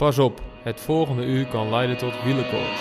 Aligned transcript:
Pas 0.00 0.18
op, 0.18 0.42
het 0.62 0.80
volgende 0.80 1.24
uur 1.24 1.46
kan 1.46 1.70
leiden 1.70 1.96
tot 1.96 2.12
wielenkoorts. 2.24 2.80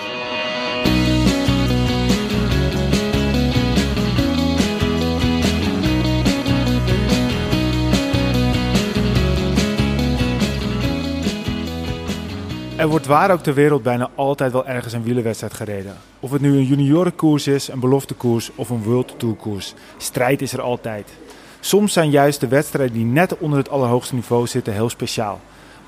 Er 12.78 12.88
wordt 12.88 13.06
waar 13.06 13.32
ook 13.32 13.42
ter 13.42 13.54
wereld 13.54 13.84
bijna 13.84 14.10
altijd 14.16 14.52
wel 14.52 14.66
ergens 14.66 14.94
een 14.94 15.04
wielerwedstrijd 15.04 15.54
gereden. 15.54 15.98
Of 16.20 16.32
het 16.32 16.42
nu 16.42 16.58
een 16.58 16.66
juniorenkoers 16.66 17.48
is, 17.48 17.68
een 17.68 17.80
beloftekoers 17.80 18.52
of 18.56 18.70
een 18.70 18.84
World 18.84 19.14
Tour 19.18 19.36
koers. 19.36 19.74
Strijd 19.98 20.42
is 20.42 20.54
er 20.54 20.62
altijd. 20.62 21.18
Soms 21.60 21.94
zijn 21.94 22.10
juist 22.10 22.40
de 22.40 22.48
wedstrijden 22.48 22.96
die 22.96 23.06
net 23.06 23.38
onder 23.38 23.58
het 23.58 23.70
allerhoogste 23.70 24.16
niveau 24.16 24.48
zitten 24.48 24.74
heel 24.74 24.90
speciaal. 24.90 25.40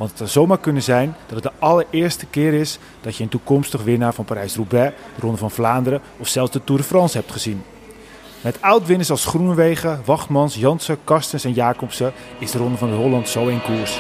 Want 0.02 0.14
het 0.14 0.20
zou 0.20 0.30
zomaar 0.30 0.58
kunnen 0.58 0.84
zijn 0.84 1.16
dat 1.26 1.44
het 1.44 1.54
de 1.54 1.66
allereerste 1.66 2.26
keer 2.26 2.54
is 2.54 2.80
dat 3.02 3.16
je 3.16 3.24
een 3.24 3.30
toekomstig 3.30 3.84
winnaar 3.84 4.14
van 4.14 4.26
Parijs-Roubaix, 4.26 4.96
de 5.16 5.22
Ronde 5.22 5.38
van 5.38 5.52
Vlaanderen 5.52 6.02
of 6.18 6.28
zelfs 6.28 6.52
de 6.52 6.64
Tour 6.64 6.82
de 6.82 6.88
France 6.88 7.18
hebt 7.18 7.32
gezien. 7.32 7.64
Met 8.42 8.62
oud-winners 8.62 9.12
als 9.12 9.26
Groenewegen, 9.26 10.02
Wachtmans, 10.06 10.56
Jansen, 10.56 10.98
Karstens 11.04 11.44
en 11.44 11.54
Jacobsen 11.54 12.14
is 12.40 12.52
de 12.52 12.58
Ronde 12.58 12.78
van 12.78 12.94
Holland 12.94 13.30
zo 13.30 13.48
in 13.48 13.62
koers. 13.62 14.00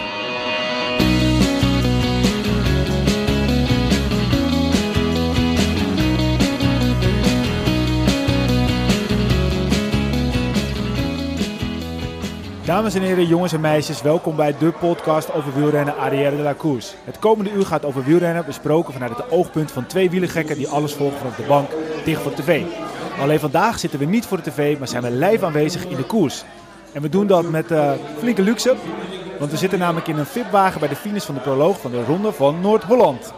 Dames 12.71 12.93
en 12.93 13.01
heren, 13.01 13.27
jongens 13.27 13.53
en 13.53 13.61
meisjes, 13.61 14.01
welkom 14.01 14.35
bij 14.35 14.57
de 14.57 14.71
podcast 14.71 15.33
over 15.33 15.53
wielrennen 15.53 15.97
Arrière 15.97 16.35
de 16.35 16.41
la 16.41 16.53
Course. 16.53 16.93
Het 17.03 17.19
komende 17.19 17.51
uur 17.51 17.65
gaat 17.65 17.85
over 17.85 18.03
wielrennen, 18.03 18.45
besproken 18.45 18.93
vanuit 18.93 19.17
het 19.17 19.31
oogpunt 19.31 19.71
van 19.71 19.85
twee 19.85 20.09
wielergekken 20.09 20.55
die 20.55 20.67
alles 20.67 20.93
volgen 20.93 21.17
vanaf 21.17 21.35
de 21.35 21.43
bank, 21.43 21.69
dicht 22.05 22.21
voor 22.21 22.35
de 22.35 22.41
tv. 22.41 22.63
Alleen 23.19 23.39
vandaag 23.39 23.79
zitten 23.79 23.99
we 23.99 24.05
niet 24.05 24.25
voor 24.25 24.37
de 24.37 24.51
tv, 24.51 24.77
maar 24.77 24.87
zijn 24.87 25.03
we 25.03 25.11
live 25.11 25.45
aanwezig 25.45 25.85
in 25.85 25.95
de 25.95 26.03
koers. 26.03 26.43
En 26.93 27.01
we 27.01 27.09
doen 27.09 27.27
dat 27.27 27.49
met 27.49 27.71
uh, 27.71 27.91
flinke 28.17 28.41
luxe, 28.41 28.75
want 29.39 29.51
we 29.51 29.57
zitten 29.57 29.79
namelijk 29.79 30.07
in 30.07 30.17
een 30.17 30.25
VIP-wagen 30.25 30.79
bij 30.79 30.89
de 30.89 30.95
finish 30.95 31.25
van 31.25 31.35
de 31.35 31.41
proloog 31.41 31.79
van 31.79 31.91
de 31.91 32.03
Ronde 32.03 32.31
van 32.31 32.61
Noord-Holland. 32.61 33.33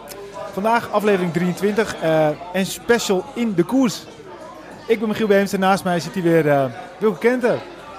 Vandaag 0.52 0.90
aflevering 0.90 1.32
23 1.32 2.02
uh, 2.02 2.28
en 2.52 2.66
special 2.66 3.24
in 3.34 3.54
de 3.54 3.64
koers. 3.64 4.04
Ik 4.86 4.98
ben 4.98 5.08
Michiel 5.08 5.26
Beems 5.26 5.52
en 5.52 5.60
naast 5.60 5.84
mij 5.84 6.00
zit 6.00 6.14
hij 6.14 6.22
weer 6.22 6.46
uh, 6.46 6.64
Wilke 6.98 7.18
Kenter. 7.18 7.58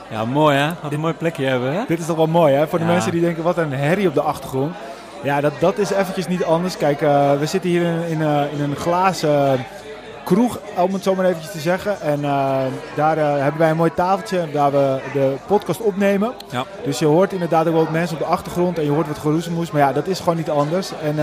Ja, 0.09 0.25
mooi 0.25 0.57
hè? 0.57 0.69
Wat 0.81 0.93
een 0.93 0.99
mooi 0.99 1.13
plekje 1.13 1.45
hebben 1.45 1.69
we. 1.69 1.75
Hè? 1.75 1.83
Dit 1.87 1.99
is 1.99 2.05
toch 2.05 2.15
wel 2.15 2.27
mooi 2.27 2.53
hè? 2.53 2.67
Voor 2.67 2.79
de 2.79 2.85
ja. 2.85 2.91
mensen 2.91 3.11
die 3.11 3.21
denken, 3.21 3.43
wat 3.43 3.57
een 3.57 3.73
herrie 3.73 4.07
op 4.07 4.13
de 4.13 4.21
achtergrond. 4.21 4.75
Ja, 5.23 5.41
dat, 5.41 5.53
dat 5.59 5.77
is 5.77 5.91
eventjes 5.91 6.27
niet 6.27 6.43
anders. 6.43 6.77
Kijk, 6.77 7.01
uh, 7.01 7.39
we 7.39 7.45
zitten 7.45 7.69
hier 7.69 7.81
in, 7.81 8.07
in, 8.07 8.19
uh, 8.19 8.53
in 8.53 8.61
een 8.61 8.75
glazen 8.75 9.65
kroeg, 10.23 10.59
om 10.77 10.93
het 10.93 11.03
zo 11.03 11.15
maar 11.15 11.25
eventjes 11.25 11.51
te 11.51 11.59
zeggen. 11.59 12.01
En 12.01 12.19
uh, 12.19 12.57
daar 12.95 13.17
hebben 13.17 13.59
wij 13.59 13.69
een 13.69 13.75
mooi 13.77 13.93
tafeltje 13.93 14.51
waar 14.53 14.71
we 14.71 14.99
de 15.13 15.35
podcast 15.47 15.81
opnemen. 15.81 16.33
Ja. 16.49 16.63
Dus 16.83 16.99
je 16.99 17.05
hoort 17.05 17.33
inderdaad 17.33 17.67
ook 17.67 17.73
wel 17.73 17.83
wat 17.83 17.91
mensen 17.91 18.17
op 18.17 18.23
de 18.23 18.29
achtergrond 18.29 18.77
en 18.77 18.83
je 18.83 18.91
hoort 18.91 19.07
wat 19.07 19.17
geroezemoes. 19.17 19.71
Maar 19.71 19.81
ja, 19.81 19.93
dat 19.93 20.07
is 20.07 20.19
gewoon 20.19 20.37
niet 20.37 20.49
anders. 20.49 20.91
En 21.03 21.15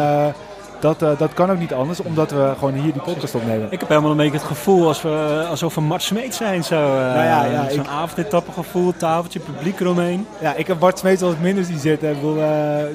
dat, 0.82 1.02
uh, 1.02 1.18
dat 1.18 1.34
kan 1.34 1.50
ook 1.50 1.58
niet 1.58 1.72
anders, 1.72 2.00
omdat 2.00 2.30
we 2.30 2.52
gewoon 2.58 2.74
hier 2.74 2.92
die 2.92 3.02
podcast 3.02 3.34
opnemen. 3.34 3.66
Ik 3.70 3.80
heb 3.80 3.88
helemaal 3.88 4.10
een 4.10 4.16
beetje 4.16 4.32
het 4.32 4.46
gevoel 4.46 4.86
als 4.86 5.02
we, 5.02 5.46
alsof 5.48 5.74
we 5.74 5.80
Mart 5.80 6.02
Smeet 6.02 6.34
zijn. 6.34 6.64
Zo, 6.64 6.74
uh, 6.74 6.96
nou 6.96 7.24
ja, 7.24 7.44
ja, 7.44 7.70
Zo'n 7.70 7.88
avondetappengevoel, 7.88 8.94
tafeltje, 8.96 9.40
publiek 9.40 9.80
eromheen. 9.80 10.26
Ja, 10.40 10.54
ik 10.54 10.66
heb 10.66 10.80
Mart 10.80 10.98
Smeet 10.98 11.22
eens 11.22 11.34
minder 11.40 11.64
zien 11.64 11.78
zitten. 11.78 12.08
Ik 12.08 12.14
bedoel, 12.14 12.36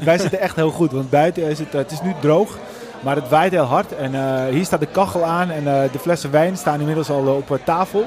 wij 0.04 0.18
zitten 0.18 0.40
echt 0.40 0.56
heel 0.56 0.72
goed, 0.72 0.92
want 0.92 1.10
buiten 1.10 1.44
is 1.44 1.60
het, 1.60 1.74
het 1.74 1.92
is 1.92 2.02
nu 2.02 2.14
droog. 2.22 2.58
Maar 3.00 3.16
het 3.16 3.30
waait 3.30 3.52
heel 3.52 3.64
hard 3.64 3.96
en 3.96 4.12
hier 4.50 4.66
staat 4.66 4.80
de 4.80 4.86
kachel 4.86 5.24
aan 5.24 5.50
en 5.50 5.64
de 5.92 6.00
flessen 6.00 6.32
wijn 6.32 6.58
staan 6.58 6.80
inmiddels 6.80 7.10
al 7.10 7.26
op 7.26 7.60
tafel. 7.64 8.06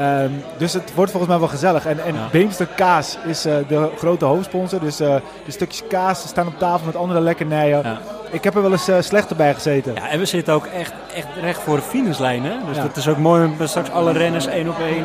Um, 0.00 0.42
dus 0.56 0.72
het 0.72 0.94
wordt 0.94 1.10
volgens 1.10 1.32
mij 1.32 1.40
wel 1.40 1.50
gezellig. 1.50 1.86
En, 1.86 2.04
en 2.04 2.14
ja. 2.14 2.28
Beemster 2.30 2.66
Kaas 2.66 3.18
is 3.26 3.46
uh, 3.46 3.54
de 3.68 3.90
grote 3.96 4.24
hoofdsponsor. 4.24 4.80
Dus 4.80 5.00
uh, 5.00 5.14
de 5.44 5.50
stukjes 5.50 5.82
kaas 5.88 6.28
staan 6.28 6.46
op 6.46 6.58
tafel 6.58 6.86
met 6.86 6.96
andere 6.96 7.20
lekkernijen. 7.20 7.82
Ja. 7.82 7.98
Ik 8.30 8.44
heb 8.44 8.54
er 8.54 8.62
wel 8.62 8.72
eens 8.72 8.88
uh, 8.88 8.96
slechter 9.00 9.36
bij 9.36 9.54
gezeten. 9.54 9.94
Ja, 9.94 10.08
en 10.08 10.18
we 10.18 10.24
zitten 10.24 10.54
ook 10.54 10.66
echt, 10.66 10.92
echt 11.14 11.26
recht 11.40 11.62
voor 11.62 11.76
de 11.76 11.82
finishlijn. 11.82 12.44
Hè? 12.44 12.52
Dus 12.68 12.76
ja. 12.76 12.82
dat 12.82 12.96
is 12.96 13.08
ook 13.08 13.18
mooi 13.18 13.44
om 13.44 13.66
straks 13.66 13.90
alle 13.90 14.12
renners 14.12 14.46
één 14.46 14.68
op 14.68 14.78
één 14.78 15.04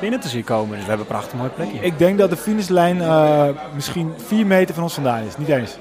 binnen 0.00 0.20
te 0.20 0.28
zien 0.28 0.44
komen. 0.44 0.70
Dus 0.70 0.82
we 0.82 0.88
hebben 0.88 1.06
een 1.06 1.12
prachtig 1.12 1.38
mooi 1.38 1.50
plekje. 1.50 1.78
Ik 1.78 1.98
denk 1.98 2.18
dat 2.18 2.30
de 2.30 2.36
finishlijn 2.36 3.02
misschien 3.74 4.14
vier 4.26 4.46
meter 4.46 4.74
van 4.74 4.82
ons 4.82 4.94
vandaan 4.94 5.22
is. 5.22 5.36
Niet 5.36 5.48
eens. 5.48 5.76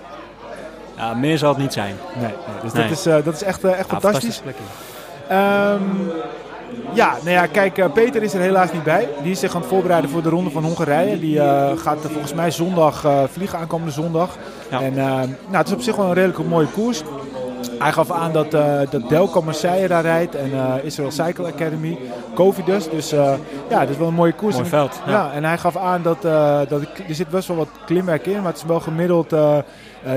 Ja, 0.97 1.13
meer 1.13 1.37
zal 1.37 1.49
het 1.49 1.57
niet 1.57 1.73
zijn. 1.73 1.95
Nee, 2.13 2.25
nee. 2.25 2.33
dus 2.61 2.73
nee. 2.73 2.87
Dat, 2.87 2.97
is, 2.97 3.03
dat 3.03 3.33
is 3.33 3.43
echt, 3.43 3.63
echt 3.63 3.87
fantastisch. 3.89 4.41
Um, 5.31 6.11
ja, 6.93 7.17
nou 7.23 7.29
ja, 7.29 7.45
kijk, 7.45 7.77
uh, 7.77 7.85
Peter 7.93 8.23
is 8.23 8.33
er 8.33 8.39
helaas 8.39 8.71
niet 8.71 8.83
bij. 8.83 9.09
Die 9.21 9.31
is 9.31 9.39
zich 9.39 9.55
aan 9.55 9.61
het 9.61 9.69
voorbereiden 9.69 10.09
voor 10.09 10.21
de 10.21 10.29
Ronde 10.29 10.49
van 10.49 10.63
Hongarije. 10.63 11.19
Die 11.19 11.35
uh, 11.35 11.71
gaat 11.75 11.99
volgens 12.01 12.33
mij 12.33 12.51
zondag 12.51 13.05
uh, 13.05 13.23
vliegen, 13.31 13.59
aankomende 13.59 13.91
zondag. 13.93 14.37
Ja. 14.69 14.81
En 14.81 14.93
nou, 14.93 15.29
het 15.51 15.67
is 15.67 15.73
op 15.73 15.81
zich 15.81 15.95
wel 15.95 16.05
een 16.05 16.13
redelijk 16.13 16.49
mooie 16.49 16.67
koers. 16.67 17.03
Hij 17.79 17.91
gaf 17.91 18.11
aan 18.11 18.31
dat, 18.31 18.51
dat 18.91 19.09
Delco 19.09 19.41
Marseille 19.41 19.87
daar 19.87 20.01
rijdt 20.01 20.35
en 20.35 20.51
Israel 20.83 21.11
Cycle 21.11 21.47
Academy, 21.47 21.97
Covidus. 22.35 22.89
Dus 22.89 23.09
ja, 23.09 23.79
dat 23.79 23.89
is 23.89 23.97
wel 23.97 24.07
een 24.07 24.13
mooie 24.13 24.33
koers. 24.33 24.55
Mooi 24.55 24.67
veld. 24.67 25.01
Ja. 25.05 25.11
ja. 25.11 25.31
en 25.31 25.43
hij 25.43 25.57
gaf 25.57 25.77
aan 25.77 26.01
dat, 26.01 26.21
dat 26.69 26.81
er 26.81 27.15
zit 27.15 27.29
best 27.29 27.47
wel 27.47 27.57
wat 27.57 27.69
klimwerk 27.85 28.25
in, 28.25 28.35
maar 28.35 28.51
het 28.51 28.57
is 28.57 28.63
wel 28.63 28.79
gemiddeld 28.79 29.35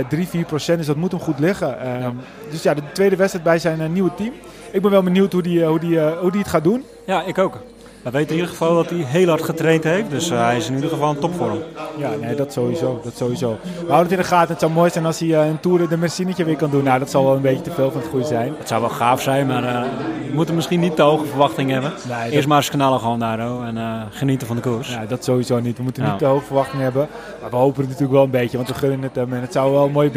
3, 0.09 0.27
4 0.29 0.45
procent. 0.45 0.79
Dus 0.79 0.87
dat 0.87 0.97
moet 0.97 1.11
hem 1.11 1.21
goed 1.21 1.39
liggen. 1.39 1.77
Ja. 2.01 2.13
Dus 2.51 2.63
ja, 2.63 2.75
de 2.75 2.83
tweede 2.93 3.17
wedstrijd 3.17 3.45
bij 3.45 3.59
zijn 3.59 3.93
nieuwe 3.93 4.15
team 4.15 4.33
ik 4.77 4.83
ben 4.83 4.91
wel 4.91 5.03
benieuwd 5.03 5.33
hoe 5.33 5.43
die, 5.43 5.65
hoe 5.65 5.79
die, 5.79 6.01
hoe 6.01 6.31
die 6.31 6.41
het 6.41 6.51
gaat 6.51 6.65
doen. 6.65 6.85
Ja, 7.07 7.23
ik 7.23 7.39
ook. 7.39 7.59
We 8.07 8.13
weten 8.13 8.31
in 8.31 8.35
ieder 8.35 8.51
geval 8.51 8.75
dat 8.75 8.91
hij 8.91 8.99
heel 8.99 9.29
hard 9.29 9.43
getraind 9.43 9.85
heeft. 9.85 10.11
Dus 10.11 10.31
uh, 10.31 10.45
hij 10.45 10.57
is 10.57 10.69
in 10.69 10.75
ieder 10.75 10.91
geval 10.91 11.13
in 11.13 11.19
topvorm. 11.19 11.59
Ja, 11.99 12.11
nee, 12.21 12.35
dat 12.35 12.53
sowieso. 12.53 13.01
Dat 13.05 13.17
sowieso. 13.17 13.59
We 13.63 13.71
houden 13.79 14.03
het 14.03 14.11
in 14.11 14.17
de 14.17 14.25
gaten. 14.25 14.49
Het 14.49 14.61
zou 14.61 14.73
mooi 14.73 14.91
zijn 14.91 15.07
als 15.07 15.19
hij 15.19 15.29
uh, 15.29 15.47
een 15.47 15.61
Tour 15.61 15.89
de 15.89 15.97
Mercinetje 15.97 16.45
weer 16.45 16.57
kan 16.57 16.71
doen. 16.71 16.85
Nou, 16.85 16.99
dat 16.99 17.11
zal 17.11 17.25
wel 17.25 17.35
een 17.35 17.43
beetje 17.43 17.63
te 17.63 17.71
veel 17.71 17.91
van 17.91 18.01
het 18.01 18.11
goede 18.11 18.27
zijn. 18.27 18.55
Het 18.59 18.69
zou 18.69 18.81
wel 18.81 18.91
gaaf 18.91 19.23
zijn, 19.23 19.47
maar 19.47 19.65
uh, 19.65 19.81
we 20.29 20.35
moeten 20.35 20.55
misschien 20.55 20.81
niet 20.81 20.97
te 20.97 21.03
hoge 21.03 21.27
verwachtingen 21.27 21.73
hebben. 21.73 21.93
Nee, 22.09 22.31
Eerst 22.31 22.49
maar 22.49 22.57
eens 22.57 22.71
knallen 22.71 23.01
gewoon 23.01 23.19
daar 23.19 23.39
en 23.39 24.09
genieten 24.11 24.47
van 24.47 24.57
de 24.57 24.63
koers. 24.63 24.89
Ja, 24.89 25.05
dat 25.09 25.25
sowieso 25.25 25.61
niet. 25.61 25.77
We 25.77 25.83
moeten 25.83 26.03
niet 26.05 26.19
te 26.19 26.25
hoge 26.25 26.45
verwachtingen 26.45 26.85
hebben. 26.85 27.09
Maar 27.41 27.51
we 27.51 27.57
hopen 27.57 27.81
het 27.81 27.89
natuurlijk 27.89 28.13
wel 28.13 28.25
een 28.25 28.31
beetje, 28.31 28.57
want 28.57 28.69
we 28.69 28.75
gunnen 28.75 29.03
het 29.03 29.15
hem. 29.15 29.33
En 29.33 29.41
het 29.41 29.53
zou 29.53 29.73
wel 29.73 29.85
een 29.85 29.93
mooie 29.93 30.11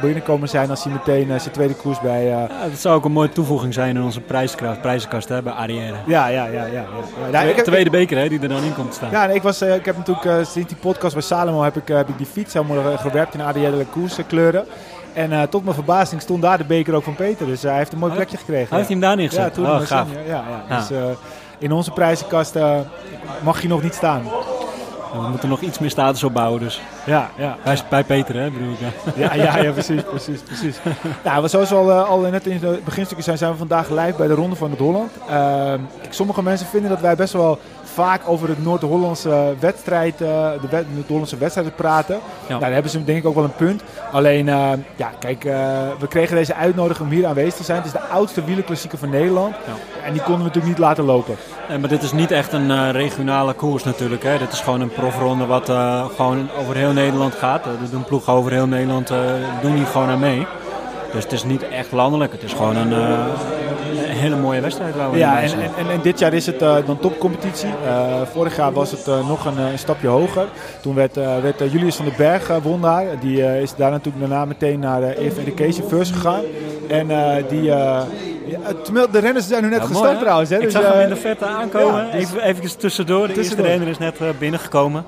binnenkomen 0.00 0.48
zijn, 0.48 0.70
als 0.70 0.84
hij 0.84 0.92
meteen 0.92 1.40
zijn 1.40 1.54
tweede 1.54 1.74
koers 1.74 2.00
bij... 2.00 2.24
Ja, 2.24 2.46
dat 2.70 2.78
zou 2.78 2.96
ook 2.96 3.04
een 3.04 3.12
mooie 3.12 3.28
toevoeging 3.28 3.74
zijn 3.74 3.96
in 3.96 4.02
onze 4.02 4.20
prijskracht, 4.20 4.80
prijzenkast 4.80 5.28
hè, 5.28 5.42
bij 5.42 5.52
Arrière. 5.52 5.96
Ja, 6.06 6.26
ja, 6.26 6.46
ja. 6.46 6.64
ja, 6.64 6.66
ja. 6.66 6.84
Ja 7.30 7.40
ik 7.40 7.56
heb, 7.56 7.64
tweede 7.64 7.90
beker 7.90 8.18
hè, 8.18 8.28
die 8.28 8.40
er 8.40 8.48
dan 8.48 8.62
in 8.62 8.74
komt 8.74 8.94
staan. 8.94 9.10
Ja, 9.10 9.26
ik, 9.26 9.42
was, 9.42 9.62
uh, 9.62 9.74
ik 9.74 9.84
heb 9.84 9.96
natuurlijk 9.96 10.26
uh, 10.26 10.44
sinds 10.44 10.68
die 10.68 10.76
podcast 10.76 11.14
bij 11.14 11.22
Salomo 11.22 11.62
heb 11.62 11.76
ik, 11.76 11.90
uh, 11.90 11.96
heb 11.96 12.08
ik 12.08 12.16
die 12.16 12.26
fiets 12.26 12.54
helemaal 12.54 12.96
gewerkt 12.98 13.34
in 13.34 13.40
ADL 13.40 13.82
koers 13.90 14.16
kleuren. 14.26 14.66
En 15.12 15.48
tot 15.48 15.62
mijn 15.62 15.74
verbazing 15.74 16.20
stond 16.20 16.42
daar 16.42 16.58
de 16.58 16.64
beker 16.64 16.94
ook 16.94 17.04
van 17.04 17.14
Peter. 17.14 17.46
Dus 17.46 17.62
hij 17.62 17.76
heeft 17.76 17.92
een 17.92 17.98
mooi 17.98 18.12
plekje 18.12 18.36
gekregen. 18.36 18.68
Hij 18.68 18.76
heeft 18.76 18.88
hij 18.88 18.98
hem 18.98 19.08
daar 19.08 19.16
neergezet? 19.16 19.44
Ja, 19.44 19.50
toen 19.50 19.66
oh, 19.66 19.80
gaaf. 19.80 20.08
Ja, 20.26 20.44
ja, 20.68 20.76
Dus 20.76 20.98
in 21.58 21.72
onze 21.72 21.90
prijzenkast 21.90 22.54
mag 23.42 23.62
je 23.62 23.68
nog 23.68 23.82
niet 23.82 23.94
staan. 23.94 24.22
We 25.12 25.28
moeten 25.28 25.48
nog 25.48 25.60
iets 25.60 25.78
meer 25.78 25.90
status 25.90 26.24
opbouwen 26.24 26.60
dus. 26.60 26.80
Ja, 27.06 27.30
ja. 27.36 27.56
Bij, 27.64 27.78
bij 27.88 28.04
Peter 28.04 28.36
hè, 28.36 28.50
bedoel 28.50 28.72
ik. 28.72 28.78
Ja, 29.16 29.34
ja, 29.34 29.58
ja, 29.58 29.72
precies, 29.72 30.02
precies, 30.02 30.40
precies. 30.40 30.78
Nou, 31.24 31.48
zoals 31.48 31.68
we 31.68 31.74
al, 31.74 31.88
uh, 31.88 32.08
al 32.08 32.20
net 32.20 32.46
in 32.46 32.58
de 32.58 32.80
beginstukken 32.84 33.24
zijn, 33.24 33.38
zijn 33.38 33.50
we 33.50 33.58
vandaag 33.58 33.90
live 33.90 34.14
bij 34.16 34.26
de 34.26 34.34
Ronde 34.34 34.56
van 34.56 34.70
het 34.70 34.78
Holland. 34.78 35.10
Uh, 35.30 35.74
sommige 36.10 36.42
mensen 36.42 36.66
vinden 36.66 36.90
dat 36.90 37.00
wij 37.00 37.16
best 37.16 37.32
wel 37.32 37.58
vaak 37.92 38.20
over 38.26 38.48
het 38.48 38.64
Noord-Hollandse 38.64 39.54
wedstrijd, 39.60 40.20
uh, 40.20 40.28
de 40.70 40.84
Noord-Hollandse 40.94 41.36
wedstrijden 41.36 41.74
praten. 41.74 42.14
Ja. 42.14 42.48
Nou, 42.48 42.60
daar 42.60 42.72
hebben 42.72 42.90
ze 42.90 43.04
denk 43.04 43.18
ik 43.18 43.26
ook 43.26 43.34
wel 43.34 43.44
een 43.44 43.54
punt. 43.54 43.82
Alleen, 44.12 44.46
uh, 44.46 44.70
ja, 44.96 45.10
kijk, 45.18 45.44
uh, 45.44 45.52
we 45.98 46.06
kregen 46.08 46.36
deze 46.36 46.54
uitnodiging 46.54 47.08
om 47.08 47.14
hier 47.14 47.26
aanwezig 47.26 47.54
te 47.54 47.64
zijn. 47.64 47.76
Het 47.76 47.86
is 47.86 47.92
de 47.92 48.00
oudste 48.00 48.44
wielerklassieker 48.44 48.98
van 48.98 49.10
Nederland. 49.10 49.54
Ja. 49.66 50.04
En 50.04 50.12
die 50.12 50.22
konden 50.22 50.38
we 50.38 50.46
natuurlijk 50.46 50.72
niet 50.72 50.78
laten 50.78 51.04
lopen. 51.04 51.36
Nee, 51.68 51.78
maar 51.78 51.88
dit 51.88 52.02
is 52.02 52.12
niet 52.12 52.30
echt 52.30 52.52
een 52.52 52.92
regionale 52.92 53.52
koers 53.52 53.84
natuurlijk. 53.84 54.22
Hè. 54.22 54.38
Dit 54.38 54.52
is 54.52 54.60
gewoon 54.60 54.80
een 54.80 54.92
profronde 54.92 55.46
wat 55.46 55.64
gewoon 56.16 56.48
over 56.58 56.76
heel 56.76 56.92
Nederland 56.92 57.34
gaat. 57.34 57.66
Er 57.66 57.90
doen 57.90 58.04
ploegen 58.04 58.32
over 58.32 58.52
heel 58.52 58.66
Nederland, 58.66 59.12
doen 59.62 59.74
hier 59.74 59.86
gewoon 59.86 60.08
aan 60.08 60.18
mee. 60.18 60.46
Dus 61.12 61.22
het 61.22 61.32
is 61.32 61.44
niet 61.44 61.68
echt 61.68 61.92
landelijk. 61.92 62.32
Het 62.32 62.42
is 62.42 62.52
gewoon 62.52 62.76
een, 62.76 62.90
uh, 62.90 63.24
een 63.98 64.16
hele 64.16 64.36
mooie 64.36 64.60
wedstrijd. 64.60 64.96
Waar 64.96 65.10
we 65.10 65.18
ja, 65.18 65.42
en, 65.42 65.52
en, 65.52 65.90
en, 65.90 66.00
dit 66.02 66.18
jaar 66.18 66.32
is 66.32 66.46
het 66.46 66.62
uh, 66.62 66.76
dan 66.86 66.98
topcompetitie. 66.98 67.68
Uh, 67.84 68.22
vorig 68.32 68.56
jaar 68.56 68.72
was 68.72 68.90
het 68.90 69.06
nog 69.06 69.44
een, 69.44 69.58
een, 69.58 69.78
stapje 69.78 70.08
hoger. 70.08 70.48
Toen 70.80 70.94
werd, 70.94 71.14
werd 71.14 71.58
Julius 71.58 71.96
van 71.96 72.04
den 72.04 72.14
Berg 72.16 72.58
won 72.62 72.80
daar. 72.80 73.04
Die 73.20 73.60
is 73.60 73.74
daar 73.74 73.90
natuurlijk 73.90 74.28
daarna 74.28 74.44
meteen 74.44 74.78
naar 74.78 75.02
EF 75.02 75.38
Education 75.38 75.88
First 75.88 76.12
gegaan. 76.12 76.42
En 76.88 77.08
die... 77.48 77.62
Ja, 77.62 78.06
de 79.12 79.18
renners 79.18 79.48
zijn 79.48 79.62
nu 79.62 79.68
net 79.68 79.80
ja, 79.80 79.86
gestart 79.86 80.10
mooi, 80.10 80.18
trouwens. 80.18 80.50
Hè? 80.50 80.56
Ik 80.56 80.62
dus, 80.62 80.72
zag 80.72 80.92
hem 80.92 81.00
in 81.00 81.08
de 81.08 81.16
verte 81.16 81.44
aankomen. 81.44 82.06
Ja, 82.06 82.12
dus 82.12 82.20
even, 82.20 82.42
even 82.42 82.78
tussendoor. 82.78 83.26
De 83.26 83.32
tussendoor. 83.32 83.66
eerste 83.66 83.86
renner 83.86 83.88
is 83.88 84.18
net 84.18 84.38
binnengekomen. 84.38 85.04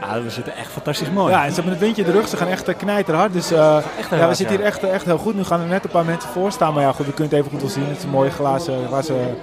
We 0.00 0.30
zitten 0.30 0.56
echt 0.56 0.72
fantastisch 0.72 1.10
mooi. 1.10 1.32
Ja, 1.32 1.44
en 1.44 1.48
ze 1.48 1.54
hebben 1.54 1.72
het 1.72 1.82
windje 1.82 2.02
in 2.02 2.10
de 2.10 2.16
rug. 2.18 2.28
Ze 2.28 2.36
gaan 2.36 2.48
echt 2.48 2.68
uh, 2.68 2.76
knijterhard. 2.76 3.32
Dus 3.32 3.52
uh, 3.52 3.76
Echt 3.76 4.10
ja, 4.10 4.16
we 4.16 4.22
hard, 4.22 4.36
zitten 4.36 4.56
hier 4.56 4.64
echt, 4.64 4.82
echt 4.82 5.04
heel 5.04 5.18
goed. 5.18 5.34
Nu 5.34 5.44
gaan 5.44 5.60
er 5.60 5.66
net 5.66 5.84
een 5.84 5.90
paar 5.90 6.04
mensen 6.04 6.30
voor 6.30 6.52
staan. 6.52 6.74
Maar 6.74 6.82
ja, 6.82 6.92
goed, 6.92 7.06
we 7.06 7.12
kunnen 7.12 7.36
het 7.36 7.40
even 7.40 7.50
goed 7.50 7.60
wel 7.60 7.70
zien. 7.70 7.88
Het 7.88 7.96
is 7.96 8.02
een 8.02 8.10
mooie 8.10 8.30
glazen, 8.30 8.86
glazen 8.86 9.36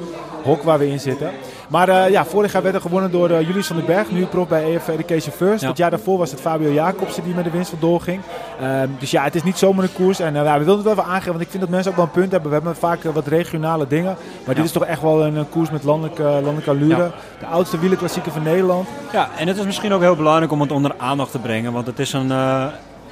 hok 0.43 0.63
waar 0.63 0.79
we 0.79 0.89
in 0.89 0.99
zitten. 0.99 1.31
Maar 1.69 1.89
eh, 1.89 2.09
ja, 2.09 2.25
vorig 2.25 2.51
jaar 2.53 2.61
werd 2.63 2.75
er 2.75 2.81
gewonnen 2.81 3.11
door 3.11 3.29
eh, 3.29 3.41
Julius 3.47 3.67
van 3.67 3.75
den 3.75 3.85
Berg. 3.85 4.11
Nu 4.11 4.25
prof 4.25 4.47
bij 4.47 4.75
EF 4.75 4.87
Education 4.87 5.33
First. 5.35 5.61
Ja. 5.61 5.67
Het 5.67 5.77
jaar 5.77 5.89
daarvoor 5.89 6.17
was 6.17 6.31
het 6.31 6.41
Fabio 6.41 6.71
Jacobsen 6.71 7.23
die 7.23 7.33
met 7.33 7.43
de 7.43 7.49
winst 7.49 7.69
vandoor 7.69 8.01
ging. 8.01 8.21
Ehm, 8.61 8.87
dus 8.99 9.11
ja, 9.11 9.23
het 9.23 9.35
is 9.35 9.43
niet 9.43 9.57
zomaar 9.57 9.83
een 9.83 9.93
koers. 9.93 10.19
En 10.19 10.35
eh, 10.35 10.43
ja, 10.43 10.57
we 10.59 10.65
wilden 10.65 10.75
het 10.75 10.83
wel 10.83 10.93
even 10.93 11.13
aangeven. 11.13 11.31
Want 11.31 11.43
ik 11.43 11.49
vind 11.49 11.61
dat 11.61 11.71
mensen 11.71 11.91
ook 11.91 11.97
wel 11.97 12.05
een 12.05 12.11
punt 12.11 12.31
hebben. 12.31 12.49
We 12.49 12.55
hebben 12.55 12.75
vaak 12.75 13.03
wat 13.03 13.27
regionale 13.27 13.87
dingen. 13.87 14.15
Maar 14.45 14.55
dit 14.55 14.57
Ja. 14.57 14.63
is 14.63 14.71
toch 14.71 14.85
echt 14.85 15.01
wel 15.01 15.23
een, 15.25 15.49
koers 15.49 15.69
met 15.69 15.83
landelijke, 15.83 16.23
landelijke 16.23 16.69
allure. 16.69 17.03
Ja. 17.03 17.11
De 17.39 17.45
oudste 17.45 17.79
wielerklassieker 17.79 18.31
van 18.31 18.43
Nederland. 18.43 18.87
Ja, 19.11 19.29
en 19.37 19.47
het 19.47 19.57
is 19.57 19.65
misschien 19.65 19.93
ook 19.93 20.01
heel 20.01 20.15
belangrijk 20.15 20.51
om 20.51 20.61
het 20.61 20.71
onder 20.71 20.91
aandacht 20.97 21.31
te 21.31 21.39
brengen. 21.39 21.73
Want 21.73 21.87
het 21.87 21.99
is 21.99 22.13
een, 22.13 22.31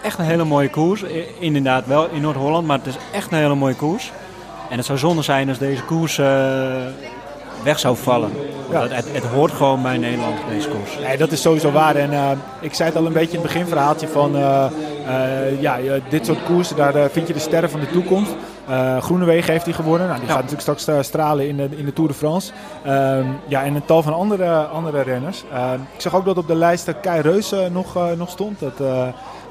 echt 0.01 0.19
een 0.19 0.25
hele 0.25 0.43
mooie 0.43 0.69
koers. 0.69 1.03
Inderdaad 1.39 1.85
wel 1.85 2.07
in 2.11 2.21
Noord-Holland, 2.21 2.67
maar 2.67 2.77
het 2.77 2.87
is 2.87 2.97
echt 3.13 3.31
een 3.31 3.37
hele 3.37 3.55
mooie 3.55 3.75
koers. 3.75 4.11
En 4.69 4.77
het 4.77 4.85
zou 4.85 4.97
zonde 4.97 5.21
zijn 5.21 5.49
als 5.49 5.57
deze 5.57 5.83
koers 5.83 6.19
weg 7.63 7.79
zou 7.79 7.97
vallen. 7.97 8.31
Ja. 8.71 8.87
Het, 8.87 9.05
het, 9.11 9.23
hoort 9.25 9.51
gewoon 9.51 9.81
bij 9.81 9.97
Nederland, 9.97 10.35
deze 10.49 10.69
koers. 10.69 10.97
Nee, 11.07 11.17
dat 11.17 11.31
is 11.31 11.41
sowieso 11.41 11.71
waar. 11.71 11.95
En 11.95 12.11
eh, 12.13 12.31
ik 12.59 12.73
zei 12.73 12.89
het 12.89 12.97
al 12.97 13.05
een 13.05 13.13
beetje 13.13 13.37
in 13.37 13.43
het 13.43 13.51
beginverhaaltje 13.53 14.07
van... 14.07 14.35
eh, 14.35 14.65
eh, 14.65 15.61
ja, 15.61 15.77
dit 16.09 16.25
soort 16.25 16.43
koersen, 16.43 16.75
daar 16.75 17.09
vind 17.09 17.27
je 17.27 17.33
de 17.33 17.39
sterren 17.39 17.69
van 17.69 17.79
de 17.79 17.89
toekomst. 17.89 18.31
Groenewegen 18.99 19.51
heeft 19.51 19.65
hij 19.65 19.73
gewonnen. 19.73 20.07
Nou, 20.07 20.19
die 20.19 20.27
Ja. 20.27 20.33
gaat 20.33 20.49
natuurlijk 20.49 20.79
straks 20.79 21.07
stralen 21.07 21.47
in 21.47 21.57
de, 21.57 21.67
in 21.75 21.85
de 21.85 21.93
Tour 21.93 22.09
de 22.09 22.15
France. 22.15 22.51
Ehm, 22.83 23.25
ja, 23.47 23.63
en 23.63 23.75
een 23.75 23.85
tal 23.85 24.01
van 24.01 24.13
andere, 24.13 24.55
andere 24.55 25.01
renners. 25.01 25.43
Ehm, 25.53 25.79
ik 25.95 26.01
zag 26.01 26.15
ook 26.15 26.25
dat 26.25 26.37
op 26.37 26.47
de 26.47 26.55
lijst 26.55 26.93
Kai 27.01 27.21
Reus 27.21 27.51
eh, 27.51 27.59
nog, 27.71 27.97
nog 28.17 28.29
stond. 28.29 28.59
Dat, 28.59 28.77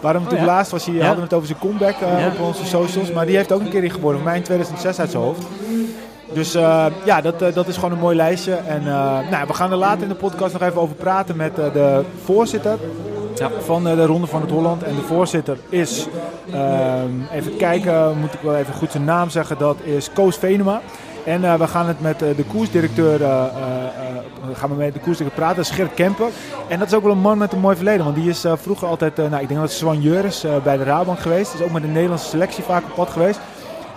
waarom 0.01 0.23
natuurlijk 0.23 0.51
ja. 0.51 0.57
laatst 0.57 0.73
was 0.73 0.87
hij, 0.87 0.95
hadden 0.95 1.17
we 1.17 1.23
het 1.23 1.33
over 1.33 1.47
zijn 1.47 1.59
comeback 1.59 1.95
op 2.33 2.47
onze 2.47 2.67
socials. 2.67 3.13
Maar 3.13 3.27
die 3.27 3.37
heeft 3.37 3.53
ook 3.53 3.61
een 3.61 3.69
keer 3.71 3.85
in 3.85 3.91
gewonnen. 3.91 4.21
Voor 4.21 4.29
mij 4.29 4.39
in 4.39 4.45
2006 4.45 5.01
uit 5.01 5.11
zijn 5.11 5.23
hoofd. 5.23 5.43
Dus 6.34 6.55
eh, 6.55 6.87
ja, 7.05 7.20
dat, 7.20 7.43
eh, 7.43 7.55
dat 7.55 7.69
is 7.69 7.75
gewoon 7.75 7.93
een 7.93 7.99
mooi 7.99 8.17
lijstje. 8.17 8.55
En 8.55 8.81
eh, 8.87 9.19
nou, 9.31 9.46
we 9.46 9.55
gaan 9.55 9.70
er 9.70 9.76
later 9.76 10.02
in 10.02 10.08
de 10.08 10.14
podcast 10.14 10.52
nog 10.52 10.62
even 10.62 10.81
over 10.81 10.94
praten 10.94 11.37
met 11.37 11.56
de 11.56 12.05
voorzitter 12.25 12.79
Ja. 13.34 13.50
van 13.64 13.84
de 13.84 14.06
Ronde 14.06 14.26
van 14.26 14.40
het 14.40 14.50
Holland. 14.50 14.82
En 14.82 14.94
de 14.94 15.02
voorzitter 15.02 15.56
is, 15.69 16.06
ehm, 16.52 17.11
even 17.32 17.56
kijken, 17.56 18.19
moet 18.19 18.34
ik 18.34 18.40
wel 18.40 18.56
even 18.56 18.75
goed 18.75 18.90
zijn 18.90 19.05
naam 19.05 19.31
zeggen, 19.31 19.58
dat 19.58 19.76
is 19.82 20.12
Koos 20.12 20.37
Venema. 20.37 20.81
En 21.25 21.58
we 21.58 21.67
gaan 21.67 21.87
het 21.87 22.00
met 22.00 22.19
de 22.19 22.44
koersdirecteur, 22.49 23.23
eh, 23.23 23.44
gaan 24.52 24.69
we 24.70 24.75
met 24.75 24.93
de 24.93 25.00
koersdirecteur 25.00 25.44
praten, 25.44 25.64
Gert 25.64 25.94
Kemper. 25.94 26.29
En 26.69 26.79
dat 26.79 26.88
is 26.88 26.94
ook 26.94 27.02
wel 27.02 27.12
een 27.12 27.19
man 27.19 27.38
met 27.38 27.52
een 27.52 27.58
mooi 27.61 27.76
verleden, 27.76 28.05
want 28.05 28.17
die 28.17 28.29
is 28.29 28.44
vroeger 28.55 28.88
altijd, 28.88 29.17
nou 29.17 29.31
ik 29.31 29.49
denk 29.49 29.61
dat 29.61 29.69
het 29.69 29.79
soigneur 29.79 30.25
is 30.25 30.44
bij 30.64 30.76
de 30.76 30.84
Rabank 30.84 31.19
geweest. 31.19 31.55
Is 31.55 31.62
ook 31.62 31.70
met 31.73 31.82
de 31.82 31.88
Nederlandse 31.88 32.29
selectie 32.29 32.64
vaak 32.64 32.82
op 32.84 32.94
pad 32.94 33.11
geweest. 33.11 33.40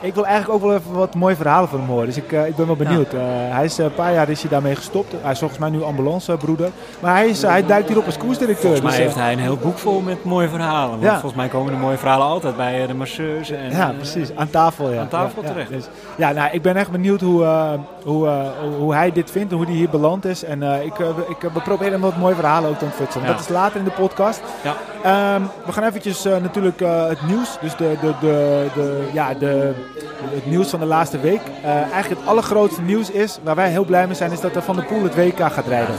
Ik 0.06 0.14
wil 0.14 0.26
eigenlijk 0.26 0.56
ook 0.64 0.70
wel 0.70 0.78
even 0.80 0.92
wat 0.94 1.16
mooie 1.16 1.36
verhalen 1.36 1.70
van 1.70 1.80
hem 1.80 1.88
horen. 1.90 2.06
Dus 2.06 2.18
ik, 2.18 2.32
eh, 2.32 2.48
ik 2.48 2.56
ben 2.56 2.66
wel 2.66 2.76
benieuwd. 2.76 3.14
Eh, 3.14 3.20
hij 3.50 3.66
is 3.66 3.80
eh, 3.80 3.86
een 3.86 3.94
paar 3.94 4.14
jaar 4.14 4.30
is 4.30 4.42
hij 4.42 4.50
daarmee 4.50 4.76
gestopt. 4.76 5.14
Hij 5.22 5.32
is 5.32 5.40
volgens 5.40 5.60
mij 5.60 5.70
nu 5.70 5.84
ambulancebroeder. 5.84 6.70
Maar 7.00 7.16
hij, 7.16 7.28
is, 7.28 7.42
hij 7.42 7.66
duikt 7.66 7.88
hierop 7.88 8.06
als 8.06 8.18
koersdirecteur. 8.18 8.62
Volgens 8.64 8.82
mij 8.82 8.90
Dus, 8.92 9.00
eh, 9.00 9.06
heeft 9.06 9.16
hij 9.20 9.34
een 9.34 9.40
heel 9.40 9.58
boek 9.58 9.78
vol 9.78 10.02
met 10.02 10.24
mooie 10.24 10.50
verhalen. 10.50 10.90
Want 10.90 11.02
Ja. 11.04 11.12
volgens 11.12 11.34
mij 11.34 11.48
komen 11.48 11.74
de 11.74 11.80
mooie 11.80 11.98
verhalen 11.98 12.28
altijd 12.28 12.56
bij 12.56 12.88
de 12.88 12.94
masseuse. 12.94 13.56
En, 13.56 13.72
Ja, 13.72 13.92
precies. 13.98 14.36
Aan 14.36 14.50
tafel, 14.50 14.92
ja. 14.92 15.00
Aan 15.00 15.08
tafel 15.08 15.42
terecht. 15.42 15.70
Dus, 15.70 15.86
ja, 16.18 16.32
nou, 16.32 16.50
ik 16.52 16.62
ben 16.62 16.76
echt 16.76 16.92
benieuwd 16.92 17.22
hoe, 17.22 17.44
eh, 17.44 17.72
hoe, 18.04 18.28
eh, 18.28 18.48
hoe 18.78 18.94
hij 18.94 19.12
dit 19.12 19.32
vindt 19.32 19.52
en 19.52 19.58
hoe 19.58 19.66
hij 19.66 19.76
hier 19.76 19.90
beland 19.90 20.26
is. 20.26 20.44
En 20.44 20.64
eh, 20.64 20.86
ik, 20.86 21.00
ik, 21.28 21.52
we 21.54 21.62
proberen 21.64 21.92
hem 21.94 22.02
wat 22.02 22.18
mooie 22.18 22.36
verhalen 22.36 22.70
ook 22.70 22.78
te 22.78 22.86
ontfutselen. 22.86 23.28
Ja. 23.28 23.34
Dat 23.34 23.42
is 23.42 23.50
later 23.50 23.80
in 23.80 23.86
de 23.86 23.92
podcast. 23.92 24.42
Ja. 24.64 24.76
Ehm, 25.04 25.42
we 25.66 25.72
gaan 25.72 25.84
eventjes 25.84 26.24
natuurlijk 26.24 26.80
het 26.80 27.28
nieuws, 27.28 27.58
dus 27.62 27.76
de, 27.76 27.96
de, 28.02 28.14
de, 28.20 28.66
de, 28.76 29.10
ja, 29.14 29.34
de, 29.34 29.74
het 30.20 30.46
nieuws 30.46 30.70
van 30.70 30.80
de 30.80 30.86
laatste 30.86 31.20
week. 31.20 31.42
Eigenlijk 31.64 32.22
het 32.22 32.30
allergrootste 32.30 32.82
nieuws 32.82 33.12
is, 33.12 33.40
waar 33.44 33.56
wij 33.56 33.70
heel 33.70 33.86
blij 33.86 34.06
mee 34.06 34.16
zijn, 34.16 34.32
is 34.32 34.42
dat 34.42 34.56
er 34.56 34.62
Van 34.62 34.76
der 34.76 34.86
Poel 34.86 35.04
het 35.04 35.16
WK 35.16 35.40
gaat 35.40 35.68
rijden. 35.68 35.96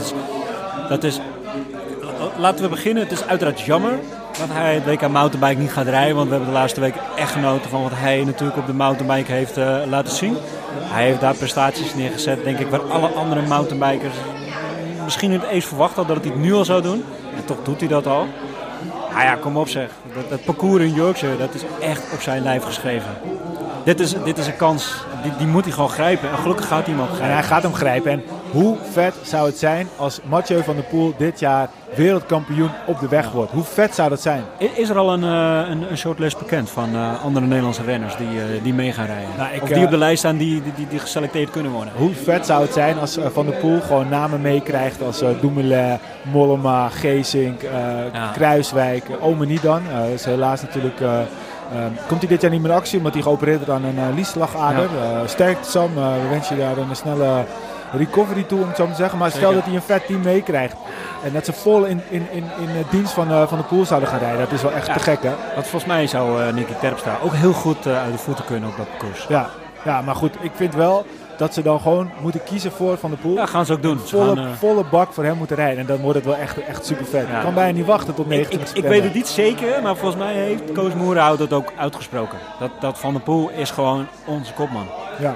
Dat 0.89 1.03
is, 1.03 1.19
laten 2.37 2.63
we 2.63 2.69
beginnen. 2.69 3.03
Het 3.03 3.11
is 3.11 3.27
uiteraard 3.27 3.61
jammer 3.61 3.93
dat 4.37 4.47
hij 4.51 4.73
het 4.73 4.85
WK 4.85 5.07
mountainbike 5.07 5.61
niet 5.61 5.71
gaat 5.71 5.87
rijden. 5.87 6.15
Want 6.15 6.27
we 6.27 6.35
hebben 6.35 6.53
de 6.53 6.59
laatste 6.59 6.79
week 6.79 6.95
echt 7.15 7.31
genoten 7.31 7.69
van 7.69 7.81
wat 7.81 7.91
hij 7.93 8.23
natuurlijk 8.23 8.57
op 8.57 8.65
de 8.65 8.73
mountainbike 8.73 9.31
heeft 9.31 9.57
eh, 9.57 9.77
laten 9.89 10.15
zien. 10.15 10.37
Hij 10.79 11.03
heeft 11.05 11.21
daar 11.21 11.35
prestaties 11.35 11.95
neergezet, 11.95 12.43
denk 12.43 12.59
ik, 12.59 12.67
waar 12.67 12.81
alle 12.81 13.07
andere 13.07 13.41
mountainbikers 13.41 14.15
misschien 15.03 15.29
niet 15.29 15.43
eens 15.43 15.65
verwacht 15.65 15.95
hadden 15.95 16.15
dat 16.15 16.23
hij 16.23 16.33
het 16.33 16.43
nu 16.43 16.53
al 16.53 16.65
zou 16.65 16.81
doen. 16.81 17.03
En 17.35 17.45
toch 17.45 17.57
doet 17.63 17.79
hij 17.79 17.89
dat 17.89 18.07
al. 18.07 18.27
Nou 19.11 19.23
ja, 19.23 19.35
kom 19.35 19.57
op 19.57 19.69
zeg. 19.69 19.89
Dat, 20.13 20.29
dat 20.29 20.43
parcours 20.43 20.83
in 20.83 20.93
Yorkshire, 20.93 21.37
dat 21.37 21.53
is 21.53 21.61
echt 21.79 22.03
op 22.13 22.21
zijn 22.21 22.43
lijf 22.43 22.63
geschreven. 22.63 23.11
Dit 23.83 23.99
is, 23.99 24.15
dit 24.23 24.37
is 24.37 24.47
een 24.47 24.55
kans, 24.55 24.93
die, 25.23 25.31
die 25.37 25.47
moet 25.47 25.63
hij 25.63 25.73
gewoon 25.73 25.89
grijpen. 25.89 26.29
En 26.29 26.37
gelukkig 26.37 26.67
gaat 26.67 26.85
hij 26.85 26.95
hem 26.95 27.03
ook 27.03 27.09
En 27.09 27.15
grijpen. 27.15 27.37
hij 27.37 27.47
gaat 27.47 27.63
hem 27.63 27.73
grijpen. 27.73 28.11
En 28.11 28.23
hoe 28.51 28.77
vet 28.91 29.13
zou 29.21 29.47
het 29.47 29.57
zijn 29.57 29.87
als 29.97 30.19
Mathieu 30.29 30.63
van 30.63 30.75
der 30.75 30.83
Poel 30.83 31.13
dit 31.17 31.39
jaar 31.39 31.69
wereldkampioen 31.95 32.69
op 32.85 32.99
de 32.99 33.07
weg 33.07 33.31
wordt? 33.31 33.51
Hoe 33.51 33.63
vet 33.63 33.95
zou 33.95 34.09
dat 34.09 34.21
zijn? 34.21 34.43
Is 34.75 34.89
er 34.89 34.97
al 34.97 35.13
een, 35.13 35.23
eh, 35.23 35.69
een, 35.69 35.91
een 35.91 35.97
shortlist 35.97 36.37
bekend 36.37 36.69
van 36.69 36.95
eh, 36.95 37.23
andere 37.23 37.45
Nederlandse 37.45 37.83
renners 37.83 38.17
die, 38.17 38.27
eh, 38.27 38.63
die 38.63 38.73
mee 38.73 38.91
gaan 38.91 39.05
rijden? 39.05 39.29
Nou, 39.37 39.53
ik, 39.53 39.61
of 39.61 39.69
die 39.69 39.83
op 39.83 39.89
de 39.89 39.97
lijst 39.97 40.19
staan 40.19 40.37
die, 40.37 40.63
die, 40.63 40.73
die, 40.75 40.87
die 40.87 40.99
geselecteerd 40.99 41.49
kunnen 41.51 41.71
worden? 41.71 41.93
Hoe 41.97 42.13
vet 42.13 42.45
zou 42.45 42.61
het 42.61 42.73
zijn 42.73 42.99
als 42.99 43.17
Van 43.33 43.45
der 43.45 43.55
Poel 43.55 43.81
gewoon 43.81 44.09
namen 44.09 44.41
meekrijgt 44.41 45.01
als 45.01 45.23
Dumoulin, 45.41 45.99
Mollema, 46.21 46.89
Geesink, 46.89 47.61
Ja. 48.13 48.31
Kruiswijk, 48.33 49.09
uh, 49.09 49.23
Ome 49.23 49.45
niet 49.45 49.61
dan. 49.61 49.81
Eh, 49.91 49.99
dat 49.99 50.09
is 50.09 50.25
helaas 50.25 50.61
natuurlijk... 50.61 51.01
eh, 51.01 51.19
eh, 51.19 51.25
komt 52.07 52.21
hij 52.21 52.29
dit 52.29 52.41
jaar 52.41 52.51
niet 52.51 52.61
meer 52.61 52.71
in 52.71 52.77
actie 52.77 52.97
omdat 52.97 53.13
hij 53.13 53.21
geopereerd 53.21 53.57
wordt 53.57 53.73
aan 53.73 53.83
een 53.83 54.09
uh, 54.09 54.15
liesslagader. 54.15 54.89
Sterkte 55.25 55.69
Sam, 55.69 55.93
we 55.95 56.27
wensen 56.29 56.55
je 56.55 56.61
daar 56.61 56.77
een 56.77 56.95
snelle 56.95 57.43
recovery 57.91 58.43
toe 58.43 58.61
om 58.61 58.67
het 58.67 58.75
zo 58.77 58.87
te 58.87 58.93
zeggen. 58.95 59.17
Maar 59.17 59.31
stel 59.31 59.53
dat 59.53 59.63
hij 59.65 59.73
een 59.75 59.81
vet 59.81 60.05
team 60.07 60.21
meekrijgt 60.21 60.75
en 61.23 61.33
dat 61.33 61.45
ze 61.45 61.53
vol 61.53 61.83
in, 61.85 62.01
in, 62.09 62.27
in, 62.31 62.43
in 62.59 62.85
dienst 62.89 63.13
van, 63.13 63.31
eh, 63.31 63.47
van 63.47 63.57
de 63.57 63.63
Poel 63.63 63.85
zouden 63.85 64.09
gaan 64.09 64.19
rijden. 64.19 64.39
Dat 64.39 64.51
is 64.51 64.61
wel 64.61 64.71
echt 64.71 64.87
Ja. 64.87 64.93
te 64.93 64.99
gek 64.99 65.23
hè? 65.23 65.29
Want 65.53 65.67
volgens 65.67 65.85
mij 65.85 66.07
zou 66.07 66.41
eh 66.43 66.53
Nicky 66.53 66.73
Terpstra 66.79 67.17
ook 67.23 67.33
heel 67.33 67.53
goed 67.53 67.85
eh, 67.85 68.01
uit 68.03 68.11
de 68.11 68.17
voeten 68.17 68.45
kunnen 68.45 68.69
op 68.69 68.77
dat 68.77 68.87
parcours. 68.89 69.25
Ja. 69.29 69.49
ja, 69.83 70.01
maar 70.01 70.15
goed, 70.15 70.35
ik 70.39 70.51
vind 70.55 70.75
wel 70.75 71.05
dat 71.37 71.53
ze 71.53 71.61
dan 71.61 71.79
gewoon 71.79 72.11
moeten 72.21 72.43
kiezen 72.43 72.71
voor 72.71 72.97
Van 72.97 73.09
der 73.09 73.19
Poel. 73.19 73.35
Ja, 73.35 73.45
gaan 73.45 73.65
ze 73.65 73.73
ook 73.73 73.81
doen. 73.81 73.99
Ze 74.05 74.15
volle, 74.15 74.35
gaan, 74.35 74.55
volle 74.55 74.83
bak 74.91 75.13
voor 75.13 75.23
hem 75.23 75.37
moeten 75.37 75.55
rijden. 75.55 75.77
En 75.79 75.85
dan 75.85 75.97
wordt 75.97 76.15
het 76.17 76.25
wel 76.25 76.35
echt, 76.35 76.63
echt 76.65 76.85
super 76.85 77.05
vet. 77.05 77.27
Ja. 77.27 77.35
Ik 77.35 77.43
kan 77.43 77.53
bijna 77.53 77.77
niet 77.77 77.85
wachten 77.85 78.13
tot 78.13 78.25
ik, 78.25 78.31
19 78.31 78.59
ik, 78.59 78.67
ik 78.73 78.83
weet 78.83 79.03
het 79.03 79.13
niet 79.13 79.27
zeker, 79.27 79.81
maar 79.81 79.95
volgens 79.95 80.23
mij 80.23 80.33
heeft 80.33 80.71
Koos 80.71 80.93
Moerenhout 80.93 81.39
het 81.39 81.53
ook 81.53 81.71
uitgesproken. 81.77 82.37
Dat, 82.59 82.69
dat 82.79 82.97
Van 82.99 83.13
der 83.13 83.21
Poel 83.21 83.49
is 83.49 83.71
gewoon 83.71 84.07
onze 84.25 84.53
kopman. 84.53 84.85
Ja. 85.19 85.35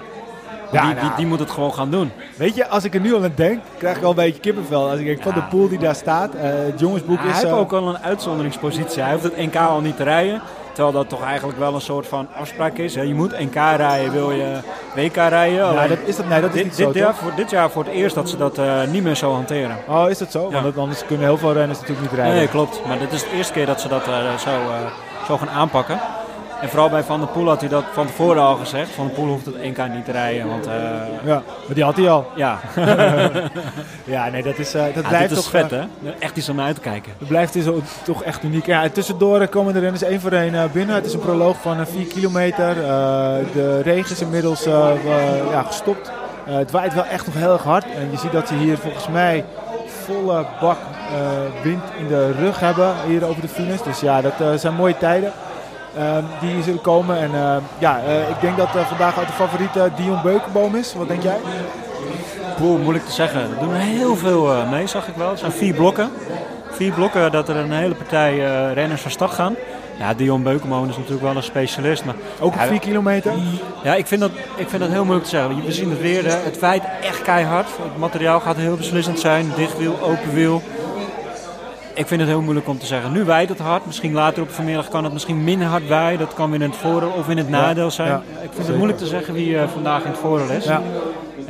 Die, 0.72 0.80
Ja, 0.80 0.86
die, 0.86 0.96
nou, 1.04 1.16
die 1.16 1.26
moet 1.26 1.40
het 1.40 1.52
gewoon 1.52 1.74
gaan 1.74 1.90
doen. 1.92 2.12
weet 2.38 2.56
je, 2.56 2.68
als 2.68 2.84
ik 2.84 2.94
er 2.94 3.00
nu 3.02 3.14
al 3.16 3.24
aan 3.24 3.32
denk, 3.36 3.60
krijg 3.78 3.96
ik 3.96 4.02
wel 4.02 4.10
een 4.10 4.16
beetje 4.16 4.40
kippenvel. 4.42 4.90
Als 4.90 5.00
ik 5.00 5.06
denk 5.06 5.22
van 5.22 5.34
de 5.34 5.44
pool 5.44 5.70
die 5.70 5.78
daar 5.80 5.96
staat. 5.96 6.34
eh, 6.36 6.42
het 6.44 6.80
jongensboek 6.80 7.18
hij 7.20 7.28
is... 7.30 7.34
heeft 7.36 7.48
eh, 7.48 7.58
ook 7.58 7.72
al 7.74 7.88
een 7.88 7.98
uitzonderingspositie. 7.98 9.02
Hij 9.02 9.12
hoeft 9.12 9.24
het 9.24 9.38
NK 9.38 9.56
al 9.56 9.80
niet 9.82 9.96
te 9.98 10.04
rijden. 10.04 10.42
Terwijl 10.74 10.96
dat 10.96 11.10
toch 11.10 11.24
eigenlijk 11.24 11.60
wel 11.60 11.74
een 11.76 11.82
soort 11.82 12.08
van 12.08 12.28
afspraak 12.40 12.78
is. 12.78 12.96
hè. 12.96 13.02
Je 13.02 13.14
moet 13.14 13.40
NK 13.40 13.54
rijden, 13.54 14.12
wil 14.12 14.32
je 14.32 14.58
WK 14.96 15.16
rijden. 15.16 15.56
ja, 15.58 15.64
Alleen 15.70 15.88
dat 15.90 15.98
is 16.06 16.16
dat, 16.16 16.28
nee, 16.28 16.42
dat 16.42 16.50
is 16.50 16.56
dit, 16.56 16.64
niet 16.64 16.76
zo, 16.76 16.86
dit, 16.86 16.96
jaar, 16.96 17.16
voor, 17.16 17.32
dit 17.36 17.50
jaar 17.50 17.70
voor 17.70 17.84
het 17.84 17.94
eerst 17.94 18.16
dat 18.16 18.30
ze 18.30 18.38
dat 18.38 18.58
eh, 18.58 18.84
niet 18.92 19.04
meer 19.04 19.16
zo 19.16 19.34
hanteren. 19.34 19.78
Oh, 19.88 20.10
is 20.10 20.18
dat 20.18 20.32
zo? 20.32 20.48
Ja. 20.52 20.62
Want 20.62 20.78
anders 20.78 21.06
kunnen 21.06 21.26
heel 21.26 21.38
veel 21.38 21.54
renners 21.54 21.80
natuurlijk 21.80 22.10
niet 22.10 22.20
rijden. 22.20 22.36
Nee, 22.38 22.48
klopt. 22.48 22.82
Maar 22.88 23.00
dit 23.00 23.12
is 23.12 23.22
de 23.24 23.30
eerste 23.36 23.54
keer 23.54 23.66
dat 23.66 23.82
ze 23.82 23.88
dat 23.88 24.04
zo, 24.40 24.50
zo 25.28 25.38
gaan 25.38 25.50
aanpakken. 25.50 26.00
En 26.62 26.70
vooral 26.70 26.90
bij 26.90 27.04
Van 27.04 27.20
der 27.20 27.28
Poel 27.30 27.48
had 27.48 27.60
hij 27.60 27.70
dat 27.70 27.84
van 27.94 28.06
tevoren 28.08 28.42
al 28.42 28.56
gezegd. 28.56 28.90
Van 28.90 29.06
der 29.06 29.16
Poel 29.16 29.28
hoeft 29.28 29.46
het 29.46 29.56
NK 29.64 29.88
niet 29.94 30.06
te 30.06 30.12
rijden. 30.12 30.48
Want 30.48 30.68
eh, 30.68 30.74
Ja, 31.24 31.42
maar 31.66 31.76
die 31.76 31.84
had 31.84 31.96
hij 31.98 32.10
al. 32.10 32.26
ja, 32.36 32.60
Ja, 34.04 34.30
nee, 34.30 34.44
dat, 34.44 34.58
is, 34.58 34.74
eh, 34.74 34.84
dat 34.94 35.04
Ja, 35.04 35.10
blijft 35.10 35.32
is 35.32 35.38
toch... 35.38 35.50
vet 35.50 35.72
eh, 35.72 35.80
hè. 36.04 36.10
Echt 36.20 36.38
iets 36.38 36.50
om 36.50 36.56
naar 36.56 36.66
uit 36.66 36.76
te 36.76 36.82
kijken. 36.82 37.12
Het 37.18 37.28
blijft 37.28 37.54
dus 37.54 37.68
ook- 37.68 37.84
toch 38.04 38.24
echt 38.24 38.44
uniek. 38.44 38.66
Ja, 38.66 38.90
tussendoor 38.90 39.48
komen 39.48 39.74
de 39.74 39.80
renners 39.80 40.02
één 40.04 40.22
voor 40.22 40.32
één 40.32 40.70
binnen. 40.74 40.96
Het 40.96 41.06
is 41.06 41.14
een 41.14 41.20
proloog 41.20 41.58
van 41.62 41.88
4 41.88 42.06
kilometer. 42.06 42.76
De 43.54 43.82
regen 43.84 44.12
is 44.12 44.22
inmiddels 44.22 44.64
ja, 45.52 45.64
gestopt. 45.68 46.12
Het 46.44 46.72
waait 46.72 46.94
wel 46.94 47.06
echt 47.06 47.26
nog 47.26 47.36
heel 47.36 47.54
erg 47.54 47.64
hard. 47.64 47.86
En 47.96 48.12
je 48.12 48.18
ziet 48.18 48.32
dat 48.32 48.48
ze 48.48 48.54
hier 48.54 48.78
volgens 48.78 49.08
mij 49.08 49.46
volle 50.06 50.46
bak 50.62 50.78
wind 51.64 51.84
in 51.98 52.08
de 52.08 52.32
rug 52.32 52.60
hebben 52.60 52.94
hier 53.08 53.26
over 53.26 53.42
de 53.42 53.48
finish. 53.48 53.82
Dus 53.82 54.00
ja, 54.00 54.22
dat 54.22 54.34
zijn 54.62 54.74
mooie 54.74 54.98
tijden. 54.98 55.32
Ehm, 55.98 56.24
die 56.40 56.64
zullen 56.64 56.82
komen. 56.82 57.18
En 57.18 57.30
eh, 57.34 57.56
ja, 57.78 58.00
eh, 58.08 58.30
ik 58.30 58.42
denk 58.42 58.58
dat 58.58 58.76
eh, 58.76 58.82
vandaag 58.88 59.18
uit 59.18 59.28
de 59.28 59.34
favoriete 59.34 59.90
Dion 59.96 60.22
Beukenboom 60.24 60.76
is. 60.76 60.94
Wat 60.94 61.08
denk 61.08 61.24
jij? 61.24 61.38
Poel, 62.58 62.78
moeilijk 62.78 63.06
te 63.06 63.12
zeggen. 63.12 63.42
Er 63.42 63.60
doen 63.60 63.74
heel 63.74 64.16
veel 64.16 64.52
eh, 64.54 64.70
mee, 64.72 64.88
zag 64.88 65.08
ik 65.08 65.16
wel. 65.16 65.30
Het 65.30 65.40
zijn 65.40 65.52
vier 65.52 65.74
blokken. 65.74 66.10
Vier 66.72 66.92
blokken 66.94 67.32
dat 67.32 67.50
er 67.50 67.56
een 67.56 67.72
hele 67.72 67.96
partij 67.96 68.38
renners 68.74 69.02
van 69.02 69.12
start 69.12 69.32
gaan. 69.32 69.56
Ja, 70.00 70.14
Dion 70.14 70.44
Beukenmoon 70.44 70.90
is 70.90 70.96
natuurlijk 70.98 71.22
wel 71.24 71.36
een 71.36 71.44
specialist. 71.44 72.06
Maar 72.06 72.16
Ook 72.40 72.54
op 72.54 72.60
Ja, 72.60 72.66
4 72.68 72.80
kilometer. 72.80 73.32
ja, 73.84 73.96
ik 73.96 74.08
vind, 74.08 74.22
dat, 74.22 74.32
ik 74.56 74.70
vind 74.70 74.82
dat 74.82 74.92
heel 74.92 75.04
moeilijk 75.04 75.24
te 75.24 75.30
zeggen. 75.36 75.66
We 75.66 75.72
zien 75.72 75.90
het 75.90 76.02
weer. 76.02 76.24
Het 76.44 76.60
waait 76.60 76.84
echt 77.02 77.22
keihard. 77.22 77.68
Het 77.68 77.98
materiaal 77.98 78.40
gaat 78.40 78.56
heel 78.56 78.76
beslissend 78.76 79.20
zijn. 79.20 79.52
Dicht 79.56 79.78
wiel, 79.78 79.98
open 80.02 80.34
wiel. 80.34 80.62
Ik 82.02 82.08
vind 82.08 82.22
het 82.22 82.30
heel 82.30 82.42
moeilijk 82.42 82.68
om 82.68 82.80
te 82.80 82.86
zeggen. 82.86 83.12
Nu 83.12 83.24
waait 83.24 83.50
het 83.50 83.60
hard. 83.60 83.86
Misschien 83.86 84.14
later 84.14 84.44
op 84.44 84.50
vanmiddag 84.52 84.90
kan 84.90 85.04
het 85.04 85.14
misschien 85.14 85.44
minder 85.44 85.68
hard 85.68 85.88
waaien. 85.88 86.20
Dat 86.20 86.34
kan 86.34 86.52
weer 86.52 86.62
in 86.62 86.70
het 86.70 86.80
voordeel 86.80 87.10
of 87.10 87.30
in 87.30 87.38
het 87.38 87.50
nadeel 87.50 87.92
zijn. 87.92 88.08
ja, 88.08 88.18
ik 88.18 88.24
vind 88.40 88.52
zeker. 88.52 88.66
het 88.68 88.76
moeilijk 88.76 89.00
te 89.00 89.06
zeggen 89.06 89.34
wie 89.34 89.58
eh, 89.58 89.68
vandaag 89.68 90.04
in 90.04 90.10
het 90.10 90.20
voordeel 90.20 90.50
is. 90.50 90.66
Ja. 90.66 90.82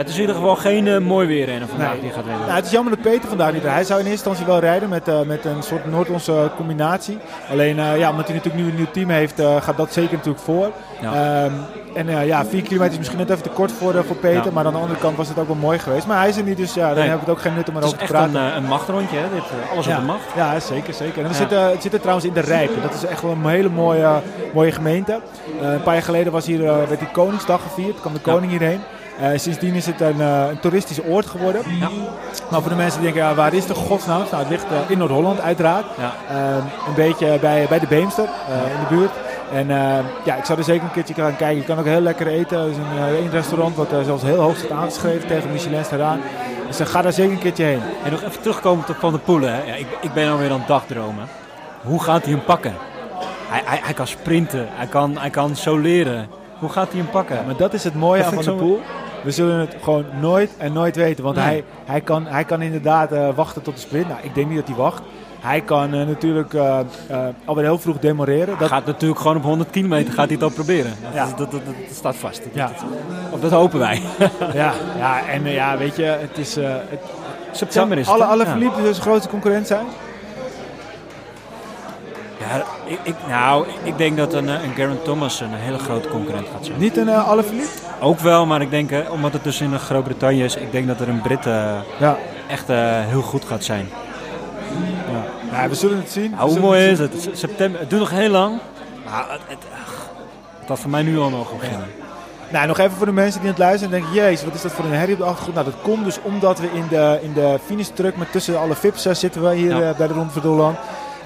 Het 0.02 0.10
is 0.10 0.16
in 0.16 0.22
ieder 0.22 0.36
geval 0.36 0.56
geen 0.56 0.88
eh, 0.88 0.98
mooi 0.98 1.28
weer 1.28 1.50
en 1.50 1.68
vandaag 1.68 1.92
Nee. 1.92 2.02
die 2.02 2.10
gaat 2.12 2.24
winnen. 2.26 2.42
Nou, 2.42 2.54
het 2.56 2.66
is 2.66 2.72
jammer 2.72 2.94
dat 2.96 3.02
Peter 3.12 3.30
vandaag 3.30 3.54
niet 3.54 3.62
rijdt. 3.62 3.76
Hij 3.78 3.86
zou 3.86 4.00
in 4.00 4.06
eerste 4.06 4.30
instantie 4.30 4.46
wel 4.54 4.60
rijden 4.62 4.90
met, 4.90 5.08
eh, 5.08 5.22
met 5.22 5.46
een 5.46 5.64
soort 5.64 5.86
Noord-Onze 5.92 6.50
combinatie. 6.56 7.18
Alleen, 7.52 7.80
eh, 7.80 7.98
ja, 7.98 8.10
omdat 8.10 8.28
hij 8.28 8.36
natuurlijk 8.36 8.64
nu 8.64 8.70
een 8.70 8.76
nieuw 8.76 8.92
team 8.92 9.10
heeft, 9.10 9.40
eh, 9.40 9.62
gaat 9.62 9.78
dat 9.78 9.94
zeker 9.94 10.14
natuurlijk 10.14 10.44
voor. 10.44 10.72
Ja. 11.02 11.14
Ehm, 11.44 11.52
en 11.94 12.10
eh, 12.10 12.26
ja, 12.28 12.46
4 12.46 12.62
kilometer 12.62 12.92
is 12.92 12.98
misschien 12.98 13.18
net 13.20 13.30
even 13.30 13.44
te 13.44 13.50
kort 13.50 13.72
voor, 13.72 13.96
eh, 13.96 14.04
voor 14.08 14.16
Peter. 14.16 14.44
Ja. 14.46 14.52
Maar 14.54 14.66
aan 14.66 14.74
de 14.74 14.80
andere 14.80 15.00
kant 15.00 15.18
was 15.18 15.28
het 15.28 15.40
ook 15.40 15.48
wel 15.48 15.56
mooi 15.56 15.80
geweest. 15.80 16.08
Maar 16.08 16.18
hij 16.20 16.30
is 16.30 16.38
er 16.38 16.44
niet, 16.44 16.58
dus 16.58 16.74
ja, 16.74 16.88
dan 16.88 16.98
Nee. 16.98 17.08
hebben 17.08 17.26
we 17.26 17.32
het 17.32 17.40
ook 17.40 17.46
geen 17.46 17.54
nut 17.56 17.70
om 17.70 17.76
het 17.76 17.84
is 17.84 17.90
erover 17.92 18.08
te 18.08 18.14
praten. 18.14 18.36
een, 18.42 18.50
eh, 18.50 18.56
een 18.56 18.64
machtrondje, 18.66 19.18
hè? 19.18 19.24
Dit, 19.34 19.44
eh, 19.44 19.72
alles 19.72 19.86
ja. 19.86 19.94
op 19.96 20.00
de 20.00 20.06
macht. 20.08 20.24
Ja, 20.36 20.60
zeker. 20.60 20.94
zeker. 20.94 21.22
En 21.24 21.28
we 21.28 21.34
zitten, 21.34 21.70
het 21.70 21.82
zit 21.82 21.94
er 21.94 22.00
trouwens 22.00 22.28
in 22.28 22.34
de 22.34 22.40
Rijpen. 22.40 22.82
Dat 22.82 22.94
is 22.94 23.06
echt 23.06 23.22
wel 23.22 23.32
een 23.32 23.46
hele 23.46 23.70
mooie, 23.70 24.10
mooie 24.54 24.72
gemeente. 24.72 25.20
Eh, 25.62 25.72
een 25.72 25.84
paar 25.84 25.94
jaar 25.94 26.04
geleden 26.04 26.32
was 26.32 26.46
hier, 26.46 26.66
eh, 26.66 26.76
werd 26.88 27.00
die 27.00 27.12
Koningsdag 27.12 27.62
gevierd. 27.62 28.00
kwam 28.00 28.14
de 28.14 28.20
koning 28.20 28.52
hierheen. 28.52 28.80
Eh, 29.20 29.30
sindsdien 29.36 29.74
is 29.74 29.86
het 29.86 30.02
een, 30.02 30.22
eh, 30.22 30.48
een 30.50 30.60
toeristisch 30.60 31.04
oord 31.04 31.26
geworden. 31.26 31.62
Ja. 31.80 31.90
Maar 32.50 32.62
voor 32.62 32.70
de 32.70 32.76
mensen 32.76 33.02
die 33.02 33.12
denken, 33.12 33.30
ja, 33.30 33.36
waar 33.36 33.54
is 33.54 33.66
de 33.66 33.74
godsnaam? 33.74 34.24
Nou, 34.32 34.44
het 34.44 34.50
ligt 34.50 34.64
eh, 34.64 34.90
in 34.90 34.98
Noord-Holland 34.98 35.40
uiteraard. 35.40 35.86
Ja. 35.98 36.14
Eh, 36.30 36.56
een 36.88 36.96
beetje 36.96 37.38
bij, 37.40 37.66
bij 37.70 37.80
de 37.80 37.88
Beemster 37.88 38.24
in 38.24 38.80
de 38.90 38.96
buurt. 38.96 39.12
En 39.54 39.70
eh, 39.70 40.06
ja, 40.26 40.36
ik 40.36 40.46
zou 40.46 40.58
er 40.58 40.64
zeker 40.64 40.84
een 40.84 40.92
keertje 40.92 41.14
gaan 41.14 41.36
kijken. 41.36 41.58
Je 41.58 41.64
kan 41.64 41.80
ook 41.80 41.86
heel 41.86 42.02
lekker 42.02 42.28
eten. 42.28 42.58
Er 42.60 42.70
is 42.70 42.78
een, 42.78 43.16
één 43.16 43.30
restaurant 43.30 43.76
wat 43.76 43.90
zelfs 44.04 44.24
heel 44.24 44.40
hoog 44.40 44.58
staat 44.58 44.72
aangeschreven 44.72 45.28
tegen 45.28 45.52
Michelin 45.52 45.84
eraan. 45.92 46.20
Dus 46.68 46.80
ga 46.80 47.02
daar 47.02 47.14
zeker 47.14 47.32
een 47.32 47.40
keertje 47.40 47.64
heen. 47.64 47.82
En 48.04 48.12
nog 48.12 48.24
even 48.24 48.42
terugkomen 48.42 48.86
op 48.90 48.96
Van 49.00 49.12
der 49.12 49.22
Poelen. 49.22 49.54
Hè. 49.54 49.64
Ja, 49.64 49.74
ik, 49.74 49.88
ik 50.02 50.14
ben 50.14 50.32
alweer 50.32 50.52
aan 50.52 50.60
het 50.60 50.68
dagdromen. 50.68 51.28
Hoe 51.82 52.04
gaat 52.04 52.24
hij 52.24 52.32
hem 52.32 52.44
pakken? 52.44 52.76
Hij, 53.50 53.62
hij, 53.66 53.80
hij 53.84 53.94
kan 53.94 54.08
sprinten, 54.08 54.68
hij 54.70 54.88
kan, 54.88 55.18
hij 55.18 55.30
kan 55.30 55.56
soleren. 55.56 56.30
Hoe 56.62 56.70
gaat 56.70 56.90
hij 56.92 56.98
hem 57.02 57.10
pakken? 57.10 57.46
Maar 57.46 57.56
dat 57.58 57.74
is 57.74 57.84
het 57.84 57.96
mooie 57.96 58.24
Dat 58.24 58.38
aan 58.38 58.44
Van 58.44 58.54
ik 58.54 58.60
Poel. 58.60 58.80
We 59.24 59.32
zullen 59.32 59.60
het 59.60 59.76
gewoon 59.82 60.06
nooit 60.20 60.52
en 60.58 60.74
nooit 60.74 60.96
weten. 60.96 61.24
Want 61.24 61.36
Nee. 61.36 61.46
hij, 61.46 61.64
hij, 61.86 62.02
kan, 62.02 62.26
hij 62.26 62.44
kan 62.44 62.62
inderdaad 62.62 63.12
eh, 63.12 63.28
wachten 63.36 63.62
tot 63.62 63.76
de 63.76 63.82
sprint. 63.82 64.08
Nou, 64.08 64.20
ik 64.24 64.36
denk 64.36 64.48
niet 64.48 64.58
dat 64.58 64.68
hij 64.68 64.76
wacht. 64.76 65.02
Hij 65.40 65.62
kan 65.62 65.94
eh, 65.94 66.08
natuurlijk 66.08 66.54
eh, 66.54 66.80
eh, 67.08 67.20
alweer 67.46 67.64
heel 67.64 67.80
vroeg 67.80 68.00
demoreren. 68.00 68.48
Hij 68.48 68.58
Dat, 68.58 68.68
gaat 68.68 68.86
natuurlijk 68.86 69.20
gewoon 69.22 69.38
op 69.38 69.44
100 69.44 69.70
kilometer 69.70 70.14
gaat 70.14 70.26
hij 70.26 70.34
het 70.34 70.44
al 70.44 70.50
proberen. 70.50 70.94
Dat, 71.04 71.14
Ja. 71.14 71.26
dat, 71.26 71.38
dat, 71.38 71.52
dat- 71.52 71.62
dat 71.66 71.96
staat 71.96 72.16
vast. 72.16 72.42
ja, 72.54 72.72
Of 73.32 73.40
dat 73.40 73.52
hopen 73.52 73.80
wij. 73.80 74.02
ja, 74.54 74.74
ja, 74.98 75.28
en 75.28 75.44
ja, 75.52 75.78
weet 75.78 75.96
je, 75.96 76.04
het 76.04 76.38
is... 76.38 76.56
het, 76.56 77.00
September 77.52 77.98
is 77.98 78.08
het. 78.08 78.16
alle, 78.16 78.26
alle 78.26 78.46
Ja. 78.46 78.94
grootste 78.94 79.30
concurrent 79.30 79.68
zijn. 79.68 79.86
Ja, 82.52 82.64
ik, 82.86 83.00
ik, 83.04 83.16
nou, 83.28 83.66
ik 83.84 83.98
denk 83.98 84.18
dat 84.18 84.34
een, 84.34 84.50
eh, 84.50 84.64
een 84.64 84.74
Geraint 84.76 85.04
Thomas 85.04 85.40
een 85.40 85.54
hele 85.54 85.78
grote 85.78 86.08
concurrent 86.10 86.48
gaat 86.54 86.66
zijn. 86.66 86.80
Niet 86.80 86.98
een 86.98 87.08
uh? 87.08 87.32
Ook 88.02 88.20
wel, 88.20 88.46
maar 88.46 88.62
ik 88.62 88.70
denk, 88.70 88.92
eh, 88.92 89.12
omdat 89.12 89.34
het 89.34 89.44
dus 89.44 89.62
in 89.62 89.80
Groot-Brittannië 89.80 90.44
is, 90.44 90.56
ik 90.56 90.72
denk 90.72 90.88
dat 90.88 91.00
er 91.00 91.10
een 91.10 91.22
Brit 91.22 91.44
Ja. 92.00 92.18
echt 92.48 92.68
heel 93.08 93.22
goed 93.22 93.46
gaat 93.46 93.64
zijn. 93.64 93.90
ja. 95.52 95.70
we 95.70 95.76
zullen 95.76 95.98
het 95.98 96.12
zien. 96.12 96.34
Hoe 96.38 96.60
mooi 96.60 96.82
het 96.82 97.14
is 97.14 97.26
het? 97.26 97.38
September, 97.38 97.80
het 97.80 97.90
duurt 97.90 98.02
nog 98.02 98.10
heel 98.12 98.30
lang. 98.30 98.60
Maar 99.06 99.26
het, 99.30 99.42
het, 99.48 99.64
ach, 99.86 100.10
het 100.60 100.68
had 100.70 100.80
voor 100.80 100.90
mij 100.90 101.02
nu 101.04 101.20
al 101.20 101.30
mogen 101.30 101.58
beginnen. 101.58 101.88
Nou, 102.52 102.68
nog 102.68 102.78
even 102.78 102.98
voor 102.98 103.06
de 103.06 103.12
mensen 103.12 103.40
die 103.42 103.50
aan 103.50 103.56
het 103.56 103.64
luisteren 103.64 103.94
en 103.96 104.02
denken, 104.02 104.22
jezus, 104.22 104.46
wat 104.46 104.54
is 104.54 104.62
dat 104.62 104.72
voor 104.72 104.86
een 104.86 104.94
herrie 104.94 105.14
op 105.14 105.20
de 105.20 105.26
achtergrond? 105.26 105.56
Nou, 105.56 105.70
dat 105.72 105.82
komt 105.82 106.04
dus 106.06 106.20
omdat 106.22 106.60
we 106.60 106.68
in 106.74 106.86
de, 106.90 107.20
in 107.22 107.34
de 107.34 107.60
finish-truck 107.66 108.18
met 108.18 108.32
tussen 108.32 108.60
alle 108.60 108.76
VIP's 108.76 109.02
zitten 109.12 109.44
we 109.44 109.56
hier 109.56 109.78
Ja. 109.78 109.94
bij 109.98 110.08
de 110.08 110.14
Ronde 110.14 110.32
van 110.34 110.42
Doorland. 110.42 110.78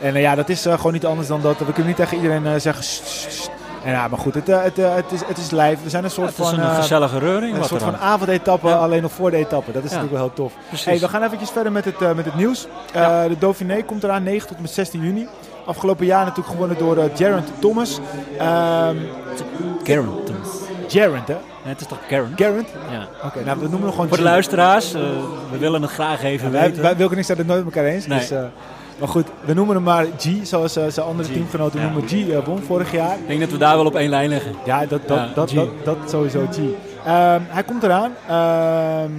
En 0.01 0.15
eh, 0.15 0.21
ja, 0.21 0.35
dat 0.35 0.49
is 0.49 0.65
eh, 0.65 0.73
gewoon 0.73 0.93
niet 0.93 1.05
anders 1.05 1.27
dan 1.27 1.41
dat. 1.41 1.57
We 1.57 1.65
kunnen 1.65 1.85
niet 1.85 1.95
tegen 1.95 2.17
iedereen 2.17 2.45
eh, 2.45 2.53
zeggen. 2.57 2.85
En 3.83 3.91
ja, 3.91 4.07
maar 4.07 4.19
goed, 4.19 4.33
het, 4.33 4.47
het, 4.47 4.77
het, 4.77 5.11
is, 5.11 5.21
het 5.25 5.37
is 5.37 5.51
live. 5.51 5.77
We 5.83 5.89
zijn 5.89 6.03
een 6.03 6.09
soort 6.11 6.29
Het 6.29 6.39
is 6.39 6.49
van... 6.49 6.59
een 6.59 6.75
gezellige 6.75 7.19
reuring. 7.19 7.57
een 7.57 7.63
soort 7.63 7.83
van 7.83 7.97
avondetappe, 7.97 8.67
Ja. 8.67 8.75
alleen 8.75 9.01
nog 9.01 9.11
voor 9.11 9.31
de 9.31 9.37
etappe. 9.37 9.71
Dat 9.71 9.83
is 9.83 9.89
Ja. 9.89 9.95
natuurlijk 9.95 10.21
wel 10.21 10.31
heel 10.35 10.45
tof. 10.45 10.53
Precies. 10.67 10.85
Hey, 10.85 10.99
we 10.99 11.07
gaan 11.07 11.23
eventjes 11.23 11.49
verder 11.49 11.71
met 11.71 11.85
het, 11.85 11.99
met 12.15 12.25
het 12.25 12.35
nieuws. 12.35 12.67
De 13.27 13.35
Dauphiné 13.39 13.81
komt 13.83 14.03
eraan 14.03 14.23
9 14.23 14.47
tot 14.47 14.55
en 14.55 14.61
met 14.61 14.71
16 14.71 15.01
juni. 15.01 15.27
Afgelopen 15.65 16.05
jaar 16.05 16.19
natuurlijk 16.25 16.49
gewonnen 16.49 16.77
door 16.77 16.97
uh, 16.97 17.03
Geraint 17.15 17.47
Thomas. 17.59 17.99
Ehm 18.37 18.95
Geraint. 19.83 20.31
Geraint, 20.87 21.27
hè? 21.27 21.33
Nee, 21.33 21.73
het 21.73 21.81
is 21.81 21.87
toch 21.87 21.97
Geraint? 22.07 22.33
Geraint? 22.35 22.67
Ja. 22.91 23.07
Oké, 23.27 23.43
nou 23.45 23.57
we 23.59 23.61
noemen 23.63 23.81
hem 23.81 23.89
gewoon 23.91 24.07
Voor 24.07 24.17
de 24.17 24.23
luisteraars, 24.23 24.91
we 24.91 25.57
willen 25.59 25.81
het 25.81 25.91
graag 25.91 26.23
even 26.23 26.51
Wij, 26.51 26.61
weten. 26.61 26.81
wij 26.81 26.95
Wilke 26.95 27.13
en 27.13 27.19
ik 27.19 27.25
zijn 27.25 27.37
het 27.37 27.47
nooit 27.47 27.65
met 27.65 27.75
elkaar 27.75 27.89
eens. 27.91 28.07
Nee. 28.07 28.19
Dus, 28.19 28.31
maar 28.99 29.07
goed, 29.07 29.27
we 29.45 29.53
noemen 29.53 29.75
hem 29.75 29.83
maar 29.83 30.05
G, 30.17 30.27
zoals 30.43 30.75
eh, 30.75 30.83
zijn 30.87 31.05
andere 31.05 31.29
G, 31.29 31.31
teamgenoten 31.31 31.79
ja. 31.79 31.85
noemen. 31.85 32.09
G 32.09 32.29
eh, 32.29 32.45
won 32.45 32.61
vorig 32.61 32.91
jaar. 32.91 33.17
Ik 33.17 33.27
denk 33.27 33.39
dat 33.39 33.49
we 33.51 33.57
daar 33.57 33.75
wel 33.75 33.85
op 33.85 33.95
één 33.95 34.09
lijn 34.09 34.29
liggen. 34.29 34.55
Ja, 34.65 34.85
dat, 34.85 35.07
dat, 35.07 35.17
Ja, 35.17 35.31
dat, 35.35 35.49
dat, 35.49 35.69
dat 35.83 35.97
sowieso 36.09 36.47
G. 36.51 36.57
Ehm, 37.05 37.41
hij 37.47 37.63
komt 37.63 37.83
eraan. 37.83 38.11
Ehm, 38.27 39.11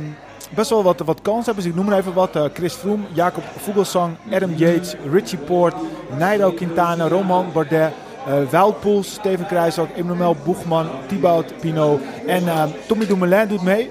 best 0.55 0.71
wel 0.71 0.83
wat, 0.83 1.01
wat 1.05 1.23
kansen 1.23 1.55
Dus 1.55 1.65
ik 1.65 1.75
noem 1.75 1.93
er 1.93 1.99
even 1.99 2.13
wat. 2.13 2.37
Eh, 2.37 2.45
Chris 2.55 2.75
Froome, 2.75 3.03
Jacob 3.13 3.45
Vogelsang, 3.57 4.17
Adam 4.33 4.55
Yates, 4.55 4.95
Richie 5.11 5.39
Poort, 5.39 5.75
Nairo 6.19 6.51
Quintana, 6.51 7.09
Roman 7.09 7.47
Bardet. 7.53 7.93
eh 8.27 8.35
Wout 8.51 8.81
Poels, 8.81 9.13
Steven 9.13 9.47
Kruijswijk, 9.47 9.91
Emmanuel 9.97 10.37
Boegman, 10.45 10.87
Thibaut 11.07 11.53
Pinot 11.61 12.01
en 12.27 12.49
ehm, 12.49 12.69
Tommy 12.87 13.07
Dumoulin 13.07 13.49
doet 13.49 13.63
mee. 13.63 13.91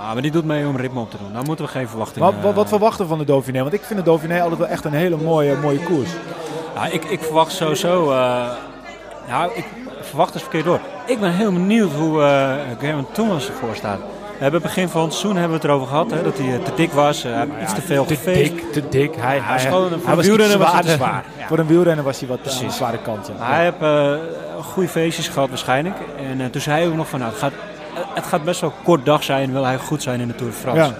Nou, 0.00 0.12
maar 0.12 0.22
die 0.22 0.30
doet 0.30 0.44
mee 0.44 0.66
om 0.66 0.76
ritme 0.76 1.00
op 1.00 1.10
te 1.10 1.16
doen. 1.16 1.32
Daar 1.32 1.42
moeten 1.44 1.64
we 1.64 1.70
geen 1.70 1.88
verwachtingen 1.88 2.32
wat, 2.32 2.42
wat, 2.42 2.54
wat 2.54 2.68
verwachten 2.68 3.02
we 3.04 3.08
van 3.10 3.18
de 3.18 3.24
Dauphiné? 3.24 3.60
Want 3.60 3.72
ik 3.72 3.82
vind 3.84 3.98
de 3.98 4.04
Dauphiné 4.04 4.40
altijd 4.40 4.58
wel 4.58 4.68
echt 4.68 4.84
een 4.84 4.92
hele 4.92 5.16
mooie, 5.16 5.56
mooie 5.62 5.78
koers. 5.78 6.08
Ja, 6.74 6.86
ik, 6.86 7.04
ik 7.04 7.20
verwacht 7.22 7.52
sowieso. 7.52 8.10
eh 8.10 8.46
nou, 9.28 9.50
ik 9.54 9.64
verwacht 10.00 10.34
is 10.34 10.40
verkeerd 10.42 10.64
door. 10.64 10.80
Ik 11.06 11.20
ben 11.20 11.32
heel 11.32 11.52
benieuwd 11.52 11.92
hoe 11.92 12.22
eh 12.22 12.52
Geraint 12.78 13.14
Thomas 13.14 13.48
ervoor 13.48 13.74
staat. 13.76 13.98
We 13.98 14.46
hebben 14.46 14.62
begin 14.62 14.88
van 14.88 15.02
het 15.02 15.12
seizoen 15.12 15.36
hebben 15.36 15.50
we 15.50 15.62
het 15.62 15.64
erover 15.64 15.86
gehad, 15.88 16.10
hè, 16.10 16.22
dat 16.22 16.38
hij 16.38 16.54
eh, 16.54 16.62
te 16.64 16.70
dik 16.74 16.92
was. 16.92 17.22
heeft 17.22 17.46
iets 17.62 17.74
te 17.74 17.80
veel 17.82 18.04
te 18.04 18.14
gefeest. 18.14 18.52
dik, 18.54 18.72
te 18.72 18.88
dik. 18.88 19.14
Hij, 19.18 19.40
voor 19.40 19.90
hij 20.06 20.16
was 20.16 20.26
wielrenner 20.26 20.58
was 20.58 20.72
hij 20.72 20.82
te 20.82 20.88
zwaarder. 20.88 20.90
zwaar. 20.96 21.24
Ja. 21.38 21.46
Voor 21.46 21.58
een 21.58 21.66
wielrenner 21.66 22.04
was 22.04 22.18
hij 22.20 22.28
wat 22.28 22.38
aan 22.38 22.42
Precies. 22.42 22.76
zware 22.76 22.98
kant. 22.98 23.26
Ja. 23.38 23.44
Hij 23.46 23.64
heeft 23.64 23.80
eh, 23.80 24.14
goede 24.64 24.88
feestjes 24.88 25.28
gehad 25.28 25.48
waarschijnlijk. 25.48 25.96
En 26.30 26.40
eh, 26.40 26.46
toen 26.46 26.60
zei 26.60 26.80
hij 26.80 26.88
ook 26.88 26.94
nog 26.96 27.08
van, 27.08 27.18
nou, 27.18 27.30
het 27.30 27.40
gaat, 27.40 27.52
het 28.14 28.26
gaat 28.26 28.44
best 28.44 28.60
wel 28.60 28.72
kort 28.82 29.04
dag 29.04 29.22
zijn, 29.22 29.52
wil 29.52 29.64
hij 29.64 29.78
goed 29.78 30.02
zijn 30.02 30.20
in 30.20 30.28
de 30.28 30.34
Tour 30.34 30.52
de 30.52 30.56
France. 30.56 30.80
Ja. 30.80 30.98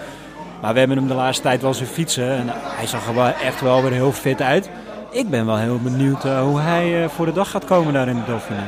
Maar 0.61 0.73
we 0.73 0.79
hebben 0.79 0.97
hem 0.97 1.09
de 1.09 1.15
laatste 1.15 1.43
tijd 1.43 1.63
wel 1.63 1.75
zien 1.75 1.87
fietsen 1.87 2.37
en 2.37 2.47
hij 2.53 2.87
zag 2.87 3.07
er 3.07 3.15
wel 3.15 3.27
echt 3.27 3.61
wel 3.61 3.83
weer 3.83 3.93
heel 3.93 4.13
fit 4.13 4.43
uit. 4.43 4.71
Ik 5.11 5.31
ben 5.31 5.47
wel 5.47 5.57
heel 5.57 5.79
benieuwd 5.79 6.25
eh, 6.25 6.43
hoe 6.43 6.61
hij 6.61 7.03
eh, 7.03 7.09
voor 7.09 7.27
de 7.27 7.33
dag 7.33 7.51
gaat 7.51 7.65
komen 7.65 7.93
daar 7.93 8.09
in 8.09 8.17
de 8.17 8.25
Dauphiné. 8.27 8.67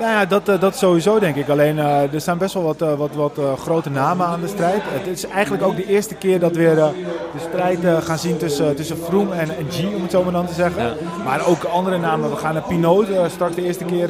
Nou 0.00 0.10
ja, 0.10 0.24
dat, 0.24 0.48
eh, 0.48 0.60
dat 0.60 0.76
sowieso 0.76 1.18
denk 1.18 1.36
ik. 1.36 1.48
Alleen 1.48 1.78
eh, 1.78 2.12
er 2.12 2.20
staan 2.20 2.38
best 2.38 2.54
wel 2.54 2.62
wat, 2.62 2.82
eh, 2.82 2.94
wat, 2.94 3.14
wat 3.14 3.40
grote 3.58 3.90
namen 3.90 4.26
aan 4.26 4.40
de 4.40 4.48
strijd. 4.48 4.82
Het 4.84 5.06
is 5.06 5.26
eigenlijk 5.26 5.62
ook 5.62 5.76
de 5.76 5.86
eerste 5.86 6.14
keer 6.14 6.40
dat 6.40 6.50
we 6.50 6.58
weer 6.58 6.74
de 6.74 7.48
strijd 7.50 7.78
gaan 8.04 8.18
zien 8.18 8.36
tussen, 8.36 8.76
tussen 8.76 8.96
Froome 8.96 9.34
en, 9.34 9.56
en 9.56 9.66
G, 9.70 9.94
om 9.94 10.02
het 10.02 10.10
zo 10.10 10.22
maar 10.22 10.32
dan 10.32 10.46
te 10.46 10.54
zeggen. 10.54 10.82
Ja. 10.82 10.94
Maar 11.24 11.46
ook 11.46 11.64
andere 11.64 11.98
namen. 11.98 12.30
We 12.30 12.36
gaan 12.36 12.54
naar 12.54 12.62
Pinot 12.62 13.06
straks 13.30 13.54
de 13.54 13.64
eerste 13.64 13.84
keer 13.84 14.08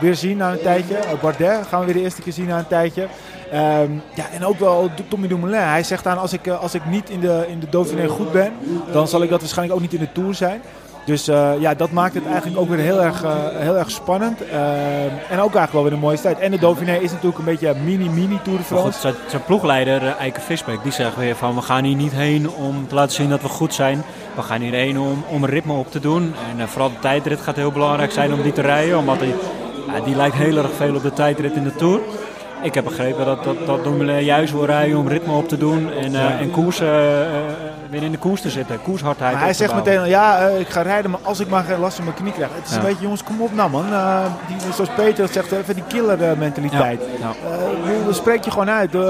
weer 0.00 0.14
zien 0.14 0.36
na 0.36 0.52
een 0.52 0.60
tijdje. 0.60 0.96
Bardet 1.20 1.66
gaan 1.66 1.80
we 1.80 1.86
weer 1.86 1.94
de 1.94 2.00
eerste 2.00 2.22
keer 2.22 2.32
zien 2.32 2.46
na 2.46 2.58
een 2.58 2.66
tijdje. 2.66 3.06
Ehm, 3.50 3.90
ja, 4.14 4.30
en 4.32 4.44
ook 4.44 4.58
wel 4.58 4.90
Tommy 5.08 5.28
Dumoulin. 5.28 5.60
Hij 5.60 5.82
zegt 5.82 6.06
aan, 6.06 6.18
als 6.18 6.32
ik, 6.32 6.48
als 6.48 6.74
ik 6.74 6.86
niet 6.86 7.10
in 7.10 7.20
de, 7.20 7.44
in 7.48 7.60
de 7.60 7.66
Dauphiné 7.70 8.08
goed 8.08 8.32
ben, 8.32 8.52
dan 8.92 9.08
zal 9.08 9.22
ik 9.22 9.30
dat 9.30 9.40
waarschijnlijk 9.40 9.76
ook 9.76 9.82
niet 9.82 9.94
in 9.94 10.00
de 10.00 10.12
Tour 10.12 10.34
zijn. 10.34 10.62
Dus 11.04 11.28
eh, 11.28 11.52
ja, 11.58 11.74
dat 11.74 11.90
maakt 11.90 12.14
het 12.14 12.26
eigenlijk 12.26 12.60
ook 12.60 12.68
weer 12.68 12.78
heel 12.78 13.02
erg, 13.02 13.24
eh, 13.24 13.34
heel 13.52 13.76
erg 13.76 13.90
spannend. 13.90 14.48
Ehm, 14.48 15.12
en 15.30 15.40
ook 15.40 15.54
eigenlijk 15.54 15.72
wel 15.72 15.82
weer 15.82 15.92
een 15.92 15.98
mooie 15.98 16.16
strijd. 16.16 16.38
En 16.38 16.50
de 16.50 16.58
Dauphiné 16.58 16.96
is 16.96 17.10
natuurlijk 17.10 17.38
een 17.38 17.44
beetje 17.44 17.68
een 17.68 17.84
mini-mini 17.84 18.38
Tour 18.42 18.58
de 18.58 18.64
goed, 18.64 18.78
France. 18.78 19.14
zijn, 19.28 19.44
ploegleider 19.44 20.02
eh, 20.02 20.20
Eike 20.20 20.40
Visbeek, 20.40 20.82
die 20.82 20.92
zegt 20.92 21.16
weer 21.16 21.36
van 21.36 21.54
we 21.54 21.60
gaan 21.60 21.84
hier 21.84 21.96
niet 21.96 22.12
heen 22.12 22.50
om 22.50 22.88
te 22.88 22.94
laten 22.94 23.12
zien 23.12 23.28
dat 23.28 23.42
we 23.42 23.48
goed 23.48 23.74
zijn. 23.74 24.02
We 24.34 24.42
gaan 24.42 24.60
hierheen 24.60 24.98
om, 24.98 25.24
om 25.28 25.42
een 25.42 25.50
ritme 25.50 25.72
op 25.72 25.90
te 25.90 26.00
doen. 26.00 26.34
En 26.50 26.60
eh, 26.60 26.66
vooral 26.66 26.90
de 26.90 26.98
tijdrit 26.98 27.40
gaat 27.40 27.56
heel 27.56 27.72
belangrijk 27.72 28.12
zijn 28.12 28.32
om 28.32 28.42
die 28.42 28.52
te 28.52 28.60
rijden. 28.60 28.98
Omdat 28.98 29.20
die, 29.20 29.34
die 30.04 30.16
lijkt 30.16 30.36
heel 30.36 30.56
erg 30.56 30.72
veel 30.72 30.94
op 30.94 31.02
de 31.02 31.12
tijdrit 31.12 31.56
in 31.56 31.64
de 31.64 31.74
Tour. 31.74 32.00
Ik 32.62 32.74
heb 32.74 32.84
begrepen 32.84 33.24
dat, 33.24 33.44
dat, 33.44 33.66
dat 33.66 33.84
Dumoulin 33.84 34.24
juist 34.24 34.52
wil 34.52 34.64
rijden 34.64 34.98
om 34.98 35.08
ritme 35.08 35.32
op 35.32 35.48
te 35.48 35.56
doen. 35.58 35.92
En, 35.92 36.14
en 36.38 36.50
koers, 36.50 36.80
eh, 36.80 37.20
eh, 37.20 37.26
weer 37.90 38.02
in 38.02 38.10
de 38.10 38.18
koers 38.18 38.40
te 38.40 38.50
zitten. 38.50 38.82
Koershardheid 38.82 39.32
Maar 39.34 39.42
hij 39.42 39.52
zegt 39.54 39.70
bouwen. 39.72 39.92
meteen, 39.94 40.08
ja, 40.10 40.38
ik 40.38 40.68
ga 40.68 40.82
rijden, 40.82 41.10
maar 41.10 41.20
als 41.22 41.40
ik 41.40 41.48
maar 41.48 41.64
geen 41.64 41.78
last 41.80 41.94
van 41.96 42.04
mijn 42.04 42.16
knie 42.16 42.32
krijg. 42.32 42.50
Het 42.54 42.68
is 42.68 42.74
een 42.76 42.82
beetje, 42.82 43.02
jongens, 43.02 43.22
kom 43.24 43.40
op 43.40 43.54
nou 43.54 43.70
man. 43.70 43.84
Die, 44.46 44.56
zoals 44.74 44.90
Peter 44.96 45.28
zegt, 45.28 45.52
even 45.52 45.74
die 45.74 45.84
killer 45.88 46.38
mentaliteit. 46.38 47.00
Dat 48.06 48.14
spreek 48.16 48.44
je 48.44 48.50
gewoon 48.50 48.70
uit. 48.70 48.94
en 48.94 49.00
Of 49.00 49.08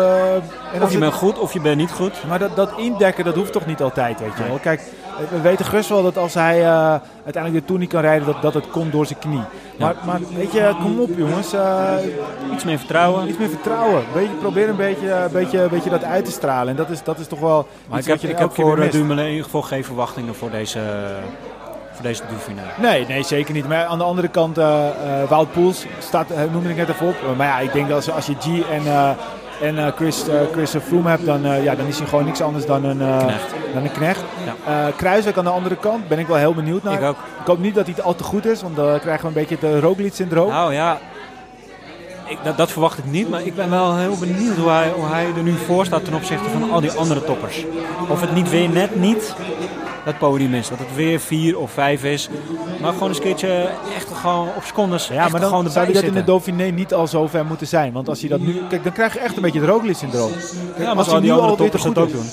je 0.73 0.79
het- 0.81 0.99
bent 0.99 1.13
goed 1.13 1.39
of 1.39 1.53
je 1.53 1.61
bent 1.61 1.77
niet 1.77 1.91
goed. 1.91 2.25
Maar 2.29 2.39
dat, 2.39 2.57
dat 2.57 2.71
indekken, 2.77 3.25
dat 3.25 3.35
hoeft 3.35 3.53
toch 3.53 3.67
niet 3.67 3.83
altijd, 3.83 4.21
weet 4.21 4.37
je 4.37 4.45
wel. 4.49 4.59
Kijk, 4.63 4.81
we 5.31 5.41
weten 5.41 5.65
Gus 5.65 5.89
wel 5.89 6.03
dat 6.03 6.19
als 6.19 6.35
hij 6.35 6.61
eh, 6.65 6.95
uiteindelijk 7.25 7.55
de 7.55 7.65
Tour 7.65 7.81
niet 7.81 7.91
kan 7.91 8.01
rijden, 8.01 8.27
dat, 8.27 8.43
dat 8.43 8.55
het 8.55 8.71
komt 8.71 8.93
door 8.93 9.07
zijn 9.07 9.19
knie. 9.19 9.41
Maar, 9.79 9.95
maar 10.05 10.21
weet 10.35 10.53
je, 10.53 10.75
kom 10.83 11.01
op 11.01 11.11
jongens. 11.17 11.53
eh, 11.53 11.95
Iets 12.53 12.65
meer 12.65 12.79
vertrouwen. 12.79 13.29
iets 13.29 13.39
meer 13.39 13.49
vertrouwen. 13.49 14.03
Beetje, 14.15 14.35
probeer 14.41 14.69
een 14.69 14.77
beetje, 14.77 15.13
een 15.13 15.33
beetje, 15.33 15.63
een 15.63 15.69
beetje 15.69 15.91
dat 15.91 16.05
uit 16.05 16.25
te 16.25 16.31
stralen. 16.31 16.69
En 16.69 16.77
dat 16.77 16.91
is, 16.91 17.03
dat 17.03 17.19
is 17.19 17.27
toch 17.27 17.41
wel 17.41 17.67
Maar 17.89 17.99
ik 17.99 18.05
heb, 18.05 18.21
je 18.21 18.29
ik 18.29 18.39
heb 18.39 18.55
voor 18.55 18.79
uh. 18.79 18.91
Dumoulin 18.91 19.25
in 19.25 19.31
ieder 19.31 19.45
geval 19.45 19.63
geen 19.63 19.85
verwachtingen 19.85 20.35
voor 20.35 20.51
deze, 20.51 20.81
voor 21.93 22.03
deze 22.03 22.23
Dauphiné. 22.29 22.63
Nee, 22.81 23.07
nee, 23.07 23.23
zeker 23.23 23.55
niet. 23.55 23.69
Maar 23.69 23.85
aan 23.85 23.99
de 23.99 24.05
andere 24.05 24.29
kant, 24.29 24.57
Wout 25.29 25.53
Poels 25.53 25.87
staat, 25.99 26.27
noemde 26.53 26.69
ik 26.69 26.77
net 26.77 26.89
even 26.89 27.07
op. 27.07 27.15
Maar 27.37 27.47
ja, 27.47 27.59
ik 27.59 27.73
denk 27.73 27.89
dat 27.89 27.97
als, 27.97 28.11
als 28.11 28.27
je 28.27 28.35
G 28.41 28.47
en, 28.71 28.83
en 29.63 29.79
eh, 29.79 29.93
Chris, 29.97 30.29
eh, 30.29 30.41
Chris 30.53 30.75
Froome 30.87 31.09
hebt, 31.09 31.27
dan, 31.27 31.45
eh, 31.45 31.65
ja, 31.65 31.75
dan 31.75 31.87
is 31.87 31.99
hij 31.99 32.07
gewoon 32.07 32.25
niks 32.25 32.41
anders 32.41 32.67
dan 32.67 32.85
een 32.85 32.99
Knecht. 32.99 33.55
Dan 33.75 33.83
een 33.83 33.93
knecht. 33.93 34.23
Ja. 34.67 34.91
Kruiswijk 34.97 35.37
aan 35.37 35.45
de 35.45 35.51
andere 35.51 35.77
kant, 35.77 36.09
ben 36.09 36.19
ik 36.19 36.27
wel 36.27 36.37
heel 36.37 36.55
benieuwd 36.55 36.83
naar. 36.83 36.93
Ik 36.93 37.03
ook. 37.03 37.17
Ik 37.41 37.47
hoop 37.47 37.59
niet 37.59 37.75
dat 37.75 37.87
hij 37.87 38.03
al 38.03 38.15
te 38.15 38.25
goed 38.25 38.47
is, 38.47 38.63
want 38.63 38.77
dan 38.77 39.01
krijgen 39.01 39.23
we 39.23 39.27
een 39.27 39.47
beetje 39.47 39.67
het 39.67 39.75
uh, 39.75 39.81
Roglic-syndroom. 39.81 40.49
Nou 40.49 40.73
ja, 40.75 40.99
ik, 42.27 42.39
dat, 42.43 42.57
dat 42.57 42.71
verwacht 42.71 42.99
ik 42.99 43.05
niet. 43.05 43.29
Maar 43.29 43.43
ik 43.43 43.55
ben 43.55 43.71
wel 43.71 43.97
heel 43.97 44.17
benieuwd 44.19 44.57
hoe 44.57 44.71
hij, 44.71 44.91
hoe 44.95 45.07
hij 45.07 45.27
er 45.37 45.43
nu 45.43 45.53
voor 45.53 45.85
staat 45.85 46.05
ten 46.05 46.15
opzichte 46.15 46.49
van 46.51 46.71
al 46.71 46.81
die 46.81 46.91
andere 46.91 47.25
toppers. 47.25 47.65
Of 48.09 48.21
het 48.21 48.35
niet 48.35 48.51
weer 48.51 48.69
net 48.69 48.97
niet 48.97 49.35
dat 50.05 50.19
podium 50.19 50.55
is. 50.55 50.69
Dat 50.69 50.79
het 50.79 50.95
weer 50.95 51.21
vier 51.21 51.59
of 51.59 51.71
vijf 51.71 52.05
is. 52.05 52.29
Maar 52.81 52.93
gewoon 52.93 53.09
eens 53.09 53.17
een 53.17 53.25
keertje 53.25 53.69
echt 53.97 54.09
gewoon 54.13 54.49
op 54.57 54.63
secondes. 54.65 55.09
Ja, 55.09 55.29
maar 55.29 55.41
dan 55.41 55.49
gewoon 55.49 55.71
zou 55.71 55.85
hij 55.85 55.95
dat 55.95 56.03
in 56.03 56.13
de. 56.13 56.25
Dauphiné 56.25 56.65
niet 56.65 56.95
al 56.95 57.07
zo 57.07 57.27
ver 57.27 57.47
moeten 57.47 57.67
zijn. 57.67 57.93
Want 57.93 58.09
als 58.09 58.21
hij 58.21 58.29
dat 58.29 58.41
nu... 58.41 58.63
Kijk, 58.69 58.85
dan 58.85 58.93
krijg 58.93 59.13
je 59.13 59.19
echt 59.19 59.37
een 59.37 59.43
beetje 59.43 59.61
het 59.61 59.69
Roglic-syndroom. 59.69 60.33
Ja, 60.79 60.85
maar 60.85 60.97
als 60.97 61.09
die 61.09 61.21
nu 61.21 61.31
andere 61.31 61.71
al 61.73 61.79
goed 61.79 61.99
ook 61.99 62.13
doen? 62.13 62.27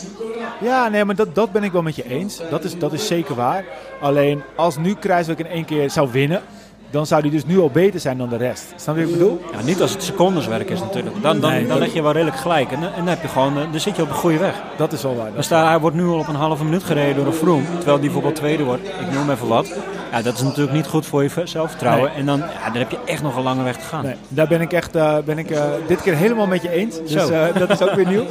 Ja, 0.62 0.88
nee, 0.88 1.06
maar 1.06 1.16
dat, 1.16 1.36
dat 1.36 1.52
ben 1.52 1.64
ik 1.64 1.72
wel 1.72 1.82
met 1.82 1.96
je 1.96 2.10
eens. 2.10 2.42
Dat 2.50 2.64
is, 2.64 2.78
dat 2.78 2.94
is 2.94 3.08
zeker 3.08 3.36
waar. 3.36 3.66
Alleen, 4.02 4.42
als 4.56 4.78
nu 4.78 4.94
Kruiswijk 4.94 5.40
in 5.40 5.48
één 5.48 5.66
keer 5.66 5.90
zou 5.90 6.12
winnen... 6.12 6.42
dan 6.92 7.06
zou 7.06 7.22
hij 7.22 7.30
dus 7.30 7.46
nu 7.46 7.60
al 7.60 7.70
beter 7.70 8.00
zijn 8.00 8.18
dan 8.18 8.30
de 8.30 8.38
rest. 8.38 8.66
Snap 8.76 8.96
je 8.96 9.02
wat 9.02 9.12
ik 9.12 9.18
bedoel? 9.18 9.42
Ja, 9.52 9.62
niet 9.64 9.82
als 9.82 9.92
het 9.92 10.04
secondeswerk 10.04 10.70
is 10.70 10.80
natuurlijk. 10.80 11.16
Dan, 11.22 11.40
dan, 11.40 11.50
Nee, 11.52 11.68
dan 11.68 11.94
je 11.94 12.02
wel 12.02 12.12
redelijk 12.12 12.38
gelijk. 12.38 12.72
En, 12.72 12.84
en 12.84 12.92
dan, 12.96 13.08
heb 13.08 13.22
je 13.22 13.28
gewoon, 13.28 13.58
eh, 13.58 13.64
dan 13.72 13.80
zit 13.80 13.96
je 13.96 14.02
op 14.02 14.08
de 14.08 14.14
goede 14.14 14.38
weg. 14.38 14.54
Dat 14.78 14.94
is 14.94 15.02
wel 15.04 15.16
waar. 15.16 15.34
Dat- 15.36 15.44
staat, 15.44 15.68
hij 15.68 15.80
wordt 15.80 15.96
nu 15.96 16.06
al 16.06 16.20
op 16.20 16.28
een 16.28 16.36
halve 16.36 16.64
minuut 16.64 16.84
gereden 16.84 17.16
door 17.16 17.26
een 17.26 17.34
Froome. 17.34 17.64
Terwijl 17.76 17.96
die 17.96 18.06
bijvoorbeeld 18.06 18.36
tweede 18.36 18.64
wordt. 18.64 18.88
Ik 18.88 19.12
noem 19.14 19.30
even 19.30 19.48
wat. 19.48 19.74
Ja, 20.12 20.22
dat 20.22 20.34
is 20.34 20.42
natuurlijk 20.42 20.72
niet 20.72 20.88
goed 20.88 21.06
voor 21.06 21.24
je 21.24 21.30
zelfvertrouwen. 21.44 22.14
En 22.14 22.26
dan, 22.26 22.38
ja, 22.40 22.70
dan 22.70 22.78
heb 22.78 22.92
je 22.92 22.98
echt 23.06 23.22
nog 23.22 23.36
een 23.36 23.44
lange 23.44 23.64
weg 23.64 23.78
te 23.78 23.86
gaan. 23.86 24.04
Nee, 24.06 24.16
daar 24.28 24.48
ben 24.48 24.62
ik 24.62 24.74
echt 24.74 24.96
eh, 24.96 25.18
ben 25.26 25.38
ik, 25.38 25.50
eh, 25.52 25.64
dit 25.88 26.02
keer 26.02 26.16
helemaal 26.16 26.48
met 26.48 26.62
je 26.62 26.70
eens. 26.72 26.98
Dus 26.98 27.14
dat 27.60 27.70
is 27.70 27.82
ook 27.82 27.94
weer 27.94 28.08
nieuw. 28.08 28.24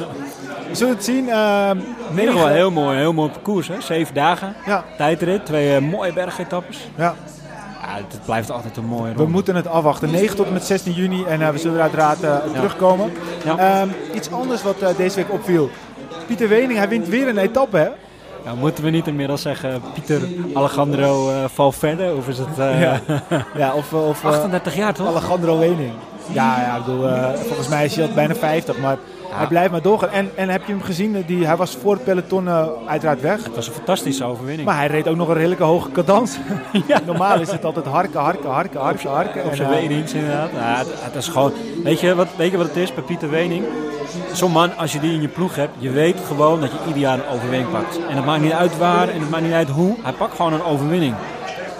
We 0.69 0.75
zullen 0.75 0.93
het 0.93 1.03
zien. 1.03 1.27
In 1.29 1.35
ieder 2.15 2.31
geval 2.31 2.33
negen- 2.33 2.51
heel 2.53 2.71
mooi, 2.71 2.97
heel 2.97 3.13
mooi 3.13 3.29
parcours. 3.31 3.67
Hè? 3.67 3.81
Zeven 3.81 4.13
dagen, 4.13 4.53
Ja, 4.65 4.83
tijdrit, 4.97 5.45
twee 5.45 5.79
mooie 5.79 6.13
bergetappes. 6.13 6.87
Ja, 6.95 7.15
het, 7.95 8.19
blijft 8.25 8.51
altijd 8.51 8.77
een 8.77 8.85
mooie 8.85 9.13
we 9.13 9.25
moeten 9.25 9.55
het 9.55 9.67
afwachten. 9.67 10.11
9 10.11 10.35
tot 10.35 10.45
en 10.47 10.53
met 10.53 10.65
16 10.65 10.93
juni 10.93 11.23
en 11.23 11.41
eh, 11.41 11.49
we 11.49 11.57
zullen 11.57 11.75
er 11.75 11.81
uiteraard 11.81 12.23
eh, 12.23 12.37
terugkomen. 12.53 13.11
Ja. 13.45 13.57
Ehm, 13.57 13.89
iets 14.13 14.31
anders 14.31 14.63
wat 14.63 14.81
eh, 14.81 14.89
deze 14.97 15.15
week 15.15 15.31
opviel. 15.31 15.69
Pieter 16.27 16.47
Wening, 16.47 16.77
hij 16.77 16.89
wint 16.89 17.07
weer 17.07 17.27
een 17.27 17.37
etappe 17.37 17.77
hè? 17.77 17.89
Nou, 18.45 18.57
moeten 18.57 18.83
we 18.83 18.89
niet 18.89 19.07
inmiddels 19.07 19.41
zeggen 19.41 19.81
Pieter 19.93 20.21
Alejandro 20.53 21.29
eh 21.29 21.43
Valverde? 21.53 22.13
Of 22.17 22.27
is 22.27 22.37
het 22.37 22.59
eh, 22.59 22.81
Ja. 22.81 23.01
Ja, 23.55 23.73
of, 23.73 23.93
of 23.93 24.23
eh, 24.23 24.29
38 24.29 24.75
jaar 24.75 24.93
toch? 24.93 25.07
Alejandro 25.07 25.59
Wening. 25.59 25.91
Ja, 26.31 26.61
ja 26.61 26.75
ik 26.77 26.85
bedoel, 26.85 27.07
eh, 27.07 27.33
volgens 27.33 27.67
mij 27.67 27.85
is 27.85 27.95
hij 27.95 28.05
al 28.05 28.13
bijna 28.13 28.35
50, 28.35 28.77
maar 28.77 28.97
hij 29.29 29.47
blijft 29.47 29.71
maar 29.71 29.81
doorgaan. 29.81 30.09
En, 30.09 30.31
en 30.35 30.49
heb 30.49 30.65
je 30.65 30.71
hem 30.71 30.81
gezien, 30.81 31.23
die, 31.25 31.45
hij 31.45 31.55
was 31.55 31.77
voor 31.81 31.93
het 31.93 32.03
peloton 32.03 32.47
eh, 32.47 32.67
uiteraard 32.85 33.21
weg. 33.21 33.43
Het 33.43 33.55
was 33.55 33.67
een 33.67 33.73
fantastische 33.73 34.23
overwinning. 34.23 34.67
Maar 34.67 34.77
hij 34.77 34.87
reed 34.87 35.07
ook 35.07 35.15
nog 35.15 35.27
een 35.27 35.33
redelijke 35.33 35.63
hoge 35.63 35.91
cadans. 35.91 36.37
Normaal 37.05 37.39
is 37.39 37.51
het 37.51 37.65
altijd 37.65 37.85
harken, 37.85 38.19
harken, 38.19 38.49
harken, 38.49 38.79
harken, 38.79 39.09
harken. 39.09 39.45
Op 39.45 39.55
zijn 39.55 39.69
eh, 39.69 39.79
Wenings 39.79 40.13
inderdaad. 40.13 40.49
Ja, 40.53 40.77
het, 40.77 40.87
het 40.93 41.15
is 41.15 41.27
gewoon, 41.27 41.51
weet 41.83 41.99
je, 41.99 42.15
wat, 42.15 42.27
weet 42.35 42.51
je 42.51 42.57
wat 42.57 42.67
het 42.67 42.75
is 42.75 42.93
bij 42.93 43.03
Pieter 43.03 43.29
Wening? 43.29 43.65
Zo'n 44.33 44.51
man, 44.51 44.77
als 44.77 44.93
je 44.93 44.99
die 44.99 45.13
in 45.13 45.21
je 45.21 45.27
ploeg 45.27 45.55
hebt, 45.55 45.73
je 45.77 45.89
weet 45.89 46.19
gewoon 46.27 46.61
dat 46.61 46.71
je 46.71 46.77
ieder 46.87 47.01
jaar 47.01 47.17
een 47.17 47.33
overwinning 47.33 47.71
pakt. 47.71 47.99
En 48.09 48.15
het 48.15 48.25
maakt 48.25 48.41
niet 48.41 48.51
uit 48.51 48.77
waar 48.77 49.09
en 49.09 49.19
het 49.19 49.29
maakt 49.29 49.43
niet 49.43 49.53
uit 49.53 49.69
hoe. 49.69 49.95
Hij 50.01 50.13
pakt 50.13 50.35
gewoon 50.35 50.53
een 50.53 50.63
overwinning. 50.63 51.15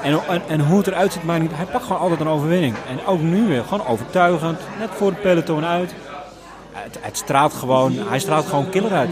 En, 0.04 0.20
en, 0.28 0.42
en 0.48 0.60
hoe 0.60 0.78
het 0.78 0.88
eruit 0.88 1.14
ziet, 1.14 1.24
maakt 1.24 1.42
niet 1.42 1.52
Hij 1.56 1.66
pakt 1.66 1.84
gewoon 1.84 2.02
altijd 2.02 2.20
een 2.20 2.28
overwinning. 2.28 2.76
En 2.90 3.06
ook 3.06 3.22
nu 3.22 3.48
weer, 3.48 3.64
gewoon 3.64 3.88
overtuigend. 3.88 4.60
Net 4.80 4.90
voor 4.92 5.10
het 5.10 5.22
peloton 5.22 5.66
uit. 5.66 5.94
Het, 6.72 6.98
het 7.02 7.18
straalt 7.18 7.54
gewoon, 7.54 7.94
hij 7.98 8.20
straalt 8.20 8.46
gewoon 8.46 8.70
killer 8.70 8.92
uit. 8.92 9.10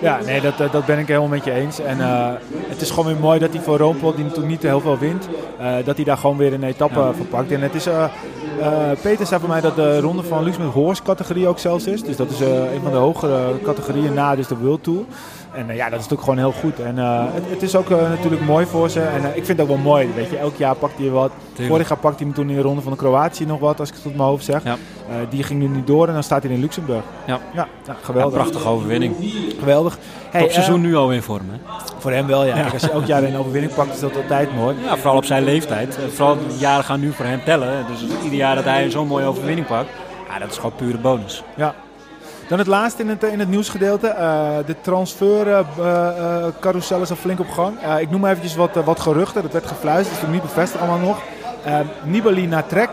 Ja, 0.00 0.18
nee, 0.26 0.40
dat, 0.40 0.72
dat- 0.72 0.86
ben 0.86 0.98
ik 0.98 1.06
helemaal 1.06 1.28
met 1.28 1.44
je 1.44 1.52
eens. 1.52 1.80
En 1.80 2.00
eh, 2.00 2.28
het 2.68 2.80
is 2.80 2.90
gewoon 2.90 3.06
weer 3.06 3.20
mooi 3.20 3.38
dat 3.38 3.52
hij 3.52 3.60
voor 3.62 3.78
Roompot, 3.78 4.14
die 4.16 4.24
natuurlijk 4.24 4.50
niet 4.50 4.62
heel 4.62 4.80
veel 4.80 4.98
wint, 4.98 5.28
eh, 5.58 5.74
dat 5.84 5.96
hij 5.96 6.04
daar 6.04 6.16
gewoon 6.16 6.36
weer 6.36 6.52
een 6.52 6.62
etappe 6.62 6.98
Ja. 6.98 7.12
van 7.12 7.28
pakt. 7.28 7.50
En 7.52 7.60
het 7.60 7.74
is, 7.74 7.86
eh, 7.86 8.04
Peter 9.02 9.26
zei 9.26 9.40
voor 9.40 9.48
mij 9.48 9.60
dat 9.60 9.76
de 9.76 10.00
ronde 10.00 10.22
van 10.22 10.44
Lux 10.44 10.56
met 10.58 10.66
horse 10.72 11.02
categorie 11.02 11.46
ook 11.48 11.58
zelfs 11.58 11.86
is. 11.86 12.02
Dus 12.02 12.16
dat 12.16 12.30
is 12.30 12.40
een 12.40 12.80
van 12.82 12.92
de 12.92 12.96
hogere 12.98 13.60
categorieën 13.62 14.14
na 14.14 14.36
dus 14.36 14.46
de 14.46 14.56
World 14.56 14.82
Tour. 14.84 15.00
En 15.52 15.70
eh, 15.70 15.76
ja, 15.76 15.84
dat 15.84 16.00
is 16.00 16.08
natuurlijk 16.08 16.22
gewoon 16.22 16.38
heel 16.38 16.60
goed. 16.60 16.80
En 16.80 16.98
eh, 16.98 17.24
het, 17.32 17.42
het 17.48 17.62
is 17.62 17.76
ook 17.76 17.90
eh, 17.90 18.08
natuurlijk 18.08 18.42
mooi 18.42 18.66
voor 18.66 18.90
ze. 18.90 19.00
En 19.00 19.24
ik 19.24 19.44
vind 19.44 19.48
het 19.48 19.60
ook 19.60 19.68
wel 19.68 19.76
mooi, 19.76 20.08
weet 20.14 20.30
je. 20.30 20.36
Elk 20.36 20.56
jaar 20.56 20.74
pakt 20.74 20.98
hij 20.98 21.10
wat. 21.10 21.30
Tuurlijk. 21.48 21.68
Vorig 21.68 21.88
jaar 21.88 21.98
pakte 21.98 22.16
hij 22.16 22.26
hem 22.26 22.34
toen 22.34 22.50
in 22.50 22.56
de 22.56 22.62
ronde 22.62 22.82
van 22.82 22.92
de 22.92 22.98
Kroatië 22.98 23.46
nog 23.46 23.60
wat, 23.60 23.80
als 23.80 23.88
ik 23.88 23.94
het 23.94 24.02
tot 24.02 24.16
mijn 24.16 24.28
hoofd 24.28 24.44
zeg. 24.44 24.64
Ja. 24.64 24.76
Die 25.28 25.42
ging 25.42 25.60
nu 25.60 25.68
niet 25.68 25.86
door 25.86 26.06
en 26.06 26.12
dan 26.12 26.22
staat 26.22 26.42
hij 26.42 26.52
in 26.52 26.60
Luxemburg. 26.60 27.02
Ja. 27.26 27.38
Ja, 27.54 27.68
geweldig. 28.02 28.34
prachtige 28.34 28.68
overwinning. 28.68 29.14
Geweldig. 29.58 29.98
Hey, 30.30 30.40
Top 30.40 30.50
seizoen 30.50 30.80
nu 30.80 30.96
alweer 30.96 31.22
voor 31.22 31.38
hem. 31.38 31.50
Hè? 31.50 31.58
voor 31.98 32.10
hem 32.10 32.26
wel, 32.26 32.44
ja. 32.44 32.54
Kijk, 32.54 32.72
als 32.72 32.82
je 32.82 32.90
elk 32.90 33.06
jaar 33.06 33.22
een 33.22 33.36
overwinning 33.36 33.74
pakt, 33.74 33.94
is 33.94 34.00
dat 34.00 34.16
altijd 34.16 34.54
mooi. 34.56 34.76
Ja, 34.84 34.96
vooral 34.96 35.16
op 35.16 35.24
zijn 35.24 35.44
leeftijd. 35.44 35.98
Vooral 36.14 36.36
de 36.36 36.56
jaren 36.58 36.84
gaan 36.84 37.00
nu 37.00 37.12
voor 37.12 37.24
hem 37.24 37.44
tellen. 37.44 37.86
Dus 37.86 38.22
ieder 38.22 38.38
jaar 38.38 38.54
dat 38.54 38.64
hij 38.64 38.90
zo'n 38.90 39.06
mooie 39.06 39.26
overwinning 39.26 39.66
pakt, 39.66 39.88
ja, 40.28 40.38
dat 40.38 40.50
is 40.50 40.56
gewoon 40.56 40.74
pure 40.76 40.98
bonus. 40.98 41.42
Ja. 41.56 41.74
Dan 42.50 42.58
het 42.58 42.68
laatste 42.68 43.02
in 43.02 43.08
het, 43.08 43.22
in 43.22 43.38
het 43.38 43.48
nieuwsgedeelte. 43.48 44.06
Eh, 44.08 44.48
de 44.66 44.74
transfercarousel 44.80 47.00
is 47.02 47.10
al 47.10 47.16
flink 47.16 47.40
op 47.40 47.50
gang. 47.50 47.78
Eh, 47.82 48.00
ik 48.00 48.10
noem 48.10 48.24
eventjes 48.26 48.56
wat, 48.56 48.76
eh, 48.76 48.84
wat 48.84 49.00
geruchten. 49.00 49.42
Dat 49.42 49.52
werd 49.52 49.66
gefluisterd, 49.66 50.08
dat 50.08 50.16
is 50.16 50.22
nog 50.22 50.32
niet 50.32 50.42
bevestigd 50.54 50.82
allemaal 50.82 51.06
nog. 51.08 51.18
Eh, 51.64 51.78
Nibali 52.04 52.46
naar 52.46 52.66
Trek. 52.66 52.88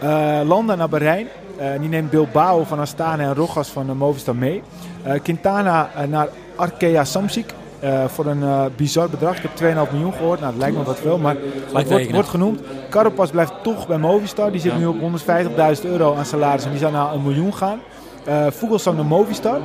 Eh, 0.00 0.40
Landa 0.44 0.74
naar 0.74 0.88
Bahrein. 0.88 1.26
Eh, 1.58 1.66
die 1.80 1.88
neemt 1.88 2.10
Bilbao 2.10 2.64
van 2.64 2.78
Astana 2.78 3.22
en 3.22 3.34
Rogas 3.34 3.68
van 3.68 3.96
Movistar 3.96 4.36
mee. 4.36 4.62
Eh, 5.02 5.20
Quintana 5.22 5.90
eh, 5.96 6.02
naar 6.08 6.28
Arkea 6.56 7.04
Samsic. 7.04 7.54
eh, 7.80 8.04
voor 8.04 8.26
een 8.26 8.42
eh, 8.42 8.64
bizar 8.76 9.08
bedrag. 9.10 9.36
Ik 9.36 9.42
heb 9.42 9.54
2,5 9.56 9.90
miljoen 9.92 10.12
gehoord. 10.12 10.40
Nou, 10.40 10.52
dat 10.52 10.60
lijkt 10.60 10.76
me 10.76 10.82
wat 10.84 10.98
veel, 11.00 11.18
maar 11.18 11.36
het 11.74 12.10
wordt, 12.12 12.28
genoemd. 12.28 12.60
Carapaz 12.90 13.30
blijft 13.30 13.52
toch 13.62 13.86
bij 13.86 13.98
Movistar. 13.98 14.50
Die 14.50 14.60
zit 14.60 14.72
Ja. 14.72 14.78
nu 14.78 14.86
op 14.86 15.00
150.000 15.00 15.90
euro 15.90 16.14
aan 16.16 16.24
salaris 16.24 16.64
en 16.64 16.70
die 16.70 16.78
zou 16.78 16.92
naar 16.92 17.12
een 17.12 17.22
miljoen 17.22 17.54
gaan. 17.54 17.80
Eh 18.24 18.46
Vogelsang 18.50 18.96
naar 18.96 19.04
Movistar. 19.06 19.60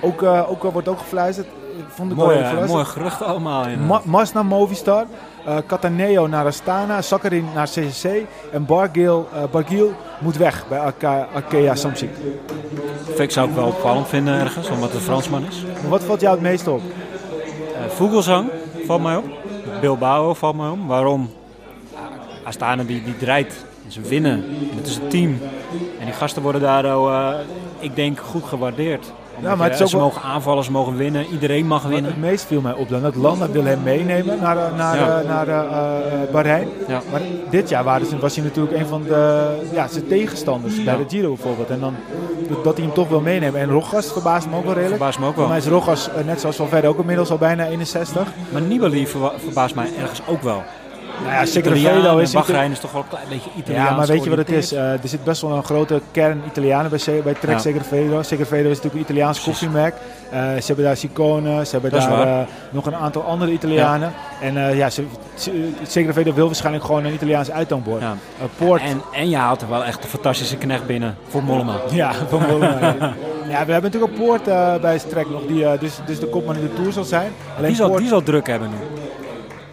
Ook, 0.00 0.22
eh, 0.22 0.50
ook, 0.50 0.64
eh, 0.64 0.72
wordt 0.72 0.88
ook 0.88 0.98
gefluisterd. 0.98 1.46
Vond 1.88 2.10
ik 2.10 2.16
wel 2.16 2.28
heel 2.28 2.38
verrassend. 2.38 2.70
mooie 2.70 2.84
geruchten 2.84 3.26
allemaal. 3.26 3.64
Ma 3.86 4.00
Mas 4.04 4.32
naar 4.32 4.44
Movistar. 4.46 5.04
eh 5.44 5.56
Cataneo 5.66 6.26
naar 6.26 6.46
Astana. 6.46 7.02
Sakharin 7.02 7.46
naar 7.54 7.66
CCC. 7.68 8.26
En 8.52 8.66
Bargil, 8.66 9.28
Bargil 9.50 9.92
moet 10.18 10.36
weg 10.36 10.64
bij 10.68 10.78
Arkea 11.34 11.74
Samsic. 11.74 12.10
Fik 13.14 13.30
zou 13.30 13.48
ik 13.48 13.54
wel 13.54 13.66
opvallend 13.66 14.08
vinden 14.08 14.34
ergens, 14.40 14.68
omdat 14.68 14.82
het 14.88 14.94
een 14.94 15.00
Fransman 15.00 15.44
is. 15.46 15.64
Maar 15.80 15.90
wat 15.90 16.04
valt 16.04 16.20
jou 16.20 16.34
het 16.34 16.42
meest 16.42 16.66
op? 16.68 16.80
Uh, 16.80 17.84
Vogelsang 17.88 18.50
valt 18.86 19.02
mij 19.02 19.16
op. 19.16 19.24
Bilbao 19.80 20.34
valt 20.34 20.56
mij 20.56 20.68
op. 20.68 20.78
Waarom? 20.86 21.30
Ja, 21.92 21.98
Astana 22.44 22.82
die, 22.82 23.02
die 23.04 23.16
draait. 23.16 23.64
Ze 23.88 24.00
winnen. 24.00 24.32
En 24.70 24.76
het 24.76 24.86
is 24.86 24.96
een 24.96 25.08
team. 25.08 25.38
En 25.98 26.04
die 26.04 26.14
gasten 26.14 26.42
worden 26.42 26.60
daar, 26.60 26.84
eh, 26.84 27.28
ik 27.78 27.96
denk, 27.96 28.18
goed 28.20 28.44
gewaardeerd. 28.44 29.12
Omdat 29.36 29.56
maar 29.56 29.68
het 29.68 29.78
je- 29.78 29.84
is 29.84 29.94
ook 29.94 30.00
ze 30.00 30.04
mogen 30.06 30.22
aanvallen, 30.22 30.64
ze 30.64 30.70
mogen 30.70 30.96
winnen. 30.96 31.26
Iedereen 31.32 31.66
mag 31.66 31.82
winnen. 31.82 32.10
het 32.10 32.20
meest 32.20 32.44
viel 32.44 32.60
mij 32.60 32.72
op 32.72 32.88
dan. 32.88 33.02
Dat 33.02 33.14
Landa 33.14 33.50
wil 33.50 33.64
hem 33.64 33.82
meenemen 33.82 34.38
naar, 34.40 34.56
eh, 34.56 34.76
naar, 34.76 34.96
Ja. 34.96 35.20
eh, 35.20 35.28
naar 35.28 35.48
eh, 35.48 35.56
eh, 36.22 36.30
Bahrein. 36.32 36.68
Ja. 36.88 37.00
Maar 37.10 37.20
dit 37.50 37.68
jaar 37.68 37.84
waren 37.84 38.06
ze, 38.06 38.18
was 38.18 38.34
hij 38.36 38.44
natuurlijk 38.44 38.76
een 38.76 38.86
van 38.86 39.02
de, 39.02 39.46
ja, 39.72 39.86
zijn 39.88 40.06
tegenstanders 40.06 40.84
bij 40.84 40.96
de 40.96 41.04
Giro 41.08 41.28
bijvoorbeeld. 41.34 41.70
En 41.70 41.80
dan 41.80 41.94
dat- 42.62 42.76
hij 42.76 42.84
hem 42.84 42.94
toch 42.94 43.08
wil 43.08 43.20
meenemen. 43.20 43.60
En 43.60 43.68
Rogas 43.70 44.12
verbaast 44.12 44.48
me 44.48 44.56
ook 44.56 44.64
wel 44.64 44.74
redelijk. 44.74 44.96
Verbaast 44.96 45.18
me 45.18 45.26
ook 45.26 45.36
wel. 45.36 45.48
mij 45.48 45.58
is 45.58 45.66
Rogas, 45.66 46.08
eh, 46.10 46.24
net 46.24 46.40
zoals 46.40 46.56
Valverde, 46.56 46.88
ook 46.88 46.98
inmiddels 46.98 47.30
al 47.30 47.38
bijna 47.38 47.66
61. 47.66 48.28
Maar 48.52 48.62
Nibali 48.62 49.06
verbaast 49.36 49.74
mij 49.74 49.88
ergens 50.00 50.20
ook 50.26 50.42
wel. 50.42 50.62
Nou 51.22 51.32
ja, 51.34 51.44
Segafredo 51.44 51.76
Segafredo 51.88 52.18
is... 52.18 52.32
Bahrein 52.32 52.70
is 52.70 52.78
toch 52.78 52.92
wel 52.92 53.02
een 53.02 53.08
klein 53.08 53.24
beetje 53.28 53.50
Italiaans 53.56 53.88
Ja, 53.90 53.96
maar 53.96 54.06
weet 54.06 54.24
je 54.24 54.28
wat 54.30 54.38
het 54.38 54.50
is? 54.50 54.72
Eh, 54.72 54.92
er 54.92 54.98
zit 55.02 55.24
best 55.24 55.40
wel 55.42 55.50
een 55.50 55.64
grote 55.64 56.00
kern 56.10 56.42
Italianen 56.46 56.90
bij, 56.90 57.22
bij 57.24 57.34
Trek 57.34 57.54
Ja. 57.54 57.58
Segafredo 58.22 58.70
is 58.70 58.76
natuurlijk 58.76 58.94
een 58.94 59.00
Italiaans 59.00 59.40
Precies. 59.40 59.60
koffiemerk. 59.60 59.94
Eh, 60.30 60.40
ze 60.40 60.66
hebben 60.66 60.84
daar 60.84 60.96
Sicone, 60.96 61.64
ze 61.64 61.70
hebben 61.72 61.90
Dat 61.90 62.00
daar 62.00 62.26
eh, 62.40 62.46
nog 62.70 62.86
een 62.86 62.94
aantal 62.94 63.22
andere 63.22 63.52
Italianen. 63.52 64.12
En 64.40 64.56
eh, 64.68 64.76
ja, 64.76 64.90
ze, 64.90 65.04
ze- 65.34 65.70
Segafredo 65.86 66.34
wil 66.34 66.46
waarschijnlijk 66.46 66.84
gewoon 66.84 67.04
een 67.04 67.12
Italiaans 67.14 67.50
uithangbord. 67.50 68.00
Ja. 68.00 68.16
Eh, 68.38 68.44
Poort, 68.58 68.82
En, 68.82 69.02
en 69.12 69.28
je 69.30 69.36
haalt 69.36 69.62
er 69.62 69.68
wel 69.68 69.84
echt 69.84 70.02
een 70.04 70.08
fantastische 70.10 70.56
knecht 70.56 70.86
binnen 70.86 71.16
voor 71.28 71.42
Mollema. 71.42 71.74
ja, 71.90 72.12
van 72.30 72.40
Mollema. 72.48 72.94
ja, 73.48 73.64
we 73.66 73.72
hebben 73.72 73.82
natuurlijk 73.82 74.12
ook 74.12 74.18
Poort 74.18 74.48
eh, 74.48 74.74
bij 74.76 74.98
Trek 74.98 75.30
nog, 75.30 75.40
die 75.46 75.64
eh, 75.66 75.80
dus, 75.80 75.92
dus 76.06 76.18
de 76.20 76.26
kopman 76.26 76.56
in 76.56 76.62
de 76.62 76.74
Tour 76.74 76.92
zal 76.92 77.04
zijn. 77.04 77.30
Alleen 77.56 77.66
Die 77.68 77.76
zal, 77.76 77.86
Poort- 77.88 78.00
die 78.00 78.08
zal 78.08 78.22
druk 78.22 78.46
hebben 78.46 78.68
nu. 78.70 78.76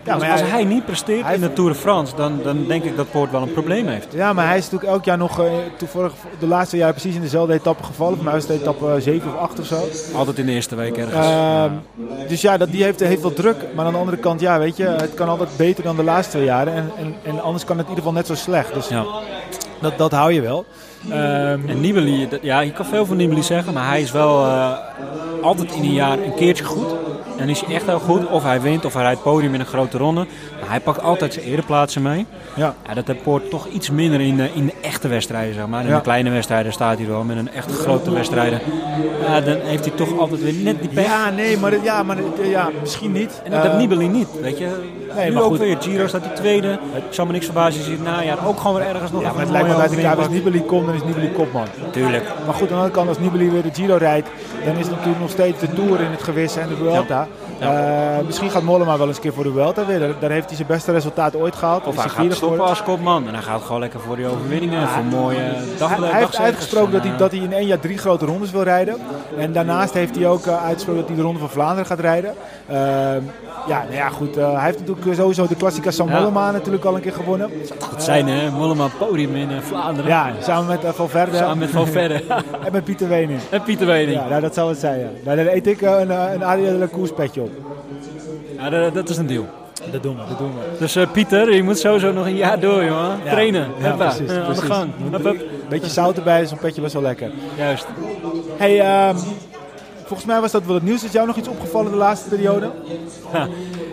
Ja, 0.03 0.13
als, 0.13 0.21
maar 0.21 0.31
als 0.31 0.41
hij 0.41 0.63
niet 0.63 0.85
presteert 0.85 1.23
hij- 1.25 1.35
in 1.35 1.41
de 1.41 1.53
Tour 1.53 1.71
de 1.71 1.77
France, 1.77 2.15
dan, 2.15 2.39
dan 2.43 2.65
denk 2.67 2.83
ik 2.83 2.95
dat 2.97 3.11
Poort 3.11 3.31
wel 3.31 3.41
een 3.41 3.53
probleem 3.53 3.87
heeft. 3.87 4.07
Ja, 4.13 4.33
maar 4.33 4.47
hij 4.47 4.57
is 4.57 4.63
natuurlijk 4.63 4.91
elk 4.91 5.05
jaar 5.05 5.17
nog, 5.17 5.39
eh, 5.39 5.51
toevallig 5.77 6.13
de 6.39 6.47
laatste 6.47 6.77
jaar 6.77 6.91
precies 6.91 7.15
in 7.15 7.21
dezelfde 7.21 7.53
etappe 7.53 7.83
gevallen. 7.83 8.15
Voor 8.15 8.23
mij 8.23 8.33
was 8.33 8.47
het 8.47 8.59
etappe 8.61 8.95
7 8.99 9.33
of 9.33 9.39
8 9.39 9.59
of 9.59 9.65
zo. 9.65 9.79
Altijd 10.15 10.37
in 10.37 10.45
de 10.45 10.51
eerste 10.51 10.75
week 10.75 10.97
ergens. 10.97 11.25
Ehm, 11.25 11.71
Dus 12.27 12.41
ja, 12.41 12.57
dat, 12.57 12.71
die 12.71 12.83
heeft, 12.83 12.99
heeft 12.99 13.21
wel 13.21 13.33
druk. 13.33 13.55
Maar 13.75 13.85
aan 13.85 13.91
de 13.91 13.97
andere 13.99 14.17
kant, 14.17 14.39
ja, 14.39 14.59
weet 14.59 14.77
je, 14.77 14.83
het 14.83 15.13
kan 15.13 15.29
altijd 15.29 15.49
beter 15.57 15.83
dan 15.83 15.95
de 15.95 16.03
laatste 16.03 16.31
twee 16.31 16.45
jaren. 16.45 16.73
En, 16.73 16.91
en, 16.97 17.15
en 17.23 17.41
anders 17.41 17.65
kan 17.65 17.77
het 17.77 17.85
in 17.87 17.91
ieder 17.95 18.03
geval 18.03 18.19
net 18.19 18.27
zo 18.27 18.35
slecht. 18.35 18.73
Dus 18.73 18.87
ja. 18.87 19.05
dat, 19.81 19.97
dat 19.97 20.11
hou 20.11 20.33
je 20.33 20.41
wel. 20.41 20.65
Ehm, 21.09 21.59
En 21.67 21.79
Nibali, 21.81 22.27
ja, 22.41 22.59
je 22.59 22.71
kan 22.71 22.85
veel 22.85 23.05
van 23.05 23.17
Nibali 23.17 23.43
zeggen, 23.43 23.73
maar 23.73 23.87
hij 23.87 24.01
is 24.01 24.11
wel 24.11 24.45
eh, 24.45 24.71
altijd 25.41 25.71
in 25.71 25.83
een 25.83 25.93
jaar 25.93 26.19
een 26.19 26.33
keertje 26.35 26.63
goed. 26.63 26.87
Dan 27.41 27.49
is 27.49 27.61
hij 27.65 27.75
echt 27.75 27.85
heel 27.85 27.99
goed. 27.99 28.27
Of 28.27 28.43
hij 28.43 28.61
wint, 28.61 28.85
of 28.85 28.93
hij 28.93 29.03
rijdt 29.03 29.23
podium 29.23 29.53
in 29.53 29.59
een 29.59 29.65
grote 29.65 29.97
ronde. 29.97 30.25
Maar 30.59 30.69
hij 30.69 30.79
pakt 30.79 31.01
altijd 31.03 31.33
zijn 31.33 31.45
ereplaatsen 31.45 32.01
mee. 32.01 32.25
ja. 32.53 32.75
Ja, 32.87 32.93
dat 32.93 33.07
heeft 33.07 33.23
Poort 33.23 33.49
toch 33.49 33.67
iets 33.67 33.89
minder 33.89 34.19
in 34.21 34.35
de, 34.37 34.49
in 34.53 34.65
de 34.65 34.73
echte 34.81 35.07
wedstrijden, 35.07 35.53
zeg 35.53 35.67
maar. 35.67 35.81
In 35.83 35.89
Ja. 35.89 35.95
de 35.95 36.01
kleine 36.01 36.29
wedstrijden 36.29 36.73
staat 36.73 36.97
hij 36.97 37.07
wel. 37.07 37.23
Met 37.23 37.37
een 37.37 37.51
echt 37.53 37.71
grote 37.71 38.11
wedstrijden, 38.11 38.59
ja, 39.27 39.41
dan 39.41 39.57
heeft 39.61 39.85
hij 39.85 39.93
toch 39.95 40.19
altijd 40.19 40.41
weer 40.43 40.53
net 40.53 40.79
die 40.81 40.89
pech. 40.89 41.05
ja, 41.05 41.29
nee, 41.29 41.57
maar, 41.57 41.71
dat- 41.71 41.83
ja, 41.83 42.03
maar 42.03 42.15
dat- 42.15 42.25
ja, 42.49 42.69
misschien 42.81 43.11
niet. 43.11 43.41
En 43.43 43.51
dat 43.51 43.61
heeft 43.61 43.73
Eh, 43.73 43.79
Nibali 43.79 44.07
niet, 44.07 44.27
weet 44.41 44.57
je. 44.57 44.67
nee, 45.15 45.25
nu 45.27 45.33
maar 45.33 45.43
ook 45.43 45.49
goed. 45.49 45.59
weer. 45.59 45.77
Giro 45.79 46.07
staat 46.07 46.25
hij 46.25 46.35
tweede. 46.35 46.71
Ik 46.95 47.03
zal 47.09 47.25
me 47.25 47.31
niks 47.31 47.45
verbazen 47.45 47.81
hij 47.83 47.91
het 47.91 48.03
najaar 48.03 48.37
ook 48.47 48.59
gewoon 48.59 48.75
weer 48.75 48.87
ergens 48.87 49.11
nog 49.11 49.21
Ja, 49.21 49.31
maar 49.31 49.41
het 49.41 49.49
lijkt 49.49 49.67
me 49.67 49.73
de 50.01 50.07
als 50.15 50.29
Nibali 50.29 50.61
komt, 50.65 50.85
dan 50.85 50.95
is 50.95 51.03
Nibali 51.03 51.31
kopman. 51.31 51.65
Tuurlijk. 51.91 52.23
Maar 52.45 52.53
goed, 52.53 52.61
aan 52.61 52.67
de 52.67 52.73
andere 52.73 52.91
kant, 52.93 53.07
als 53.07 53.19
Nibali 53.19 53.49
weer 53.51 53.61
de 53.63 53.69
Giro 53.73 53.95
rijdt, 53.95 54.27
dan 54.65 54.73
is 54.75 54.79
het 54.85 54.89
natuurlijk 54.89 55.19
nog 55.19 55.29
steeds 55.29 55.59
de 55.59 55.73
Tour 55.73 55.99
in 56.01 56.11
het 56.11 56.23
gewis 56.23 56.55
en 56.55 56.67
de 56.67 56.75
Vuelta. 56.75 57.27
Eh, 57.61 58.25
misschien 58.25 58.49
gaat 58.49 58.61
Mollema 58.63 58.97
wel 58.97 59.07
eens 59.07 59.15
een 59.15 59.21
keer 59.21 59.33
voor 59.33 59.43
de 59.43 59.51
Vuelta 59.51 59.85
weer. 59.85 60.15
Daar, 60.19 60.29
heeft 60.31 60.47
hij 60.47 60.55
zijn 60.55 60.67
beste 60.67 60.91
resultaat 60.91 61.35
ooit 61.35 61.55
gehaald. 61.55 61.85
Of 61.85 61.95
hij 61.95 62.09
gaat 62.09 62.33
stoppen 62.33 62.59
als 62.65 62.83
kopman. 62.83 63.27
En 63.27 63.33
hij 63.33 63.43
gaat 63.43 63.61
gewoon 63.61 63.79
lekker 63.81 63.99
voor 63.99 64.15
die 64.15 64.27
overwinningen. 64.27 64.87
voor 64.87 65.03
mooie 65.03 65.53
dag, 65.77 65.89
Hij, 65.97 66.09
hij 66.09 66.19
heeft 66.19 66.37
uitgesproken 66.37 66.91
dat 66.91 67.03
hij, 67.03 67.17
dat 67.17 67.31
hij 67.31 67.39
in 67.39 67.53
één 67.53 67.65
jaar 67.67 67.79
drie 67.79 67.97
grote 67.97 68.25
rondes 68.25 68.51
wil 68.51 68.63
rijden. 68.63 68.95
En 69.37 69.51
daarnaast 69.51 69.93
heeft 69.93 70.15
hij 70.15 70.27
ook 70.27 70.45
eh, 70.45 70.63
uitgesproken 70.63 70.99
dat 71.01 71.07
hij 71.09 71.17
de 71.17 71.23
Ronde 71.23 71.39
van 71.39 71.49
Vlaanderen 71.49 71.85
gaat 71.85 71.99
rijden. 71.99 72.33
Ehm, 72.67 73.21
ja, 73.67 73.83
nou 73.83 73.93
ja, 73.93 74.09
goed. 74.09 74.37
eh, 74.37 74.53
hij 74.53 74.63
heeft 74.65 74.79
natuurlijk 74.79 75.15
sowieso 75.15 75.47
de 75.47 75.55
Klassica 75.55 75.91
San 75.91 76.07
Ja. 76.07 76.19
Mollema 76.19 76.51
natuurlijk 76.51 76.85
al 76.85 76.95
een 76.95 77.01
keer 77.01 77.13
gewonnen. 77.13 77.49
Het 77.91 78.03
zijn 78.03 78.27
hè, 78.27 78.49
Mollema 78.51 78.87
podium 78.97 79.35
in 79.35 79.61
Vlaanderen. 79.61 80.09
Ja, 80.11 80.31
samen 80.41 80.67
met 80.67 80.95
Valverde 80.95 81.37
Samen 81.37 81.57
met 81.57 81.69
Valverde 81.69 82.23
en 82.65 82.71
met 82.71 82.83
Pieter 82.83 83.07
Wening. 83.07 83.39
en 83.49 83.61
Pieter 83.63 83.87
Wening. 83.87 84.17
Ja, 84.17 84.27
nou, 84.27 84.41
dat 84.41 84.53
zou 84.53 84.69
het 84.69 84.79
zijn, 84.79 84.99
ja. 84.99 85.07
Nou, 85.23 85.37
dan 85.37 85.45
eet 85.47 85.67
ik 85.67 85.81
een, 85.81 86.09
een 86.09 86.77
la 86.79 86.85
Koers 86.91 87.11
petje 87.13 87.41
op. 87.41 87.50
Ja, 88.57 88.69
dat, 88.69 88.93
dat 88.93 89.09
is 89.09 89.17
een 89.17 89.27
deal. 89.27 89.45
Dat 89.91 90.03
doen 90.03 90.15
we, 90.15 90.21
dat 90.29 90.37
doen 90.37 90.51
we. 90.53 90.77
Dus 90.79 90.95
eh, 90.95 91.11
Pieter, 91.11 91.53
je 91.55 91.63
moet 91.63 91.79
sowieso 91.79 92.11
nog 92.11 92.25
een 92.25 92.35
jaar 92.35 92.59
door, 92.59 92.83
jongen. 92.83 93.19
Ja. 93.23 93.31
Trainen. 93.31 93.67
Ja, 93.79 93.91
precies, 93.91 94.29
aan 94.29 94.43
precies. 94.43 94.63
de 94.63 94.73
gang. 94.73 94.89
Moet 94.97 95.11
Hup, 95.11 95.23
hup. 95.23 95.41
Een 95.41 95.47
beetje 95.69 95.89
zout 95.89 96.17
erbij, 96.17 96.41
is 96.41 96.51
een 96.51 96.57
petje 96.57 96.81
best 96.81 96.93
wel 96.93 97.01
lekker. 97.01 97.31
Juist. 97.57 97.85
Hey, 98.57 98.79
ehm, 98.79 99.17
volgens 100.05 100.25
mij 100.25 100.41
was 100.41 100.51
dat 100.51 100.65
wel 100.65 100.75
het 100.75 100.83
nieuws. 100.83 101.03
Is 101.03 101.11
jou 101.11 101.27
nog 101.27 101.35
iets 101.35 101.47
opgevallen 101.47 101.91
de 101.91 101.97
laatste 101.97 102.29
periode? 102.29 102.69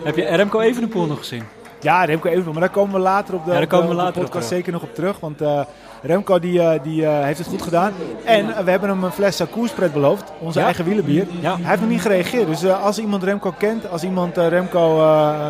Heb 0.04 0.16
je 0.16 0.24
Remco 0.24 0.60
Evenepoel 0.60 1.06
nog 1.06 1.18
gezien? 1.18 1.42
Ja, 1.80 2.04
Remco 2.04 2.28
even, 2.28 2.52
maar 2.52 2.60
daar 2.60 2.70
komen 2.70 2.94
we 2.94 3.00
later 3.00 3.34
op 3.34 3.44
de, 3.44 3.52
Ja, 3.52 3.64
komen 3.64 3.86
we 3.86 3.92
op 3.92 3.98
de 3.98 4.04
later 4.04 4.16
op 4.16 4.22
podcast 4.24 4.48
zeker 4.48 4.72
nog 4.72 4.82
op 4.82 4.94
terug. 4.94 5.20
Want 5.20 5.40
eh, 5.40 5.60
Remco 6.02 6.38
die, 6.38 6.60
eh, 6.60 6.82
die, 6.82 7.06
eh, 7.06 7.24
heeft 7.24 7.38
het 7.38 7.48
goed 7.48 7.62
gedaan. 7.62 7.92
En 8.24 8.46
we 8.64 8.70
hebben 8.70 8.88
hem 8.88 9.04
een 9.04 9.12
fles 9.12 9.40
uh, 9.40 9.46
koerspret 9.50 9.92
beloofd, 9.92 10.32
onze 10.40 10.58
Ja. 10.58 10.64
eigen 10.64 10.84
wielenbier. 10.84 11.26
Ja. 11.40 11.56
Hij 11.56 11.68
heeft 11.68 11.80
nog 11.80 11.90
niet 11.90 12.00
gereageerd. 12.00 12.46
Dus 12.46 12.66
als 12.66 12.98
iemand 12.98 13.22
Remco 13.22 13.54
kent, 13.58 13.90
als 13.90 14.02
iemand 14.04 14.36
Remco 14.36 14.96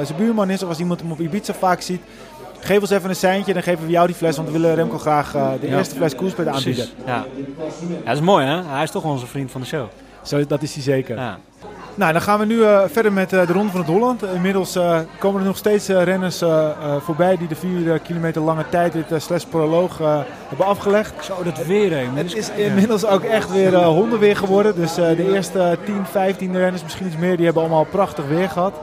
zijn 0.02 0.18
buurman 0.18 0.50
is 0.50 0.62
of 0.62 0.68
als 0.68 0.78
iemand 0.78 1.00
hem 1.00 1.12
op 1.12 1.20
Ibiza 1.20 1.54
vaak 1.54 1.80
ziet, 1.80 2.02
geef 2.60 2.80
ons 2.80 2.90
even 2.90 3.08
een 3.08 3.16
seintje. 3.16 3.52
Dan 3.52 3.62
geven 3.62 3.84
we 3.84 3.90
jou 3.90 4.06
die 4.06 4.16
fles, 4.16 4.36
want 4.36 4.48
we 4.48 4.54
willen 4.58 4.74
Remco 4.74 4.98
graag 4.98 5.32
de 5.60 5.66
eerste 5.68 5.94
fles 5.94 6.14
koerspret 6.14 6.46
aanbieden. 6.46 6.74
Precies. 6.74 7.06
Ja. 7.06 7.24
ja, 7.88 7.94
dat 8.04 8.14
is 8.14 8.20
mooi 8.20 8.46
hè. 8.46 8.62
Hij 8.62 8.82
is 8.82 8.90
toch 8.90 9.04
onze 9.04 9.26
vriend 9.26 9.50
van 9.50 9.60
de 9.60 9.66
show. 9.66 9.86
Zo, 10.22 10.46
dat 10.46 10.62
is 10.62 10.74
hij 10.74 10.82
zeker. 10.82 11.16
Ja. 11.16 11.38
Nou, 11.98 12.12
dan 12.12 12.22
gaan 12.22 12.38
we 12.38 12.44
nu 12.44 12.62
eh, 12.62 12.80
verder 12.86 13.12
met 13.12 13.32
eh, 13.32 13.46
de 13.46 13.52
Ronde 13.52 13.70
van 13.70 13.80
het 13.80 13.88
Holland. 13.88 14.22
Inmiddels 14.34 14.76
eh, 14.76 14.98
komen 15.18 15.40
er 15.40 15.46
nog 15.46 15.56
steeds 15.56 15.88
renners 15.88 16.42
voorbij 16.98 17.36
die 17.36 17.48
de 17.48 17.54
4 17.54 17.98
kilometer 17.98 18.42
lange 18.42 18.68
tijd 18.68 18.92
dit 18.92 19.12
uh, 19.12 19.18
slash 19.18 19.44
proloog 19.44 19.98
hebben 20.48 20.66
afgelegd. 20.66 21.24
Zo, 21.24 21.42
dat 21.42 21.66
weer 21.66 21.92
heen. 21.92 22.16
Het 22.16 22.34
is 22.34 22.50
inmiddels 22.50 23.06
ook 23.06 23.22
echt 23.22 23.52
weer 23.52 23.84
hondenweer 23.84 24.36
geworden. 24.36 24.74
Dus 24.74 24.94
de 24.94 25.32
eerste 25.32 25.78
10, 25.84 26.06
15 26.10 26.56
renners, 26.56 26.82
misschien 26.82 27.06
iets 27.06 27.16
meer, 27.16 27.36
die 27.36 27.44
hebben 27.44 27.62
allemaal 27.62 27.84
prachtig 27.84 28.26
weer 28.26 28.48
gehad. 28.48 28.74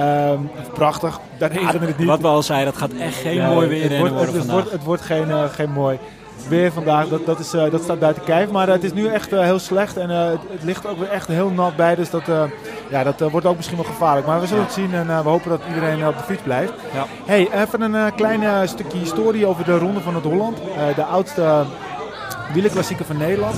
Um, 0.00 0.50
prachtig, 0.72 1.20
daar 1.38 1.52
regende 1.52 1.86
het 1.86 1.98
niet. 1.98 2.06
Wat 2.06 2.20
we 2.20 2.26
al 2.26 2.42
zeiden, 2.42 2.72
dat 2.72 2.82
gaat 2.82 2.92
echt 2.92 3.16
geen 3.16 3.34
ja, 3.34 3.48
mooi 3.48 3.68
weer 3.68 3.90
het 3.90 3.98
wordt, 3.98 4.14
worden 4.14 4.34
het, 4.34 4.44
vandaag. 4.44 4.54
Wordt, 4.54 4.70
het 4.70 4.84
wordt 4.84 5.02
geen, 5.02 5.48
geen 5.50 5.70
mooi 5.70 5.98
weer 6.48 6.72
vandaag. 6.72 7.08
Dat, 7.08 7.26
dat, 7.26 7.38
is, 7.38 7.54
uh, 7.54 7.70
dat 7.70 7.82
staat 7.82 7.98
buiten 7.98 8.24
kijf. 8.24 8.50
Maar 8.50 8.68
het 8.68 8.84
is 8.84 8.92
nu 8.92 9.06
echt 9.06 9.32
uh, 9.32 9.40
heel 9.40 9.58
slecht. 9.58 9.96
En 9.96 10.10
het, 10.10 10.40
het, 10.50 10.62
ligt 10.62 10.86
ook 10.86 10.98
weer 10.98 11.08
echt 11.08 11.28
heel 11.28 11.50
nat 11.50 11.76
bij. 11.76 11.94
Dus 11.94 12.10
dat, 12.10 12.22
ja, 12.90 13.04
dat 13.04 13.30
wordt 13.30 13.46
ook 13.46 13.56
misschien 13.56 13.76
wel 13.76 13.86
gevaarlijk. 13.86 14.26
Maar 14.26 14.40
we 14.40 14.46
zullen 14.46 14.62
ja. 14.62 14.68
het 14.68 14.76
zien. 14.76 14.94
En 14.94 15.06
we 15.06 15.28
hopen 15.28 15.50
dat 15.50 15.60
iedereen 15.68 16.06
op 16.06 16.16
de 16.18 16.24
fiets 16.24 16.42
blijft. 16.42 16.72
Ja. 16.92 17.06
Hey, 17.24 17.48
even 17.62 17.80
een 17.80 18.14
klein 18.14 18.68
stukje 18.68 18.98
historie 18.98 19.46
over 19.46 19.64
de 19.64 19.78
Ronde 19.78 20.00
van 20.00 20.14
het 20.14 20.24
Holland. 20.24 20.58
de 20.94 21.04
oudste 21.04 21.64
wielerklassieker 22.52 23.04
van 23.04 23.16
Nederland. 23.16 23.54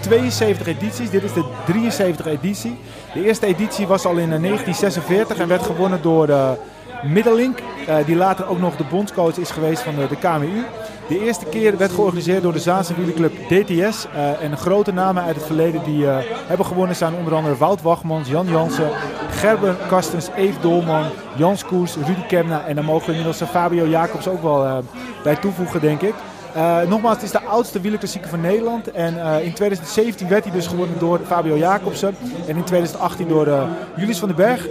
72 0.00 0.66
edities. 0.66 1.10
Dit 1.10 1.22
is 1.22 1.32
de 1.32 1.44
73 1.66 2.26
editie. 2.26 2.78
De 3.14 3.24
eerste 3.24 3.46
editie 3.46 3.86
was 3.86 4.04
al 4.04 4.16
in 4.16 4.28
1946 4.28 5.38
en 5.38 5.48
werd 5.48 5.62
gewonnen 5.62 6.02
door 6.02 6.26
de 6.26 6.54
Middelink. 7.02 7.58
Uh, 7.88 7.96
die 8.06 8.16
later 8.16 8.48
ook 8.48 8.58
nog 8.58 8.76
de 8.76 8.84
bondscoach 8.84 9.36
is 9.36 9.50
geweest 9.50 9.82
van 9.82 9.94
de, 9.94 10.06
de 10.08 10.16
KMU. 10.16 10.64
De 11.10 11.24
eerste 11.24 11.44
keer 11.44 11.76
werd 11.76 11.92
georganiseerd 11.92 12.42
door 12.42 12.52
de 12.52 12.58
Zaanse 12.58 12.94
wielerclub 12.94 13.32
DTS. 13.48 14.06
Uh, 14.14 14.42
en 14.42 14.56
grote 14.56 14.92
namen 14.92 15.22
uit 15.22 15.36
het 15.36 15.44
verleden 15.44 15.84
die 15.84 16.02
uh, 16.02 16.16
hebben 16.46 16.66
gewonnen 16.66 16.96
zijn 16.96 17.14
onder 17.14 17.34
andere 17.34 17.56
Wout 17.56 17.82
Wachmans, 17.82 18.28
Jan 18.28 18.46
Jansen, 18.46 18.90
Gerben 19.30 19.76
Kastens, 19.88 20.28
Eve 20.36 20.60
Dolman, 20.60 21.04
Jans 21.36 21.64
Koers, 21.64 21.94
Rudy 21.94 22.26
Kemna. 22.28 22.66
En 22.66 22.74
daar 22.74 22.84
mogen 22.84 23.06
we 23.06 23.16
inmiddels 23.16 23.50
Fabio 23.50 23.86
Jacobs 23.86 24.28
ook 24.28 24.42
wel 24.42 24.84
bij 25.22 25.36
toevoegen, 25.36 25.80
denk 25.80 26.00
ik. 26.00 26.14
Uh, 26.56 26.82
nogmaals, 26.88 27.14
het 27.14 27.24
is 27.24 27.30
de 27.30 27.42
oudste 27.42 27.80
wielerklassieker 27.80 28.30
van 28.30 28.40
Nederland. 28.40 28.90
En 28.90 29.14
uh, 29.14 29.44
in 29.44 29.52
2017 29.52 30.28
werd 30.28 30.44
hij 30.44 30.52
dus 30.52 30.66
gewonnen 30.66 30.98
door 30.98 31.20
Fabio 31.26 31.56
Jacobsen. 31.56 32.16
En 32.46 32.56
in 32.56 32.64
2018 32.64 33.28
door 33.28 33.46
uh, 33.46 33.62
Julius 33.96 34.18
van 34.18 34.28
den 34.28 34.36
Berg. 34.36 34.66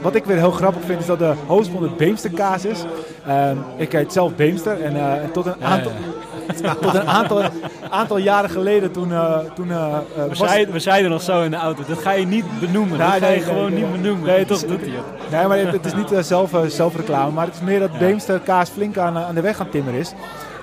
wat 0.00 0.14
ik 0.14 0.24
weer 0.24 0.36
heel 0.36 0.50
grappig 0.50 0.82
vind, 0.84 1.00
is 1.00 1.06
dat 1.06 1.18
de 1.18 1.34
van 1.46 1.82
het 1.82 1.96
Beemsterkaas 1.96 2.64
is. 2.64 2.84
ik 3.76 3.92
heet 3.92 4.12
zelf 4.12 4.34
Beemster. 4.34 4.82
En 4.82 5.30
tot 5.32 5.46
een 5.46 5.64
aantal... 5.64 5.92
Ja, 5.92 6.54
ja. 6.62 6.74
Tot 6.74 6.94
een 6.94 7.08
aantal, 7.08 7.42
aantal 7.90 8.18
jaren 8.18 8.50
geleden 8.50 8.90
toen... 8.92 9.12
toen 9.54 9.68
we, 9.68 10.02
was... 10.28 10.38
zeiden, 10.38 10.72
we 10.74 10.80
zeiden 10.80 11.10
nog 11.10 11.22
zo 11.22 11.42
in 11.42 11.50
de 11.50 11.56
auto, 11.56 11.82
dat 11.88 11.98
ga 11.98 12.12
je 12.12 12.26
niet 12.26 12.44
benoemen. 12.60 12.98
Nou, 12.98 13.10
dat 13.10 13.20
ga 13.20 13.28
je 13.28 13.36
nee, 13.36 13.44
gewoon 13.44 13.72
nee, 13.72 13.82
niet 13.82 13.92
benoemen. 13.92 14.26
Nee, 14.26 14.44
toch 14.44 14.60
doet 14.60 14.80
hij. 14.80 14.90
Nee, 15.30 15.46
maar 15.46 15.58
het 15.58 15.86
is 15.86 15.94
niet 15.94 16.12
zelf, 16.20 16.50
zelfreclame. 16.66 17.32
Maar 17.32 17.46
het 17.46 17.54
is 17.54 17.60
meer 17.60 17.80
dat 17.80 17.90
ja. 17.92 17.98
Beemster 17.98 18.40
kaas 18.40 18.68
flink 18.68 18.98
aan, 18.98 19.18
aan 19.18 19.34
de 19.34 19.40
weg 19.40 19.60
aan 19.60 19.70
timmer 19.70 19.94
is. 19.94 20.12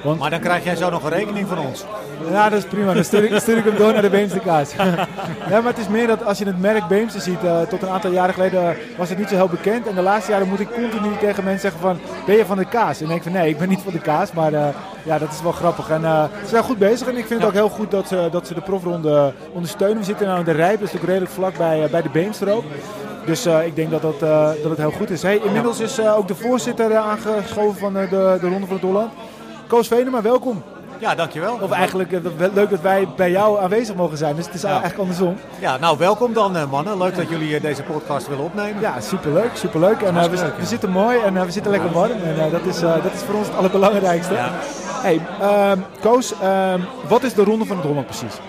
Want, 0.03 0.19
maar 0.19 0.29
dan 0.29 0.39
krijg 0.39 0.63
jij 0.63 0.75
zo 0.75 0.89
nog 0.89 1.03
een 1.03 1.09
rekening 1.09 1.47
van 1.47 1.59
ons. 1.59 1.85
Ja, 2.29 2.49
dat 2.49 2.59
is 2.59 2.65
prima. 2.65 2.93
Dan 2.93 3.03
stuur 3.03 3.23
ik, 3.23 3.39
stuur 3.39 3.57
ik 3.57 3.63
hem 3.63 3.75
door 3.75 3.93
naar 3.93 4.01
de 4.01 4.09
Beemsterkaas. 4.09 4.73
ja, 5.49 5.61
maar 5.61 5.63
het 5.63 5.77
is 5.77 5.87
meer 5.87 6.07
dat 6.07 6.25
als 6.25 6.37
je 6.37 6.45
het 6.45 6.59
merk 6.59 6.87
Beemster 6.87 7.21
ziet, 7.21 7.43
uh, 7.43 7.61
tot 7.61 7.81
een 7.81 7.89
aantal 7.89 8.11
jaren 8.11 8.33
geleden 8.33 8.77
was 8.97 9.09
het 9.09 9.17
niet 9.17 9.29
zo 9.29 9.35
heel 9.35 9.47
bekend. 9.47 9.87
En 9.87 9.95
de 9.95 10.01
laatste 10.01 10.31
jaren 10.31 10.47
moet 10.47 10.59
ik 10.59 10.71
continu 10.71 11.17
tegen 11.19 11.43
mensen 11.43 11.61
zeggen 11.61 11.81
van, 11.81 11.99
ben 12.25 12.35
je 12.35 12.45
van 12.45 12.57
de 12.57 12.65
kaas? 12.65 12.93
En 12.93 12.99
dan 12.99 13.07
denk 13.07 13.25
ik 13.25 13.31
van, 13.31 13.41
nee, 13.41 13.49
ik 13.49 13.57
ben 13.57 13.69
niet 13.69 13.81
van 13.81 13.93
de 13.93 13.99
kaas. 13.99 14.31
Maar 14.31 14.53
uh, 14.53 14.67
ja, 15.03 15.17
dat 15.17 15.31
is 15.31 15.41
wel 15.41 15.51
grappig. 15.51 15.89
En 15.89 16.01
uh, 16.01 16.23
ze 16.43 16.49
zijn 16.49 16.63
goed 16.63 16.77
bezig. 16.77 17.07
En 17.07 17.17
ik 17.17 17.25
vind 17.25 17.39
ja. 17.39 17.45
het 17.45 17.45
ook 17.45 17.61
heel 17.61 17.77
goed 17.77 17.91
dat 17.91 18.07
ze, 18.07 18.27
dat 18.31 18.47
ze 18.47 18.53
de 18.53 18.61
profronde 18.61 19.33
ondersteunen. 19.51 19.97
We 19.97 20.03
zitten 20.03 20.27
nu 20.27 20.35
in 20.35 20.43
de 20.43 20.51
Rijp, 20.51 20.79
dat 20.79 20.87
is 20.87 20.93
natuurlijk 20.93 21.11
redelijk 21.11 21.31
vlak 21.31 21.57
bij, 21.57 21.87
bij 21.91 22.01
de 22.01 22.09
Beemster 22.09 22.53
ook. 22.53 22.63
Dus 23.25 23.47
uh, 23.47 23.65
ik 23.65 23.75
denk 23.75 23.91
dat, 23.91 24.01
dat, 24.01 24.21
uh, 24.23 24.49
dat 24.61 24.69
het 24.69 24.77
heel 24.77 24.91
goed 24.91 25.09
is. 25.09 25.21
Hey, 25.21 25.39
inmiddels 25.43 25.79
is 25.79 25.99
uh, 25.99 26.17
ook 26.17 26.27
de 26.27 26.35
voorzitter 26.35 26.95
aangeschoven 26.95 27.79
van 27.79 27.93
de, 27.93 28.07
de 28.09 28.47
Ronde 28.47 28.65
van 28.65 28.75
het 28.75 28.85
Holland. 28.85 29.11
Koos 29.71 29.87
Venema, 29.87 30.21
welkom. 30.21 30.63
Ja, 30.97 31.15
dankjewel. 31.15 31.57
Of 31.61 31.71
eigenlijk 31.71 32.11
leuk 32.53 32.69
dat 32.69 32.81
wij 32.81 33.07
bij 33.15 33.31
jou 33.31 33.61
aanwezig 33.61 33.95
mogen 33.95 34.17
zijn. 34.17 34.35
Dus 34.35 34.45
het 34.45 34.53
is 34.53 34.63
eigenlijk 34.63 34.97
andersom. 34.97 35.37
Ja, 35.59 35.77
nou 35.77 35.97
welkom 35.97 36.33
dan 36.33 36.69
mannen. 36.69 36.97
Leuk 36.97 37.15
dat 37.15 37.29
jullie 37.29 37.59
deze 37.59 37.83
podcast 37.83 38.27
willen 38.27 38.43
opnemen. 38.43 38.81
Ja, 38.81 38.99
superleuk. 38.99 39.49
Superleuk. 39.53 40.01
En 40.01 40.13
we, 40.13 40.29
we, 40.57 40.65
zitten 40.65 40.89
mooi 40.89 41.19
en 41.19 41.45
we 41.45 41.51
zitten 41.51 41.71
lekker 41.71 41.91
warm. 41.91 42.11
En 42.11 42.51
dat, 42.51 42.65
is, 42.65 42.79
dat 42.79 43.13
is 43.13 43.21
voor 43.21 43.35
ons 43.35 43.47
het 43.47 43.55
allerbelangrijkste. 43.55 44.33
Ja. 44.33 44.49
Hey, 45.01 45.21
uh, 45.41 45.71
Koos, 45.99 46.33
uh, 46.43 46.73
wat 47.07 47.23
is 47.23 47.33
de 47.33 47.43
Ronde 47.43 47.65
van 47.65 47.77
het 47.77 47.85
Holland 47.85 48.05
precies? 48.05 48.39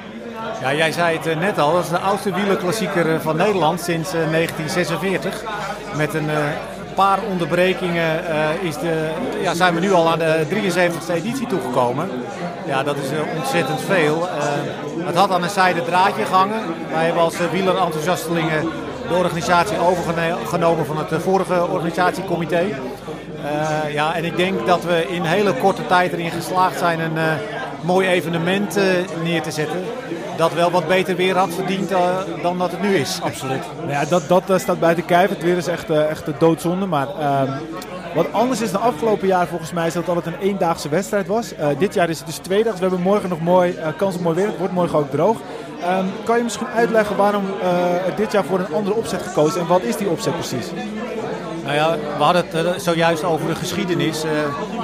Ja, 0.61 0.75
jij 0.75 0.93
zei 0.93 1.19
het 1.19 1.39
net 1.41 1.59
al, 1.59 1.73
dat 1.73 1.83
is 1.83 1.91
de 1.91 1.99
oudste 1.99 2.35
wielerklassieker 2.35 3.21
van 3.21 3.37
Nederland 3.37 3.81
sinds 3.81 4.11
1946. 4.11 5.43
Met 5.97 6.15
een 6.15 6.29
paar 6.95 7.19
onderbrekingen 7.31 8.21
is 8.61 8.79
de, 8.79 9.11
ja, 9.43 9.55
zijn 9.55 9.75
we 9.75 9.81
nu 9.81 9.93
al 9.93 10.11
aan 10.11 10.19
de 10.19 10.47
73e 10.51 11.15
editie 11.15 11.47
toegekomen. 11.47 12.09
Ja, 12.67 12.83
dat 12.83 12.97
is 12.97 13.09
ontzettend 13.37 13.81
veel. 13.81 14.29
het 15.05 15.17
had 15.17 15.31
aan 15.31 15.43
een 15.43 15.51
zijde 15.51 15.85
draadje 15.85 16.25
gehangen. 16.25 16.61
Wij 16.93 17.05
hebben 17.05 17.23
als 17.23 17.37
wielerenthousiastelingen 17.53 18.69
de 19.09 19.15
organisatie 19.15 19.79
overgenomen 19.79 20.87
van 20.87 20.99
het 20.99 21.23
vorige 21.23 21.67
organisatiecomité. 21.69 22.65
Ja, 23.93 24.15
en 24.15 24.25
ik 24.25 24.37
denk 24.37 24.67
dat 24.67 24.85
we 24.85 25.07
in 25.09 25.23
hele 25.23 25.55
korte 25.55 25.87
tijd 25.87 26.13
erin 26.13 26.31
geslaagd 26.31 26.79
zijn 26.79 27.01
een 27.01 27.39
mooi 27.81 28.09
evenement 28.09 28.79
neer 29.23 29.43
te 29.43 29.51
zetten. 29.51 29.85
Dat 30.37 30.53
wel 30.53 30.71
wat 30.71 30.89
beter 30.89 31.17
weer 31.17 31.37
had 31.37 31.55
verdiend 31.55 31.93
dan 32.43 32.59
dat 32.59 32.71
het 32.71 32.83
nu 32.83 32.95
is. 32.95 33.21
Absoluut. 33.23 33.63
Nou 33.77 33.91
ja, 33.91 34.05
dat, 34.05 34.29
dat 34.47 34.61
staat 34.61 34.81
buiten 34.81 35.05
kijf. 35.05 35.29
Het 35.29 35.43
weer 35.43 35.57
is 35.57 35.67
echt, 35.67 35.91
echt 35.91 36.25
de 36.25 36.35
doodzonde. 36.39 36.87
Maar 36.87 37.09
ehm, 37.19 37.53
wat 38.15 38.33
anders 38.33 38.61
is 38.61 38.73
dan 38.73 38.81
afgelopen 38.81 39.27
jaar 39.27 39.47
volgens 39.47 39.73
mij 39.73 39.87
is 39.87 39.93
dat 39.93 40.07
het 40.07 40.15
altijd 40.15 40.35
een 40.35 40.41
eendaagse 40.41 40.89
wedstrijd 40.89 41.27
was. 41.27 41.53
dit 41.79 41.95
jaar 41.95 42.09
is 42.09 42.19
het 42.19 42.27
dus 42.27 42.37
tweedaags. 42.37 42.77
We 42.77 42.87
hebben 42.87 43.03
morgen 43.03 43.29
nog 43.29 43.41
mooi, 43.41 43.79
kans 43.97 44.15
op 44.15 44.21
mooi 44.21 44.37
weer. 44.37 44.47
Het 44.47 44.59
wordt 44.59 44.73
morgen 44.73 44.99
ook 44.99 45.11
droog. 45.11 45.37
Um, 45.99 46.11
kan 46.25 46.37
je 46.37 46.43
misschien 46.43 46.67
uitleggen 46.67 47.17
waarom 47.17 47.45
dit 48.17 48.33
jaar 48.33 48.45
voor 48.45 48.59
een 48.59 48.75
andere 48.75 48.97
opzet 48.97 49.23
gekozen 49.23 49.61
en 49.61 49.67
wat 49.67 49.83
is 49.83 49.97
die 49.97 50.09
opzet 50.09 50.33
precies? 50.33 50.67
Nou 51.63 51.75
ja, 51.75 51.97
we 52.17 52.23
hadden 52.23 52.45
het 52.47 52.67
eh, 52.67 52.79
zojuist 52.79 53.25
over 53.25 53.47
de 53.47 53.55
geschiedenis. 53.55 54.25
Eh, 54.25 54.31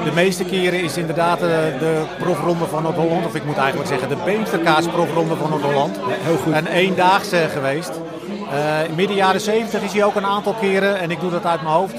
de 0.05 0.13
meeste 0.13 0.45
keren 0.45 0.83
is 0.83 0.97
inderdaad 0.97 1.43
eh, 1.43 1.49
de 1.79 2.03
profronde 2.19 2.65
van 2.65 2.83
Noord-Holland, 2.83 3.27
of 3.27 3.35
ik 3.35 3.45
moet 3.45 3.57
eigenlijk 3.57 3.89
zeggen 3.89 4.09
de 4.09 4.25
Beemsterkaas 4.25 4.87
profronde 4.87 5.37
van 5.37 5.51
Noord-Holland, 5.51 5.99
heel 6.09 6.37
goed. 6.37 6.55
een 6.55 6.67
eendaagse 6.67 7.49
geweest. 7.53 7.91
Uh, 8.53 8.97
midden 8.97 9.17
jaren 9.17 9.41
70 9.41 9.83
is 9.83 9.93
hij 9.93 10.05
ook 10.05 10.15
een 10.15 10.27
aantal 10.27 10.55
keren, 10.55 10.99
en 10.99 11.11
ik 11.11 11.21
doe 11.21 11.31
dat 11.31 11.47
uit 11.47 11.63
mijn 11.63 11.75
hoofd, 11.75 11.95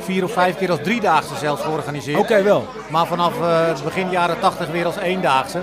vier 0.00 0.24
of 0.24 0.32
vijf 0.32 0.56
keer 0.56 0.70
als 0.70 0.80
driedaagse 0.82 1.34
zelfs 1.36 1.62
georganiseerd. 1.62 2.18
Oké, 2.18 2.42
wel. 2.42 2.66
Maar 2.90 3.06
vanaf 3.06 3.32
uh, 3.40 3.82
begin 3.84 4.10
jaren 4.10 4.40
80 4.40 4.70
weer 4.70 4.86
als 4.86 4.96
eendaagse. 4.96 5.58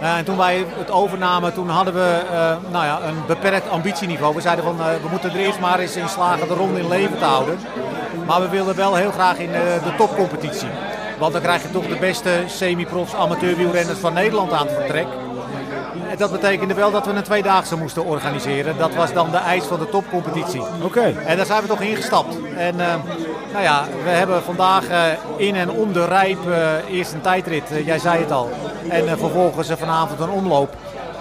En 0.00 0.24
toen 0.24 0.36
wij 0.36 0.64
het 0.78 0.90
overnamen, 0.90 1.54
toen 1.54 1.68
hadden 1.68 1.94
we 1.94 2.18
nou 2.70 2.84
ja, 2.84 3.00
een 3.02 3.26
beperkt 3.26 3.68
ambitieniveau. 3.68 4.34
We 4.34 4.40
zeiden 4.40 4.64
van, 4.64 4.76
we 4.76 5.08
moeten 5.10 5.30
er 5.30 5.36
eerst 5.36 5.60
maar 5.60 5.78
eens 5.78 5.96
in 5.96 6.08
slagen 6.08 6.48
de 6.48 6.54
ronde 6.54 6.80
in 6.80 6.88
leven 6.88 7.18
te 7.18 7.24
houden. 7.24 7.58
Maar 8.26 8.40
we 8.40 8.48
wilden 8.48 8.76
wel 8.76 8.94
heel 8.94 9.10
graag 9.10 9.38
in 9.38 9.52
de, 9.52 9.78
de 9.84 9.94
topcompetitie. 9.96 10.68
Want 11.18 11.32
dan 11.32 11.42
krijg 11.42 11.62
je 11.62 11.70
toch 11.70 11.86
de 11.86 11.96
beste 11.96 12.30
semi-profs 12.46 13.14
amateurwielrenners 13.14 13.98
van 13.98 14.12
Nederland 14.12 14.52
aan 14.52 14.66
het 14.66 14.76
vertrek. 14.76 15.06
En 16.10 16.16
dat 16.16 16.32
betekende 16.32 16.74
wel 16.74 16.90
dat 16.90 17.06
we 17.06 17.12
een 17.12 17.22
tweedaagse 17.22 17.76
moesten 17.76 18.04
organiseren. 18.04 18.78
Dat 18.78 18.94
was 18.94 19.12
dan 19.12 19.30
de 19.30 19.36
eis 19.36 19.64
van 19.64 19.78
de 19.78 19.88
topcompetitie. 19.88 20.62
Oké. 20.82 21.14
En 21.26 21.36
daar 21.36 21.46
zijn 21.46 21.62
we 21.62 21.68
toch 21.68 21.80
ingestapt. 21.80 22.36
En 22.56 22.74
uh, 22.74 22.94
nou 23.52 23.62
ja, 23.62 23.84
we 24.04 24.10
hebben 24.10 24.42
vandaag 24.42 24.90
uh, 24.90 25.02
in 25.36 25.54
en 25.54 25.70
om 25.70 25.92
de 25.92 26.04
Rijp 26.04 26.38
uh, 26.48 26.56
eerst 26.90 27.12
een 27.12 27.20
tijdrit. 27.20 27.62
jij 27.84 27.98
zei 27.98 28.20
het 28.20 28.32
al. 28.32 28.50
En 28.88 29.18
vervolgens 29.18 29.68
vanavond 29.76 30.20
een 30.20 30.30
omloop. 30.30 30.74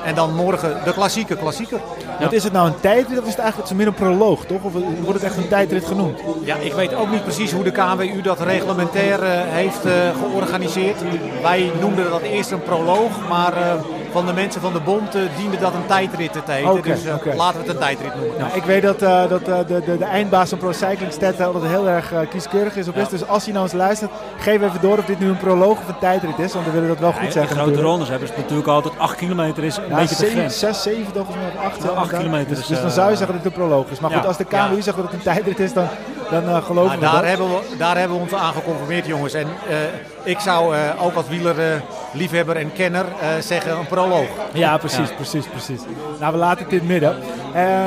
En 0.06 0.16
dan 0.16 0.36
morgen 0.36 0.78
de 0.84 0.94
klassieke 0.94 1.36
klassieker. 1.36 1.80
Wat 2.20 2.34
is 2.34 2.44
het 2.44 2.54
nou 2.54 2.68
een 2.68 2.80
tijdrit 2.80 3.20
of 3.20 3.26
is 3.26 3.32
het 3.32 3.40
eigenlijk 3.40 3.70
het 3.70 3.78
meer 3.78 3.88
een 3.88 3.94
proloog, 3.94 4.46
toch? 4.46 4.64
Of 4.64 4.74
wordt 4.74 5.22
het 5.22 5.24
echt 5.24 5.38
een 5.38 5.48
tijdrit 5.48 5.86
genoemd? 5.86 6.20
Ja, 6.44 6.56
ik 6.56 6.74
weet 6.74 6.96
ook 6.96 7.12
niet 7.12 7.24
precies 7.24 7.52
hoe 7.52 7.64
de 7.64 7.72
KWU 7.72 8.22
dat 8.22 8.40
reglementair 8.40 9.24
uh, 9.24 9.30
heeft 9.30 9.86
uh, 9.86 9.92
georganiseerd. 10.20 10.98
Wij 11.42 11.72
noemden 11.80 12.10
dat 12.10 12.22
eerst 12.22 12.52
een 12.52 12.64
proloog, 12.64 13.12
maar 13.30 13.58
uh, 13.58 13.74
van 14.12 14.26
de 14.26 14.34
mensen 14.34 14.62
van 14.62 14.74
de 14.74 14.80
bond 14.80 15.12
diende 15.38 15.58
dat 15.60 15.74
een 15.74 15.86
tijdrit 15.86 16.34
te 16.34 16.52
heten. 16.52 16.72
Okay, 16.72 16.94
dus 16.94 17.14
okay. 17.14 17.36
laten 17.36 17.62
we 17.62 17.66
het 17.66 17.76
een 17.76 17.82
tijdrit 17.82 18.16
noemen. 18.16 18.38
Nou, 18.40 18.52
ik 18.54 18.64
weet 18.64 18.82
dat, 18.82 19.00
dat 19.00 19.46
de, 19.46 19.82
de, 19.86 19.98
de, 19.98 20.06
eindbaas 20.06 20.50
van 20.50 20.58
Pro 20.58 20.72
Cycling 20.72 21.12
Stat 21.12 21.42
altijd 21.42 21.64
heel 21.64 21.90
erg 21.90 22.14
kieskeurig 22.30 22.76
is 22.76 22.88
op 22.88 22.96
is. 22.96 23.10
Dus 23.10 23.28
als 23.28 23.46
je 23.46 23.52
nou 23.52 23.64
eens 23.64 23.74
luistert, 23.74 24.12
geef 24.38 24.62
even 24.62 24.82
door 24.82 24.98
of 24.98 25.06
dit 25.06 25.20
nu 25.20 25.28
een 25.28 25.38
proloog 25.38 25.80
of 25.80 25.88
een 25.88 26.00
tijdrit 26.00 26.40
is. 26.40 26.54
Want 26.54 26.66
we 26.66 26.72
willen 26.72 26.88
dat 26.88 27.00
wel 27.00 27.12
goed 27.12 27.32
zeggen. 27.32 27.58
De 27.58 27.62
grote 27.62 27.82
rondes 27.82 28.10
hebben 28.10 28.28
ze 28.28 28.34
natuurlijk 28.38 28.68
altijd 28.68 28.94
8 28.98 29.16
kilometer 29.16 29.64
is 29.64 29.78
een 29.78 29.96
beetje 29.96 30.16
7, 30.16 30.52
6, 30.52 30.82
7 30.82 31.06
volgens 31.14 31.36
mij, 31.36 31.66
8, 31.66 32.03
8 32.04 32.18
kilometer. 32.18 32.56
Dus, 32.56 32.68
dus 32.68 32.82
dan 32.82 32.92
zou 32.92 33.10
je 33.10 33.16
zeggen 33.16 33.36
dat 33.36 33.44
het 33.44 33.54
een 33.54 33.60
proloog 33.60 33.90
is. 33.90 34.00
Maar 34.00 34.12
goed, 34.12 34.26
als 34.26 34.38
de 34.38 34.46
KMU 34.46 34.82
zegt 34.82 34.98
dat 34.98 35.06
het 35.06 35.14
een 35.14 35.22
tijdrit 35.22 35.60
is, 35.60 35.74
dan, 35.74 35.88
dan 36.30 36.44
uh, 36.44 36.66
geloven 36.66 37.00
nou, 37.00 37.16
we 37.16 37.22
daar 37.22 37.26
Hebben 37.26 37.48
we, 37.48 37.62
daar 37.78 37.98
hebben 37.98 38.18
we 38.18 38.24
ons 38.24 38.34
aan 38.34 38.54
geconformeerd, 38.54 39.06
jongens. 39.06 39.34
En 39.34 39.48
uh, 39.70 39.76
ik 40.24 40.40
zou 40.40 40.76
uh, 40.76 41.04
ook 41.04 41.14
als 41.14 41.28
wielerliefhebber 41.28 42.56
en 42.56 42.74
kenner 42.74 43.06
zeggen 43.40 43.78
een 43.78 43.88
proloog. 43.88 44.28
Ja, 44.54 44.78
precies, 44.78 45.14
precies, 45.16 45.46
precies. 45.48 45.82
Nou, 46.20 46.34
we 46.34 46.40
laten 46.40 46.64
het 46.64 46.74
in 46.74 46.80
het 46.80 46.88
midden. 46.88 47.16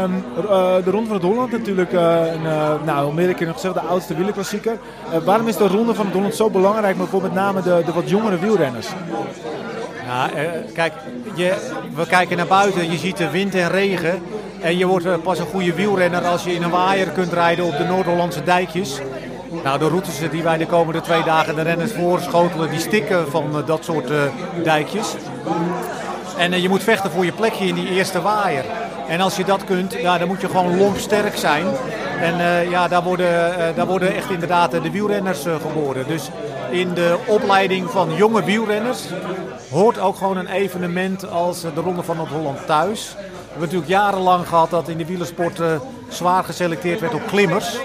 Um, 0.03 0.25
de 0.85 0.91
Ronde 0.91 1.07
van 1.07 1.17
het 1.17 1.25
Holland 1.25 1.53
natuurlijk, 1.53 1.93
een, 1.93 2.43
nou, 2.85 3.15
meer 3.15 3.35
keer 3.35 3.47
nog 3.47 3.55
gezegd, 3.55 3.75
de 3.75 3.81
oudste 3.81 4.15
wielerklassieker. 4.15 4.79
waarom 5.25 5.49
is 5.49 5.57
de 5.57 5.67
Ronde 5.67 5.95
van 5.95 6.05
het 6.05 6.15
Holland 6.15 6.35
zo 6.35 6.51
belangrijk, 6.51 6.97
maar 6.97 7.07
voor 7.07 7.23
met 7.23 7.35
name 7.35 7.63
de, 7.63 7.83
de 7.87 7.93
wat 7.93 8.11
jongere 8.11 8.39
wielrenners? 8.39 8.89
Ja, 10.07 10.31
kijk, 10.75 10.93
je, 11.35 11.55
we 11.95 12.07
kijken 12.07 12.37
naar 12.37 12.47
buiten, 12.47 12.91
je 12.91 12.99
ziet 12.99 13.17
de 13.17 13.31
wind 13.31 13.55
en 13.55 13.69
regen. 13.69 14.23
En 14.61 14.79
je 14.79 14.87
wordt 14.87 15.23
pas 15.23 15.39
een 15.39 15.47
goede 15.47 15.75
wielrenner 15.75 16.25
als 16.25 16.45
je 16.45 16.55
in 16.55 16.63
een 16.63 16.71
waaier 16.71 17.09
kunt 17.09 17.33
rijden 17.33 17.65
op 17.65 17.77
de 17.77 17.85
Noord-Hollandse 17.85 18.45
dijkjes. 18.45 19.01
Nou, 19.65 19.79
de 19.79 19.89
routes 19.89 20.31
die 20.31 20.43
wij 20.43 20.57
de 20.57 20.67
komende 20.67 21.01
twee 21.01 21.23
dagen 21.23 21.55
de 21.55 21.63
renners 21.63 21.93
voorschotelen, 21.93 22.71
die 22.71 22.79
stikken 22.79 23.31
van 23.31 23.63
dat 23.67 23.85
soort 23.85 24.11
dijkjes. 24.65 25.15
En 26.37 26.61
je 26.63 26.69
moet 26.69 26.83
vechten 26.83 27.11
voor 27.11 27.25
je 27.25 27.33
plekje 27.33 27.67
in 27.67 27.75
die 27.75 27.89
eerste 27.89 28.23
waaier. 28.23 28.65
En 29.09 29.21
als 29.21 29.37
je 29.37 29.45
dat 29.45 29.65
kunt, 29.65 29.93
ja, 29.93 30.19
dan 30.19 30.29
moet 30.29 30.41
je 30.41 30.47
gewoon 30.47 30.79
lompsterk 30.79 31.37
zijn. 31.37 31.67
En 32.21 32.69
ja, 32.71 32.89
daar 32.89 33.03
worden, 33.03 33.55
daar 33.75 33.87
worden 33.87 34.15
echt 34.15 34.31
inderdaad 34.31 34.71
de 34.71 34.91
wielrenners 34.91 35.43
geboren. 35.43 36.07
Dus 36.07 36.31
in 36.71 36.95
de 36.95 37.19
opleiding 37.27 37.91
van 37.91 38.15
jonge 38.15 38.45
wielrenners 38.45 39.03
hoort 39.71 39.99
ook 39.99 40.17
gewoon 40.17 40.37
een 40.37 40.49
evenement 40.49 41.31
als 41.31 41.61
de 41.61 41.81
Ronde 41.81 42.03
van 42.03 42.19
het 42.19 42.29
Holland 42.29 42.67
thuis. 42.67 43.15
We 43.15 43.23
hebben 43.23 43.61
natuurlijk 43.61 43.91
jarenlang 43.91 44.49
gehad 44.49 44.71
dat 44.71 44.89
in 44.89 44.99
de 44.99 45.07
wielersport 45.07 45.61
uh, 45.61 45.67
zwaar 46.09 46.45
geselecteerd 46.45 47.01
werd 47.01 47.15
op 47.15 47.27
klimmers. 47.27 47.79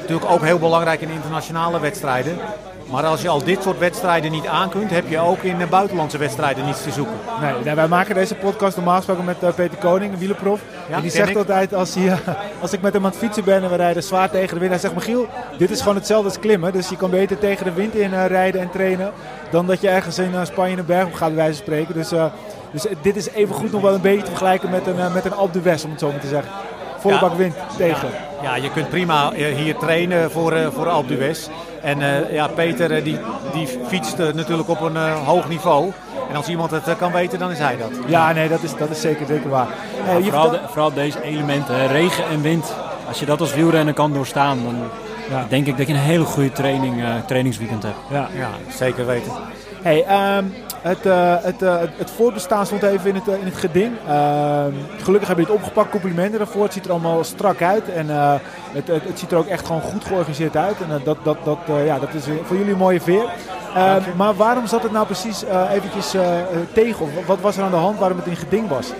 Natuurlijk 0.00 0.30
ook 0.30 0.42
heel 0.42 0.58
belangrijk 0.58 1.00
in 1.00 1.10
internationale 1.10 1.80
wedstrijden. 1.80 2.38
Maar 2.92 3.04
als 3.04 3.22
je 3.22 3.28
al 3.28 3.44
dit 3.44 3.62
soort 3.62 3.78
wedstrijden 3.78 4.30
niet 4.30 4.46
aankunt, 4.46 4.90
heb 4.90 5.08
je 5.08 5.18
ook 5.18 5.42
in 5.42 5.58
de 5.58 5.66
buitenlandse 5.66 6.18
wedstrijden 6.18 6.64
niets 6.64 6.82
te 6.82 6.90
zoeken. 6.90 7.14
Nee, 7.64 7.74
wij 7.74 7.88
maken 7.88 8.14
deze 8.14 8.34
podcast 8.34 8.76
normaal 8.76 8.96
gesproken 8.96 9.24
met 9.24 9.42
uh, 9.42 9.50
Peter 9.54 9.78
Koning, 9.78 10.12
een 10.12 10.18
wielerprof. 10.18 10.60
Ja, 10.88 10.96
en 10.96 11.02
die 11.02 11.10
zegt 11.10 11.30
ik. 11.30 11.36
altijd, 11.36 11.74
als, 11.74 11.94
hij, 11.94 12.18
als 12.60 12.72
ik 12.72 12.80
met 12.80 12.92
hem 12.92 13.04
aan 13.04 13.10
het 13.10 13.18
fietsen 13.18 13.44
ben 13.44 13.62
en 13.62 13.70
we 13.70 13.76
rijden 13.76 14.02
zwaar 14.02 14.30
tegen 14.30 14.54
de 14.54 14.58
wind. 14.58 14.70
Hij 14.70 14.80
zegt, 14.80 14.94
Michiel, 14.94 15.26
dit 15.58 15.70
is 15.70 15.80
gewoon 15.80 15.94
hetzelfde 15.94 16.28
als 16.28 16.38
klimmen. 16.38 16.72
Dus 16.72 16.88
je 16.88 16.96
kan 16.96 17.10
beter 17.10 17.38
tegen 17.38 17.64
de 17.64 17.72
wind 17.72 17.94
in 17.94 18.10
uh, 18.10 18.26
rijden 18.26 18.60
en 18.60 18.70
trainen. 18.70 19.12
Dan 19.50 19.66
dat 19.66 19.80
je 19.80 19.88
ergens 19.88 20.18
in 20.18 20.30
uh, 20.32 20.44
Spanje 20.44 20.76
een 20.76 20.86
berg 20.86 21.06
op 21.06 21.14
gaat, 21.14 21.28
bij 21.28 21.36
wijze 21.36 21.54
van 21.54 21.64
spreken. 21.64 21.94
Dus, 21.94 22.08
dus 22.70 22.86
dit 23.02 23.16
is 23.16 23.28
even 23.30 23.54
goed 23.54 23.72
nog 23.72 23.82
wel 23.82 23.94
een 23.94 24.00
beetje 24.00 24.22
te 24.22 24.30
vergelijken 24.30 24.70
met 24.70 24.86
een, 24.86 25.12
met 25.12 25.24
een 25.24 25.34
Alpe 25.34 25.60
d'Huez, 25.60 25.84
om 25.84 25.90
het 25.90 26.00
zo 26.00 26.10
maar 26.10 26.20
te 26.20 26.26
zeggen. 26.26 26.50
Volle 27.02 27.14
ja, 27.14 27.20
bak 27.20 27.34
wind 27.34 27.54
tegen. 27.76 28.08
Ja, 28.42 28.56
ja, 28.56 28.62
je 28.62 28.70
kunt 28.70 28.88
prima 28.88 29.32
hier 29.32 29.76
trainen 29.76 30.30
voor, 30.30 30.72
voor 30.74 30.88
Alpe 30.88 31.16
d'Huez. 31.16 31.48
En 31.82 32.00
uh, 32.00 32.32
ja, 32.32 32.48
Peter 32.48 33.04
die, 33.04 33.18
die 33.52 33.68
fietst 33.86 34.18
natuurlijk 34.18 34.68
op 34.68 34.80
een 34.80 34.96
hoog 35.12 35.48
niveau. 35.48 35.92
En 36.30 36.36
als 36.36 36.48
iemand 36.48 36.70
het 36.70 36.96
kan 36.96 37.12
weten, 37.12 37.38
dan 37.38 37.50
is 37.50 37.58
hij 37.58 37.76
dat. 37.76 37.90
Ja, 38.06 38.32
nee, 38.32 38.48
dat 38.48 38.62
is, 38.62 38.76
dat 38.76 38.90
is 38.90 39.00
zeker, 39.00 39.26
zeker 39.26 39.50
waar. 39.50 39.68
Ja, 40.06 40.20
vooral, 40.20 40.50
de, 40.50 40.60
vooral 40.66 40.92
deze 40.92 41.22
elementen, 41.22 41.86
regen 41.86 42.24
en 42.28 42.42
wind. 42.42 42.74
Als 43.08 43.18
je 43.18 43.26
dat 43.26 43.40
als 43.40 43.54
wielrenner 43.54 43.94
kan 43.94 44.12
doorstaan, 44.12 44.58
dan 44.62 44.76
ja. 45.30 45.46
denk 45.48 45.66
ik 45.66 45.76
dat 45.76 45.86
je 45.86 45.92
een 45.92 45.98
hele 45.98 46.24
goede 46.24 46.52
training, 46.52 47.02
trainingsweekend 47.26 47.82
hebt. 47.82 47.96
Ja, 48.10 48.28
ja 48.34 48.48
zeker 48.76 49.06
weten. 49.06 49.32
Hey, 49.82 50.36
um, 50.38 50.54
het, 50.82 51.06
uh, 51.06 51.34
het, 51.42 51.62
uh, 51.62 51.80
het 51.96 52.10
voortbestaan 52.10 52.66
stond 52.66 52.82
even 52.82 53.08
in 53.08 53.14
het, 53.14 53.28
uh, 53.28 53.34
in 53.34 53.44
het 53.44 53.56
geding. 53.56 53.92
Ehm, 54.08 54.72
gelukkig 54.98 55.28
hebben 55.28 55.46
we 55.46 55.52
het 55.52 55.60
opgepakt. 55.60 55.90
Complimenten 55.90 56.38
daarvoor. 56.38 56.62
Het 56.62 56.72
ziet 56.72 56.84
er 56.84 56.90
allemaal 56.90 57.24
strak 57.24 57.62
uit. 57.62 57.88
En 57.88 58.08
het, 58.08 58.88
het, 58.88 59.04
het, 59.04 59.18
ziet 59.18 59.32
er 59.32 59.38
ook 59.38 59.46
echt 59.46 59.66
gewoon 59.66 59.82
goed 59.82 60.04
georganiseerd 60.04 60.56
uit. 60.56 60.76
En 60.80 61.00
dat, 61.04 61.16
dat, 61.22 61.36
dat, 61.44 61.58
ja, 61.84 61.98
dat 61.98 62.14
is 62.14 62.24
voor 62.42 62.56
jullie 62.56 62.72
een 62.72 62.78
mooie 62.78 63.00
veer. 63.00 63.24
Ehm, 63.74 64.00
maar 64.16 64.34
waarom 64.34 64.66
zat 64.66 64.82
het 64.82 64.92
nou 64.92 65.06
precies 65.06 65.44
eventjes 65.72 66.14
tegen? 66.72 67.04
Of 67.04 67.26
wat 67.26 67.40
was 67.40 67.56
er 67.56 67.62
aan 67.62 67.70
de 67.70 67.76
hand 67.76 67.98
waarom 67.98 68.18
het 68.18 68.26
in 68.26 68.36
geding 68.36 68.68
was? 68.68 68.92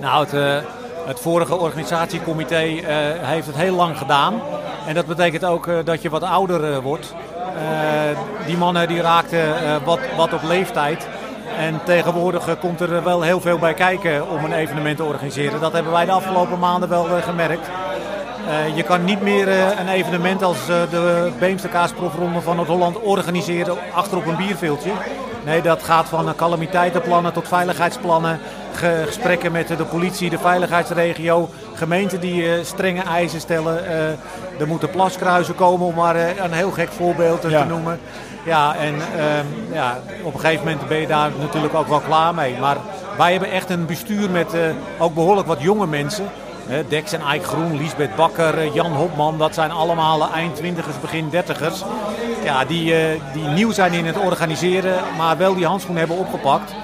Nou, 0.00 0.26
het, 0.26 0.64
het 1.10 1.20
vorige 1.20 1.58
organisatiecomité 1.58 2.80
heeft 3.20 3.46
het 3.46 3.56
heel 3.56 3.74
lang 3.74 3.98
gedaan. 3.98 4.40
En 4.86 4.94
dat 4.94 5.06
betekent 5.06 5.44
ook 5.44 5.68
dat 5.84 6.02
je 6.02 6.10
wat 6.10 6.22
ouder 6.22 6.80
wordt. 6.82 7.14
Uh, 7.36 8.46
die 8.46 8.56
mannen 8.56 8.88
die 8.88 9.00
raakten 9.00 9.54
wat, 9.84 9.98
wat 10.16 10.32
op 10.32 10.42
leeftijd. 10.42 11.06
En 11.58 11.80
tegenwoordig 11.84 12.48
eh, 12.48 12.54
komt 12.60 12.80
er 12.80 13.04
wel 13.04 13.22
heel 13.22 13.40
veel 13.40 13.58
bij 13.58 13.74
kijken 13.74 14.30
om 14.30 14.44
een 14.44 14.52
evenement 14.52 14.96
te 14.96 15.04
organiseren. 15.04 15.60
Dat 15.60 15.72
hebben 15.72 15.92
wij 15.92 16.04
de 16.04 16.12
afgelopen 16.12 16.58
maanden 16.58 16.88
wel 16.88 17.08
eh, 17.08 17.22
gemerkt. 17.22 17.68
Eh, 18.48 18.76
je 18.76 18.82
kan 18.82 19.04
niet 19.04 19.20
meer 19.20 19.48
eh, 19.48 19.78
een 19.78 19.88
evenement 19.88 20.42
als 20.42 20.58
eh, 20.68 20.90
de 20.90 21.30
Beemsterkaasprofronde 21.38 22.40
van 22.40 22.56
Noord-Holland 22.56 23.00
organiseren 23.00 23.76
achter 23.94 24.16
op 24.16 24.26
een 24.26 24.36
bierveeltje. 24.36 24.90
Nee, 25.44 25.62
dat 25.62 25.82
gaat 25.82 26.08
van 26.08 26.28
eh, 26.28 26.34
calamiteitenplannen 26.34 27.32
tot 27.32 27.48
veiligheidsplannen, 27.48 28.40
gesprekken 28.72 29.52
met 29.52 29.68
de 29.68 29.84
politie, 29.84 30.30
de 30.30 30.38
veiligheidsregio, 30.38 31.48
gemeenten 31.74 32.20
die 32.20 32.52
eh, 32.52 32.64
strenge 32.64 33.02
eisen 33.02 33.40
stellen. 33.40 33.86
Eh, 33.86 34.60
er 34.60 34.66
moeten 34.66 34.90
plaskruisen 34.90 35.54
komen, 35.54 35.86
om 35.86 35.94
maar 35.94 36.16
eh, 36.16 36.44
een 36.44 36.52
heel 36.52 36.70
gek 36.70 36.88
voorbeeld 36.92 37.42
Ja. 37.48 37.62
te 37.62 37.68
noemen. 37.68 38.00
Ja, 38.44 38.74
en 38.74 38.94
ehm, 38.94 39.74
ja, 39.74 39.98
op 40.22 40.34
een 40.34 40.40
gegeven 40.40 40.64
moment 40.64 40.88
ben 40.88 41.00
je 41.00 41.06
daar 41.06 41.30
natuurlijk 41.40 41.74
ook 41.74 41.88
wel 41.88 42.00
klaar 42.00 42.34
mee. 42.34 42.54
Maar 42.60 42.76
wij 43.16 43.32
hebben 43.32 43.50
echt 43.50 43.70
een 43.70 43.86
bestuur 43.86 44.30
met 44.30 44.54
ook 44.98 45.14
behoorlijk 45.14 45.46
wat 45.46 45.60
jonge 45.60 45.86
mensen. 45.86 46.26
Hè, 46.66 46.88
Dex 46.88 47.12
en 47.12 47.20
Eik 47.20 47.44
Groen, 47.44 47.76
Liesbeth 47.76 48.16
Bakker, 48.16 48.72
Jan 48.72 48.92
Hopman, 48.92 49.38
dat 49.38 49.54
zijn 49.54 49.70
allemaal 49.70 50.32
eind 50.34 50.56
twintigers, 50.56 51.00
begin 51.00 51.28
dertigers. 51.30 51.82
Ja, 52.44 52.64
die, 52.64 52.94
die 53.32 53.46
nieuw 53.46 53.72
zijn 53.72 53.92
in 53.92 54.06
het 54.06 54.18
organiseren, 54.18 54.94
maar 55.16 55.36
wel 55.36 55.54
die 55.54 55.66
handschoen 55.66 55.96
hebben 55.96 56.18
opgepakt. 56.18 56.74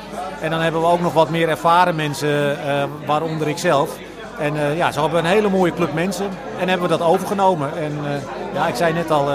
En 0.41 0.51
dan 0.51 0.61
hebben 0.61 0.81
we 0.81 0.87
ook 0.87 1.01
nog 1.01 1.13
wat 1.13 1.31
meer 1.31 1.49
ervaren 1.49 1.97
mensen, 1.97 2.63
eh, 2.67 2.85
waaronder 3.07 3.49
ik 3.49 3.59
zelf. 3.59 3.97
En 4.39 4.57
eh, 4.57 4.77
ja, 4.77 4.93
zo 4.93 5.01
hebben 5.01 5.23
we 5.23 5.29
een 5.29 5.35
hele 5.35 5.49
mooie 5.49 5.73
club 5.73 5.93
mensen 5.93 6.29
en 6.59 6.69
hebben 6.69 6.89
we 6.89 6.97
dat 6.97 7.07
overgenomen. 7.07 7.71
En 7.79 7.93
eh, 8.05 8.55
ja, 8.55 8.67
ik 8.67 8.75
zei 8.75 8.93
net 8.93 9.11
al, 9.11 9.29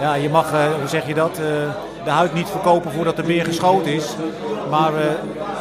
ja, 0.00 0.14
je 0.14 0.28
mag, 0.28 0.50
hoe 0.50 0.88
zeg 0.88 1.06
je 1.06 1.14
dat, 1.14 1.36
de 2.04 2.10
huid 2.10 2.34
niet 2.34 2.48
verkopen 2.48 2.92
voordat 2.92 3.16
de 3.16 3.22
beer 3.22 3.44
geschoten 3.44 3.92
is. 3.92 4.16
Maar 4.70 4.92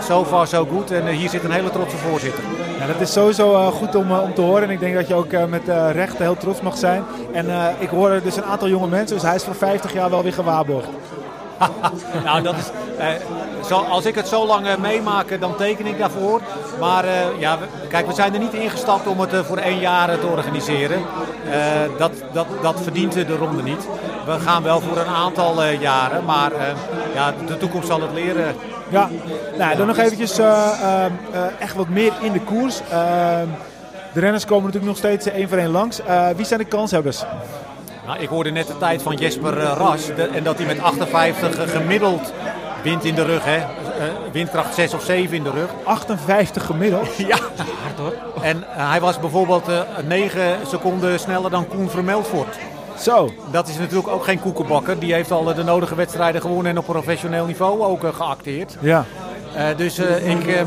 so 0.04 0.26
far 0.26 0.48
so 0.48 0.68
good 0.72 0.92
en 0.92 1.08
hier 1.08 1.30
zit 1.30 1.44
een 1.44 1.52
hele 1.52 1.70
trotse 1.70 1.98
voorzitter. 1.98 2.44
Ja, 2.80 2.88
dat 2.88 3.02
is 3.02 3.14
sowieso 3.14 3.72
goed 3.72 3.96
om, 3.96 4.12
om 4.12 4.34
te 4.34 4.42
horen. 4.42 4.64
En 4.64 4.70
ik 4.70 4.80
denk 4.80 4.96
dat 4.96 5.08
je 5.08 5.14
ook 5.14 5.32
met 5.50 5.62
recht 5.92 6.18
heel 6.18 6.38
trots 6.38 6.62
mag 6.62 6.78
zijn. 6.78 7.04
En 7.32 7.46
ik 7.80 7.90
hoor 7.90 8.20
dus 8.24 8.36
een 8.36 8.44
aantal 8.44 8.68
jonge 8.68 8.88
mensen, 8.88 9.16
dus 9.16 9.26
hij 9.26 9.36
is 9.36 9.44
voor 9.44 9.56
50 9.56 9.94
jaar 9.94 10.10
wel 10.10 10.24
weer 10.24 10.34
gewaarborgd. 10.34 10.90
nou, 12.26 12.42
dat 12.42 12.56
is, 12.56 12.70
eh, 12.98 13.08
zo, 13.68 13.76
als 13.76 14.06
ik 14.06 14.16
het 14.16 14.28
zo 14.28 14.46
lang 14.46 14.68
eh, 14.68 14.78
meemaak, 14.78 15.40
dan 15.40 15.56
teken 15.56 15.86
ik 15.86 15.98
daarvoor. 15.98 16.42
Maar 16.80 17.04
eh, 17.04 17.40
ja, 17.40 17.58
kijk, 17.90 18.08
we 18.08 18.14
zijn 18.14 18.34
er 18.34 18.40
niet 18.40 18.54
ingestapt 18.54 19.08
om 19.08 19.20
het 19.20 19.46
voor 19.46 19.58
één 19.58 19.80
jaar 19.80 20.20
te 20.20 20.28
organiseren. 20.28 21.02
Dat, 21.98 22.12
dat, 22.32 22.48
dat 22.62 22.82
verdient 22.82 23.14
de 23.14 23.36
ronde 23.36 23.64
niet. 23.64 23.88
We 24.26 24.40
gaan 24.40 24.64
wel 24.64 24.82
voor 24.82 24.98
een 24.98 25.14
aantal 25.14 25.64
jaren, 25.64 26.26
maar 26.26 26.52
ja, 27.14 27.34
de 27.46 27.58
toekomst 27.58 27.88
zal 27.88 28.02
het 28.02 28.14
leren. 28.14 28.56
Ja, 28.90 29.10
nou, 29.58 29.76
dan 29.76 29.88
nog 29.88 29.98
eventjes 29.98 30.40
echt 31.60 31.76
wat 31.76 31.88
meer 31.88 32.14
in 32.22 32.32
de 32.32 32.42
koers. 32.42 32.82
De 34.14 34.20
renners 34.20 34.46
komen 34.46 34.64
natuurlijk 34.66 34.92
nog 34.92 34.98
steeds 34.98 35.26
één 35.26 35.50
voor 35.50 35.58
één 35.58 35.72
langs. 35.72 36.00
Wie 36.36 36.46
zijn 36.46 36.60
de 36.60 36.66
kanshebbers? 36.66 37.24
Nou, 38.12 38.24
ik 38.24 38.30
hoorde 38.30 38.52
net 38.52 38.68
de 38.68 38.78
tijd 38.78 39.02
van 39.02 39.16
Jesper 39.16 39.58
eh, 39.58 39.74
Ras 39.78 40.06
de- 40.06 40.24
en 40.34 40.44
dat 40.44 40.58
hij 40.58 40.66
met 40.68 40.80
58 40.82 41.72
gemiddeld 41.72 42.34
wint 42.84 43.04
in 43.06 43.16
de 43.16 43.24
rug. 43.24 43.46
Hè. 43.46 43.56
Eh, 43.56 43.64
windkracht 44.32 44.74
6 44.76 44.94
of 44.94 45.04
7 45.04 45.36
in 45.38 45.44
de 45.44 45.50
rug. 45.50 45.70
58 45.84 46.66
gemiddeld. 46.66 47.08
Ja, 47.28 47.38
hard 47.56 47.98
hoor. 47.98 48.14
En 48.42 48.64
eh, 48.76 48.90
hij 48.90 49.00
was 49.00 49.20
bijvoorbeeld 49.20 49.68
eh 49.68 49.80
9 50.08 50.42
seconden 50.68 51.20
sneller 51.20 51.50
dan 51.52 51.68
Koen 51.68 51.90
Vermeldvoort. 51.90 52.56
Zo, 53.00 53.30
Dat 53.52 53.68
is 53.68 53.78
natuurlijk 53.78 54.08
ook 54.08 54.24
geen 54.24 54.40
koekenbakker. 54.40 55.00
Die 55.00 55.14
heeft 55.14 55.32
al 55.32 55.50
eh, 55.50 55.56
de 55.56 55.64
nodige 55.64 55.96
wedstrijden 55.96 56.42
gewonnen 56.42 56.72
en 56.72 56.78
op 56.78 56.86
professioneel 56.86 57.46
niveau 57.46 57.82
ook 57.82 58.04
eh, 58.04 58.14
geacteerd. 58.14 58.78
ja. 58.80 59.06
Eh, 59.56 59.66
dus 59.78 59.98
eh, 59.98 60.30
ik, 60.32 60.48
eh, 60.48 60.62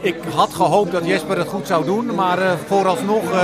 ik 0.00 0.16
had 0.34 0.54
gehoopt 0.54 0.92
dat 0.92 1.06
Jesper 1.06 1.38
het 1.38 1.48
goed 1.48 1.66
zou 1.66 1.84
doen. 1.84 2.14
Maar 2.14 2.38
eh, 2.38 2.50
vooralsnog 2.66 3.22
eh, 3.32 3.38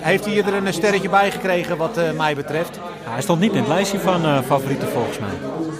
heeft 0.00 0.24
hij 0.24 0.36
er 0.44 0.54
een 0.54 0.72
sterretje 0.72 1.08
bij 1.08 1.30
gekregen 1.30 1.76
wat 1.76 1.96
eh, 1.96 2.10
mij 2.16 2.34
betreft. 2.34 2.78
Ja, 3.04 3.10
hij 3.10 3.22
stond 3.22 3.40
niet 3.40 3.52
in 3.52 3.58
het 3.58 3.68
lijstje 3.68 3.98
van 3.98 4.24
eh, 4.24 4.38
favorieten 4.46 4.88
volgens 4.88 5.18
mij. 5.18 5.28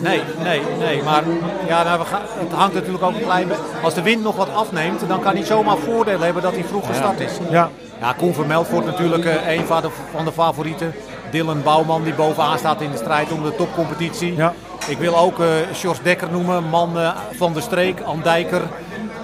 Nee, 0.00 0.20
nee, 0.42 0.60
nee. 0.78 1.02
Maar 1.02 1.22
ja, 1.68 1.82
nou, 1.82 1.98
we 1.98 2.04
gaan, 2.04 2.20
het 2.38 2.52
hangt 2.52 2.74
natuurlijk 2.74 3.04
ook 3.04 3.14
een 3.14 3.22
klein 3.22 3.48
beetje. 3.48 3.62
Als 3.82 3.94
de 3.94 4.02
wind 4.02 4.22
nog 4.22 4.36
wat 4.36 4.54
afneemt, 4.54 5.08
dan 5.08 5.20
kan 5.20 5.32
hij 5.34 5.44
zomaar 5.44 5.76
voordeel 5.76 6.20
hebben 6.20 6.42
dat 6.42 6.52
hij 6.52 6.64
vroeg 6.64 6.86
gestart 6.86 7.20
is. 7.20 7.32
Ja, 7.50 7.70
Ja, 8.00 8.12
Koen 8.12 8.34
Vermeld 8.34 8.68
wordt 8.68 8.86
natuurlijk 8.86 9.24
eh, 9.24 9.56
een 9.56 9.66
van 9.66 9.82
de, 9.82 9.88
van 10.14 10.24
de 10.24 10.32
favorieten. 10.32 10.94
Dylan 11.30 11.62
Bouwman 11.62 12.02
die 12.02 12.14
bovenaan 12.14 12.58
staat 12.58 12.80
in 12.80 12.90
de 12.90 12.96
strijd 12.96 13.32
om 13.32 13.42
de 13.42 13.54
topcompetitie. 13.56 14.34
Ja. 14.36 14.52
Ik 14.86 14.98
wil 14.98 15.16
ook 15.18 15.40
eh 15.40 15.46
Sjors 15.74 16.02
Dekker 16.02 16.28
noemen, 16.30 16.64
man 16.68 16.98
eh, 16.98 17.10
van 17.36 17.52
de 17.52 17.60
streek, 17.60 18.00
Andijker. 18.00 18.62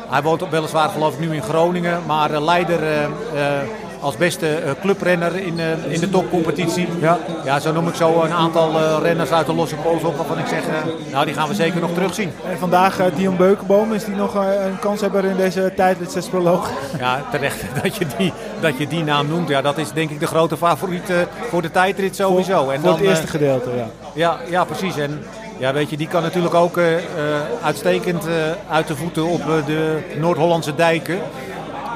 Hij 0.09 0.23
woont 0.23 0.43
op- 0.43 0.51
weliswaar 0.51 0.89
geloof 0.89 1.13
ik 1.15 1.21
nu 1.21 1.35
in 1.35 1.43
Groningen, 1.43 2.01
maar 2.07 2.41
leider 2.43 2.83
eh, 2.83 3.05
eh, 3.05 3.11
als 4.05 4.17
beste 4.17 4.49
eh, 4.49 4.71
clubrenner 4.81 5.37
in, 5.37 5.61
eh, 5.61 5.93
in 5.93 6.01
de 6.01 6.11
topcompetitie. 6.11 6.89
Ja. 7.01 7.19
ja, 7.45 7.61
zo 7.61 7.73
noem 7.73 7.89
ik 7.89 7.95
zo 7.95 8.23
een 8.23 8.33
aantal 8.33 8.81
eh, 8.81 8.97
renners 9.03 9.31
uit 9.31 9.47
de 9.47 9.55
losse 9.55 9.77
poos 9.77 10.03
op 10.03 10.17
waarvan 10.17 10.39
ik 10.39 10.47
zeg, 10.47 10.63
nou 11.13 11.25
die 11.25 11.35
gaan 11.35 11.49
we 11.49 11.55
zeker 11.55 11.81
nog 11.81 11.93
terugzien. 11.93 12.33
en 12.51 12.59
vandaag 12.59 13.01
Dion 13.17 13.37
Beukenboom. 13.37 13.93
Is 13.93 14.05
die 14.05 14.15
nog 14.15 14.35
een 14.35 14.79
kanshebber 14.81 15.25
in 15.25 15.37
deze 15.37 15.73
tijdritsersproloog? 15.77 16.71
Ja, 16.99 17.23
terecht 17.31 17.65
dat 17.83 17.97
je, 17.97 18.07
die, 18.17 18.33
dat 18.61 18.79
je 18.79 18.87
die 18.87 19.05
naam 19.05 19.29
noemt. 19.29 19.49
Ja, 19.49 19.63
dat 19.63 19.79
is 19.79 19.93
denk 19.93 20.11
ik 20.11 20.21
de 20.21 20.27
grote 20.27 20.57
favoriet 20.57 21.13
voor 21.51 21.63
de 21.63 21.71
tijdrit 21.71 22.17
sowieso. 22.17 22.71
En 22.71 22.81
Voor 22.81 22.91
het 22.91 23.01
eerste 23.01 23.27
gedeelte, 23.27 23.71
ja. 23.77 23.87
ja, 24.15 24.39
ja, 24.51 24.65
precies. 24.65 24.97
En 24.97 25.25
ja, 25.59 25.73
weet 25.73 25.91
je, 25.91 25.97
die 25.97 26.09
kan 26.09 26.23
natuurlijk 26.23 26.55
ook 26.55 26.79
uitstekend 27.63 28.25
uit 28.71 28.87
de 28.87 28.97
voeten 28.97 29.25
op 29.25 29.43
de 29.67 29.99
Noord-Hollandse 30.19 30.75
dijken. 30.75 31.19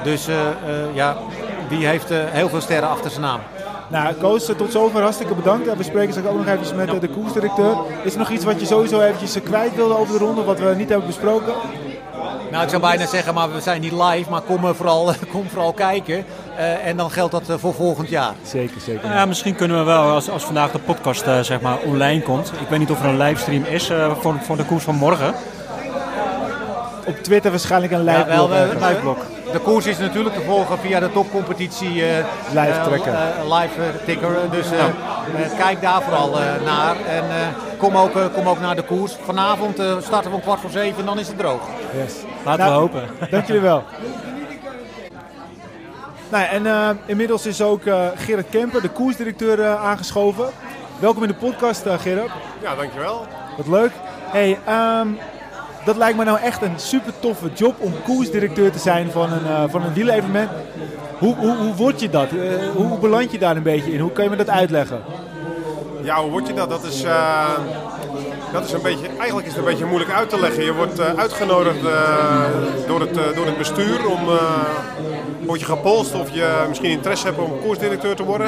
Dus 0.02 0.28
ja, 0.94 1.16
die 1.68 1.86
heeft 1.86 2.10
eh, 2.10 2.18
heel 2.24 2.48
veel 2.48 2.60
sterren 2.60 2.88
achter 2.88 3.10
zijn 3.10 3.22
naam. 3.22 3.40
Nou, 3.88 4.14
Koos, 4.14 4.48
eh, 4.48 4.56
tot 4.56 4.72
zover 4.72 5.02
hartstikke 5.02 5.34
bedankt. 5.34 5.76
We 5.76 5.82
spreken 5.82 6.12
straks 6.12 6.28
ook 6.30 6.44
nog 6.46 6.46
even 6.46 6.76
met 6.76 6.88
eh, 6.92 7.00
de 7.00 7.08
koersdirecteur. 7.08 7.76
Is 8.02 8.12
er 8.12 8.18
nog 8.18 8.30
iets 8.30 8.44
wat 8.44 8.60
je 8.60 8.66
sowieso 8.66 9.00
eventjes 9.00 9.42
kwijt 9.42 9.74
wilde 9.74 9.98
over 9.98 10.18
de 10.18 10.24
ronde, 10.24 10.44
wat 10.44 10.58
we 10.58 10.74
niet 10.76 10.88
hebben 10.88 11.06
besproken? 11.06 11.52
Nou, 12.50 12.62
ik 12.64 12.68
zou 12.70 12.82
bijna 12.82 13.06
zeggen, 13.06 13.34
maar 13.34 13.52
we 13.52 13.60
zijn 13.60 13.80
niet 13.80 13.92
live, 13.92 14.30
maar 14.30 14.40
kom, 14.40 14.74
vooral, 14.74 15.12
kom 15.32 15.48
vooral 15.48 15.72
kijken. 15.72 16.24
Eh, 16.56 16.86
en 16.86 16.96
dan 16.96 17.10
geldt 17.10 17.32
dat 17.32 17.60
voor 17.60 17.74
volgend 17.74 18.08
jaar. 18.08 18.32
Zeker, 18.42 18.80
zeker. 18.80 19.10
Ja, 19.10 19.24
misschien 19.26 19.54
kunnen 19.54 19.78
we 19.78 19.84
wel, 19.84 20.02
als, 20.02 20.30
als 20.30 20.44
vandaag 20.44 20.70
de 20.70 20.78
podcast 20.78 21.22
eh, 21.22 21.40
zeg 21.40 21.60
maar 21.60 21.78
online 21.84 22.22
komt. 22.22 22.52
Ik 22.60 22.68
weet 22.68 22.78
niet 22.78 22.90
of 22.90 23.02
er 23.02 23.08
een 23.08 23.16
livestream 23.16 23.64
is 23.64 23.90
eh, 23.90 24.12
voor, 24.20 24.34
voor 24.42 24.56
de 24.56 24.64
koers 24.64 24.84
van 24.84 24.94
morgen. 24.94 25.34
Op 27.06 27.16
Twitter 27.16 27.50
waarschijnlijk 27.50 27.92
een 27.92 28.04
Ja, 28.04 28.16
live 28.16 28.28
wel, 28.28 28.46
blog 28.46 28.56
eh, 28.58 28.62
ergens. 28.62 28.84
live 28.86 29.00
blog. 29.00 29.16
De 29.52 29.58
koers 29.62 29.86
is 29.86 29.98
natuurlijk 29.98 30.34
te 30.34 30.40
volgen 30.40 30.78
via 30.78 31.00
de 31.00 31.12
topcompetitie 31.12 32.04
eh, 32.06 32.24
Live 32.48 32.60
eh, 32.70 32.84
tracker. 32.84 33.12
eh, 33.12 33.58
live 33.60 34.04
ticker. 34.04 34.36
Dus 34.50 34.66
kijk 35.58 35.80
daar 35.80 36.02
vooral 36.02 36.40
eh, 36.40 36.44
naar. 36.64 36.96
En 37.06 37.22
eh, 37.30 37.46
kom, 37.78 37.96
ook, 37.96 38.16
eh, 38.16 38.24
kom 38.34 38.48
ook 38.48 38.60
naar 38.60 38.76
de 38.76 38.82
koers. 38.82 39.16
Vanavond 39.24 39.78
eh, 39.78 39.96
starten 40.00 40.30
we 40.30 40.36
om 40.36 40.42
kwart 40.42 40.60
voor 40.60 40.70
zeven 40.70 41.00
en 41.00 41.06
dan 41.06 41.18
is 41.18 41.28
het 41.28 41.38
droog. 41.38 41.60
Yes. 41.96 42.14
Laten 42.44 42.64
Nou, 42.64 42.72
we 42.72 42.78
hopen. 42.80 43.08
Dank 43.30 43.46
jullie 43.46 43.62
wel. 43.62 43.84
Nou, 46.28 46.44
en 46.44 46.66
eh, 46.66 46.88
inmiddels 47.06 47.46
is 47.46 47.62
ook 47.62 47.84
eh, 47.84 48.06
Gerard 48.16 48.48
Kemper, 48.50 48.82
de 48.82 48.88
koersdirecteur, 48.88 49.76
aangeschoven. 49.76 50.48
Welkom 50.98 51.22
in 51.22 51.28
de 51.28 51.34
podcast, 51.34 51.86
eh, 51.86 51.98
Gerard. 51.98 52.30
Ja, 52.62 52.74
dankjewel. 52.74 53.26
Wat 53.56 53.66
leuk. 53.66 53.90
Hey, 54.30 54.58
ehm, 54.66 55.08
dat 55.84 55.96
lijkt 55.96 56.18
me 56.18 56.24
nou 56.24 56.38
echt 56.38 56.62
een 56.62 56.78
super 56.78 57.12
toffe 57.20 57.50
job 57.54 57.74
om 57.78 57.92
koersdirecteur 58.04 58.72
te 58.72 58.78
zijn 58.78 59.10
van 59.10 59.32
een, 59.32 59.46
eh 59.46 59.62
van 59.68 59.82
een 59.82 59.92
wielevenement. 59.92 60.50
Hoe, 61.18 61.34
hoe, 61.34 61.56
hoe 61.56 61.74
word 61.74 62.00
je 62.00 62.10
dat? 62.10 62.28
Eh, 62.30 62.68
hoe, 62.74 62.98
beland 62.98 63.32
je 63.32 63.38
daar 63.38 63.56
een 63.56 63.62
beetje 63.62 63.92
in? 63.92 64.00
Hoe 64.00 64.12
kun 64.12 64.24
je 64.24 64.30
me 64.30 64.36
dat 64.36 64.48
uitleggen? 64.48 65.00
Ja, 66.02 66.20
hoe 66.20 66.30
word 66.30 66.46
je 66.46 66.54
dat? 66.54 66.70
Dat 66.70 66.84
is, 66.84 67.02
eh, 67.02 67.48
dat 68.52 68.64
is 68.64 68.72
een 68.72 68.82
beetje, 68.82 69.06
eigenlijk 69.18 69.46
is 69.46 69.52
het 69.54 69.62
een 69.62 69.70
beetje 69.70 69.84
moeilijk 69.84 70.12
uit 70.12 70.28
te 70.28 70.40
leggen. 70.40 70.64
Je 70.64 70.74
wordt 70.74 71.00
uitgenodigd 71.00 71.82
door, 72.86 73.00
het, 73.00 73.34
door 73.34 73.46
het 73.46 73.58
bestuur 73.58 74.06
om, 74.06 74.20
word 75.48 75.60
je 75.60 75.66
gepolst 75.66 76.14
of 76.14 76.30
je 76.32 76.64
misschien 76.68 76.90
interesse 76.90 77.26
hebt 77.26 77.38
om 77.38 77.60
koersdirecteur 77.60 78.16
te 78.16 78.24
worden. 78.24 78.46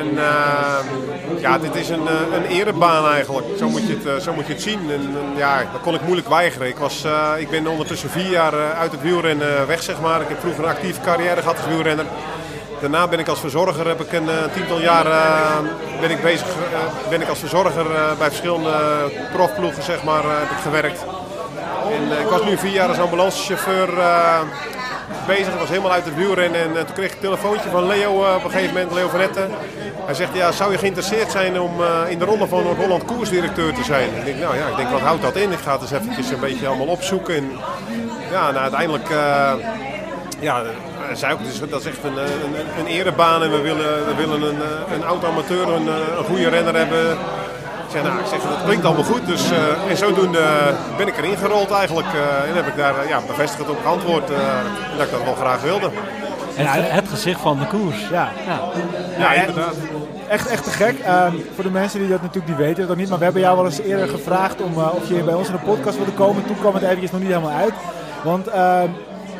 En 0.00 0.18
eh, 0.18 1.40
ja, 1.40 1.58
dit 1.58 1.74
is 1.74 1.88
een, 1.88 2.08
eh, 2.08 2.36
een 2.36 2.44
erebaan 2.44 3.12
eigenlijk. 3.12 3.46
Zo 3.58 3.68
moet 3.68 3.86
je 3.86 3.94
het, 3.94 4.06
eh, 4.06 4.16
zo 4.16 4.32
moet 4.32 4.46
je 4.46 4.52
het 4.52 4.62
zien. 4.62 4.90
En, 4.90 5.10
ja, 5.36 5.58
dat 5.72 5.80
kon 5.80 5.94
ik 5.94 6.02
moeilijk 6.02 6.28
weigeren. 6.28 6.68
Ik, 6.68 6.76
was, 6.76 7.04
ik 7.38 7.50
ben 7.50 7.66
ondertussen 7.66 8.10
vier 8.10 8.30
jaar 8.30 8.54
uit 8.72 8.92
het 8.92 9.02
wielrennen 9.02 9.66
weg, 9.66 9.82
zeg 9.82 10.00
maar. 10.00 10.20
Ik 10.20 10.28
heb 10.28 10.40
vroeger 10.40 10.64
een 10.64 10.70
actieve 10.70 11.00
carrière 11.00 11.40
gehad 11.40 11.56
als 11.56 11.66
wielrenner. 11.66 12.06
Daarna 12.80 13.08
ben 13.08 13.18
ik 13.18 13.28
als 13.28 13.40
verzorger, 13.40 13.86
heb 13.86 14.00
ik 14.00 14.12
een 14.12 14.28
tiental 14.54 14.80
jaar 14.80 15.06
ben 16.00 16.10
ik 16.10 16.22
bezig, 16.22 16.46
ben 17.08 17.20
ik 17.20 17.28
als 17.28 17.38
verzorger 17.38 17.84
bij 18.18 18.28
verschillende 18.28 18.72
profploegen 19.32 19.82
zeg 19.82 20.04
maar, 20.04 20.22
heb 20.24 20.50
ik 20.50 20.62
gewerkt. 20.62 21.04
En 21.90 22.20
ik 22.20 22.28
was 22.28 22.44
nu 22.44 22.58
vier 22.58 22.72
jaar 22.72 22.88
als 22.88 22.98
ambulancechauffeur 22.98 23.88
bezig. 25.26 25.52
Ik 25.52 25.58
was 25.58 25.68
helemaal 25.68 25.92
uit 25.92 26.04
het 26.04 26.14
wielrennen 26.14 26.60
en 26.60 26.76
eh, 26.76 26.84
toen 26.84 26.94
kreeg 26.94 27.06
ik 27.06 27.14
een 27.14 27.20
telefoontje 27.20 27.70
van 27.70 27.86
Leo 27.86 28.24
eh, 28.24 28.34
op 28.34 28.44
een 28.44 28.50
gegeven 28.50 28.74
moment, 28.74 28.92
Leo 28.92 29.08
van. 29.08 29.20
Hij 30.04 30.14
zegt, 30.14 30.34
ja, 30.34 30.52
zou 30.52 30.72
je 30.72 30.78
geïnteresseerd 30.78 31.30
zijn 31.30 31.60
om 31.60 31.82
eh, 31.82 32.10
in 32.10 32.18
de 32.18 32.24
ronde 32.24 32.46
van 32.46 32.62
Noord-Holland 32.62 33.04
koersdirecteur 33.04 33.74
te 33.74 33.84
zijn? 33.84 34.08
Ik 34.16 34.24
denk, 34.24 34.38
nou 34.38 34.56
ja, 34.56 34.66
ik 34.66 34.76
denk, 34.76 34.90
wat 34.90 35.00
houdt 35.00 35.22
dat 35.22 35.36
in? 35.36 35.52
Ik 35.52 35.58
ga 35.58 35.72
het 35.72 35.80
eens 35.80 35.90
eventjes 35.90 36.30
een 36.30 36.40
beetje 36.40 36.66
allemaal 36.66 36.86
opzoeken. 36.86 37.34
En 37.34 37.50
ja, 38.30 38.50
nou, 38.50 38.62
uiteindelijk, 38.62 39.08
ja, 40.40 40.62
zei 41.12 41.32
ook, 41.32 41.44
dus 41.44 41.60
dat 41.70 41.80
is 41.80 41.86
echt 41.86 42.04
een, 42.04 42.16
een, 42.16 42.54
een 42.78 42.86
erebaan 42.86 43.42
en 43.42 43.50
we 43.50 43.60
willen, 43.60 44.06
we 44.06 44.14
willen 44.14 44.42
een, 44.42 44.60
een 44.94 45.04
oud-amateur, 45.04 45.68
een, 45.68 45.86
een 46.18 46.24
goede 46.24 46.48
renner 46.48 46.74
hebben. 46.76 47.18
Ik 47.94 48.00
zeg, 48.00 48.10
nou, 48.10 48.20
ik 48.20 48.26
zeg, 48.26 48.42
dat 48.42 48.64
klinkt 48.64 48.84
allemaal 48.84 49.04
goed. 49.04 49.26
Dus, 49.26 49.50
uh, 49.50 49.90
en 49.90 49.96
zodoende 49.96 50.74
ben 50.96 51.06
ik 51.06 51.16
erin 51.16 51.36
gerold 51.36 51.70
eigenlijk. 51.70 52.06
Uh, 52.06 52.48
en 52.48 52.54
heb 52.56 52.66
ik 52.66 52.76
daar 52.76 53.08
ja, 53.08 53.20
bevestigd 53.26 53.70
op 53.70 53.78
geantwoord 53.82 54.30
uh, 54.30 54.36
dat 54.96 55.06
ik 55.06 55.12
dat 55.12 55.24
wel 55.24 55.34
graag 55.34 55.62
wilde. 55.62 55.90
Het, 56.54 56.90
het 56.90 57.08
gezicht 57.08 57.40
van 57.40 57.58
de 57.58 57.66
koers. 57.66 58.08
Ja, 58.10 58.28
ja. 58.46 58.60
ja 59.18 59.32
inderdaad. 59.32 59.74
Echt, 60.28 60.46
echt 60.46 60.64
te 60.64 60.70
gek. 60.70 60.96
Um, 61.08 61.44
voor 61.54 61.64
de 61.64 61.70
mensen 61.70 62.00
die 62.00 62.08
dat 62.08 62.22
natuurlijk 62.22 62.48
niet 62.48 62.66
weten, 62.66 62.86
dat 62.86 62.96
niet. 62.96 63.08
Maar 63.08 63.18
we 63.18 63.24
hebben 63.24 63.42
jou 63.42 63.56
wel 63.56 63.64
eens 63.64 63.80
eerder 63.80 64.08
gevraagd 64.08 64.62
om, 64.62 64.78
uh, 64.78 64.94
of 64.94 65.08
je 65.08 65.22
bij 65.22 65.34
ons 65.34 65.48
in 65.48 65.54
de 65.54 65.60
podcast 65.64 65.96
wilde 65.96 66.12
komen. 66.12 66.46
Toen 66.46 66.58
kwam 66.60 66.74
het 66.74 66.82
eventjes 66.82 67.10
nog 67.10 67.20
niet 67.20 67.30
helemaal 67.32 67.58
uit. 67.58 67.74
Want 68.22 68.48
uh, 68.48 68.82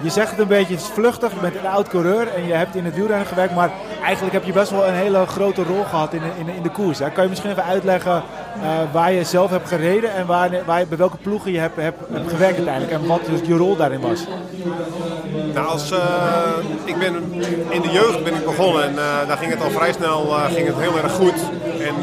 je 0.04 0.10
zegt 0.10 0.30
het 0.30 0.38
een 0.38 0.46
beetje 0.46 0.78
vluchtig. 0.78 1.32
Je 1.32 1.40
bent 1.40 1.56
een 1.56 1.66
oud 1.66 1.88
coureur 1.88 2.28
en 2.28 2.46
je 2.46 2.52
hebt 2.52 2.74
in 2.74 2.84
het 2.84 2.94
wielrennen 2.94 3.26
gewerkt. 3.26 3.54
Maar 3.54 3.70
eigenlijk 4.02 4.34
heb 4.34 4.44
je 4.44 4.52
best 4.52 4.70
wel 4.70 4.86
een 4.86 4.94
hele 4.94 5.26
grote 5.26 5.62
rol 5.62 5.84
gehad 5.84 6.12
in, 6.12 6.22
in, 6.38 6.48
in 6.48 6.62
de 6.62 6.70
koers. 6.70 6.98
Kan 6.98 7.22
je 7.22 7.28
misschien 7.28 7.50
even 7.50 7.64
uitleggen 7.64 8.22
uh, 8.56 8.62
waar 8.92 9.12
je 9.12 9.24
zelf 9.24 9.50
hebt 9.50 9.68
gereden 9.68 10.14
en 10.14 10.26
waar, 10.26 10.50
waar 10.66 10.86
bij 10.86 10.98
welke 10.98 11.16
ploegen 11.16 11.52
je 11.52 11.58
hebt, 11.58 11.76
hebt, 11.76 11.98
hebt 12.12 12.30
gewerkt 12.30 12.56
uiteindelijk. 12.56 12.92
En 12.92 13.06
wat 13.06 13.20
dus 13.26 13.40
je 13.44 13.56
rol 13.56 13.76
daarin 13.76 14.00
was? 14.00 14.26
Nou, 15.54 15.66
als, 15.66 15.92
uh, 15.92 15.98
ik 16.84 16.98
ben 16.98 17.14
in 17.68 17.80
de 17.80 17.90
jeugd 17.90 18.24
ben 18.24 18.34
ik 18.34 18.44
begonnen 18.44 18.84
en 18.84 18.92
uh, 18.92 19.28
daar 19.28 19.36
ging 19.36 19.52
het 19.52 19.62
al 19.62 19.70
vrij 19.70 19.92
snel 19.92 20.22
ging 20.26 20.66
het 20.66 20.76
heel 20.78 20.98
erg 20.98 21.12
goed. 21.12 21.34
En 21.80 21.94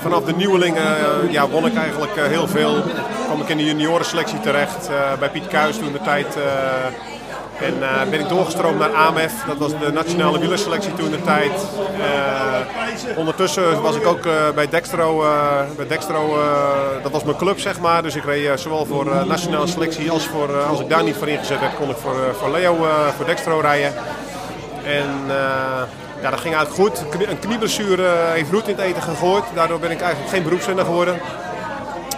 vanaf 0.00 0.24
de 0.24 0.32
nieuwelingen 0.32 0.84
ja, 1.30 1.48
won 1.48 1.66
ik 1.66 1.76
eigenlijk 1.76 2.12
heel 2.16 2.48
veel. 2.48 2.82
kwam 3.24 3.40
ik 3.40 3.48
in 3.48 3.56
de 3.56 3.64
juniorenselectie 3.64 4.40
terecht 4.40 4.90
bij 5.18 5.28
Piet 5.28 5.46
Kuijs 5.46 5.78
toen 5.78 5.92
de 5.92 6.00
tijd. 6.00 6.36
en 7.60 7.74
ben 8.10 8.20
ik 8.20 8.28
doorgestroomd 8.28 8.78
naar 8.78 8.94
AMF, 8.94 9.32
dat 9.46 9.56
was 9.56 9.70
de 9.78 9.92
nationale 9.92 10.38
wielerselectie 10.38 10.94
toen 10.94 11.10
de 11.10 11.22
tijd. 11.22 11.52
ondertussen 13.16 13.82
was 13.82 13.96
ik 13.96 14.06
ook 14.06 14.22
bij 14.54 14.68
Dextro, 14.68 15.24
bij 15.76 15.86
Dextro 15.86 16.38
dat 17.02 17.12
was 17.12 17.24
mijn 17.24 17.36
club 17.36 17.58
zeg 17.58 17.80
maar. 17.80 18.02
Dus 18.02 18.14
ik 18.16 18.24
reed 18.24 18.60
zowel 18.60 18.86
voor 18.86 19.26
nationale 19.26 19.66
selectie 19.66 20.10
als 20.10 20.26
voor, 20.26 20.62
als 20.62 20.80
ik 20.80 20.88
daar 20.88 21.02
niet 21.02 21.16
voor 21.16 21.28
ingezet 21.28 21.60
heb, 21.60 21.76
kon 21.78 21.90
ik 21.90 21.96
voor, 21.96 22.16
voor 22.38 22.50
Leo, 22.50 22.86
voor 23.16 23.26
Dextro 23.26 23.60
rijden. 23.60 23.92
En 24.84 25.10
ja, 26.26 26.32
dat 26.32 26.40
ging 26.40 26.54
eigenlijk 26.54 26.88
goed. 26.88 27.28
Een 27.28 27.38
knieblessure 27.38 28.08
heeft 28.32 28.50
roet 28.50 28.68
in 28.68 28.74
het 28.74 28.84
eten 28.84 29.02
gegooid. 29.02 29.44
Daardoor 29.54 29.78
ben 29.78 29.90
ik 29.90 30.00
eigenlijk 30.00 30.32
geen 30.32 30.42
beroepsrenner 30.42 30.84
geworden. 30.84 31.20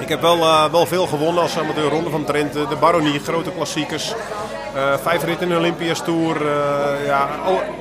Ik 0.01 0.09
heb 0.09 0.21
wel, 0.21 0.37
uh, 0.37 0.65
wel 0.65 0.87
veel 0.87 1.07
gewonnen 1.07 1.43
als 1.43 1.59
amateur. 1.59 1.91
Ronde 1.91 2.11
van 2.11 2.25
Trent, 2.25 2.53
de 2.53 2.77
Baronie, 2.81 3.21
grote 3.21 3.51
klassiekers. 3.51 4.15
Uh, 4.77 4.95
vijf 5.03 5.25
ritten 5.25 5.47
in 5.47 5.53
de 5.53 5.59
Olympias 5.59 6.03
Tour. 6.05 6.43
Uh, 6.43 7.07
ja, 7.07 7.29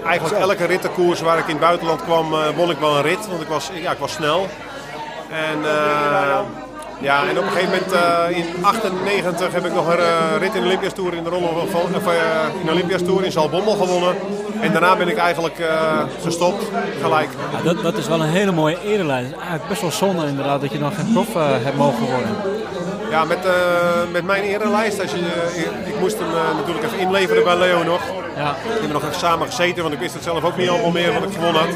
eigenlijk 0.06 0.40
elke 0.40 0.66
rittenkoers 0.66 1.22
waar 1.22 1.38
ik 1.38 1.46
in 1.46 1.52
het 1.56 1.60
buitenland 1.60 2.04
kwam, 2.04 2.30
won 2.56 2.70
ik 2.70 2.78
wel 2.78 2.96
een 2.96 3.02
rit. 3.02 3.28
Want 3.28 3.42
ik 3.42 3.48
was, 3.48 3.70
ja, 3.74 3.92
ik 3.92 3.98
was 3.98 4.12
snel. 4.12 4.48
En 5.30 5.60
ja, 7.00 7.28
en 7.28 7.38
op 7.38 7.43
een 7.43 7.52
gegeven 7.52 7.70
moment 7.70 7.93
uh, 7.93 8.38
in 8.38 8.66
98 8.66 9.52
heb 9.54 9.66
ik 9.66 9.74
nog 9.74 9.88
een 9.88 10.00
uh, 10.00 10.38
rit 10.39 10.56
in 10.56 10.62
de 10.62 10.68
Olympias 10.68 10.93
Tour 10.93 11.14
in 11.14 11.24
de 11.24 11.30
ronde 11.30 11.48
van, 11.70 11.82
of, 11.82 12.08
uh, 12.08 12.14
in 12.60 12.66
de 12.66 12.72
Olympias 12.72 13.02
Tour 13.02 13.26
in 13.26 13.32
Zalbommel 13.32 13.74
gewonnen. 13.74 14.16
En 14.60 14.72
daarna 14.72 14.95
ben 14.95 15.08
ik 15.08 15.18
eigenlijk 15.18 15.56
gestopt, 16.24 16.64
gelijk. 17.02 17.30
Ja, 17.52 17.64
dat, 17.64 17.84
dat 17.84 17.98
is 17.98 18.08
wel 18.08 18.22
een 18.22 18.30
hele 18.30 18.52
mooie 18.52 18.78
erelijst. 18.86 19.32
Eigenlijk 19.34 19.68
best 19.68 19.82
wel 19.82 19.91
zonde 19.91 20.28
inderdaad 20.28 20.62
dat 20.62 20.72
je 20.72 20.80
dan 20.80 20.91
geen 20.91 21.14
prof 21.14 21.34
hebt 21.64 21.78
mogen 21.78 22.06
worden. 22.06 22.36
Ja, 23.10 23.24
met, 23.24 23.39
met 24.12 24.26
mijn 24.26 24.43
erelijst, 24.43 25.02
als 25.02 25.12
je, 25.12 25.20
ik 25.86 26.00
moest 26.00 26.20
hem 26.20 26.28
natuurlijk 26.58 26.86
even 26.86 27.00
inleveren 27.00 27.43
bij 27.43 27.58
Leo 27.58 27.84
nog. 27.84 28.02
Ja. 28.36 28.56
We 28.64 28.70
hebben 28.70 28.91
nog 28.91 29.04
even 29.04 29.16
samen 29.16 29.48
gezeten, 29.48 29.82
want 29.82 29.93
ik 29.93 30.00
wist 30.00 30.14
het 30.14 30.24
zelf 30.24 30.43
ook 30.43 30.58
niet 30.58 30.70
allemaal 30.70 30.91
meer 30.91 31.14
wat 31.14 31.24
ik 31.24 31.34
gewonnen 31.34 31.62
had. 31.62 31.74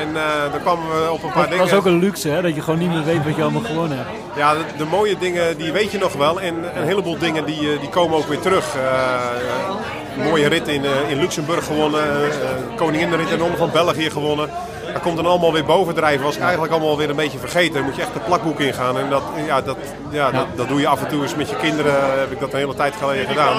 En 0.00 0.08
uh, 0.08 0.52
dan 0.52 0.60
kwamen 0.60 0.84
we 0.88 1.10
op 1.10 1.22
een 1.22 1.30
paar 1.30 1.42
dat 1.42 1.50
dingen. 1.50 1.58
Dat 1.58 1.66
is 1.66 1.78
ook 1.78 1.86
een 1.86 1.98
luxe, 1.98 2.28
hè? 2.28 2.42
dat 2.42 2.54
je 2.54 2.62
gewoon 2.62 2.78
niet 2.78 2.88
meer 2.88 3.04
weet 3.04 3.24
wat 3.24 3.36
je 3.36 3.42
allemaal 3.42 3.62
gewonnen 3.62 3.96
hebt. 3.96 4.08
Ja, 4.36 4.54
de, 4.54 4.60
de 4.76 4.84
mooie 4.84 5.18
dingen 5.18 5.56
die 5.56 5.72
weet 5.72 5.90
je 5.90 5.98
nog 5.98 6.12
wel. 6.12 6.40
En 6.40 6.54
een 6.76 6.86
heleboel 6.86 7.18
dingen 7.18 7.44
die, 7.44 7.78
die 7.78 7.88
komen 7.88 8.18
ook 8.18 8.26
weer 8.26 8.40
terug. 8.40 8.76
Uh, 8.76 10.24
mooie 10.24 10.48
rit 10.48 10.68
in, 10.68 10.82
in 11.08 11.18
Luxemburg 11.18 11.66
gewonnen. 11.66 12.30
Koninginrit 12.76 13.30
in 13.30 13.36
de 13.36 13.42
Ronde 13.42 13.56
van 13.56 13.70
België 13.72 14.10
gewonnen. 14.10 14.50
Dat 14.94 15.02
komt 15.02 15.16
dan 15.16 15.26
allemaal 15.26 15.52
weer 15.52 15.64
bovendrijven. 15.64 16.24
Was 16.24 16.36
ik 16.36 16.42
eigenlijk 16.42 16.72
allemaal 16.72 16.96
weer 16.96 17.10
een 17.10 17.16
beetje 17.16 17.38
vergeten. 17.38 17.74
Dan 17.74 17.84
moet 17.84 17.96
je 17.96 18.02
echt 18.02 18.12
de 18.12 18.20
plakboek 18.20 18.60
ingaan. 18.60 18.98
En 18.98 19.10
dat, 19.10 19.22
ja, 19.46 19.60
dat, 19.60 19.76
ja, 20.10 20.30
dat, 20.30 20.46
dat 20.54 20.68
doe 20.68 20.80
je 20.80 20.86
af 20.88 21.02
en 21.02 21.08
toe 21.08 21.22
eens 21.22 21.34
met 21.34 21.48
je 21.48 21.56
kinderen. 21.56 22.18
Heb 22.18 22.30
ik 22.30 22.40
dat 22.40 22.52
een 22.52 22.58
hele 22.58 22.74
tijd 22.74 22.94
geleden 22.96 23.26
gedaan. 23.26 23.56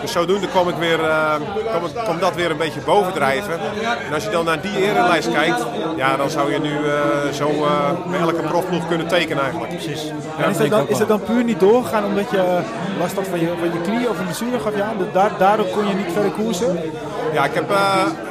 Dus 0.00 0.12
zodoende 0.12 0.48
kwam, 0.48 0.68
ik 0.68 0.74
weer, 0.74 1.00
uh, 1.00 1.34
kwam, 1.68 2.04
kwam 2.04 2.18
dat 2.18 2.34
weer 2.34 2.50
een 2.50 2.56
beetje 2.56 2.80
bovendrijven. 2.80 3.60
En 4.06 4.14
als 4.14 4.24
je 4.24 4.30
dan 4.30 4.44
naar 4.44 4.60
die 4.60 4.76
erenlijst 4.76 5.32
kijkt, 5.32 5.66
ja, 5.96 6.16
dan 6.16 6.30
zou 6.30 6.52
je 6.52 6.60
nu 6.60 6.72
uh, 6.72 7.32
zo 7.32 7.48
uh, 7.50 7.90
bij 8.10 8.20
elke 8.20 8.42
profploeg 8.42 8.88
kunnen 8.88 9.06
tekenen 9.06 9.42
eigenlijk. 9.42 9.72
Precies. 9.72 10.12
En 10.38 10.50
is, 10.50 10.58
het 10.58 10.70
dan, 10.70 10.88
is 10.88 10.98
het 10.98 11.08
dan 11.08 11.20
puur 11.20 11.44
niet 11.44 11.60
doorgegaan 11.60 12.04
omdat 12.04 12.30
je 12.30 12.60
last 12.98 13.14
had 13.14 13.26
van 13.26 13.40
je, 13.40 13.52
van 13.58 13.72
je 13.72 13.80
knie 13.80 14.08
of 14.08 14.18
een 14.18 14.24
blessure 14.24 14.60
gaf 14.60 14.74
je 14.76 14.82
aan? 14.82 14.96
Daar, 15.12 15.30
daardoor 15.38 15.66
kon 15.66 15.88
je 15.88 15.94
niet 15.94 16.12
verder 16.12 16.30
koersen? 16.30 16.80
Ja, 17.32 17.44
ik, 17.44 17.54
heb, 17.54 17.70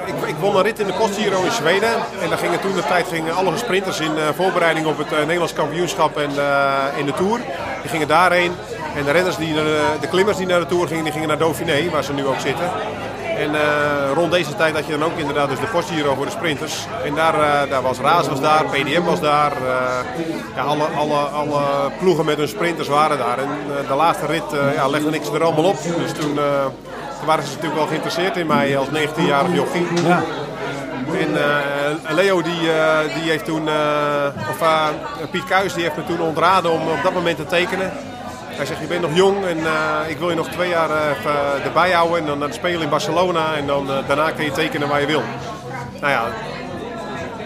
ik, 0.06 0.28
ik 0.28 0.36
won 0.39 0.56
een 0.56 0.64
rit 0.64 0.80
in 0.80 0.88
de 0.88 0.93
Postgiro 0.93 1.43
in 1.43 1.52
Zweden. 1.52 1.89
En 2.22 2.30
daar 2.30 2.38
gingen 2.38 2.60
toen 2.60 2.76
de 2.76 2.84
tijd 2.88 3.08
gingen 3.08 3.36
alle 3.36 3.58
sprinters 3.58 4.00
in 4.00 4.12
uh, 4.16 4.24
voorbereiding 4.36 4.86
op 4.86 4.98
het 4.98 5.12
uh, 5.12 5.20
Nederlands 5.20 5.54
kampioenschap 5.54 6.18
en 6.18 6.30
in 6.98 7.06
de 7.06 7.14
Tour. 7.16 7.39
Die 7.82 7.89
gingen 7.89 8.08
daarheen. 8.08 8.52
En 8.95 9.04
de 9.04 9.12
renners, 9.12 9.38
die, 9.38 9.54
de 10.00 10.08
klimmers 10.10 10.38
die 10.38 10.45
naar 10.45 10.60
de 10.60 10.66
Tour 10.66 10.88
gingen, 10.88 11.04
die 11.04 11.14
gingen 11.14 11.28
naar 11.28 11.38
Dauphiné, 11.38 11.89
waar 11.89 12.04
ze 12.04 12.14
nu 12.14 12.26
ook 12.26 12.39
zitten. 12.39 12.72
En 13.38 13.52
rond 14.14 14.32
deze 14.32 14.56
tijd 14.56 14.76
had 14.76 14.86
je 14.86 14.98
dan 14.98 15.04
ook 15.04 15.18
inderdaad 15.18 15.50
dus 15.50 15.60
de 15.60 15.66
Postgiro 15.66 16.14
voor 16.16 16.26
de 16.26 16.32
sprinters. 16.32 16.86
En 17.04 17.16
daar, 17.16 17.68
daar 17.70 17.82
was 17.82 18.00
Raas 18.00 18.28
was 18.28 18.41
daar, 18.41 18.66
PDM 18.66 19.04
was 19.04 19.20
daar. 19.20 19.52
alle, 20.68 20.84
alle, 20.84 21.18
alle 21.18 21.62
ploegen 22.00 22.26
met 22.26 22.38
hun 22.38 22.48
sprinters 22.48 22.88
waren 22.88 23.18
daar. 23.18 23.38
En 23.38 23.50
de 23.88 23.95
laatste 23.95 24.26
rit 24.26 24.43
ja, 24.76 24.88
legde 24.88 25.10
niks 25.10 25.30
er 25.30 25.43
allemaal 25.43 25.66
op. 25.66 25.78
Dus 25.98 26.12
toen 26.12 26.39
waren 27.28 27.44
ze 27.44 27.50
natuurlijk 27.50 27.80
wel 27.80 27.88
geïnteresseerd 27.88 28.38
in 28.38 28.48
mij 28.48 28.78
als 28.78 28.88
19-jarig 28.88 29.54
jochie. 29.54 29.88
Ja. 30.04 30.24
En 31.14 31.30
uh, 31.32 32.12
Leo 32.16 32.42
die, 32.42 32.62
uh, 32.62 33.00
die 33.14 33.30
heeft 33.30 33.46
toen, 33.46 33.68
uh, 33.68 34.50
of 34.50 34.92
Piet 35.32 35.44
Kuijs 35.44 35.74
die 35.74 35.84
heeft 35.84 35.98
me 35.98 36.04
toen 36.04 36.22
ontraden 36.22 36.72
om 36.72 36.82
op 36.82 37.04
dat 37.04 37.14
moment 37.14 37.38
te 37.38 37.46
tekenen. 37.46 37.92
Hij 38.46 38.66
zegt, 38.66 38.80
je 38.80 38.88
bent 38.88 39.02
nog 39.02 39.16
jong 39.16 39.46
en 39.46 39.58
ik 40.08 40.18
wil 40.18 40.30
je 40.30 40.36
nog 40.36 40.48
twee 40.48 40.70
jaar 40.70 40.90
erbij 41.64 41.92
houden 41.92 42.20
en 42.20 42.26
dan 42.26 42.40
naar 42.40 42.48
de 42.48 42.54
Spelen 42.54 42.82
in 42.82 42.90
Barcelona. 42.90 43.56
En 43.56 43.68
dan, 43.68 43.88
daarna 44.08 44.32
kun 44.32 44.46
je 44.46 44.52
tekenen 44.52 44.88
waar 44.88 45.02
je 45.02 45.08
wil. 45.08 45.24
Nou 46.00 46.12
ja, 46.12 46.24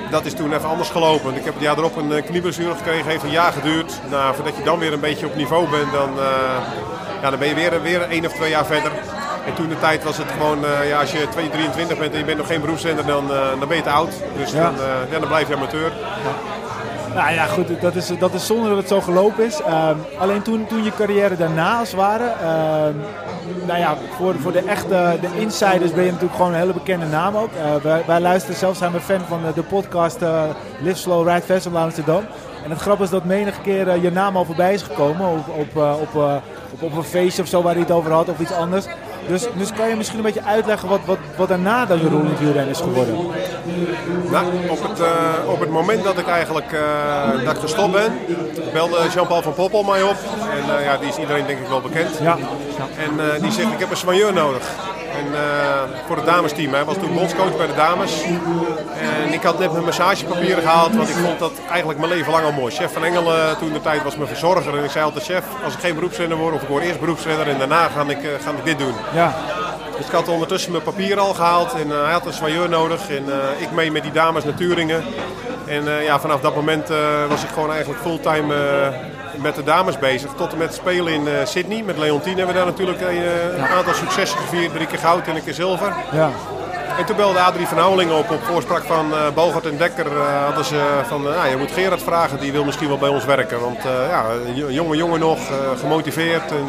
dat 0.09 0.25
is 0.25 0.33
toen 0.33 0.53
even 0.53 0.69
anders 0.69 0.89
gelopen. 0.89 1.35
Ik 1.35 1.43
heb 1.43 1.53
het 1.53 1.63
jaar 1.63 1.77
erop 1.77 1.95
een 1.95 2.23
knieblessure 2.23 2.75
gekregen, 2.75 3.09
heeft 3.09 3.23
een 3.23 3.29
jaar 3.29 3.51
geduurd. 3.51 3.99
Nou, 4.09 4.35
voordat 4.35 4.55
je 4.57 4.63
dan 4.63 4.79
weer 4.79 4.93
een 4.93 4.99
beetje 4.99 5.25
op 5.25 5.35
niveau 5.35 5.69
bent, 5.69 5.91
dan, 5.91 6.09
ja, 7.21 7.29
dan 7.29 7.39
ben 7.39 7.47
je 7.47 7.55
weer, 7.55 7.81
weer 7.81 8.01
één 8.01 8.25
of 8.25 8.33
twee 8.33 8.49
jaar 8.49 8.65
verder. 8.65 8.91
En 9.45 9.53
toen 9.53 9.69
de 9.69 9.79
tijd 9.79 10.03
was 10.03 10.17
het 10.17 10.31
gewoon, 10.31 10.63
uh, 10.63 10.89
ja, 10.89 10.99
als 10.99 11.11
je 11.11 11.27
2, 11.29 11.49
23 11.49 11.97
bent 11.97 12.13
en 12.13 12.19
je 12.19 12.25
bent 12.25 12.37
nog 12.37 12.47
geen 12.47 12.61
beroepszender, 12.61 13.05
dan, 13.05 13.31
uh, 13.31 13.59
dan 13.59 13.67
ben 13.67 13.77
je 13.77 13.83
te 13.83 13.89
oud. 13.89 14.13
Dus 14.37 14.51
ja. 14.51 14.61
dan, 14.61 14.73
uh, 14.73 15.11
ja, 15.11 15.19
dan 15.19 15.27
blijf 15.27 15.47
je 15.47 15.55
amateur. 15.55 15.91
Ja. 15.91 16.59
Nou 17.15 17.33
ja, 17.33 17.45
goed, 17.45 17.81
dat 17.81 17.95
is, 17.95 18.11
dat 18.19 18.33
is 18.33 18.45
zonde 18.45 18.69
dat 18.69 18.77
het 18.77 18.87
zo 18.87 19.01
gelopen 19.01 19.45
is. 19.45 19.59
Uh, 19.59 19.89
alleen 20.17 20.41
toen, 20.41 20.67
toen 20.67 20.83
je 20.83 20.91
carrière 20.97 21.37
daarna 21.37 21.77
als 21.79 21.91
het 21.91 21.99
ware, 21.99 22.33
nou 23.65 23.79
ja, 23.79 23.95
voor, 24.17 24.35
voor 24.39 24.51
de 24.51 24.63
echte 24.63 25.17
de 25.21 25.39
insiders 25.39 25.91
ben 25.91 26.03
je 26.03 26.11
natuurlijk 26.11 26.35
gewoon 26.35 26.53
een 26.53 26.59
hele 26.59 26.73
bekende 26.73 27.05
naam 27.05 27.35
ook. 27.35 27.49
wij, 27.83 28.03
wij 28.07 28.19
luisteren 28.19 28.57
zelfs, 28.57 28.79
zijn 28.79 28.91
we 28.91 28.99
fan 28.99 29.21
van 29.27 29.39
de 29.55 29.63
podcast 29.63 30.19
Live 30.81 30.97
Slow 30.97 31.27
Ride 31.27 31.41
Fast 31.41 31.65
in 31.65 31.75
Amsterdam. 31.75 32.23
En 32.63 32.69
het 32.69 32.79
grappige 32.79 33.03
is 33.03 33.09
dat 33.09 33.25
menige 33.25 33.61
keer 33.61 34.01
je 34.01 34.11
naam 34.11 34.35
al 34.35 34.45
voorbij 34.45 34.73
is 34.73 34.81
gekomen 34.81 35.27
op, 35.27 35.47
op, 35.47 35.75
op, 36.01 36.41
op, 36.71 36.81
op 36.81 36.97
een 36.97 37.03
feestje 37.03 37.41
of 37.41 37.47
zo 37.47 37.61
waar 37.61 37.73
hij 37.73 37.81
het 37.81 37.91
over 37.91 38.11
had 38.11 38.29
of 38.29 38.39
iets 38.39 38.53
anders. 38.53 38.85
Dus, 39.27 39.47
dus 39.55 39.71
kan 39.73 39.89
je 39.89 39.95
misschien 39.95 40.17
een 40.17 40.23
beetje 40.23 40.43
uitleggen 40.43 40.89
wat, 40.89 40.99
wat, 41.05 41.17
wat 41.35 41.47
daarna 41.47 41.85
dan 41.85 41.99
je 41.99 42.09
rol 42.09 42.19
in 42.19 42.25
het 42.25 42.39
wielrennen 42.39 42.69
is 42.69 42.79
geworden? 42.79 43.15
Nou, 44.31 44.45
op 44.69 44.83
het, 44.89 44.99
uh, 44.99 45.07
op 45.49 45.59
het 45.59 45.69
moment 45.69 46.03
dat 46.03 46.17
ik 46.17 46.27
eigenlijk 46.27 46.71
uh, 46.71 47.45
dat 47.45 47.55
ik 47.55 47.61
gestopt 47.61 47.91
ben, 47.91 48.19
belde 48.73 49.09
Jean-Paul 49.13 49.41
van 49.41 49.53
Poppel 49.53 49.83
mij 49.83 50.01
op. 50.01 50.17
En 50.51 50.79
uh, 50.79 50.85
ja, 50.85 50.97
die 50.97 51.09
is 51.09 51.17
iedereen 51.17 51.45
denk 51.45 51.59
ik 51.59 51.67
wel 51.67 51.81
bekend. 51.81 52.17
Ja. 52.21 52.37
En 52.97 53.41
die 53.41 53.51
zegt, 53.51 53.71
ik 53.71 53.79
heb 53.79 53.89
een 53.91 53.97
soigneur 53.97 54.33
nodig. 54.33 54.63
En, 55.21 55.33
voor 56.07 56.15
het 56.15 56.25
damesteam. 56.25 56.73
Hij 56.73 56.85
was 56.85 56.97
toen 56.97 57.13
bondscoach 57.13 57.57
bij 57.57 57.67
de 57.67 57.75
dames. 57.75 58.23
En 59.25 59.33
ik 59.33 59.43
had 59.43 59.59
net 59.59 59.71
mijn 59.71 59.83
massagepapieren 59.83 60.63
gehaald, 60.63 60.95
want 60.95 61.09
ik 61.09 61.15
vond 61.15 61.39
dat 61.39 61.51
eigenlijk 61.69 61.99
mijn 61.99 62.11
leven 62.11 62.31
lang 62.31 62.45
al 62.45 62.51
mooi. 62.51 62.75
Chef 62.75 62.93
van 62.93 63.03
Engelen 63.03 63.57
toen 63.57 63.73
de 63.73 63.81
tijd 63.81 64.03
was 64.03 64.15
mijn 64.15 64.27
verzorger. 64.27 64.77
En 64.77 64.83
ik 64.83 64.91
zei 64.91 65.05
altijd, 65.05 65.23
chef, 65.23 65.45
als 65.63 65.73
ik 65.73 65.79
geen 65.79 65.95
beroepsrenner 65.95 66.37
word, 66.37 66.55
of 66.55 66.61
ik 66.61 66.67
word 66.67 66.83
eerst 66.83 66.99
beroepsrenner 66.99 67.47
en 67.47 67.57
daarna 67.57 67.87
ga 67.87 68.01
ik, 68.07 68.19
ga 68.43 68.49
ik 68.49 68.65
dit 68.65 68.79
doen. 68.79 68.93
Ja. 69.13 69.35
Dus 69.97 70.05
ik 70.05 70.11
had 70.11 70.27
ondertussen 70.27 70.71
mijn 70.71 70.83
papier 70.83 71.19
al 71.19 71.33
gehaald 71.33 71.73
en 71.73 71.89
hij 71.89 72.11
had 72.11 72.25
een 72.25 72.33
soigneur 72.33 72.69
nodig. 72.69 73.09
En 73.09 73.23
ik 73.57 73.71
mee 73.71 73.91
met 73.91 74.03
die 74.03 74.11
dames 74.11 74.43
naar 74.43 74.53
Turingen. 74.53 75.03
En 75.71 76.03
ja, 76.03 76.19
vanaf 76.19 76.41
dat 76.41 76.55
moment 76.55 76.87
was 77.29 77.43
ik 77.43 77.49
gewoon 77.53 77.71
eigenlijk 77.71 78.01
fulltime 78.01 78.53
met 79.35 79.55
de 79.55 79.63
dames 79.63 79.99
bezig. 79.99 80.31
Tot 80.37 80.51
en 80.51 80.57
met 80.57 80.73
spelen 80.73 81.13
in 81.13 81.27
Sydney. 81.47 81.83
Met 81.83 81.97
Leontine 81.97 82.35
hebben 82.35 82.55
we 82.55 82.61
daar 82.61 82.69
natuurlijk 82.69 83.01
een 83.01 83.67
aantal 83.67 83.93
successen 83.93 84.39
gevierd. 84.39 84.73
Drie 84.73 84.87
keer 84.87 84.99
goud 84.99 85.27
en 85.27 85.35
een 85.35 85.43
keer 85.43 85.53
zilver. 85.53 85.93
Ja. 86.11 86.29
En 86.97 87.05
toen 87.05 87.15
belde 87.15 87.39
Adrie 87.39 87.67
van 87.67 87.77
Houweling 87.77 88.11
op, 88.11 88.31
op 88.31 88.43
voorspraak 88.43 88.83
van 88.83 89.13
Bogert 89.33 89.65
en 89.65 89.77
Dekker. 89.77 90.07
Hadden 90.45 90.65
ze 90.65 90.99
van, 91.07 91.27
uh, 91.27 91.49
je 91.49 91.57
moet 91.57 91.71
Gerard 91.71 92.03
vragen, 92.03 92.39
die 92.39 92.51
wil 92.51 92.63
misschien 92.63 92.87
wel 92.87 92.97
bij 92.97 93.09
ons 93.09 93.25
werken. 93.25 93.59
Want 93.59 93.81
ja, 93.83 94.23
jonge 94.69 94.95
jongen 94.95 95.19
nog, 95.19 95.39
gemotiveerd 95.79 96.51
en 96.51 96.65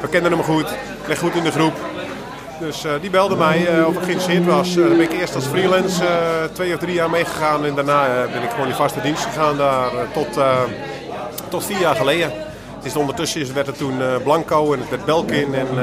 we 0.00 0.08
kenden 0.08 0.32
hem 0.32 0.42
goed. 0.42 0.74
Leg 1.06 1.18
goed 1.18 1.34
in 1.34 1.44
de 1.44 1.50
groep. 1.50 1.74
Dus 2.60 2.84
die 3.00 3.10
belde 3.10 3.36
mij 3.36 3.84
of 3.84 3.96
ik 3.96 4.02
geïnteresseerd 4.02 4.46
was. 4.46 4.74
daar 4.74 4.88
ben 4.88 5.00
ik 5.00 5.12
eerst 5.12 5.34
als 5.34 5.44
freelance 5.44 6.04
twee 6.52 6.74
of 6.74 6.78
drie 6.80 6.94
jaar 6.94 7.10
meegegaan. 7.10 7.64
En 7.64 7.74
daarna 7.74 8.26
ben 8.32 8.42
ik 8.42 8.50
gewoon 8.50 8.68
in 8.68 8.74
vaste 8.74 9.00
dienst 9.00 9.24
gegaan 9.24 9.56
daar 9.56 9.90
tot, 10.12 10.40
tot 11.48 11.64
vier 11.64 11.80
jaar 11.80 11.96
geleden. 11.96 12.47
Het 12.78 12.86
is 12.86 12.96
ondertussen 12.96 13.54
werd 13.54 13.66
het 13.66 13.78
toen 13.78 13.98
uh, 14.00 14.16
Blanco 14.22 14.72
en 14.72 14.78
het 14.78 14.90
werd 14.90 15.04
Belkin. 15.04 15.54
En 15.54 15.66
uh, 15.74 15.82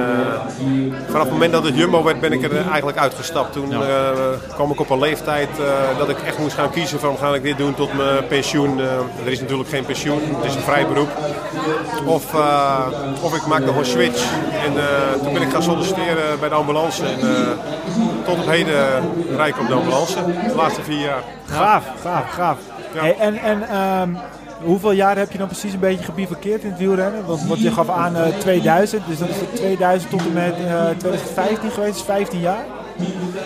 vanaf 1.08 1.24
het 1.24 1.32
moment 1.32 1.52
dat 1.52 1.64
het 1.64 1.78
Jumbo 1.78 2.04
werd, 2.04 2.20
ben 2.20 2.32
ik 2.32 2.44
er 2.44 2.68
eigenlijk 2.68 2.98
uitgestapt. 2.98 3.54
Toen 3.54 3.74
kwam 4.54 4.72
ik 4.72 4.80
op 4.80 4.90
een 4.90 5.00
leeftijd 5.00 5.50
dat 5.98 6.10
ik 6.10 6.18
echt 6.20 6.38
moest 6.38 6.56
gaan 6.56 6.70
kiezen 6.70 7.00
van 7.00 7.18
ga 7.18 7.34
ik 7.34 7.44
dit 7.44 7.58
doen 7.58 7.74
tot 7.74 7.94
mijn 7.94 8.28
pensioen. 8.28 8.80
er 9.26 9.32
is 9.32 9.40
natuurlijk 9.40 9.70
geen 9.70 9.86
pensioen, 9.86 10.22
het 10.36 10.46
is 10.46 10.56
een 10.56 10.62
vrij 10.62 10.88
beroep. 10.88 11.10
Of, 12.06 12.34
of 13.22 13.36
ik 13.36 13.46
maak 13.46 13.66
nog 13.66 13.78
een 13.78 13.86
switch. 13.86 14.32
En 14.66 14.74
toen 15.24 15.34
ben 15.34 15.42
ik 15.42 15.52
gaan 15.52 15.64
solliciteren 15.64 16.40
bij 16.40 16.50
de 16.50 16.56
ambulance. 16.56 17.06
En 17.06 17.20
tot 18.26 18.38
op 18.38 18.48
heden 18.48 18.86
rijd 19.36 19.56
ik 19.56 19.62
op 19.62 19.68
de 19.68 19.74
ambulance, 19.74 20.16
de 20.26 20.56
laatste 20.56 20.82
vier 20.82 21.00
jaar. 21.00 21.24
Gaaf, 21.46 21.84
gaaf, 22.02 22.30
gaaf. 22.30 22.58
Ja. 22.94 23.02
Hey, 23.02 23.16
en 23.18 23.38
en 23.38 23.78
um 24.02 24.18
hoeveel 24.64 24.92
jaar 24.92 25.18
heb 25.18 25.32
je 25.32 25.38
dan 25.38 25.48
precies 25.48 25.74
een 25.74 25.80
beetje 25.80 26.04
gebivakkeerd 26.04 26.64
in 26.64 26.70
het 26.70 26.80
wielrennen? 26.80 27.26
Want, 27.26 27.48
want 27.48 27.62
je 27.62 27.72
gaf 27.72 27.90
aan 27.90 28.16
uh, 28.16 28.28
eh, 28.28 28.40
2000, 28.40 29.08
dus 29.08 29.18
dat 29.18 29.30
is 29.30 29.40
het 29.40 29.56
2000 29.56 30.12
tot 30.12 30.20
en 30.20 30.34
met 30.34 30.58
uh, 30.60 30.90
eh, 30.90 30.98
2015 30.98 31.72
geweest, 31.72 31.94
dus 31.94 32.04
15 32.04 32.40
jaar? 32.40 32.66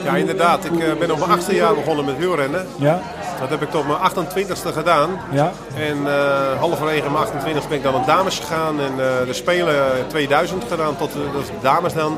Ja, 0.04 0.16
inderdaad. 0.16 0.66
Ik 0.66 0.72
uh, 0.72 0.94
ben 1.00 1.12
op 1.12 1.20
mijn 1.20 1.32
achtste 1.32 1.56
jaar 1.56 1.74
begonnen 1.74 2.06
met 2.06 2.18
wielrennen. 2.18 2.66
Ja. 2.80 3.02
Dat 3.40 3.50
heb 3.50 3.62
ik 3.62 3.70
tot 3.70 3.88
mijn 3.88 4.00
28ste 4.00 4.74
gedaan. 4.74 5.10
Ja. 5.32 5.52
En 5.76 5.98
uh, 5.98 6.60
halverwege 6.60 7.10
mijn 7.10 7.26
28ste 7.26 7.68
ben 7.68 7.78
ik 7.78 7.84
dan 7.84 7.94
naar 7.94 8.06
dames 8.06 8.40
gegaan. 8.40 8.80
En 8.80 8.92
uh, 8.92 9.06
de 9.26 9.34
Spelen 9.34 10.08
2000 10.08 10.64
gedaan, 10.70 10.98
tot 10.98 11.14
dat 11.34 11.42
is 11.42 11.50
dames 11.62 11.94
dan. 11.94 12.18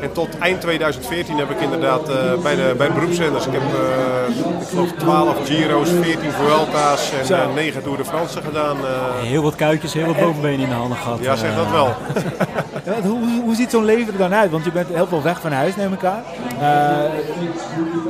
En 0.00 0.12
tot 0.12 0.38
eind 0.38 0.60
2014 0.60 1.38
heb 1.38 1.50
ik 1.50 1.60
inderdaad 1.60 2.10
uh, 2.10 2.14
bij, 2.42 2.56
de, 2.56 2.74
bij 2.76 2.86
de 2.86 2.92
beroepszenders. 2.92 3.46
Ik 3.46 3.52
heb 3.52 3.62
ik 3.62 4.68
geloof 4.68 4.92
12 4.98 5.46
Giro's, 5.46 5.88
14 6.02 6.30
Vuelta's 6.32 7.10
en 7.30 7.54
9 7.54 7.82
Tour 7.82 7.96
de 7.96 8.04
France 8.04 8.42
gedaan. 8.42 8.76
Heel 9.22 9.42
wat 9.42 9.54
kuitjes, 9.54 9.92
heel 9.92 10.06
wat 10.06 10.18
bovenbenen 10.18 10.60
in 10.60 10.68
de 10.68 10.74
handen 10.74 10.98
gehad. 10.98 11.18
Ja, 11.20 11.36
zeg 11.36 11.54
dat 11.54 11.70
wel. 11.70 11.94
hoe, 13.10 13.39
hoe 13.50 13.58
ziet 13.58 13.70
zo'n 13.70 13.84
leven 13.84 14.12
er 14.12 14.18
dan 14.18 14.34
uit? 14.34 14.50
Want 14.50 14.64
je 14.64 14.72
bent 14.72 14.88
heel 14.88 15.06
veel 15.06 15.22
weg 15.22 15.40
van 15.40 15.52
huis, 15.52 15.76
neem 15.76 15.92
ik 15.92 16.04
aan. 16.04 16.22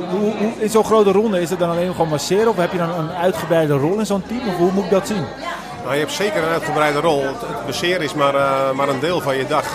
hoe, 0.09 0.19
hoe, 0.19 0.51
in 0.57 0.69
zo'n 0.69 0.83
grote 0.83 1.11
ronde 1.11 1.41
is 1.41 1.49
het 1.49 1.59
dan 1.59 1.69
alleen 1.69 1.91
gewoon 1.91 2.09
masseren? 2.09 2.47
Of 2.47 2.55
heb 2.55 2.71
je 2.71 2.77
dan 2.77 2.89
een 2.89 3.11
uitgebreide 3.11 3.73
rol 3.73 3.99
in 3.99 4.05
zo'n 4.05 4.23
team? 4.27 4.47
Of 4.47 4.55
hoe 4.55 4.71
moet 4.71 4.83
ik 4.83 4.89
dat 4.89 5.07
zien? 5.07 5.25
Nou, 5.81 5.93
je 5.93 5.99
hebt 5.99 6.11
zeker 6.11 6.43
een 6.43 6.49
uitgebreide 6.49 6.99
rol. 6.99 7.23
Het 7.23 7.65
bezeer 7.65 8.01
is 8.01 8.13
maar, 8.13 8.35
uh, 8.35 8.71
maar 8.71 8.89
een 8.89 8.99
deel 8.99 9.21
van 9.21 9.37
je 9.37 9.47
dag. 9.47 9.65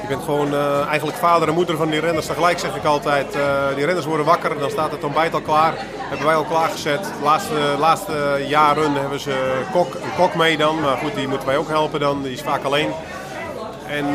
Je 0.00 0.08
bent 0.08 0.22
gewoon 0.22 0.52
uh, 0.52 0.86
eigenlijk 0.86 1.18
vader 1.18 1.48
en 1.48 1.54
moeder 1.54 1.76
van 1.76 1.90
die 1.90 2.00
renners 2.00 2.26
tegelijk, 2.26 2.58
zeg 2.58 2.76
ik 2.76 2.84
altijd. 2.84 3.26
Die 3.74 3.84
renners 3.84 4.06
worden 4.06 4.26
wakker, 4.26 4.58
dan 4.58 4.70
staat 4.70 4.90
het 4.90 5.04
ontbijt 5.04 5.34
al 5.34 5.40
klaar. 5.40 5.74
Hebben 6.08 6.26
wij 6.26 6.36
al 6.36 6.44
klaargezet. 6.44 7.04
De 7.04 7.24
laatste, 7.24 7.54
laatste 7.78 8.44
jaren 8.46 8.92
hebben 8.92 9.20
ze 9.20 9.62
kok, 9.72 9.96
kok 10.16 10.34
mee 10.34 10.56
dan. 10.56 10.80
Maar 10.80 10.96
goed, 10.96 11.14
die 11.14 11.28
moeten 11.28 11.46
wij 11.46 11.56
ook 11.56 11.68
helpen 11.68 12.00
dan. 12.00 12.22
Die 12.22 12.32
is 12.32 12.42
vaak 12.42 12.64
alleen. 12.64 12.88
En 13.92 14.06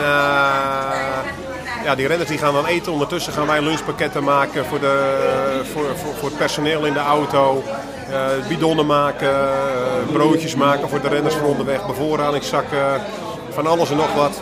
ja, 1.83 1.95
die 1.95 2.07
renners 2.07 2.29
die 2.29 2.37
gaan 2.37 2.53
dan 2.53 2.65
eten. 2.65 2.91
Ondertussen 2.91 3.33
gaan 3.33 3.47
wij 3.47 3.61
lunchpakketten 3.61 4.23
maken 4.23 4.65
voor, 4.65 4.79
de, 4.79 5.61
voor, 5.73 5.85
voor, 5.95 6.13
voor 6.15 6.29
het 6.29 6.37
personeel 6.37 6.85
in 6.85 6.93
de 6.93 6.99
auto. 6.99 7.63
Uh, 8.09 8.47
bidonnen 8.47 8.85
maken, 8.85 9.29
uh, 9.29 10.13
broodjes 10.13 10.55
maken 10.55 10.89
voor 10.89 11.01
de 11.01 11.07
renners 11.07 11.35
van 11.35 11.45
onderweg, 11.45 11.87
bevoorradingszakken, 11.87 13.01
van 13.49 13.67
alles 13.67 13.89
en 13.89 13.97
nog 13.97 14.13
wat. 14.13 14.41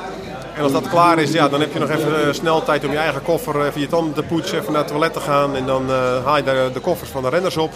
En 0.56 0.64
als 0.64 0.72
dat 0.72 0.90
klaar 0.90 1.20
is, 1.20 1.32
ja, 1.32 1.50
dan 1.50 1.60
heb 1.60 1.74
je 1.74 1.80
nog 1.80 1.90
even 1.90 2.36
snel 2.36 2.64
tijd 2.64 2.86
om 2.86 2.92
je 2.92 2.98
eigen 2.98 3.24
koffer 3.24 3.66
even 3.66 3.82
je 3.82 3.88
tanden 3.88 4.14
te 4.14 4.24
poetsen, 4.24 4.60
even 4.60 4.72
naar 4.72 4.82
het 4.82 4.92
toilet 4.92 5.14
te 5.14 5.20
gaan. 5.20 5.56
En 5.56 5.66
dan 5.66 5.90
haal 6.26 6.38
je 6.38 6.70
de, 6.74 6.80
koffers 6.80 7.10
van 7.10 7.24
de 7.24 7.30
renners 7.30 7.58
op. 7.58 7.74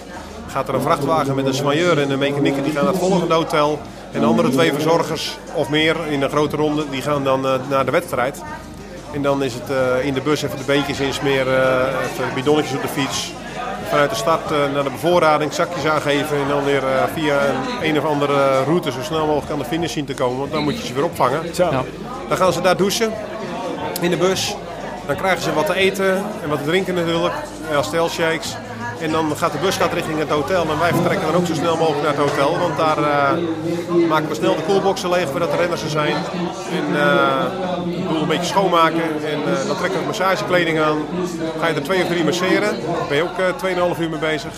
Gaat 0.51 0.67
er 0.67 0.73
een 0.73 0.81
vrachtwagen 0.81 1.35
met 1.35 1.45
een 1.45 1.53
soigneur 1.53 2.01
en 2.01 2.11
een 2.11 2.19
mechanieker 2.19 2.63
die 2.63 2.71
gaan 2.71 2.83
naar 2.83 2.93
het 2.93 3.01
volgende 3.01 3.33
hotel. 3.33 3.79
En 4.11 4.19
de 4.19 4.25
andere 4.25 4.49
twee 4.49 4.73
verzorgers, 4.73 5.37
of 5.53 5.69
meer 5.69 5.95
in 6.09 6.21
een 6.21 6.29
grote 6.29 6.55
ronde, 6.55 6.85
die 6.89 7.01
gaan 7.01 7.23
dan 7.23 7.47
naar 7.69 7.85
de 7.85 7.91
wedstrijd. 7.91 8.41
En 9.13 9.21
dan 9.21 9.43
is 9.43 9.53
het 9.53 9.69
uh, 9.71 10.05
in 10.05 10.13
de 10.13 10.21
bus 10.21 10.41
even 10.41 10.57
de 10.57 10.63
beentjes 10.63 10.99
insmeren, 10.99 11.53
uh, 11.53 12.03
even 12.03 12.33
bidonnetjes 12.33 12.75
op 12.75 12.81
de 12.81 12.87
fiets. 12.87 13.33
Vanuit 13.89 14.09
de 14.09 14.15
start 14.15 14.51
uh, 14.51 14.57
naar 14.73 14.83
de 14.83 14.89
bevoorrading, 14.89 15.53
zakjes 15.53 15.85
aangeven 15.85 16.37
en 16.37 16.47
dan 16.47 16.63
weer 16.63 16.81
via 17.13 17.37
een, 17.45 17.89
een 17.89 17.97
of 17.97 18.05
andere 18.05 18.63
route 18.63 18.91
zo 18.91 19.01
snel 19.01 19.25
mogelijk 19.25 19.51
aan 19.51 19.59
de 19.59 19.65
finish 19.65 19.93
zien 19.93 20.05
te 20.05 20.13
komen. 20.13 20.39
Want 20.39 20.51
dan 20.51 20.63
moet 20.63 20.77
je 20.77 20.87
ze 20.87 20.93
weer 20.93 21.03
opvangen. 21.03 21.41
Ja. 21.53 21.83
Dan 22.27 22.37
gaan 22.37 22.53
ze 22.53 22.61
daar 22.61 22.77
douchen 22.77 23.13
in 24.01 24.09
de 24.09 24.17
bus. 24.17 24.55
Dan 25.05 25.15
krijgen 25.15 25.41
ze 25.41 25.53
wat 25.53 25.65
te 25.65 25.75
eten 25.75 26.15
en 26.43 26.49
wat 26.49 26.57
te 26.57 26.65
drinken 26.65 26.93
natuurlijk. 26.93 27.33
Ja, 27.71 28.07
shakes. 28.07 28.55
En 28.99 29.11
dan 29.11 29.37
gaat 29.37 29.51
de 29.51 29.57
bus 29.57 29.75
gaat 29.75 29.93
richting 29.93 30.19
het 30.19 30.29
hotel. 30.29 30.69
En 30.69 30.79
wij 30.79 30.93
vertrekken 30.93 31.27
dan 31.27 31.35
ook 31.35 31.45
zo 31.45 31.53
snel 31.53 31.77
mogelijk 31.77 32.03
naar 32.03 32.15
het 32.15 32.29
hotel. 32.29 32.59
Want 32.59 32.77
daar 32.77 32.99
uh, 32.99 34.07
maken 34.07 34.29
we 34.29 34.35
snel 34.35 34.55
de 34.55 34.61
koelboxen 34.61 35.09
leeg 35.09 35.29
voordat 35.29 35.51
de 35.51 35.57
renners 35.57 35.83
er 35.83 35.89
zijn. 35.89 36.15
En 36.71 36.93
uh, 36.93 38.21
een 38.21 38.27
beetje 38.27 38.45
schoonmaken. 38.45 39.01
En 39.01 39.39
uh, 39.39 39.67
dan 39.67 39.77
trekken 39.77 39.99
we 39.99 40.05
massagekleding 40.05 40.79
aan. 40.79 40.97
Ga 41.59 41.67
je 41.67 41.73
er 41.73 41.83
twee 41.83 42.01
of 42.01 42.07
drie 42.07 42.23
masseren. 42.23 42.81
Daar 42.85 43.07
ben 43.07 43.17
je 43.17 43.23
ook 43.23 43.95
2,5 43.95 44.01
uur 44.01 44.09
mee 44.09 44.19
bezig. 44.19 44.53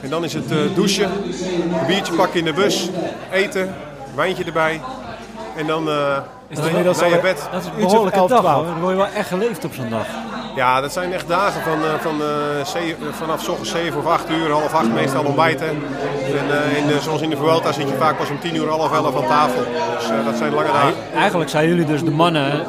En 0.00 0.10
dan 0.10 0.24
is 0.24 0.32
het 0.32 0.48
douchen, 0.74 1.10
een 1.80 1.86
biertje 1.86 2.14
pakken 2.14 2.38
in 2.38 2.44
de 2.44 2.52
bus, 2.52 2.88
eten, 3.30 3.74
wijntje 4.14 4.44
erbij. 4.44 4.80
En 5.56 5.66
dan 5.66 5.88
is 6.48 6.58
inmiddels 6.58 7.00
naar 7.00 7.08
je 7.08 7.20
bed. 7.20 7.48
Dat 7.52 7.60
is 7.60 7.66
een 7.66 7.76
behoorlijke 7.76 8.26
dag 8.26 8.54
hoor. 8.54 8.64
Dan 8.64 8.80
word 8.80 8.90
je 8.90 8.96
wel 8.96 9.12
echt 9.14 9.28
geleefd 9.28 9.64
op 9.64 9.74
zo'n 9.74 9.88
dag. 9.88 10.06
Ja, 10.58 10.80
dat 10.80 10.92
zijn 10.92 11.12
echt 11.12 11.28
dagen 11.28 11.62
van, 11.62 11.78
uh, 11.78 11.94
van, 12.00 12.20
uh, 12.20 13.12
vanaf 13.12 13.48
ochtends 13.48 13.70
7 13.70 13.98
of 13.98 14.06
8 14.06 14.30
uur, 14.30 14.50
half 14.50 14.74
8 14.74 14.92
meestal 14.92 15.24
ontbijten. 15.24 15.68
En 15.68 16.76
in 16.76 16.86
de, 16.86 16.98
zoals 17.00 17.20
in 17.20 17.30
de 17.30 17.36
Vuelta 17.36 17.72
zit 17.72 17.88
je 17.88 17.94
vaak 17.94 18.16
pas 18.16 18.30
om 18.30 18.40
10 18.40 18.54
uur, 18.54 18.68
half 18.68 18.92
11 18.92 19.16
aan 19.16 19.28
tafel. 19.28 19.64
Dus 19.98 20.08
dat 20.24 20.36
zijn 20.36 20.54
lange 20.54 20.72
dagen. 20.72 20.94
Eigenlijk 21.14 21.50
zijn 21.50 21.68
jullie 21.68 21.84
dus 21.84 22.04
de 22.04 22.10
mannen 22.10 22.66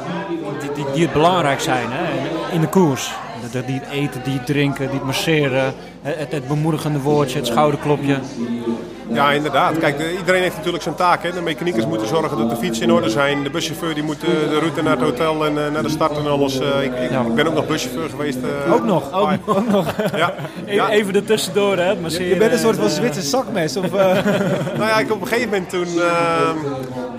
die, 0.60 0.72
die, 0.72 0.86
die 0.94 1.04
het 1.04 1.14
belangrijk 1.14 1.60
zijn 1.60 1.88
hè, 1.90 2.04
in 2.54 2.62
de 2.62 2.68
koers. 2.68 3.12
Die 3.52 3.62
het 3.62 3.90
eten, 3.92 4.24
die 4.24 4.34
het 4.34 4.46
drinken, 4.46 4.86
die 4.86 4.96
het 4.96 5.06
masseren, 5.06 5.74
het, 6.02 6.32
het 6.32 6.48
bemoedigende 6.48 7.00
woordje, 7.00 7.38
het 7.38 7.48
schouderklopje. 7.48 8.18
Ja, 9.12 9.32
inderdaad. 9.32 9.78
Kijk, 9.78 10.18
iedereen 10.18 10.42
heeft 10.42 10.56
natuurlijk 10.56 10.84
zijn 10.84 10.96
taak. 10.96 11.24
Hè. 11.24 11.32
De 11.32 11.42
mechaniekers 11.42 11.86
moeten 11.86 12.08
zorgen 12.08 12.38
dat 12.38 12.50
de 12.50 12.56
fiets 12.56 12.80
in 12.80 12.92
orde 12.92 13.10
zijn. 13.10 13.44
De 13.44 13.50
buschauffeur 13.50 13.94
die 13.94 14.04
moet 14.04 14.22
de 14.22 14.60
route 14.60 14.82
naar 14.82 14.92
het 14.92 15.02
hotel 15.02 15.46
en 15.46 15.54
uh, 15.54 15.72
naar 15.72 15.84
de 15.84 15.90
start 15.90 16.18
en 16.18 16.28
alles. 16.28 16.60
Uh, 16.60 16.84
ik, 16.84 16.94
ik, 16.94 17.10
ik, 17.28 17.36
ben 17.36 17.48
ook 17.48 17.54
nog 17.54 17.68
buschauffeur 17.68 18.10
geweest. 18.10 18.38
Uh, 18.66 18.74
ook 18.74 18.84
nog? 18.84 19.14
Ook, 19.14 19.30
ook 19.46 19.70
nog. 19.70 19.86
ja. 20.16 20.34
Even, 20.66 20.90
even 20.90 21.16
ertussendoor, 21.16 21.78
hè? 21.78 21.90
Je, 21.90 22.28
je 22.28 22.36
bent 22.38 22.52
een 22.52 22.60
soort 22.60 22.78
van 22.78 22.90
Zwitser 22.90 23.24
zakmes? 23.24 23.78
Of, 23.78 23.92
nou 24.78 24.90
ja, 24.90 25.00
ik, 25.00 25.12
op 25.12 25.22
een 25.22 25.28
gegeven 25.28 25.50
moment 25.50 25.70
toen, 25.70 25.88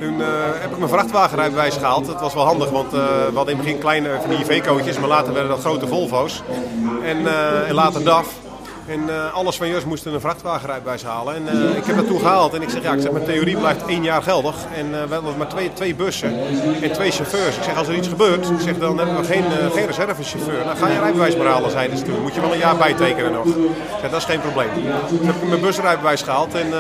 toen 0.01 0.21
heb 0.61 0.71
ik 0.71 0.79
mijn 0.79 0.91
vrachtwagenrijbewijs 0.91 1.77
gehaald. 1.77 2.07
Dat 2.07 2.21
was 2.21 2.35
wel 2.35 2.45
handig, 2.45 2.71
want 2.71 2.91
we 2.91 3.31
hadden 3.35 3.55
in 3.55 3.57
het 3.57 3.67
begin 3.67 3.79
kleine 3.79 4.09
van 4.21 4.31
die 4.31 4.39
IV-cootjes, 4.39 4.99
maar 4.99 5.09
later 5.09 5.33
werden 5.33 5.51
dat 5.51 5.61
grote 5.61 5.87
Volvo's. 5.87 6.43
En, 7.05 7.17
en 7.67 7.75
later 7.75 8.05
DAF. 8.05 8.49
En 8.91 9.01
uh, 9.09 9.35
alles 9.35 9.57
van 9.57 9.69
Jus 9.69 9.85
moesten 9.85 10.15
een 10.15 10.21
vrachtwagenrijbewijs 10.21 11.03
halen. 11.05 11.35
En 11.35 11.57
uh, 11.57 11.77
ik 11.77 11.85
heb 11.85 11.97
dat 11.97 12.07
toen 12.07 12.21
gehaald. 12.21 12.55
En 12.55 12.63
ik 12.63 12.71
zeg, 12.71 12.83
ja, 12.83 12.93
ik 12.93 13.01
zeg, 13.01 13.13
mijn 13.13 13.25
theorie 13.25 13.57
blijft 13.57 13.87
één 13.87 14.03
jaar 14.03 14.23
geldig. 14.23 14.55
En 14.77 14.87
uh, 14.87 15.03
we 15.03 15.13
hebben 15.13 15.37
maar 15.37 15.49
twee, 15.49 15.73
twee 15.73 15.95
bussen 15.95 16.39
en 16.83 16.93
twee 16.93 17.11
chauffeurs. 17.11 17.57
Ik 17.57 17.63
zeg, 17.63 17.77
als 17.77 17.89
er 17.89 17.95
iets 17.95 18.09
gebeurt, 18.09 18.51
ik 18.51 18.61
zeg, 18.61 18.79
dan 18.79 18.99
hebben 18.99 19.17
we 19.17 19.25
geen, 19.25 19.45
reservechauffeur. 19.87 20.65
Dan 20.65 20.77
ga 20.77 20.89
je 20.89 20.99
rijbewijs 20.99 21.37
maar 21.37 21.47
halen, 21.47 21.71
zeiden 21.71 21.99
ze 21.99 22.05
toen. 22.05 22.23
Moet 22.23 22.35
je 22.35 22.41
wel 22.41 22.53
een 22.53 22.59
jaar 22.59 22.77
bijtekenen 22.77 23.33
nog. 23.33 23.47
Ik 23.47 24.01
zeg, 24.01 24.11
dat 24.11 24.21
is 24.21 24.27
geen 24.27 24.41
probleem. 24.41 24.69
Toen 25.09 25.27
heb 25.27 25.35
ik 25.43 25.49
mijn 25.49 25.61
busrijbewijs 25.61 26.23
gehaald. 26.23 26.55
En 26.55 26.73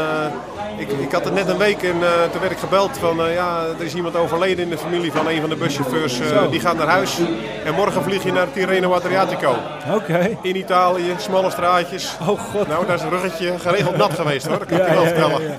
ik, 0.76 0.90
ik 0.90 1.12
had 1.12 1.24
het 1.24 1.34
net 1.34 1.48
een 1.48 1.58
week 1.58 1.82
en 1.82 1.98
toen 2.32 2.40
werd 2.40 2.52
ik 2.52 2.58
gebeld 2.58 2.98
van, 2.98 3.30
ja, 3.32 3.64
er 3.78 3.84
is 3.84 3.94
iemand 3.94 4.16
overleden 4.16 4.64
in 4.64 4.70
de 4.70 4.78
familie 4.78 5.12
van 5.12 5.28
een 5.28 5.40
van 5.40 5.50
de 5.50 5.56
buschauffeurs. 5.56 6.20
die 6.50 6.60
gaat 6.60 6.76
naar 6.76 6.88
huis. 6.88 7.18
En 7.64 7.74
morgen 7.74 8.02
vlieg 8.02 8.22
je 8.22 8.32
naar 8.32 8.52
Tirreno 8.52 8.92
Adriatico. 8.92 9.56
Oké. 9.94 10.36
In 10.42 10.56
Italië, 10.56 11.14
smalle 11.18 11.50
straatjes. 11.50 12.16
Oh 12.20 12.38
god. 12.38 12.68
Nou, 12.68 12.86
daar 12.86 12.96
is 12.96 13.02
een 13.02 13.10
ruggetje 13.10 13.58
geregeld 13.58 13.96
nat 13.96 14.14
geweest 14.14 14.46
hoor, 14.46 14.58
dat 14.58 14.68
kan 14.68 14.78
ik 14.78 14.86
je 14.88 14.94
wel 14.94 15.04
vertellen. 15.04 15.58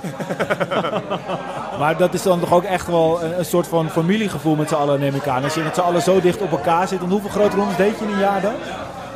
Maar 1.78 1.96
dat 1.96 2.14
is 2.14 2.22
dan 2.22 2.40
toch 2.40 2.52
ook 2.52 2.62
echt 2.62 2.86
wel 2.86 3.22
een, 3.22 3.38
een 3.38 3.44
soort 3.44 3.66
van 3.66 3.90
familiegevoel 3.90 4.54
met 4.54 4.68
z'n 4.68 4.74
allen, 4.74 5.00
neem 5.00 5.14
ik 5.14 5.26
aan. 5.26 5.44
Als 5.44 5.54
je 5.54 5.60
met 5.60 5.74
z'n 5.74 5.80
allen 5.80 6.02
zo 6.02 6.20
dicht 6.20 6.40
op 6.40 6.50
elkaar 6.50 6.88
zit. 6.88 6.98
Want 6.98 7.12
hoeveel 7.12 7.30
grote 7.30 7.56
rondes 7.56 7.76
deed 7.76 7.98
je 7.98 8.04
in 8.04 8.12
een 8.12 8.18
jaar 8.18 8.40
dan? 8.40 8.52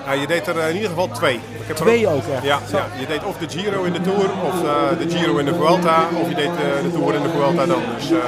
Ja, 0.07 0.13
je 0.13 0.27
deed 0.27 0.47
er 0.47 0.69
in 0.69 0.75
ieder 0.75 0.89
geval 0.89 1.09
twee. 1.09 1.35
Ik 1.35 1.67
heb 1.67 1.79
er 1.79 1.85
Twee 1.85 2.09
ook 2.09 2.23
echt? 2.35 2.43
Ja, 2.43 2.59
ja, 2.73 2.87
je 2.99 3.07
deed 3.07 3.25
of 3.25 3.37
de 3.37 3.49
Giro 3.49 3.83
in 3.83 3.93
de 3.93 4.01
Tour, 4.01 4.31
of 4.45 4.63
eh, 4.63 4.99
de 4.99 5.17
Giro 5.17 5.37
in 5.37 5.45
de 5.45 5.55
Vuelta, 5.55 6.09
of 6.23 6.29
je 6.29 6.35
deed 6.35 6.47
eh, 6.47 6.83
de 6.83 6.93
Tour 6.93 7.15
in 7.15 7.23
de 7.23 7.29
Vuelta 7.29 7.67
dan. 7.67 7.83
Dus, 7.97 8.11
eh, 8.11 8.19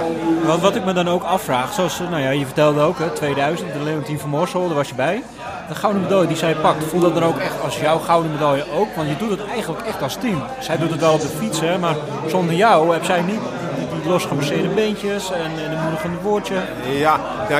Wat, 0.46 0.60
wat 0.60 0.76
ik 0.76 0.84
me 0.84 0.92
dan 0.92 1.08
ook 1.08 1.22
afvraag, 1.22 1.72
zoals 1.72 1.98
nou 1.98 2.22
ja, 2.22 2.30
je 2.30 2.44
vertelde 2.44 2.80
ook, 2.80 2.98
hè, 2.98 3.10
2000, 3.10 3.72
de 3.72 3.82
Leontien 3.82 4.18
van 4.18 4.28
Moorsel, 4.28 4.66
daar 4.66 4.76
was 4.76 4.88
je 4.88 4.94
bij. 4.94 5.22
De 5.68 5.74
gouden 5.74 6.02
medaille 6.02 6.26
die 6.26 6.36
zij 6.36 6.54
pakt, 6.54 6.84
voelt 6.84 7.02
dat 7.02 7.14
dan 7.14 7.24
ook 7.24 7.38
echt 7.38 7.62
als 7.62 7.78
jouw 7.80 7.98
gouden 7.98 8.30
medaille 8.30 8.64
ook? 8.74 8.94
Want 8.96 9.08
je 9.08 9.16
doet 9.16 9.30
het 9.30 9.46
eigenlijk 9.46 9.86
echt 9.86 10.02
als 10.02 10.16
team. 10.16 10.42
Zij 10.60 10.76
doet 10.76 10.90
het 10.90 11.00
wel 11.00 11.12
op 11.12 11.20
de 11.20 11.28
fiets, 11.28 11.60
hè, 11.60 11.78
maar 11.78 11.96
zonder 12.26 12.54
jou 12.54 12.92
heb 12.92 13.04
zij 13.04 13.20
niet 13.20 13.40
die, 13.76 14.10
losgemasseerde 14.10 14.68
beentjes 14.68 15.32
en, 15.32 15.64
en 15.64 15.72
een 15.72 15.82
moedigende 15.82 16.18
woordje. 16.22 16.54
ja, 16.98 17.20
ja 17.48 17.58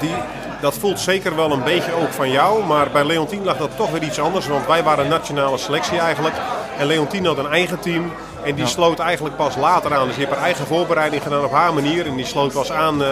die, 0.00 0.14
dat 0.60 0.74
voelt 0.78 1.00
zeker 1.00 1.36
wel 1.36 1.52
een 1.52 1.62
beetje 1.64 1.92
ook 1.94 2.12
van 2.12 2.30
jou, 2.30 2.64
maar 2.64 2.90
bij 2.90 3.04
Leontien 3.04 3.44
lag 3.44 3.56
dat 3.56 3.76
toch 3.76 3.90
weer 3.90 4.02
iets 4.02 4.20
anders, 4.20 4.46
want 4.46 4.66
wij 4.66 4.82
waren 4.82 5.04
een 5.04 5.10
nationale 5.10 5.58
selectie 5.58 5.98
eigenlijk. 5.98 6.34
En 6.78 6.86
Leontien 6.86 7.26
had 7.26 7.38
een 7.38 7.50
eigen 7.50 7.80
team. 7.80 8.12
En 8.44 8.54
die 8.54 8.66
sloot 8.66 8.98
eigenlijk 8.98 9.36
pas 9.36 9.56
later 9.56 9.94
aan. 9.94 10.06
Dus 10.06 10.16
die 10.16 10.24
heeft 10.24 10.36
haar 10.36 10.46
eigen 10.46 10.66
voorbereiding 10.66 11.22
gedaan 11.22 11.44
op 11.44 11.52
haar 11.52 11.74
manier. 11.74 12.06
En 12.06 12.16
die 12.16 12.26
sloot 12.26 12.52
pas 12.52 12.72
aan 12.72 13.02
eh, 13.02 13.08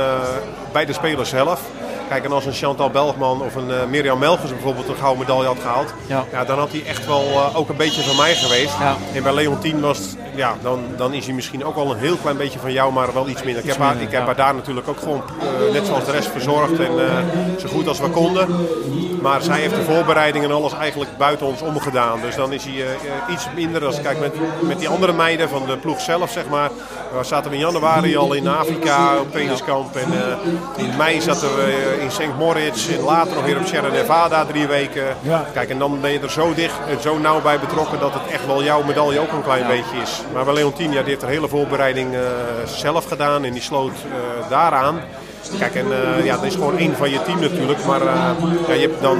bij 0.72 0.84
de 0.84 0.92
speler 0.92 1.26
zelf. 1.26 1.60
Kijk, 2.08 2.24
en 2.24 2.32
als 2.32 2.46
een 2.46 2.52
Chantal 2.52 2.90
Belgman 2.90 3.42
of 3.42 3.54
een 3.54 3.70
eh, 3.70 3.76
Mirjam 3.88 4.18
Melgers 4.18 4.50
bijvoorbeeld 4.50 4.88
een 4.88 4.96
gouden 4.96 5.18
medaille 5.18 5.46
had 5.46 5.56
gehaald, 5.62 5.94
Ja. 6.06 6.44
dan 6.44 6.58
had 6.58 6.70
hij 6.70 6.82
echt 6.86 7.06
wel 7.06 7.20
eh, 7.20 7.56
ook 7.56 7.68
een 7.68 7.76
beetje 7.76 8.02
van 8.02 8.16
mij 8.16 8.34
geweest. 8.34 8.78
Ja. 8.80 8.96
En 9.14 9.22
bij 9.22 9.34
Leontien 9.34 9.80
was 9.80 9.98
het, 9.98 10.16
ja, 10.34 10.56
dan, 10.62 10.84
dan 10.96 11.12
is 11.12 11.24
hij 11.24 11.34
misschien 11.34 11.64
ook 11.64 11.74
wel 11.74 11.90
een 11.90 11.98
heel 11.98 12.16
klein 12.16 12.36
beetje 12.36 12.58
van 12.58 12.72
jou, 12.72 12.92
maar 12.92 13.12
wel 13.12 13.28
iets 13.28 13.42
minder. 13.42 13.62
Ik 13.62 13.68
heb, 13.68 13.78
haar, 13.78 14.00
ik 14.00 14.10
heb 14.10 14.24
haar 14.24 14.36
daar 14.36 14.54
natuurlijk 14.54 14.88
ook 14.88 14.98
gewoon, 14.98 15.22
eh, 15.40 15.72
net 15.72 15.86
zoals 15.86 16.04
de 16.04 16.10
rest, 16.10 16.28
verzorgd 16.28 16.78
en 16.78 16.98
eh, 16.98 17.58
zo 17.58 17.68
goed 17.68 17.88
als 17.88 18.00
we 18.00 18.08
konden. 18.08 18.48
Maar 19.22 19.42
zij 19.42 19.60
heeft 19.60 19.74
de 19.74 19.82
voorbereiding 19.82 20.44
en 20.44 20.52
alles 20.52 20.72
eigenlijk 20.72 21.16
buiten 21.16 21.46
ons 21.46 21.60
omgedaan. 21.60 22.20
Dus 22.20 22.36
dan 22.36 22.52
is 22.52 22.64
hij 22.64 22.74
eh, 22.74 23.34
iets 23.34 23.46
minder 23.54 23.84
als 23.84 24.00
kijk 24.00 24.20
met, 24.20 24.34
met 24.60 24.78
die 24.78 24.88
andere 24.88 25.12
meiden 25.12 25.48
van 25.48 25.66
de 25.66 25.76
ploeg 25.76 26.00
zelf, 26.00 26.30
zeg 26.30 26.48
maar. 26.48 26.70
We 27.18 27.24
zaten 27.24 27.52
in 27.52 27.58
januari 27.58 28.16
al 28.16 28.32
in 28.32 28.48
Afrika 28.48 29.18
op 29.18 29.30
trainingskamp. 29.30 29.96
En 29.96 30.12
in 30.76 30.96
mei 30.96 31.20
zaten 31.20 31.56
we 31.56 31.98
in 32.00 32.10
St. 32.10 32.36
Moritz. 32.38 32.88
En 32.88 33.00
later 33.00 33.34
nog 33.34 33.44
weer 33.44 33.58
op 33.58 33.66
Sierra 33.66 33.88
Nevada 33.88 34.44
drie 34.44 34.66
weken. 34.66 35.16
Ja. 35.20 35.44
Kijk, 35.52 35.70
en 35.70 35.78
dan 35.78 36.00
ben 36.00 36.12
je 36.12 36.20
er 36.20 36.30
zo 36.30 36.54
dicht 36.54 36.78
en 36.88 37.00
zo 37.00 37.18
nauw 37.18 37.42
bij 37.42 37.58
betrokken 37.58 38.00
dat 38.00 38.14
het 38.14 38.26
echt 38.32 38.46
wel 38.46 38.62
jouw 38.62 38.82
medaille 38.82 39.20
ook 39.20 39.32
een 39.32 39.42
klein 39.42 39.66
beetje 39.66 39.96
is. 40.02 40.23
Maar 40.32 40.44
bij 40.44 40.54
Leontien, 40.54 40.92
ja, 40.92 41.00
die 41.00 41.08
heeft 41.08 41.20
de 41.20 41.26
hele 41.26 41.48
voorbereiding 41.48 42.14
eh, 42.14 42.20
zelf 42.66 43.04
gedaan 43.04 43.44
en 43.44 43.52
die 43.52 43.62
sloot 43.62 43.90
eh, 43.92 44.50
daaraan. 44.50 45.00
Kijk, 45.58 45.74
en 45.74 45.86
eh, 45.92 46.24
ja, 46.24 46.34
dat 46.34 46.44
is 46.44 46.54
gewoon 46.54 46.78
één 46.78 46.96
van 46.96 47.10
je 47.10 47.22
team 47.22 47.40
natuurlijk. 47.40 47.84
Maar 47.86 48.00
eh, 48.00 48.30
ja, 48.68 48.74
je 48.74 48.80
hebt 48.80 49.02
dan 49.02 49.18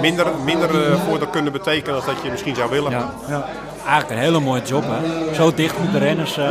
minder, 0.00 0.26
minder 0.44 0.70
voor 1.08 1.18
dat 1.18 1.30
kunnen 1.30 1.52
betekenen 1.52 1.94
als 1.94 2.04
dat 2.04 2.14
je 2.22 2.30
misschien 2.30 2.54
zou 2.54 2.70
willen. 2.70 2.90
Ja. 2.90 3.10
Ja. 3.28 3.48
Eigenlijk 3.86 4.10
een 4.10 4.26
hele 4.26 4.40
mooie 4.40 4.62
job, 4.62 4.84
hè? 4.86 5.34
Zo 5.34 5.54
dicht 5.54 5.78
met 5.78 5.92
de 5.92 5.98
renners. 5.98 6.36
eh, 6.36 6.48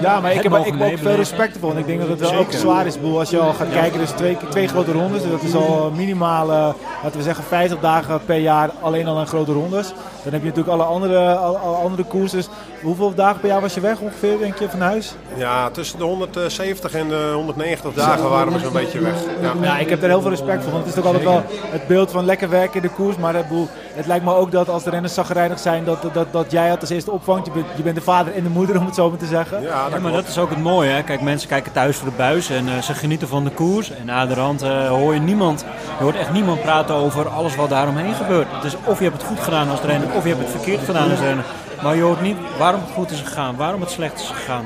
Ja, 0.00 0.20
maar 0.20 0.30
ik 0.30 0.34
het 0.36 0.42
heb, 0.42 0.52
mogen 0.52 0.72
ik 0.74 0.78
heb 0.78 0.92
ook 0.92 0.98
veel 0.98 1.14
respect 1.14 1.54
ervoor. 1.54 1.70
En 1.70 1.78
ik 1.78 1.86
denk 1.86 2.00
dat 2.00 2.08
het 2.08 2.20
wel 2.20 2.34
ook 2.34 2.52
zwaar 2.52 2.86
is. 2.86 2.94
Ik 2.94 3.00
bedoel, 3.00 3.18
als 3.18 3.30
je 3.30 3.38
al 3.38 3.52
gaat 3.52 3.70
kijken, 3.72 3.98
dus 3.98 4.10
twee, 4.10 4.36
twee 4.50 4.68
grote 4.68 4.92
rondes. 4.92 5.22
Dus 5.22 5.30
dat 5.30 5.42
is 5.42 5.54
al 5.54 5.92
minimaal, 5.96 6.50
eh, 6.52 6.68
laten 7.02 7.18
we 7.18 7.22
zeggen, 7.22 7.44
50 7.44 7.80
dagen 7.80 8.20
per 8.24 8.36
jaar 8.36 8.70
alleen 8.80 9.06
al 9.06 9.18
aan 9.18 9.26
grote 9.26 9.52
rondes. 9.52 9.88
Dan 10.22 10.32
heb 10.32 10.42
je 10.42 10.48
natuurlijk 10.48 10.74
alle 10.80 10.84
andere, 10.84 11.34
alle, 11.36 11.58
alle 11.58 11.76
andere 11.76 12.02
koersen. 12.04 12.42
Hoeveel 12.82 13.14
dagen 13.14 13.40
per 13.40 13.48
jaar 13.48 13.60
was 13.60 13.74
je 13.74 13.80
weg 13.80 13.98
ongeveer, 13.98 14.38
denk 14.38 14.58
je, 14.58 14.70
van 14.70 14.80
huis? 14.80 15.14
Ja, 15.34 15.70
tussen 15.70 15.98
de 15.98 16.04
170 16.04 16.94
en 16.94 17.08
de 17.08 17.30
190 17.34 17.92
dagen 17.94 18.30
waren 18.30 18.52
we 18.52 18.58
zo'n 18.58 18.72
beetje 18.72 19.00
weg. 19.00 19.14
Ja. 19.40 19.52
Ja, 19.60 19.78
ik 19.78 19.88
heb 19.88 20.00
daar 20.00 20.10
heel 20.10 20.20
veel 20.20 20.30
respect 20.30 20.62
voor. 20.62 20.72
Want 20.72 20.84
het 20.86 20.94
is 20.94 21.02
toch 21.02 21.04
altijd 21.12 21.24
wel 21.24 21.42
het 21.70 21.86
beeld 21.86 22.10
van 22.10 22.24
lekker 22.24 22.48
werken 22.48 22.74
in 22.76 22.82
de 22.82 22.94
koers. 22.94 23.16
Maar 23.16 23.34
ik 23.34 23.48
bedoel, 23.48 23.68
het 23.94 24.06
lijkt 24.06 24.24
me 24.24 24.34
ook 24.34 24.52
dat 24.52 24.68
als 24.68 24.82
de 24.84 24.90
renners 24.90 25.14
zagrijnig 25.14 25.58
zijn, 25.58 25.84
dat, 25.84 26.02
dat, 26.12 26.26
dat 26.32 26.50
jij 26.50 26.71
het 26.72 26.80
als 26.80 26.90
eerste 26.90 27.10
opvangt. 27.10 27.46
Je 27.46 27.52
bent, 27.52 27.66
je 27.76 27.82
bent 27.82 27.96
de 27.96 28.02
vader 28.02 28.34
en 28.34 28.42
de 28.42 28.48
moeder, 28.48 28.78
om 28.78 28.86
het 28.86 28.94
zo 28.94 29.08
maar 29.10 29.18
te 29.18 29.26
zeggen. 29.26 29.62
Ja, 29.62 29.88
maar 30.02 30.12
dat 30.12 30.28
is 30.28 30.38
ook 30.38 30.50
het 30.50 30.62
mooie. 30.62 30.90
Hè? 30.90 31.02
Kijk, 31.02 31.20
mensen 31.20 31.48
kijken 31.48 31.72
thuis 31.72 31.96
voor 31.96 32.08
de 32.10 32.16
buis 32.16 32.50
en 32.50 32.68
eh, 32.68 32.78
ze 32.82 32.94
genieten 32.94 33.28
van 33.28 33.44
de 33.44 33.50
koers. 33.50 33.90
En 33.90 34.06
na 34.06 34.26
de 34.26 34.34
rand 34.34 34.62
eh, 34.62 34.88
hoor 34.88 35.14
je 35.14 35.20
niemand, 35.20 35.64
je 35.98 36.02
hoort 36.04 36.16
echt 36.16 36.32
niemand 36.32 36.62
praten 36.62 36.94
over 36.94 37.28
alles 37.28 37.56
wat 37.56 37.68
daaromheen 37.68 38.14
gebeurt. 38.14 38.46
Dus 38.62 38.76
of 38.84 38.98
je 38.98 39.04
hebt 39.04 39.16
het 39.16 39.26
goed 39.26 39.40
gedaan 39.40 39.70
als 39.70 39.80
renner, 39.80 40.08
of 40.14 40.22
je 40.22 40.28
hebt 40.28 40.40
het 40.42 40.50
verkeerd 40.50 40.84
gedaan 40.84 41.10
als 41.10 41.20
renner. 41.20 41.44
Maar 41.82 41.96
je 41.96 42.02
hoort 42.02 42.20
niet 42.22 42.36
waarom 42.58 42.80
het 42.80 42.90
goed 42.94 43.10
is 43.10 43.20
gegaan, 43.20 43.56
waarom 43.56 43.80
het 43.80 43.90
slecht 43.90 44.20
is 44.20 44.28
gegaan. 44.28 44.64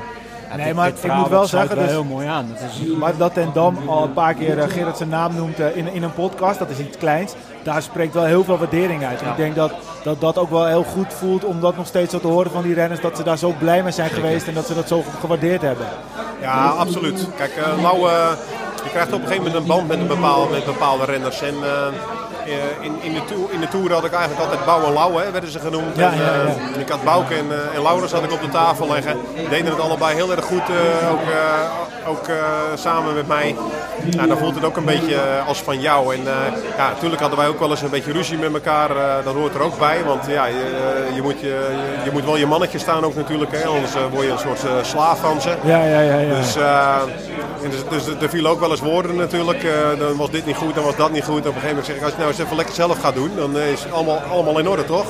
Ja, 0.49 0.55
Nee, 0.55 0.65
dit- 0.65 0.75
maar 0.75 0.91
dit 0.91 1.03
ik 1.03 1.13
moet 1.13 1.27
wel 1.29 1.45
zeggen, 1.45 1.77
dus- 1.77 1.89
heel 1.89 2.03
mooi 2.03 2.27
aan. 2.27 2.47
Dat 2.53 2.61
is, 2.71 2.95
Maar 2.97 3.17
dat 3.17 3.33
Ten 3.33 3.49
Dam 3.53 3.77
al 3.87 4.03
een 4.03 4.13
paar 4.13 4.33
keer 4.33 4.69
Gerard 4.69 4.97
zijn 4.97 5.09
naam 5.09 5.35
noemt 5.35 5.59
in, 5.59 5.93
in 5.93 6.03
een 6.03 6.13
podcast, 6.13 6.59
dat 6.59 6.69
is 6.69 6.79
iets 6.79 6.97
kleins. 6.97 7.33
Daar 7.67 7.81
spreekt 7.81 8.13
wel 8.13 8.25
heel 8.25 8.43
veel 8.43 8.57
waardering 8.57 9.05
uit. 9.05 9.21
En 9.21 9.29
ik 9.29 9.37
denk 9.37 9.55
dat, 9.55 9.71
dat 10.03 10.21
dat 10.21 10.37
ook 10.37 10.49
wel 10.49 10.65
heel 10.65 10.83
goed 10.83 11.13
voelt 11.13 11.45
om 11.45 11.59
dat 11.59 11.77
nog 11.77 11.87
steeds 11.87 12.11
zo 12.11 12.19
te 12.19 12.27
horen 12.27 12.51
van 12.51 12.63
die 12.63 12.73
renners. 12.73 13.01
Dat 13.01 13.17
ze 13.17 13.23
daar 13.23 13.37
zo 13.37 13.53
blij 13.59 13.83
mee 13.83 13.91
zijn 13.91 14.09
geweest 14.09 14.47
en 14.47 14.53
dat 14.53 14.67
ze 14.67 14.73
dat 14.73 14.87
zo 14.87 15.03
gewaardeerd 15.19 15.61
hebben. 15.61 15.85
Ja, 16.41 16.67
absoluut. 16.67 17.27
Kijk, 17.37 17.51
Lau, 17.81 18.09
eh, 18.09 18.31
je 18.83 18.89
krijgt 18.89 19.13
op 19.13 19.21
een 19.21 19.27
gegeven 19.27 19.43
moment 19.43 19.61
een 19.61 19.67
band 19.67 19.87
met, 19.87 19.99
een 19.99 20.07
bepaalde, 20.07 20.51
met 20.51 20.65
bepaalde 20.65 21.05
renners. 21.05 21.41
En 21.41 21.55
eh, 21.63 21.87
in, 22.81 22.95
in, 23.01 23.13
de 23.13 23.25
tour, 23.25 23.51
in 23.51 23.59
de 23.59 23.67
Tour 23.67 23.91
had 23.93 24.05
ik 24.05 24.11
eigenlijk 24.13 24.41
altijd 24.41 24.65
Bouw 24.65 25.19
en 25.19 25.25
hè, 25.25 25.31
werden 25.31 25.51
ze 25.51 25.59
genoemd. 25.59 25.95
Ja, 25.95 26.11
en, 26.11 26.17
ja, 26.17 26.23
ja. 26.23 26.73
eh, 26.75 26.79
ik 26.81 26.89
had 26.89 27.03
Bouke 27.03 27.33
en, 27.33 27.45
eh, 27.51 27.75
en 27.75 27.81
Laurens 27.81 28.11
had 28.11 28.23
ik 28.23 28.31
op 28.31 28.41
de 28.41 28.49
tafel 28.49 28.87
leggen. 28.87 29.17
Deden 29.49 29.71
het 29.71 29.79
allebei 29.79 30.15
heel 30.15 30.31
erg 30.31 30.45
goed, 30.45 30.61
eh, 30.69 31.11
ook, 31.11 31.21
eh, 31.21 32.09
ook 32.09 32.27
eh, 32.27 32.35
samen 32.75 33.13
met 33.13 33.27
mij. 33.27 33.55
Ja, 34.09 34.27
dan 34.27 34.37
voelt 34.37 34.55
het 34.55 34.63
ook 34.65 34.77
een 34.77 34.85
beetje 34.85 35.15
eh, 35.15 35.47
als 35.47 35.61
van 35.61 35.79
jou. 35.81 36.15
En 36.15 36.19
eh, 36.27 36.33
ja, 36.77 36.89
natuurlijk 36.89 37.21
hadden 37.21 37.39
wij 37.39 37.47
ook 37.47 37.59
wel 37.59 37.69
eens 37.69 37.81
een 37.81 37.89
beetje 37.89 38.11
ruzie 38.11 38.37
met 38.37 38.53
elkaar. 38.53 38.89
eh, 38.89 39.13
dat 39.23 39.33
hoort 39.33 39.55
er 39.55 39.61
ook 39.61 39.79
bij. 39.79 40.03
Want 40.05 40.25
ja, 40.27 40.45
je, 40.45 40.53
eh, 41.09 41.15
je, 41.15 41.21
moet, 41.21 41.39
je, 41.39 41.67
je, 42.03 42.11
moet 42.11 42.25
wel 42.25 42.37
je 42.37 42.45
mannetje 42.45 42.77
staan 42.79 43.03
ook 43.03 43.15
natuurlijk. 43.15 43.51
Hè, 43.51 43.65
anders 43.65 43.95
eh, 43.95 44.01
word 44.11 44.25
je 44.25 44.31
een 44.31 44.39
soort 44.39 44.63
eh, 44.63 44.71
slaaf 44.81 45.19
van 45.19 45.41
ze. 45.41 45.49
Ja, 45.63 45.83
ja, 45.85 45.99
ja. 45.99 46.17
ja. 46.17 46.35
Dus, 46.35 46.55
eh, 46.55 46.95
dus, 47.69 48.05
dus 48.05 48.21
er 48.21 48.29
vielen 48.29 48.51
ook 48.51 48.59
wel 48.59 48.71
eens 48.71 48.79
woorden 48.79 49.15
natuurlijk. 49.15 49.63
Eh, 49.63 49.99
dan 49.99 50.15
was 50.17 50.29
dit 50.31 50.45
niet 50.45 50.55
goed, 50.55 50.75
dan 50.75 50.83
was 50.83 50.95
dat 50.95 51.11
niet 51.11 51.23
goed. 51.23 51.39
Op 51.39 51.45
een 51.45 51.53
gegeven 51.53 51.67
moment 51.69 51.85
zeg 51.85 51.95
ik, 51.95 52.03
als 52.03 52.11
je 52.11 52.17
nou 52.21 52.33
eens 52.37 52.45
even 52.45 52.57
lekker 52.57 52.75
zelf 52.75 52.99
gaat 52.99 53.15
doen, 53.15 53.31
dan 53.35 53.57
eh, 53.57 53.71
is 53.71 53.83
het 53.83 53.93
allemaal, 53.93 54.19
allemaal 54.19 54.59
in 54.59 54.69
orde, 54.69 54.85
toch? 54.85 55.05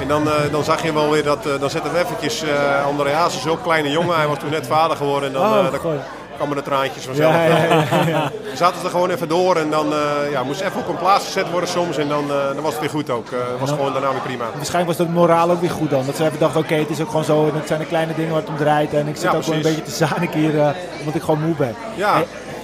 En 0.00 0.08
dan, 0.08 0.26
eh, 0.26 0.32
dan 0.50 0.64
zag 0.64 0.82
je 0.82 0.92
wel 0.92 1.10
weer 1.10 1.22
dat, 1.22 1.46
eh, 1.46 1.60
dan 1.60 1.70
zetten 1.70 1.92
we 1.92 1.98
eventjes 1.98 2.44
uh, 2.44 2.86
Andreas, 2.86 3.42
zo'n 3.42 3.62
kleine 3.62 3.90
jongen. 3.90 4.16
Hij 4.16 4.26
was 4.26 4.38
toen 4.38 4.50
net 4.50 4.66
vader 4.66 4.96
geworden 4.96 5.28
en 5.28 5.34
dan, 5.34 5.42
Oh, 5.42 5.70
dan 5.70 5.80
kwamen 6.36 6.56
de 6.56 6.62
traantjes 6.62 7.04
vanzelf. 7.04 7.32
Ja, 7.32 7.44
ja, 7.44 7.56
ja, 7.56 7.84
ja. 8.06 8.30
We 8.50 8.56
zaten 8.64 8.84
er 8.84 8.90
gewoon 8.90 9.10
even 9.10 9.28
door 9.28 9.56
en 9.56 9.70
dan 9.70 9.86
ja, 10.30 10.42
moest 10.42 10.60
even 10.60 10.80
op 10.80 10.88
een 10.88 10.96
plaats 10.96 11.24
gezet 11.24 11.50
worden 11.50 11.68
soms. 11.68 11.96
En 11.96 12.08
dan, 12.08 12.24
dan 12.28 12.62
was 12.62 12.72
het 12.72 12.80
weer 12.80 12.90
goed 12.90 13.10
ook. 13.10 13.30
Het 13.30 13.60
was 13.60 13.70
gewoon 13.70 13.92
daarna 13.92 14.10
weer 14.10 14.20
prima. 14.20 14.44
Waarschijnlijk 14.54 14.98
was 14.98 15.06
dat 15.06 15.14
moraal 15.14 15.50
ook 15.50 15.60
weer 15.60 15.70
goed 15.70 15.90
dan. 15.90 16.06
Dat 16.06 16.16
ze 16.16 16.24
even 16.24 16.38
dachten, 16.38 16.60
oké, 16.60 16.74
het 16.74 16.90
is 16.90 17.00
ook 17.00 17.08
gewoon 17.08 17.24
zo. 17.24 17.46
En 17.48 17.54
het 17.54 17.66
zijn 17.66 17.80
de 17.80 17.86
kleine 17.86 18.14
dingen 18.14 18.30
waar 18.30 18.40
het 18.40 18.50
om 18.50 18.56
draait. 18.56 18.94
En 18.94 19.08
ik 19.08 19.16
zit 19.16 19.34
ook 19.34 19.42
wel 19.44 19.56
een 19.56 19.62
beetje 19.62 19.82
te 19.82 19.90
zanik 19.90 20.32
hier, 20.32 20.60
eh, 20.60 20.68
omdat 20.98 21.14
ik 21.14 21.22
gewoon 21.22 21.40
moe 21.40 21.54
ben. 21.54 21.74
Ja. 21.94 22.22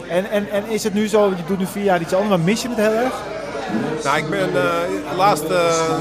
En, 0.08 0.30
en, 0.30 0.50
en 0.50 0.68
is 0.68 0.84
het 0.84 0.94
nu 0.94 1.08
zo, 1.08 1.28
je 1.28 1.44
doet 1.46 1.58
nu 1.58 1.66
vier 1.66 1.84
jaar 1.84 2.00
iets 2.00 2.12
anders, 2.12 2.30
maar 2.30 2.40
mis 2.40 2.62
je 2.62 2.68
het 2.68 2.76
heel 2.76 2.92
erg? 2.92 3.14
Nou, 4.04 4.18
ik 4.18 4.30
ben 4.30 4.48
eh 4.54 5.16
laatst, 5.16 5.44
eh, 5.44 5.94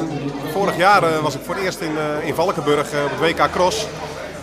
vorig 0.52 0.78
jaar 0.78 1.04
eh, 1.04 1.20
was 1.20 1.36
ik 1.36 1.42
voor 1.46 1.56
het 1.56 1.64
eerst 1.64 1.80
in, 1.80 1.92
in 2.24 2.34
Valkenburg 2.34 2.88
op 2.88 3.20
het 3.20 3.20
WK 3.20 3.52
Cross. 3.52 3.88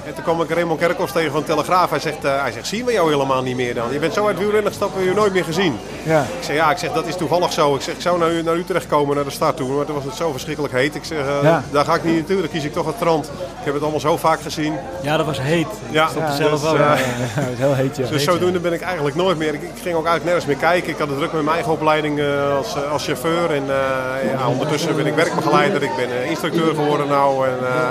En 0.06 0.14
toen 0.14 0.22
kwam 0.24 0.40
ik 0.40 0.50
Raymond 0.50 0.80
Kerkhoffs 0.80 1.12
tegen 1.12 1.30
van 1.32 1.40
de 1.40 1.46
Telegraaf. 1.46 1.90
Hij 1.90 1.98
zegt, 1.98 2.24
eh, 2.24 2.40
hij 2.40 2.52
zegt, 2.52 2.66
zien 2.66 2.84
we 2.84 2.92
jou 2.92 3.10
helemaal 3.12 3.42
niet 3.42 3.56
meer 3.56 3.74
dan? 3.74 3.92
Je 3.92 3.98
bent 3.98 4.12
zo 4.12 4.26
uit 4.26 4.38
wielrennen 4.38 4.70
gestapt, 4.70 4.90
we 4.92 4.96
hebben 4.96 5.14
je 5.14 5.20
nooit 5.20 5.32
meer 5.32 5.44
gezien. 5.44 5.78
Ja. 6.02 6.20
Ik 6.20 6.44
zeg, 6.44 6.56
ja, 6.56 6.70
ik 6.70 6.78
zeg, 6.78 6.92
dat 6.92 7.06
is 7.06 7.16
toevallig 7.16 7.52
zo. 7.52 7.74
Ik 7.74 7.80
zeg, 7.80 7.94
ik 7.94 8.00
zou 8.00 8.18
naar, 8.18 8.30
U- 8.32 8.42
naar 8.42 8.54
Utrecht 8.54 8.86
komen, 8.86 9.14
naar 9.14 9.24
de 9.24 9.30
start 9.30 9.56
toe. 9.56 9.68
Maar 9.76 9.84
toen 9.84 9.94
was 9.94 10.04
het 10.04 10.14
zo 10.14 10.30
verschrikkelijk 10.32 10.72
heet. 10.74 10.94
Ik 10.94 11.04
zeg, 11.04 11.18
eh, 11.18 11.42
Ja. 11.42 11.62
daar 11.70 11.84
ga 11.84 11.94
ik 11.94 12.04
niet 12.04 12.14
naartoe, 12.14 12.36
dan 12.40 12.48
kies 12.48 12.64
ik 12.64 12.72
toch 12.72 12.86
het 12.86 12.94
strand. 12.96 13.24
Ik 13.26 13.64
heb 13.64 13.72
het 13.74 13.82
allemaal 13.82 14.00
zo 14.00 14.16
vaak 14.16 14.40
gezien. 14.40 14.74
ja, 15.00 15.16
dat 15.16 15.26
was 15.26 15.40
heet. 15.40 15.66
Ja, 15.90 16.08
stond 16.08 16.22
er 16.24 16.30
dus, 16.30 16.36
zelf 16.46 16.64
ook. 16.66 16.74
eh, 16.74 16.80
Ja, 16.80 16.94
ja, 16.94 17.00
het 17.40 17.52
is 17.52 17.58
heel 17.58 17.74
heet, 17.74 17.96
ja. 17.96 18.06
dus 18.06 18.24
zodoende 18.24 18.58
ben 18.58 18.72
ik 18.72 18.80
eigenlijk 18.82 19.16
nooit 19.16 19.38
meer. 19.38 19.54
Ik, 19.54 19.62
ik 19.62 19.70
ging 19.82 19.96
ook 19.96 20.06
eigenlijk 20.06 20.24
nergens 20.24 20.46
meer 20.46 20.56
kijken. 20.56 20.90
Ik 20.90 20.98
had 20.98 21.08
het 21.08 21.16
druk 21.18 21.32
met 21.32 21.42
mijn 21.42 21.54
eigen 21.54 21.72
opleiding 21.72 22.18
eh, 22.20 22.56
als, 22.56 22.76
als 22.92 23.04
chauffeur. 23.04 23.50
En 23.50 23.62
eh, 23.68 24.32
ja, 24.32 24.48
ondertussen 24.48 24.96
ben 24.96 25.06
ik 25.06 25.14
werkbegeleider. 25.14 25.82
Ik 25.82 25.96
ben 25.96 26.24
instructeur 26.28 26.74
geworden 26.74 27.08
nou. 27.08 27.46
En, 27.46 27.58
eh, 27.66 27.90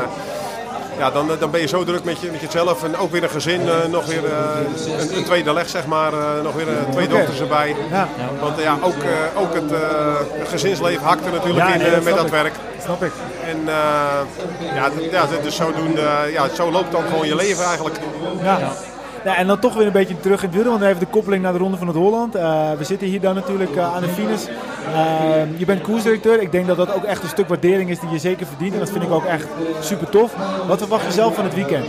ja, 0.98 1.12
dan, 1.12 1.30
dan 1.40 1.52
ben 1.52 1.62
je 1.62 1.68
zo 1.68 1.84
druk 1.84 2.04
met, 2.04 2.20
je, 2.22 2.32
met 2.32 2.40
jezelf. 2.42 2.84
En 2.84 2.98
ook 2.98 3.12
weer 3.12 3.24
een 3.24 3.30
gezin, 3.30 3.62
eh, 3.70 3.76
nog 3.92 4.06
weer 4.06 4.26
eh, 4.26 5.00
een, 5.00 5.18
een 5.18 5.24
tweede 5.24 5.54
leg 5.54 5.70
zeg 5.70 5.86
maar. 5.86 6.14
eh, 6.14 6.42
nog 6.44 6.54
weer 6.54 6.66
twee 6.92 7.08
dochters 7.08 7.40
erbij. 7.40 7.76
Ja. 7.92 8.08
Want 8.42 8.60
ja, 8.62 8.78
ook, 8.82 9.04
eh, 9.04 9.42
ook 9.42 9.54
het, 9.54 9.72
eh, 9.72 9.80
gezinsleven 10.50 11.04
hakte 11.06 11.30
natuurlijk 11.30 11.68
Ja, 11.68 11.74
in 11.74 11.80
nee, 11.82 11.92
dat 11.92 12.04
met 12.04 12.16
dat 12.16 12.26
ik. 12.26 12.32
werk. 12.32 12.54
Snap 12.84 13.04
ik. 13.04 13.12
En 13.46 13.58
eh, 13.68 14.76
ja, 14.76 14.90
ja, 15.12 15.26
dus 15.44 15.56
zodoende, 15.56 16.08
ja, 16.32 16.48
zo 16.56 16.72
loopt 16.72 16.92
dan 16.92 17.04
gewoon 17.04 17.28
je 17.28 17.36
leven 17.36 17.64
eigenlijk. 17.66 17.96
Ja. 18.42 18.60
Nou, 19.24 19.38
en 19.38 19.48
dan 19.48 19.60
toch 19.60 19.74
weer 19.74 19.86
een 19.86 19.92
beetje 19.92 20.20
terug 20.20 20.44
in 20.44 20.50
het 20.50 20.58
wiel, 20.58 20.70
want 20.70 20.80
we 20.80 20.88
even 20.88 21.00
de 21.00 21.06
koppeling 21.06 21.44
naar 21.44 21.54
de 21.54 21.60
Ronde 21.60 21.78
van 21.78 21.88
het 21.88 21.96
Holland. 21.96 22.36
Uh, 22.36 22.72
we 22.78 22.84
zitten 22.84 23.08
hier 23.08 23.22
dan 23.22 23.36
natuurlijk 23.36 23.76
uh, 23.76 23.96
aan 23.96 24.02
de 24.02 24.08
finish. 24.08 24.48
Uh, 24.48 25.60
je 25.60 25.66
bent 25.66 25.82
koersdirecteur. 25.82 26.42
Ik 26.42 26.52
denk 26.52 26.68
dat 26.68 26.78
dat 26.78 26.94
ook 26.94 27.04
echt 27.04 27.24
een 27.24 27.30
stuk 27.30 27.48
waardering 27.48 27.90
is 27.90 28.00
die 28.00 28.10
je 28.10 28.18
zeker 28.18 28.46
verdient. 28.46 28.74
En 28.74 28.80
dat 28.80 28.90
vind 28.90 29.04
ik 29.04 29.12
ook 29.12 29.26
echt 29.26 29.48
super 29.80 30.10
tof. 30.10 30.34
Wat 30.68 30.78
verwacht 30.78 31.06
je 31.06 31.12
zelf 31.12 31.36
van 31.36 31.44
het 31.44 31.54
weekend? 31.54 31.86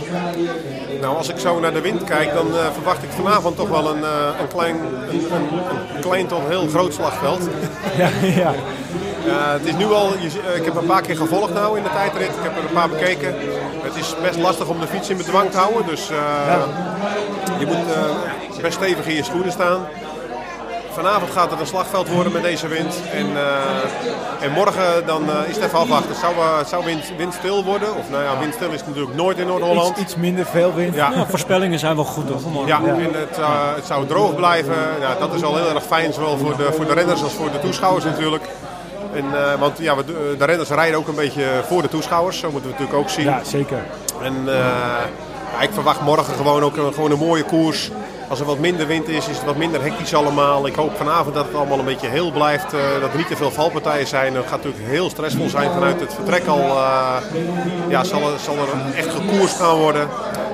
Nou, 1.01 1.17
als 1.17 1.29
ik 1.29 1.37
zo 1.37 1.59
naar 1.59 1.73
de 1.73 1.81
wind 1.81 2.03
kijk, 2.03 2.33
dan 2.33 2.47
verwacht 2.73 3.03
ik 3.03 3.09
vanavond 3.09 3.55
toch 3.55 3.69
wel 3.69 3.89
een, 3.89 4.03
een, 4.39 4.47
klein, 4.47 4.75
een, 5.09 5.19
een, 5.19 5.59
een 5.95 6.01
klein 6.01 6.27
tot 6.27 6.41
heel 6.47 6.67
groot 6.67 6.93
slagveld. 6.93 7.49
ja, 7.97 8.09
ja. 8.21 8.53
Uh, 9.25 9.51
het 9.51 9.65
is 9.65 9.75
nu 9.75 9.85
al, 9.85 10.09
je, 10.19 10.55
ik 10.55 10.65
heb 10.65 10.75
een 10.75 10.85
paar 10.85 11.01
keer 11.01 11.17
gevolgd 11.17 11.53
nou 11.53 11.77
in 11.77 11.83
de 11.83 11.89
tijdrit. 11.89 12.27
Ik 12.27 12.43
heb 12.43 12.57
er 12.57 12.63
een 12.63 12.73
paar 12.73 12.89
bekeken. 12.89 13.35
Het 13.81 13.95
is 13.95 14.15
best 14.21 14.39
lastig 14.39 14.67
om 14.67 14.79
de 14.79 14.87
fiets 14.87 15.09
in 15.09 15.17
bedwang 15.17 15.51
te 15.51 15.57
houden. 15.57 15.85
Dus 15.85 16.11
uh, 16.11 16.17
ja. 16.47 16.65
je 17.59 17.65
moet 17.65 17.75
uh, 17.75 18.61
best 18.61 18.77
stevig 18.77 19.05
in 19.07 19.15
je 19.15 19.23
schoenen 19.23 19.51
staan. 19.51 19.87
Vanavond 20.91 21.31
gaat 21.31 21.51
het 21.51 21.59
een 21.59 21.67
slagveld 21.67 22.07
worden 22.07 22.31
met 22.31 22.41
deze 22.41 22.67
wind. 22.67 22.95
En, 23.13 23.27
en 24.41 24.51
morgen 24.51 25.05
dan 25.05 25.23
is 25.47 25.55
het 25.55 25.65
even 25.65 25.79
afwachten. 25.79 26.09
Het 26.09 26.19
zou, 26.19 26.33
zou 26.65 26.85
wind, 26.85 27.11
windstil 27.17 27.63
worden. 27.63 27.95
Of 27.97 28.09
nou 28.09 28.23
ja, 28.23 28.39
windstil 28.39 28.71
is 28.71 28.85
natuurlijk 28.85 29.15
nooit 29.15 29.37
in 29.37 29.47
Noord-Holland. 29.47 29.89
Iets, 29.89 29.99
iets, 29.99 30.15
minder 30.15 30.45
veel 30.45 30.73
wind. 30.73 30.95
Ja. 30.95 31.11
ja. 31.11 31.25
voorspellingen 31.25 31.79
zijn 31.79 31.95
wel 31.95 32.05
goed 32.05 32.27
toch? 32.27 32.41
Ja, 32.65 32.81
en 32.83 33.13
het, 33.13 33.37
het 33.75 33.85
zou 33.85 34.05
droog 34.05 34.35
blijven. 34.35 34.75
Nou, 34.99 35.19
dat 35.19 35.33
is 35.33 35.43
al 35.43 35.55
heel 35.55 35.69
erg 35.69 35.83
fijn, 35.83 36.13
zowel 36.13 36.37
voor 36.37 36.57
de, 36.57 36.73
voor 36.75 36.85
de 36.85 36.93
renners 36.93 37.23
als 37.23 37.33
voor 37.33 37.51
de 37.51 37.59
toeschouwers 37.59 38.05
natuurlijk. 38.05 38.43
En, 39.15 39.25
uh, 39.25 39.59
want 39.59 39.77
ja, 39.77 39.95
we, 39.95 40.03
de 40.37 40.45
renners 40.45 40.69
rijden 40.69 40.99
ook 40.99 41.07
een 41.07 41.15
beetje 41.15 41.45
voor 41.67 41.81
de 41.81 41.87
toeschouwers. 41.87 42.39
Zo 42.39 42.51
moeten 42.51 42.69
we 42.69 42.75
natuurlijk 42.77 43.03
ook 43.03 43.09
zien. 43.09 43.25
Ja, 43.25 43.43
zeker. 43.43 43.77
En 44.21 44.33
uh, 44.45 44.53
ja, 45.53 45.61
ik 45.61 45.69
verwacht 45.73 46.01
morgen 46.01 46.33
gewoon 46.33 46.63
ook 46.63 46.77
een, 46.77 46.93
gewoon 46.93 47.11
een 47.11 47.17
mooie 47.17 47.43
koers. 47.43 47.91
Als 48.29 48.39
er 48.39 48.45
wat 48.45 48.59
minder 48.59 48.87
wind 48.87 49.07
is, 49.07 49.27
is 49.27 49.37
het 49.37 49.45
wat 49.45 49.57
minder 49.57 49.81
hectisch 49.81 50.13
allemaal. 50.13 50.67
Ik 50.67 50.75
hoop 50.75 50.97
vanavond 50.97 51.35
dat 51.35 51.45
het 51.45 51.55
allemaal 51.55 51.79
een 51.79 51.85
beetje 51.85 52.07
heel 52.07 52.31
blijft. 52.31 52.73
Uh, 52.73 52.79
dat 53.01 53.11
er 53.11 53.17
niet 53.17 53.27
te 53.27 53.35
veel 53.35 53.51
valpartijen 53.51 54.07
zijn. 54.07 54.35
Het 54.35 54.47
gaat 54.47 54.63
natuurlijk 54.63 54.91
heel 54.91 55.09
stressvol 55.09 55.49
zijn 55.49 55.71
vanuit 55.71 55.99
het 55.99 56.13
vertrek 56.13 56.47
al. 56.47 56.77
ja, 57.87 58.03
zal, 58.03 58.21
er, 58.21 58.39
zal 58.39 58.55
er 58.55 58.95
echt 58.95 59.09
gekoerst 59.13 59.55
gaan 59.55 59.77
worden. 59.77 60.09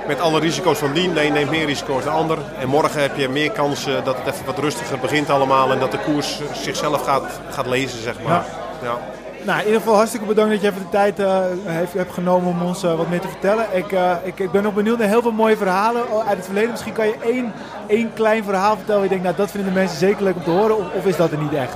Met 0.07 0.19
alle 0.19 0.39
risico's 0.39 0.77
van 0.77 0.93
dien. 0.93 1.13
De 1.13 1.25
een 1.25 1.33
neemt 1.33 1.49
meer 1.49 1.65
risico's 1.65 2.03
dan 2.03 2.13
de 2.13 2.19
ander. 2.19 2.37
En 2.59 2.67
morgen 2.67 3.01
heb 3.01 3.17
je 3.17 3.29
meer 3.29 3.51
kansen 3.51 4.03
dat 4.03 4.17
het 4.17 4.33
even 4.33 4.45
wat 4.45 4.59
rustiger 4.59 4.99
begint 4.99 5.29
allemaal. 5.29 5.71
En 5.71 5.79
dat 5.79 5.91
de 5.91 5.99
koers 5.99 6.41
zichzelf 6.53 7.03
gaat, 7.03 7.39
gaat 7.49 7.65
lezen, 7.67 8.01
zeg 8.01 8.15
maar. 8.23 8.31
Ja. 8.31 8.45
ja. 8.83 8.97
Nou, 9.43 9.59
in 9.59 9.65
ieder 9.65 9.79
geval 9.79 9.95
hartstikke 9.95 10.25
bedankt 10.25 10.51
dat 10.51 10.61
je 10.61 10.67
even 10.67 10.81
de 10.81 10.89
tijd 10.89 11.19
uh, 11.19 11.39
heeft, 11.63 11.93
hebt 11.93 12.13
genomen 12.13 12.49
om 12.49 12.61
ons 12.61 12.83
uh, 12.83 12.95
wat 12.95 13.09
meer 13.09 13.19
te 13.19 13.27
vertellen. 13.27 13.65
Ik, 13.71 13.91
uh, 13.91 14.11
ik, 14.23 14.39
ik, 14.39 14.51
ben 14.51 14.65
ook 14.65 14.73
benieuwd 14.73 14.97
naar 14.97 15.07
heel 15.07 15.21
veel 15.21 15.31
mooie 15.31 15.57
verhalen 15.57 16.03
uit 16.27 16.37
het 16.37 16.45
verleden. 16.45 16.71
Misschien 16.71 16.93
kan 16.93 17.07
je 17.07 17.15
één, 17.23 17.53
één 17.87 18.13
klein 18.13 18.43
verhaal 18.43 18.75
vertellen. 18.75 19.01
Waar 19.01 19.09
je 19.09 19.09
denkt, 19.09 19.23
nou 19.23 19.35
dat 19.35 19.51
vinden 19.51 19.73
de 19.73 19.79
mensen 19.79 19.97
zeker 19.97 20.23
leuk 20.23 20.35
om 20.35 20.43
te 20.43 20.49
horen. 20.49 20.77
Of, 20.77 20.85
of 20.93 21.05
is 21.05 21.15
dat 21.15 21.31
er 21.31 21.37
niet 21.37 21.53
echt? 21.53 21.75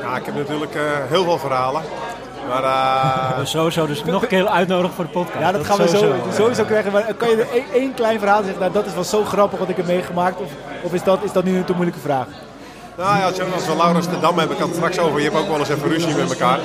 Ja, 0.00 0.16
ik 0.16 0.24
heb 0.24 0.34
natuurlijk 0.34 0.74
heel 1.08 1.24
veel 1.24 1.38
verhalen. 1.38 1.82
Maar, 2.48 2.62
uh... 2.62 3.44
sowieso 3.44 3.86
dus 3.86 4.04
nog 4.04 4.22
een 4.22 4.28
keer 4.28 4.48
uitnodigen 4.48 4.94
voor 4.94 5.04
de 5.04 5.10
podcast. 5.10 5.40
Ja, 5.40 5.52
dat, 5.52 5.66
gaan 5.66 5.78
we 5.78 5.88
sowieso, 5.88 6.14
sowieso 6.34 6.64
krijgen. 6.64 6.92
Maar 6.92 7.14
kan 7.14 7.28
je 7.28 7.36
er 7.36 7.50
één, 7.52 7.64
één 7.72 7.94
klein 7.94 8.18
verhaal 8.18 8.42
zeggen? 8.42 8.60
Nou, 8.60 8.72
dat 8.72 8.86
is 8.86 8.94
wel 8.94 9.04
zo 9.04 9.24
grappig 9.24 9.58
wat 9.58 9.68
ik 9.68 9.76
heb 9.76 9.86
meegemaakt. 9.86 10.40
Of, 10.40 10.50
of 10.82 10.94
is, 10.94 11.02
dat, 11.02 11.18
is 11.22 11.32
dat 11.32 11.44
nu 11.44 11.56
een 11.56 11.64
te 11.64 11.72
moeilijke 11.72 12.00
vraag? 12.00 12.26
Nou 12.98 13.18
ja, 13.18 13.24
als 13.24 13.66
we 13.66 13.76
Laurens 13.76 14.08
de 14.08 14.20
Dam 14.20 14.38
hebben, 14.38 14.56
ik 14.56 14.62
had 14.62 14.68
het 14.68 14.76
straks 14.76 14.98
over. 14.98 15.18
Je 15.18 15.24
hebt 15.24 15.36
ook 15.36 15.48
wel 15.48 15.58
eens 15.58 15.68
even 15.68 15.88
ruzie 15.88 16.14
met 16.14 16.30
elkaar. 16.30 16.58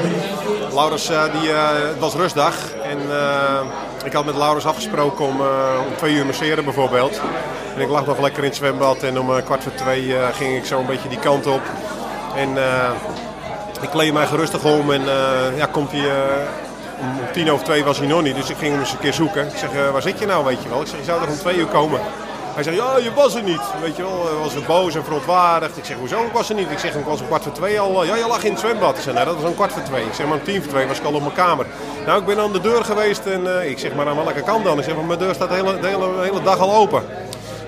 Laurens, 0.73 1.11
uh, 1.11 1.23
die, 1.39 1.49
uh, 1.49 1.67
het 1.71 1.99
was 1.99 2.13
rustdag. 2.13 2.55
En 2.83 2.97
uh, 3.09 4.05
ik 4.05 4.13
had 4.13 4.25
met 4.25 4.35
Laurens 4.35 4.65
afgesproken 4.65 5.25
om, 5.25 5.39
om 5.87 5.95
twee 5.95 6.13
uur 6.13 6.25
masseren 6.25 6.63
bijvoorbeeld. 6.63 7.21
En 7.75 7.81
ik 7.81 7.89
lag 7.89 8.05
nog 8.05 8.19
lekker 8.19 8.43
in 8.43 8.49
het 8.49 8.57
zwembad. 8.57 9.03
En 9.03 9.19
om 9.19 9.43
kwart 9.43 9.63
voor 9.63 9.73
twee 9.75 10.15
ging 10.31 10.57
ik 10.57 10.65
zo 10.65 10.79
een 10.79 10.85
beetje 10.85 11.09
die 11.09 11.19
kant 11.19 11.47
op. 11.47 11.61
En 12.35 12.49
ik 13.83 13.89
kleed 13.89 14.13
mij 14.13 14.27
gerustig 14.27 14.63
om 14.63 14.91
en 14.91 15.01
uh, 15.01 15.57
ja, 15.57 15.65
komt 15.65 15.91
hij... 15.91 15.99
Uh, 15.99 16.11
om 16.99 17.31
tien 17.31 17.51
over 17.51 17.65
twee 17.65 17.83
was 17.83 17.97
hij 17.97 18.07
nog 18.07 18.21
niet, 18.21 18.35
dus 18.35 18.49
ik 18.49 18.57
ging 18.57 18.71
hem 18.71 18.79
eens 18.79 18.91
een 18.91 18.99
keer 18.99 19.13
zoeken. 19.13 19.45
Ik 19.45 19.57
zeg, 19.57 19.73
uh, 19.73 19.89
waar 19.89 20.01
zit 20.01 20.19
je 20.19 20.25
nou, 20.25 20.45
weet 20.45 20.63
je 20.63 20.69
wel? 20.69 20.81
Ik 20.81 20.87
zeg, 20.87 20.99
je 20.99 21.05
zou 21.05 21.21
er 21.21 21.27
om 21.27 21.37
twee 21.37 21.57
uur 21.57 21.65
komen. 21.65 21.99
Hij 22.53 22.63
zegt, 22.63 22.77
ja, 22.77 22.97
je 22.97 23.13
was 23.13 23.35
er 23.35 23.43
niet. 23.43 23.61
Weet 23.81 23.95
je 23.95 24.01
wel, 24.01 24.25
hij 24.25 24.35
was 24.35 24.65
boos 24.65 24.95
en 24.95 25.03
verontwaardigd. 25.03 25.77
Ik 25.77 25.85
zeg, 25.85 25.97
hoezo 25.97 26.17
was 26.33 26.49
er 26.49 26.55
niet? 26.55 26.71
Ik 26.71 26.79
zeg, 26.79 26.95
ik 26.95 27.05
was 27.05 27.21
om 27.21 27.27
kwart 27.27 27.43
voor 27.43 27.51
twee 27.51 27.79
al. 27.79 28.03
Ja, 28.03 28.15
je 28.15 28.27
lag 28.27 28.43
in 28.43 28.51
het 28.51 28.59
zwembad. 28.59 28.97
Ik 28.97 29.03
zeg, 29.03 29.13
nee, 29.13 29.25
dat 29.25 29.35
was 29.35 29.43
om 29.43 29.55
kwart 29.55 29.71
voor 29.71 29.81
twee. 29.81 30.05
Ik 30.05 30.13
zeg, 30.13 30.27
maar 30.27 30.37
om 30.37 30.43
tien 30.43 30.61
voor 30.61 30.71
twee 30.71 30.87
was 30.87 30.99
ik 30.99 31.05
al 31.05 31.13
op 31.13 31.21
mijn 31.21 31.33
kamer. 31.33 31.65
Nou, 32.05 32.19
ik 32.19 32.25
ben 32.25 32.39
aan 32.39 32.51
de 32.51 32.61
deur 32.61 32.83
geweest 32.83 33.25
en 33.25 33.69
ik 33.69 33.79
zeg, 33.79 33.93
maar 33.93 34.07
aan 34.07 34.15
welke 34.15 34.41
kant 34.41 34.63
dan? 34.63 34.77
Ik 34.77 34.83
zeg, 34.83 34.95
maar 34.95 35.05
mijn 35.05 35.19
deur 35.19 35.33
staat 35.33 35.49
hele, 35.49 35.77
hele, 35.81 36.15
de 36.15 36.21
hele 36.21 36.41
dag 36.41 36.59
al 36.59 36.75
open. 36.75 37.03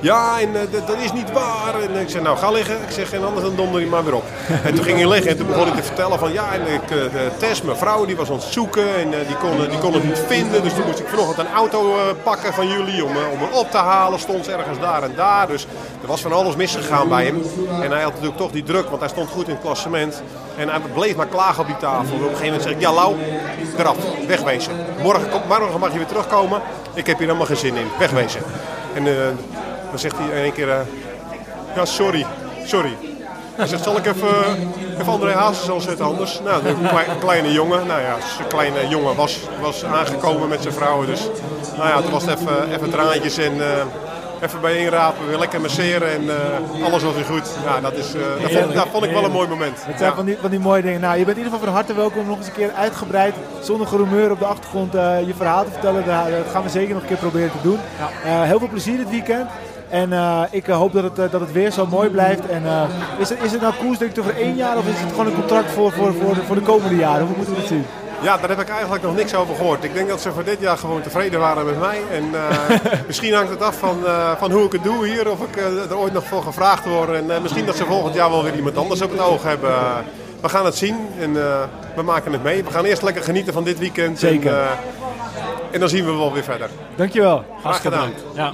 Ja, 0.05 0.39
en 0.39 0.49
uh, 0.49 0.87
dat 0.87 0.97
is 0.97 1.11
niet 1.13 1.31
waar. 1.31 1.81
En 1.81 2.01
ik 2.01 2.09
zeg, 2.09 2.21
nou 2.21 2.37
ga 2.37 2.51
liggen. 2.51 2.75
Ik 2.75 2.91
zeg, 2.91 3.13
en 3.13 3.25
anders 3.25 3.45
dan 3.45 3.55
donder 3.55 3.81
hij 3.81 3.89
maar 3.89 4.03
weer 4.03 4.15
op. 4.15 4.23
en 4.63 4.75
toen 4.75 4.83
ging 4.83 4.97
hij 4.97 5.07
liggen 5.07 5.31
en 5.31 5.37
toen 5.37 5.47
begon 5.47 5.67
ik 5.67 5.73
te 5.73 5.83
vertellen 5.83 6.19
van, 6.19 6.33
ja, 6.33 6.53
en 6.53 6.61
ik, 6.61 6.91
uh, 6.91 7.21
Tess, 7.37 7.61
mijn 7.61 7.77
vrouw, 7.77 8.05
die 8.05 8.15
was 8.15 8.29
aan 8.29 8.35
het 8.35 8.43
zoeken 8.43 8.95
en 8.95 9.07
uh, 9.07 9.27
die, 9.27 9.35
kon, 9.35 9.69
die 9.69 9.77
kon 9.77 9.93
het 9.93 10.03
niet 10.03 10.23
vinden. 10.27 10.63
Dus 10.63 10.73
toen 10.73 10.85
moest 10.85 10.99
ik 10.99 11.07
vanochtend 11.07 11.47
een 11.47 11.53
auto 11.53 11.95
pakken 12.23 12.53
van 12.53 12.67
jullie 12.67 13.03
om, 13.03 13.09
om 13.09 13.39
hem 13.39 13.53
op 13.53 13.71
te 13.71 13.77
halen. 13.77 14.19
Stond 14.19 14.45
ze 14.45 14.51
ergens 14.51 14.79
daar 14.79 15.03
en 15.03 15.13
daar. 15.15 15.47
Dus 15.47 15.67
er 16.01 16.07
was 16.07 16.21
van 16.21 16.33
alles 16.33 16.55
misgegaan 16.55 17.07
bij 17.07 17.25
hem. 17.25 17.43
En 17.81 17.91
hij 17.91 18.01
had 18.01 18.11
natuurlijk 18.11 18.37
toch 18.37 18.51
die 18.51 18.63
druk, 18.63 18.89
want 18.89 18.99
hij 18.99 19.09
stond 19.09 19.29
goed 19.29 19.47
in 19.47 19.53
het 19.53 19.63
klassement. 19.63 20.21
En 20.57 20.69
hij 20.69 20.79
bleef 20.93 21.15
maar 21.15 21.27
klagen 21.27 21.61
op 21.61 21.67
die 21.67 21.77
tafel. 21.77 22.15
Op 22.15 22.21
een 22.21 22.27
gegeven 22.27 22.45
moment 22.45 22.63
zeg 22.63 22.71
ik, 22.71 22.79
ja 22.79 22.93
Lau, 22.93 23.15
eraf, 23.77 23.97
wegwezen. 24.27 24.73
Morgen, 25.01 25.29
morgen 25.47 25.79
mag 25.79 25.91
je 25.91 25.97
weer 25.97 26.07
terugkomen. 26.07 26.61
Ik 26.93 27.07
heb 27.07 27.17
hier 27.17 27.27
helemaal 27.27 27.47
geen 27.47 27.57
zin 27.57 27.75
in, 27.75 27.87
wegwezen. 27.99 28.41
En 28.93 29.03
dan 29.89 29.99
zegt 29.99 30.17
hij 30.17 30.25
in 30.25 30.33
één 30.43 30.53
keer, 30.53 30.67
uh, 30.67 30.79
ja 31.75 31.85
sorry, 31.85 32.25
sorry. 32.65 32.97
Hij 33.55 33.67
zegt, 33.67 33.83
zal 33.83 33.97
ik 33.97 34.05
even, 34.05 34.35
even 34.99 35.11
André 35.11 35.31
Hazes 35.31 35.83
zetten 35.83 36.05
anders? 36.05 36.39
Nou, 36.43 36.63
de 36.63 36.75
kleine 37.19 37.51
jongen, 37.51 37.87
nou 37.87 38.01
ja, 38.01 38.15
zijn 38.35 38.47
kleine 38.47 38.87
jongen 38.87 39.15
was, 39.15 39.39
was 39.61 39.83
aangekomen 39.83 40.49
met 40.49 40.61
zijn 40.61 40.73
vrouwen. 40.73 41.07
Dus 41.07 41.21
nou 41.77 41.89
ja, 41.89 42.01
toen 42.01 42.11
was 42.11 42.25
het 42.25 42.39
even, 42.39 42.73
even 42.75 42.89
traantjes 42.89 43.37
en 43.37 43.55
uh, 43.55 43.65
even 44.41 44.61
bijeenrapen, 44.61 45.27
weer 45.27 45.37
lekker 45.37 45.61
masseren 45.61 46.11
en 46.11 46.23
uh, 46.23 46.85
alles 46.85 47.03
was 47.03 47.13
weer 47.13 47.25
goed. 47.25 47.49
Ja, 47.65 47.81
dat, 47.81 47.93
is, 47.93 48.15
uh, 48.15 48.21
dat, 48.41 48.51
vond, 48.51 48.73
dat 48.73 48.87
vond 48.91 49.03
ik 49.03 49.11
wel 49.11 49.23
een 49.23 49.31
mooi 49.31 49.47
moment. 49.47 49.85
Het 49.85 49.97
zijn 49.97 50.09
ja. 50.09 50.15
van, 50.15 50.25
die, 50.25 50.37
van 50.41 50.49
die 50.49 50.59
mooie 50.59 50.81
dingen. 50.81 51.01
Nou, 51.01 51.17
je 51.17 51.25
bent 51.25 51.37
in 51.37 51.43
ieder 51.43 51.59
geval 51.59 51.73
van 51.73 51.75
harte 51.75 51.93
welkom 51.93 52.19
om 52.19 52.27
nog 52.27 52.37
eens 52.37 52.47
een 52.47 52.53
keer 52.53 52.71
uitgebreid, 52.71 53.35
zonder 53.61 53.87
gerumeur 53.87 54.31
op 54.31 54.39
de 54.39 54.45
achtergrond, 54.45 54.91
je 54.91 55.33
verhaal 55.37 55.63
te 55.63 55.71
vertellen. 55.71 56.05
Dat 56.05 56.51
gaan 56.51 56.63
we 56.63 56.69
zeker 56.69 56.93
nog 56.93 57.01
een 57.01 57.07
keer 57.07 57.17
proberen 57.17 57.51
te 57.51 57.61
doen. 57.61 57.79
Heel 58.23 58.59
veel 58.59 58.69
plezier 58.69 58.97
dit 58.97 59.09
weekend. 59.09 59.49
En 59.89 60.11
uh, 60.11 60.41
ik 60.51 60.65
hoop 60.65 60.93
dat 60.93 61.03
het, 61.03 61.15
dat 61.15 61.41
het 61.41 61.51
weer 61.51 61.71
zo 61.71 61.85
mooi 61.85 62.09
blijft. 62.09 62.47
En, 62.47 62.63
uh, 62.63 62.81
is, 63.17 63.29
het, 63.29 63.41
is 63.43 63.51
het 63.51 63.61
nou 63.61 63.73
koersdirecteur 63.73 64.23
voor 64.23 64.33
één 64.33 64.55
jaar 64.55 64.77
of 64.77 64.87
is 64.87 64.99
het 64.99 65.09
gewoon 65.09 65.27
een 65.27 65.35
contract 65.35 65.71
voor, 65.71 65.91
voor, 65.91 66.13
voor, 66.13 66.33
de, 66.33 66.43
voor 66.43 66.55
de 66.55 66.61
komende 66.61 66.95
jaren? 66.95 67.25
Hoe 67.25 67.35
moeten 67.35 67.53
we 67.53 67.59
het 67.59 67.69
zien? 67.69 67.85
Ja, 68.21 68.37
daar 68.37 68.49
heb 68.49 68.59
ik 68.59 68.69
eigenlijk 68.69 69.03
nog 69.03 69.15
niks 69.15 69.35
over 69.35 69.55
gehoord. 69.55 69.83
Ik 69.83 69.93
denk 69.93 70.09
dat 70.09 70.21
ze 70.21 70.31
voor 70.31 70.43
dit 70.43 70.59
jaar 70.59 70.77
gewoon 70.77 71.01
tevreden 71.01 71.39
waren 71.39 71.65
met 71.65 71.79
mij. 71.79 71.99
En 72.11 72.23
uh, 72.23 72.69
misschien 73.07 73.33
hangt 73.33 73.49
het 73.49 73.61
af 73.61 73.77
van, 73.77 73.97
van 74.37 74.51
hoe 74.51 74.65
ik 74.65 74.71
het 74.71 74.83
doe 74.83 75.07
hier. 75.07 75.31
Of 75.31 75.39
ik 75.41 75.57
er 75.89 75.97
ooit 75.97 76.13
nog 76.13 76.23
voor 76.25 76.43
gevraagd 76.43 76.85
word. 76.85 77.09
En 77.09 77.41
misschien 77.41 77.65
dat 77.65 77.75
ze 77.75 77.85
volgend 77.85 78.15
jaar 78.15 78.29
wel 78.29 78.43
weer 78.43 78.55
iemand 78.55 78.77
anders 78.77 79.01
op 79.01 79.11
het 79.11 79.21
oog 79.21 79.43
hebben. 79.43 79.71
we 80.41 80.49
gaan 80.49 80.65
het 80.65 80.75
zien 80.75 80.95
en 81.19 81.33
we 81.95 82.01
maken 82.03 82.31
het 82.31 82.43
mee. 82.43 82.63
We 82.63 82.71
gaan 82.71 82.85
eerst 82.85 83.01
lekker 83.01 83.23
genieten 83.23 83.53
van 83.53 83.63
dit 83.63 83.79
weekend. 83.79 84.19
Zeker. 84.19 84.53
En, 84.53 84.67
en 85.71 85.79
dan 85.79 85.89
zien 85.89 86.05
we 86.05 86.11
wel 86.11 86.33
weer 86.33 86.43
verder. 86.43 86.69
Dankjewel. 86.95 87.45
Graag 87.61 87.81
gedaan. 87.81 88.11
Ja. 88.35 88.53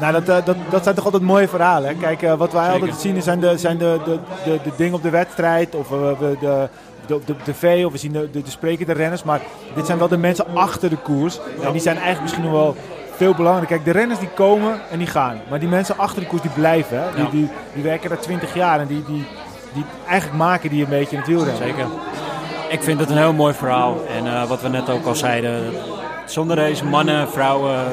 Nou, 0.00 0.12
dat, 0.12 0.28
uh, 0.28 0.44
dat, 0.44 0.56
dat 0.70 0.82
zijn 0.82 0.94
toch 0.94 1.04
altijd 1.04 1.22
mooie 1.22 1.48
verhalen. 1.48 1.88
Hè? 1.88 1.94
Kijk, 1.94 2.22
uh, 2.22 2.34
wat 2.34 2.52
wij 2.52 2.64
Zeker. 2.64 2.80
altijd 2.80 3.00
zien 3.00 3.22
zijn, 3.22 3.40
de, 3.40 3.58
zijn 3.58 3.78
de, 3.78 4.00
de, 4.04 4.18
de, 4.44 4.58
de 4.64 4.70
dingen 4.76 4.94
op 4.94 5.02
de 5.02 5.10
wedstrijd 5.10 5.74
of 5.74 5.90
uh, 5.90 5.98
de, 6.18 6.36
de, 6.40 6.68
de, 7.06 7.20
de 7.26 7.34
tv 7.52 7.84
of 7.84 7.92
we 7.92 7.98
zien 7.98 8.12
de, 8.12 8.30
de, 8.30 8.42
de 8.42 8.50
sprekende 8.50 8.92
renners. 8.92 9.22
Maar 9.22 9.40
dit 9.74 9.86
zijn 9.86 9.98
wel 9.98 10.08
de 10.08 10.16
mensen 10.16 10.46
achter 10.54 10.90
de 10.90 10.96
koers. 10.96 11.38
En 11.62 11.72
die 11.72 11.80
zijn 11.80 11.96
eigenlijk 11.96 12.22
misschien 12.22 12.44
nog 12.44 12.52
wel 12.52 12.76
veel 13.16 13.34
belangrijker. 13.34 13.76
Kijk, 13.76 13.92
de 13.92 13.98
renners 13.98 14.20
die 14.20 14.28
komen 14.28 14.80
en 14.90 14.98
die 14.98 15.06
gaan. 15.06 15.40
Maar 15.50 15.58
die 15.60 15.68
mensen 15.68 15.98
achter 15.98 16.22
de 16.22 16.28
koers 16.28 16.42
die 16.42 16.50
blijven. 16.50 17.02
Hè? 17.02 17.14
Die, 17.14 17.30
die, 17.30 17.48
die 17.74 17.82
werken 17.82 18.08
daar 18.08 18.20
20 18.20 18.54
jaar 18.54 18.80
en 18.80 18.86
die, 18.86 19.04
die, 19.04 19.24
die 19.72 19.84
eigenlijk 20.08 20.38
maken 20.38 20.70
die 20.70 20.82
een 20.82 20.90
beetje 20.90 21.10
in 21.10 21.18
het 21.18 21.26
wielrennen. 21.26 21.56
Zeker. 21.56 21.86
Ik 22.68 22.82
vind 22.82 23.00
het 23.00 23.10
een 23.10 23.16
heel 23.16 23.32
mooi 23.32 23.54
verhaal. 23.54 23.96
En 24.16 24.48
wat 24.48 24.62
we 24.62 24.68
net 24.68 24.90
ook 24.90 25.06
al 25.06 25.14
zeiden, 25.14 25.72
zonder 26.24 26.56
deze 26.56 26.84
mannen, 26.84 27.28
vrouwen 27.28 27.84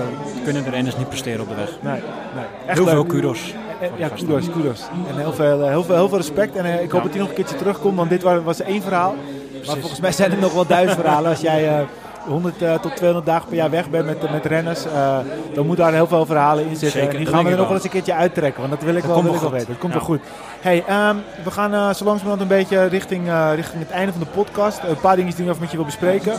kunnen 0.44 0.64
de 0.64 0.70
renners 0.70 0.98
niet 0.98 1.10
presteren 1.10 1.42
op 1.42 1.50
de 1.50 1.56
weg. 1.56 1.70
Nee, 1.82 2.02
nee. 2.36 2.44
Echt 2.66 2.78
heel 2.78 2.86
leuk. 2.86 2.94
veel 2.94 3.06
kudos. 3.06 3.54
Ja, 3.98 4.08
kudos, 4.08 4.50
kudos. 4.50 4.82
En 5.10 5.18
heel 5.18 5.34
veel, 5.34 5.68
heel 5.68 5.84
veel, 5.84 5.96
heel 5.96 6.10
veel 6.10 6.18
respect. 6.18 6.56
En 6.56 6.66
uh, 6.66 6.82
ik 6.82 6.92
hoop 6.92 7.02
ja. 7.02 7.02
dat 7.02 7.10
hij 7.10 7.20
nog 7.20 7.30
een 7.30 7.36
keertje 7.36 7.56
terugkomt, 7.56 7.98
want 7.98 8.10
dit 8.10 8.24
was 8.24 8.62
één 8.62 8.82
verhaal. 8.82 9.16
Precies. 9.50 9.68
Maar 9.68 9.78
volgens 9.78 10.00
mij 10.00 10.12
zijn 10.12 10.32
er 10.32 10.38
nog 10.38 10.54
wel 10.54 10.68
duizend 10.68 11.00
verhalen. 11.00 11.30
Als 11.30 11.42
jij 11.42 11.86
100 12.28 12.62
uh, 12.62 12.74
tot 12.74 12.96
200 12.96 13.26
dagen 13.26 13.48
per 13.48 13.56
jaar 13.56 13.70
weg 13.70 13.90
bent 13.90 14.06
met, 14.06 14.32
met 14.32 14.46
renners, 14.46 14.86
uh, 14.86 15.18
dan 15.54 15.66
moet 15.66 15.78
daar 15.78 15.94
heel 15.94 16.08
veel 16.08 16.26
verhalen 16.26 16.64
in 16.64 16.76
zitten. 16.76 17.00
Zeker, 17.00 17.10
en 17.10 17.18
die 17.18 17.28
gaan 17.28 17.44
we 17.44 17.50
er 17.50 17.58
nog 17.58 17.66
wel 17.66 17.76
eens 17.76 17.84
een 17.84 17.90
keertje 17.90 18.14
uittrekken, 18.14 18.60
want 18.60 18.74
dat 18.74 18.84
wil 18.84 18.96
ik 18.96 19.02
dat 19.02 19.12
wel, 19.12 19.24
wil 19.24 19.34
ik 19.34 19.40
wel 19.40 19.50
wel 19.50 19.58
weten. 19.60 19.68
Dat 19.68 19.78
komt 19.78 19.94
ja. 19.94 20.00
wel 20.00 20.08
goed. 20.08 20.22
Hey, 20.62 21.10
um, 21.10 21.24
we 21.44 21.52
gaan 21.52 21.74
uh, 21.74 21.94
zo 21.94 22.06
langzamerhand 22.06 22.42
een 22.42 22.58
beetje 22.58 22.86
richting, 22.86 23.28
uh, 23.28 23.52
richting 23.56 23.82
het 23.82 23.92
einde 23.92 24.12
van 24.12 24.22
de 24.22 24.28
podcast. 24.28 24.80
een 24.84 25.00
paar 25.00 25.16
dingen 25.16 25.36
die 25.36 25.44
ik 25.44 25.50
even 25.50 25.62
met 25.62 25.72
je 25.72 25.78
wil 25.78 25.86
bespreken. 25.86 26.34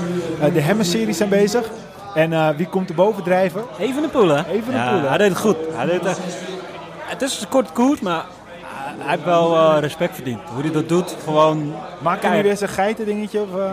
de 0.52 0.60
Hemmen-series 0.60 1.16
zijn 1.16 1.28
bezig. 1.28 1.70
En 2.14 2.32
eh, 2.32 2.48
wie 2.56 2.66
komt 2.66 2.88
er 2.88 2.94
bovendrijven? 2.94 3.64
Even 3.78 4.02
de 4.02 4.08
poelen. 4.08 4.46
Even 4.46 4.72
de 4.72 4.78
ja, 4.78 4.90
Poel, 4.90 5.00
hè? 5.00 5.08
Hij 5.08 5.18
deed 5.18 5.28
het 5.28 5.38
goed. 5.38 5.56
Hij 5.72 5.86
deed, 5.86 6.04
eh, 6.04 6.14
het 6.98 7.22
is 7.22 7.40
een 7.40 7.48
kort 7.48 7.72
koers, 7.72 8.00
maar 8.00 8.24
hij 8.98 9.10
heeft 9.10 9.24
wel 9.24 9.56
eh, 9.56 9.76
respect 9.80 10.14
verdiend. 10.14 10.40
Hoe 10.54 10.62
hij 10.62 10.72
dat 10.72 10.88
doet, 10.88 11.16
gewoon... 11.24 11.74
Maakt 12.02 12.22
hij 12.22 12.36
nu 12.36 12.42
weer 12.42 12.56
zijn 12.56 12.70
geiten 12.70 13.04
dingetje? 13.04 13.40
Of, 13.40 13.60
eh? 13.60 13.72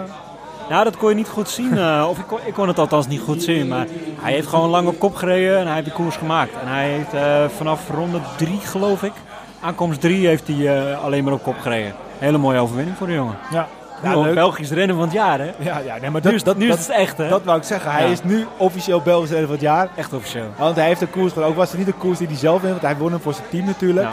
Nou, 0.70 0.84
dat 0.84 0.98
kon 0.98 1.10
je 1.10 1.16
niet 1.16 1.28
goed 1.30 1.50
zien. 1.50 1.78
eh, 1.78 2.06
of 2.10 2.18
ik 2.18 2.28
kon, 2.28 2.40
ik 2.46 2.54
kon 2.54 2.68
het 2.68 2.80
althans 2.80 3.08
niet 3.08 3.22
goed 3.22 3.44
zien. 3.44 3.68
Maar 3.68 3.86
hij 4.22 4.34
heeft 4.34 4.48
gewoon 4.48 4.70
lang 4.70 4.88
op 4.88 5.00
kop 5.00 5.16
gereden 5.16 5.58
en 5.60 5.66
hij 5.66 5.74
heeft 5.74 5.86
de 5.88 5.92
koers 5.94 6.16
gemaakt. 6.16 6.52
En 6.62 6.68
hij 6.68 6.88
heeft 6.90 7.14
eh, 7.14 7.46
vanaf 7.58 7.90
ronde 7.90 8.20
drie, 8.38 8.60
geloof 8.60 9.04
ik, 9.04 9.12
aankomst 9.62 10.02
drie, 10.02 10.28
heeft 10.28 10.48
hij 10.48 10.78
eh, 10.92 11.04
alleen 11.04 11.24
maar 11.24 11.34
op 11.34 11.44
kop 11.44 11.60
gereden. 11.60 11.94
Hele 12.18 12.38
mooie 12.38 12.60
overwinning 12.60 12.98
voor 12.98 13.08
de 13.08 13.14
jongen. 13.14 13.36
Ja. 13.52 13.68
Belgisch 14.34 14.72
rennen 14.72 14.96
van 14.96 15.06
het 15.06 15.14
jaar, 15.14 15.40
hè? 15.40 15.52
Ja, 15.58 15.78
ja 15.80 15.98
nee, 16.02 16.10
maar 16.10 16.12
Nu 16.12 16.20
dat, 16.22 16.34
is, 16.34 16.44
dat, 16.44 16.58
nu 16.58 16.64
is 16.70 16.76
dat, 16.78 16.80
het 16.88 16.96
echt, 16.96 17.18
hè? 17.18 17.30
dat 17.30 17.44
wou 17.44 17.58
ik 17.58 17.64
zeggen. 17.64 17.92
Hij 17.92 18.06
Ja. 18.06 18.12
is 18.12 18.24
nu 18.24 18.46
officieel 18.58 19.02
Belgisch 19.02 19.30
renner 19.30 19.46
van 19.48 19.56
het 19.56 19.66
jaar. 19.66 19.90
echt 19.96 20.14
officieel. 20.14 20.46
Want 20.58 20.76
hij 20.76 20.86
heeft 20.86 21.02
een 21.02 21.10
koers. 21.10 21.36
Ook 21.38 21.56
was 21.56 21.70
het 21.70 21.78
niet 21.78 21.88
een 21.88 21.98
koers 21.98 22.18
die 22.18 22.28
hij 22.28 22.36
zelf 22.38 22.62
wint, 22.62 22.72
want 22.74 22.86
hij 22.86 22.98
won 22.98 23.12
hem 23.12 23.22
voor 23.22 23.34
zijn 23.34 23.46
team 23.50 23.66
natuurlijk. 23.66 24.08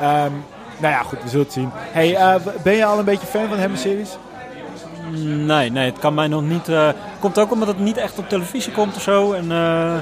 Ehm, 0.00 0.30
nou 0.78 0.92
ja, 0.94 1.02
goed, 1.02 1.22
we 1.22 1.28
zullen 1.28 1.44
het 1.44 1.54
zien. 1.54 1.70
Hey, 1.74 2.38
ben 2.62 2.72
je 2.74 2.84
al 2.84 2.98
een 2.98 3.04
beetje 3.04 3.26
fan 3.26 3.40
van 3.46 3.54
de 3.56 3.60
Hammer 3.60 3.78
Series? 3.78 4.16
Nee, 5.46 5.70
nee, 5.70 5.90
het 5.90 5.98
kan 5.98 6.14
mij 6.14 6.28
nog 6.28 6.42
niet. 6.42 6.68
eh 6.68 6.88
komt 7.20 7.38
ook 7.38 7.52
omdat 7.52 7.68
het 7.68 7.78
niet 7.78 7.96
echt 7.96 8.18
op 8.18 8.28
televisie 8.28 8.72
komt 8.72 8.96
of 8.96 9.02
zo. 9.02 9.32
En, 9.32 9.52
eh, 9.52 9.92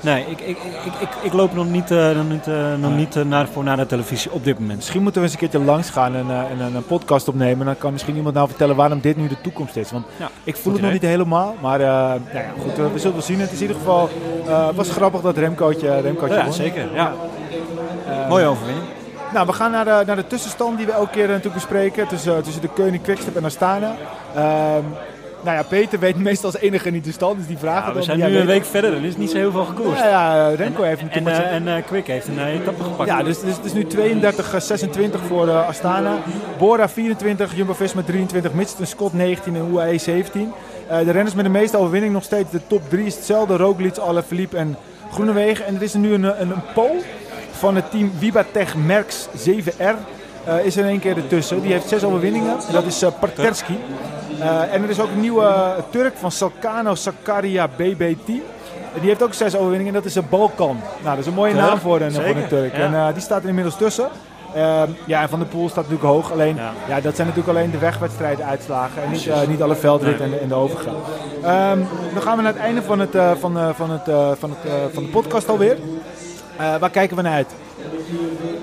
nee, 0.00 0.24
ik, 0.28 0.40
ik, 0.40 0.58
ik, 0.58 0.92
ik, 1.00 1.08
ik 1.22 1.32
loop 1.32 1.54
nog 1.54 1.68
niet, 1.68 1.90
eh, 1.90 2.10
nog 2.10 2.28
niet, 2.28 2.46
nog 2.80 2.96
niet 2.96 3.24
naar, 3.24 3.48
voor 3.48 3.64
naar 3.64 3.76
de 3.76 3.86
televisie 3.86 4.32
op 4.32 4.44
dit 4.44 4.58
moment. 4.58 4.76
Misschien 4.76 5.02
moeten 5.02 5.20
we 5.20 5.26
eens 5.26 5.36
een 5.36 5.48
keertje 5.48 5.64
langs 5.70 5.90
gaan 5.90 6.14
en, 6.14 6.26
en 6.30 6.74
een, 6.74 6.86
podcast 6.86 7.28
opnemen. 7.28 7.66
Dan 7.66 7.78
kan 7.78 7.92
misschien 7.92 8.16
iemand 8.16 8.34
nou 8.34 8.48
vertellen 8.48 8.76
waarom 8.76 9.00
dit 9.00 9.16
nu 9.16 9.28
de 9.28 9.40
toekomst 9.40 9.76
is. 9.76 9.90
Want 9.90 10.06
Ja, 10.16 10.28
ik 10.44 10.56
voel 10.56 10.72
het 10.72 10.82
nog 10.82 10.92
niet 10.92 11.02
helemaal. 11.02 11.54
Maar 11.60 11.78
nou 11.78 12.20
ja, 12.32 12.52
goed, 12.60 12.76
we 12.92 12.98
zullen 12.98 13.12
wel 13.16 13.22
zien. 13.22 13.40
Het 13.40 13.52
is 13.52 13.60
in 13.60 13.66
ieder 13.66 13.76
geval 13.76 14.08
was 14.74 14.90
grappig 14.90 15.20
dat 15.20 15.36
Remcootje, 15.36 16.00
Remcootje 16.00 16.34
Ja, 16.36 16.44
won. 16.44 16.52
zeker. 16.52 16.94
Ja. 16.94 17.12
Mooie 18.28 18.46
overwinning. 18.46 18.86
Nou, 19.32 19.46
we 19.46 19.52
gaan 19.52 19.70
naar 19.70 19.84
de, 19.84 20.02
naar 20.06 20.16
de 20.16 20.26
tussenstand 20.26 20.76
die 20.76 20.86
we 20.86 20.92
elke 20.92 21.10
keer 21.10 21.22
eh, 21.22 21.28
natuurlijk 21.28 21.54
bespreken. 21.54 22.08
Tussen, 22.08 22.42
tussen 22.42 22.62
de 22.62 22.68
Koning 22.68 23.02
Quickstep 23.02 23.36
en 23.36 23.44
Astana. 23.44 23.94
Ehm 24.34 24.84
nou 25.42 25.56
ja, 25.56 25.62
Peter 25.62 25.98
weet 25.98 26.16
meestal 26.28 26.50
als 26.52 26.60
enige 26.60 26.90
niet 26.90 27.04
de 27.04 27.12
stand, 27.12 27.36
dus 27.38 27.46
die 27.46 27.58
vragen 27.58 27.82
Ja, 27.82 27.88
we 27.88 27.94
dan. 27.94 28.02
zijn 28.02 28.18
nu 28.18 28.24
een 28.24 28.32
weet 28.32 28.46
week 28.46 28.64
verder, 28.64 28.94
er 28.94 29.04
is 29.04 29.16
niet 29.16 29.30
zo 29.30 29.36
heel 29.36 29.50
veel 29.50 29.64
gekoerst. 29.64 30.02
Ja, 30.02 30.08
ja, 30.08 30.48
Remco 30.54 30.82
heeft 30.82 31.00
En, 31.00 31.06
natuurlijk 31.06 31.36
eh, 31.36 31.42
maar 31.42 31.52
en 31.52 31.68
eh, 31.76 31.84
Quick 31.86 32.06
heeft 32.06 32.28
een 32.28 32.38
eh, 32.38 32.54
etappe 32.54 32.82
gepakt. 32.82 33.08
Ja, 33.08 33.22
dus, 33.22 33.40
dus 33.40 33.56
het 33.56 33.64
is 33.64 33.72
nu 33.72 33.86
32-26 35.18 35.26
voor 35.26 35.48
eh, 35.48 35.68
Astana. 35.68 36.12
Bora 36.58 36.88
24, 36.88 37.56
Jumbo-Visma 37.56 38.02
23, 38.02 38.52
Mitchelton 38.52 38.86
Scott 38.86 39.12
19 39.14 39.54
en 39.56 39.68
UAE 39.72 39.98
17. 39.98 40.52
Eh, 40.88 40.98
de 40.98 41.10
renners 41.10 41.34
met 41.34 41.44
de 41.44 41.50
meeste 41.50 41.76
overwinning 41.76 42.12
nog 42.12 42.22
steeds. 42.22 42.50
De 42.50 42.60
top 42.66 42.82
3 42.90 43.06
is 43.06 43.14
hetzelfde. 43.14 43.56
Roglic, 43.56 43.96
Alaphilippe 43.96 44.56
en 44.56 44.76
Groenewegen. 45.12 45.66
En 45.66 45.74
er 45.74 45.82
is 45.82 45.94
nu 45.94 46.12
een, 46.12 46.22
een, 46.24 46.50
een 46.50 46.62
poll 46.74 46.96
van 47.58 47.74
het 47.74 47.90
team 47.90 48.12
Wibatech 48.18 48.76
Merckx 48.76 49.28
7R. 49.34 49.94
eh, 50.44 50.64
is 50.64 50.76
er 50.76 50.82
in 50.82 50.88
één 50.88 51.00
keer 51.00 51.16
ertussen. 51.16 51.60
Die 51.60 51.72
heeft 51.72 51.88
zes 51.88 52.04
overwinningen. 52.04 52.56
Dat 52.72 52.84
is 52.84 53.04
Parterski. 53.20 53.78
Eh, 54.40 54.74
en 54.74 54.82
er 54.82 54.90
is 54.90 55.00
ook 55.00 55.10
een 55.10 55.20
nieuwe 55.20 55.74
Turk 55.90 56.16
van 56.16 56.30
Salkano 56.30 56.94
Sakaria 56.94 57.68
BB 57.76 58.14
Team. 58.24 58.42
En 58.94 59.00
die 59.00 59.08
heeft 59.08 59.22
ook 59.22 59.34
zes 59.34 59.54
overwinningen. 59.54 59.94
En 59.94 60.00
dat 60.00 60.04
is 60.04 60.14
een 60.14 60.28
Balkan. 60.28 60.80
Nou, 61.02 61.16
dat 61.16 61.18
is 61.18 61.26
een 61.26 61.34
mooie 61.34 61.54
naam 61.54 61.78
voor 61.78 62.00
een, 62.00 62.12
voor 62.12 62.24
een 62.24 62.48
Turk. 62.48 62.76
ja. 62.76 63.06
En 63.06 63.12
die 63.12 63.22
staat 63.22 63.42
er 63.42 63.48
inmiddels 63.48 63.76
tussen. 63.76 64.08
Ehm, 64.54 64.90
ja, 65.06 65.22
en 65.22 65.28
Van 65.28 65.38
der 65.38 65.48
Poel 65.48 65.68
staat 65.68 65.84
natuurlijk 65.88 66.10
hoog. 66.10 66.32
Alleen, 66.32 66.56
ja. 66.56 66.72
Ja. 66.88 67.00
dat 67.00 67.16
zijn 67.16 67.28
natuurlijk 67.28 67.56
alleen 67.56 67.70
de 67.70 67.78
wegwedstrijden 67.78 68.46
uitslagen. 68.46 69.02
En 69.02 69.10
niet, 69.10 69.30
niet 69.48 69.62
alle 69.62 69.74
veldritten 69.76 70.24
en, 70.24 70.40
en 70.40 70.48
de 70.48 70.54
overgang. 70.54 70.96
Ehm, 71.42 71.78
dan 72.12 72.22
gaan 72.22 72.36
we 72.36 72.42
naar 72.42 72.52
het 72.52 72.62
einde 72.62 72.82
van, 72.82 72.98
het, 72.98 73.16
van, 73.40 73.74
van, 73.74 73.90
het, 73.90 74.02
van, 74.38 74.50
het, 74.50 74.92
van 74.92 75.02
de 75.02 75.08
podcast 75.08 75.48
alweer. 75.48 75.76
Eh, 76.58 76.76
waar 76.76 76.90
kijken 76.90 77.16
we 77.16 77.22
naar 77.22 77.32
uit? 77.32 77.54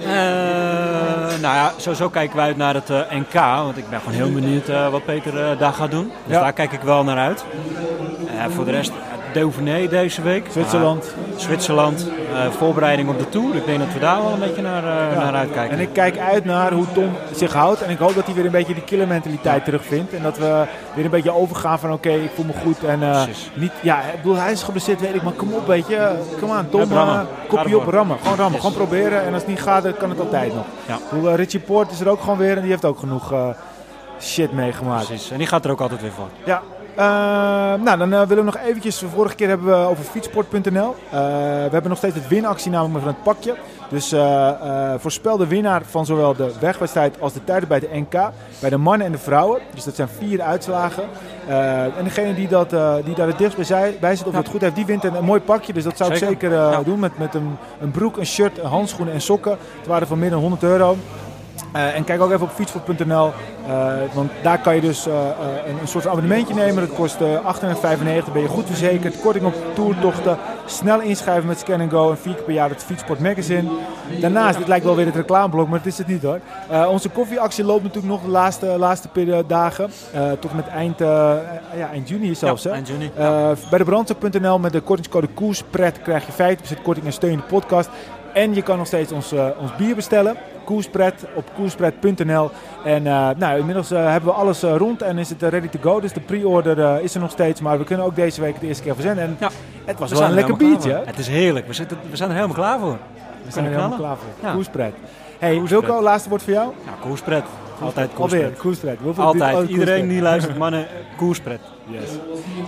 Eh, 0.01 0.07
nou 1.41 1.55
ja, 1.55 1.71
sowieso 1.77 2.09
kijken 2.09 2.35
we 2.35 2.41
uit 2.41 2.57
naar 2.57 2.73
het 2.73 2.89
eh, 2.89 2.99
NK. 3.11 3.33
Want 3.33 3.77
ik 3.77 3.89
ben 3.89 3.99
gewoon 3.99 4.13
heel 4.15 4.31
benieuwd 4.31 4.67
wat 4.91 5.05
Peter 5.05 5.57
daar 5.57 5.73
gaat 5.73 5.91
doen. 5.91 6.11
Dus 6.25 6.35
Ja. 6.35 6.41
daar 6.41 6.53
kijk 6.53 6.71
ik 6.71 6.81
wel 6.81 7.03
naar 7.03 7.17
uit. 7.17 7.43
Voor 8.49 8.65
de 8.65 8.71
rest, 8.71 8.91
Dauphiné 9.35 9.87
deze 9.87 10.21
week. 10.21 10.47
Zwitserland. 10.51 11.03
Maar 11.03 11.39
Zwitserland, 11.39 12.07
eh, 12.33 12.51
voorbereiding 12.51 13.09
op 13.09 13.19
de 13.19 13.29
Tour. 13.29 13.55
Ik 13.55 13.65
denk 13.65 13.79
dat 13.79 13.93
we 13.93 13.99
daar 13.99 14.21
wel 14.21 14.31
een 14.31 14.39
beetje 14.39 14.61
naar, 14.61 14.83
eh, 14.83 15.17
naar 15.17 15.33
uitkijken. 15.33 15.77
En 15.77 15.83
ik 15.83 15.89
kijk 15.93 16.17
uit 16.17 16.45
naar 16.45 16.73
hoe 16.73 16.85
Tom 16.93 17.11
zich 17.33 17.53
houdt. 17.53 17.81
En 17.81 17.89
ik 17.89 17.97
hoop 17.97 18.15
dat 18.15 18.25
hij 18.25 18.33
weer 18.33 18.45
een 18.45 18.51
beetje 18.51 18.73
die 18.73 18.83
killermentaliteit 18.83 19.65
terugvindt. 19.65 20.13
En 20.13 20.23
dat 20.23 20.37
we 20.37 20.65
weer 20.93 21.05
een 21.05 21.11
beetje 21.11 21.31
overgaan 21.31 21.79
van 21.79 21.93
oké, 21.93 22.09
ik 22.09 22.31
voel 22.35 22.45
me 22.45 22.53
goed. 22.63 22.83
En 22.83 23.03
eh, 23.03 23.23
niet, 23.53 23.71
ja, 23.81 24.01
ik 24.01 24.21
bedoel, 24.21 24.35
hij 24.35 24.51
is 24.51 24.63
geblesseerd, 24.63 25.01
weet 25.01 25.15
ik. 25.15 25.23
Maar 25.23 25.33
kom 25.33 25.53
op, 25.53 25.67
weet 25.67 25.87
je. 25.87 26.11
Kom 26.39 26.51
aan, 26.51 26.69
Tom. 26.69 26.93
Ja, 26.93 27.25
kopje 27.47 27.77
op, 27.77 27.87
rammen. 27.87 28.17
Gewoon 28.21 28.37
rammen. 28.37 28.53
Yes. 28.53 28.61
Gewoon 28.61 28.87
proberen. 28.87 29.25
En 29.25 29.33
als 29.33 29.41
het 29.41 29.51
niet 29.51 29.61
gaat, 29.61 29.83
dan 29.83 29.97
kan 29.97 30.09
het 30.09 30.19
altijd 30.19 30.55
nog. 30.55 30.65
Ja. 30.87 30.95
Ik 30.95 31.01
bedoel, 31.09 31.35
Richie 31.35 31.59
Poort 31.59 31.91
is 31.91 31.99
er 31.99 32.09
ook 32.09 32.19
gewoon 32.19 32.37
weer. 32.37 32.55
En 32.55 32.61
die 32.61 32.71
heeft 32.71 32.85
ook 32.85 32.99
genoeg 32.99 33.33
shit 34.19 34.51
meegemaakt. 34.51 35.05
Precies. 35.05 35.31
En 35.31 35.37
die 35.37 35.47
gaat 35.47 35.65
er 35.65 35.71
ook 35.71 35.81
altijd 35.81 36.01
weer 36.01 36.11
voor. 36.11 36.27
Ja. 36.43 36.61
Eh, 36.95 37.03
nou, 37.83 37.97
dan 37.97 38.13
eh, 38.13 38.19
willen 38.19 38.45
we 38.45 38.51
nog 38.51 38.57
eventjes... 38.57 39.03
Vorige 39.13 39.35
keer 39.35 39.47
hebben 39.47 39.67
we 39.67 39.87
over 39.87 40.03
fietsport.nl. 40.03 40.95
Eh, 41.09 41.19
we 41.65 41.69
hebben 41.71 41.89
nog 41.89 41.97
steeds 41.97 42.15
het 42.15 42.27
winactie 42.27 42.71
namelijk 42.71 43.05
van 43.05 43.13
het 43.13 43.23
pakje. 43.23 43.55
Dus 43.89 44.11
eh, 44.11 44.93
voorspel 44.97 45.37
de 45.37 45.47
winnaar 45.47 45.81
van 45.89 46.05
zowel 46.05 46.35
de 46.35 46.51
wegwedstrijd 46.59 47.21
als 47.21 47.33
de 47.33 47.43
tijden 47.43 47.67
bij 47.67 47.79
de 47.79 47.89
NK. 47.91 48.11
Bij 48.59 48.69
de 48.69 48.77
mannen 48.77 49.05
en 49.05 49.11
de 49.11 49.17
vrouwen. 49.17 49.59
Dus 49.73 49.83
dat 49.83 49.95
zijn 49.95 50.07
vier 50.07 50.41
uitslagen. 50.41 51.03
En 51.97 52.03
degene 52.03 52.33
die, 52.33 52.47
dat, 52.47 52.69
die 53.05 53.15
daar 53.15 53.27
het 53.27 53.37
dichtst 53.37 53.55
bij, 53.55 53.65
zij- 53.65 53.97
bij 53.99 54.15
zit 54.15 54.27
of 54.27 54.35
het 54.35 54.47
goed 54.47 54.61
heeft, 54.61 54.75
die 54.75 54.85
wint 54.85 55.03
een, 55.03 55.23
mooi 55.23 55.41
pakje. 55.41 55.73
Dus 55.73 55.83
dat 55.83 55.97
zou 55.97 56.11
ik 56.11 56.17
Zeker. 56.17 56.83
doen. 56.83 56.99
Met, 56.99 57.17
met 57.17 57.33
een, 57.33 57.57
een 57.79 57.91
broek, 57.91 58.17
een 58.17 58.25
shirt, 58.25 58.59
handschoenen 58.61 59.13
en 59.13 59.21
sokken. 59.21 59.57
Het 59.77 59.87
waren 59.87 60.07
van 60.07 60.19
meer 60.19 60.29
dan 60.29 60.39
100 60.39 60.63
euro. 60.63 60.97
Eh, 61.75 61.95
en 61.95 62.03
kijk 62.03 62.21
ook 62.21 62.31
even 62.31 62.45
op 62.45 62.51
fietsvoort.nl, 62.51 63.31
eh, 63.67 63.93
want 64.13 64.31
daar 64.41 64.59
kan 64.59 64.75
je 64.75 64.81
dus 64.81 65.07
eh, 65.07 65.13
een, 65.67 65.79
een 65.81 65.87
soort 65.87 66.07
abonnementje 66.07 66.53
nemen. 66.53 66.87
Dat 66.87 66.95
kost 66.95 67.21
eh 67.21 67.55
8,95, 68.25 68.31
ben 68.33 68.41
je 68.41 68.47
goed 68.47 68.65
verzekerd. 68.65 69.19
Korting 69.19 69.45
op 69.45 69.53
toertochten, 69.73 70.37
snel 70.65 71.01
inschrijven 71.01 71.47
met 71.47 71.59
Scan 71.59 71.89
Go 71.89 72.09
en 72.09 72.17
vier 72.17 72.33
keer 72.33 72.43
per 72.43 72.53
jaar 72.53 72.69
het 72.69 72.83
Fietsport 72.83 73.19
Magazine. 73.19 73.69
Daarnaast, 74.21 74.57
dit 74.57 74.67
lijkt 74.67 74.85
wel 74.85 74.95
weer 74.95 75.05
het 75.05 75.15
reclameblok, 75.15 75.67
maar 75.67 75.77
het 75.77 75.87
is 75.87 75.97
het 75.97 76.07
niet 76.07 76.23
hoor. 76.23 76.39
Onze 76.87 77.09
koffieactie 77.09 77.63
loopt 77.63 77.83
natuurlijk 77.83 78.13
nog 78.13 78.21
de 78.21 78.29
laatste, 78.29 78.65
laatste 78.65 79.43
dagen, 79.47 79.89
tot 80.39 80.49
en 80.49 80.55
met 80.55 80.67
eind, 80.67 80.99
ja, 80.99 81.89
eind 81.91 82.09
juni 82.09 82.35
zelfs. 82.35 82.63
Ja, 82.63 82.69
hè? 82.69 82.75
eind 82.75 82.87
juni. 82.87 83.11
Bij 83.69 83.77
de 83.77 83.83
brandstof.nl 83.83 84.59
met 84.59 84.71
de 84.71 84.81
kortingscode 84.81 85.27
KOERSPRET 85.27 86.01
krijg 86.01 86.25
je 86.25 86.57
50% 86.77 86.81
korting 86.83 87.05
en 87.05 87.13
steun 87.13 87.31
in 87.31 87.37
de 87.37 87.43
podcast. 87.43 87.89
En 88.33 88.53
je 88.53 88.61
kan 88.61 88.77
nog 88.77 88.87
steeds 88.87 89.11
ons, 89.11 89.33
ons 89.59 89.75
bier 89.75 89.95
bestellen. 89.95 90.37
Koerspret 90.65 91.25
op 91.33 91.43
koerspret.nl. 91.55 92.49
En 92.83 93.07
eh, 93.07 93.29
nou, 93.37 93.59
inmiddels 93.59 93.91
eh, 93.91 94.05
hebben 94.11 94.29
we 94.29 94.35
alles 94.35 94.63
eh, 94.63 94.75
rond 94.77 95.01
en 95.01 95.17
is 95.17 95.29
het 95.29 95.41
ready 95.41 95.67
to 95.67 95.79
go. 95.81 95.99
Dus 95.99 96.13
de 96.13 96.19
pre-order 96.19 97.01
is 97.01 97.15
er 97.15 97.21
nog 97.21 97.31
steeds. 97.31 97.61
Maar 97.61 97.77
we 97.77 97.83
kunnen 97.83 98.05
ook 98.05 98.15
deze 98.15 98.41
week 98.41 98.53
het 98.53 98.63
eerste 98.63 98.83
keer 98.83 98.93
verzenden. 98.93 99.23
En 99.23 99.35
Ja. 99.39 99.49
het 99.85 99.99
was 99.99 100.09
We 100.09 100.15
wel 100.15 100.23
een 100.25 100.29
er 100.29 100.35
lekker 100.35 100.57
biertje. 100.57 101.01
Het 101.05 101.17
is 101.17 101.27
heerlijk. 101.27 101.67
We, 101.67 101.73
zitten, 101.73 101.97
we 102.09 102.15
zijn 102.15 102.29
er 102.29 102.35
helemaal 102.35 102.55
klaar 102.55 102.79
voor. 102.79 102.97
We 103.45 103.51
zijn 103.51 103.65
er 103.65 103.71
helemaal 103.71 103.97
klaar 103.97 104.17
voor. 104.17 104.29
Ja. 104.49 104.53
Koerspret. 104.53 104.93
Hey, 105.39 105.55
Koerspret. 105.57 105.81
Wilco, 105.85 106.01
laatste 106.03 106.29
woord 106.29 106.43
voor 106.43 106.53
jou? 106.53 106.71
Ja, 106.85 106.91
koerspret. 107.07 107.43
Altijd 107.81 108.09
Alweer, 108.15 108.39
koerspret. 108.39 108.57
koerspret. 108.59 108.97
Hoeveel- 109.01 109.23
Altijd. 109.23 109.55
oh, 109.55 109.61
Iedereen 109.61 109.77
koerspret. 109.85 110.09
die 110.09 110.21
luistert, 110.21 110.57
mannen, 110.57 110.85
koerspret. 111.17 111.59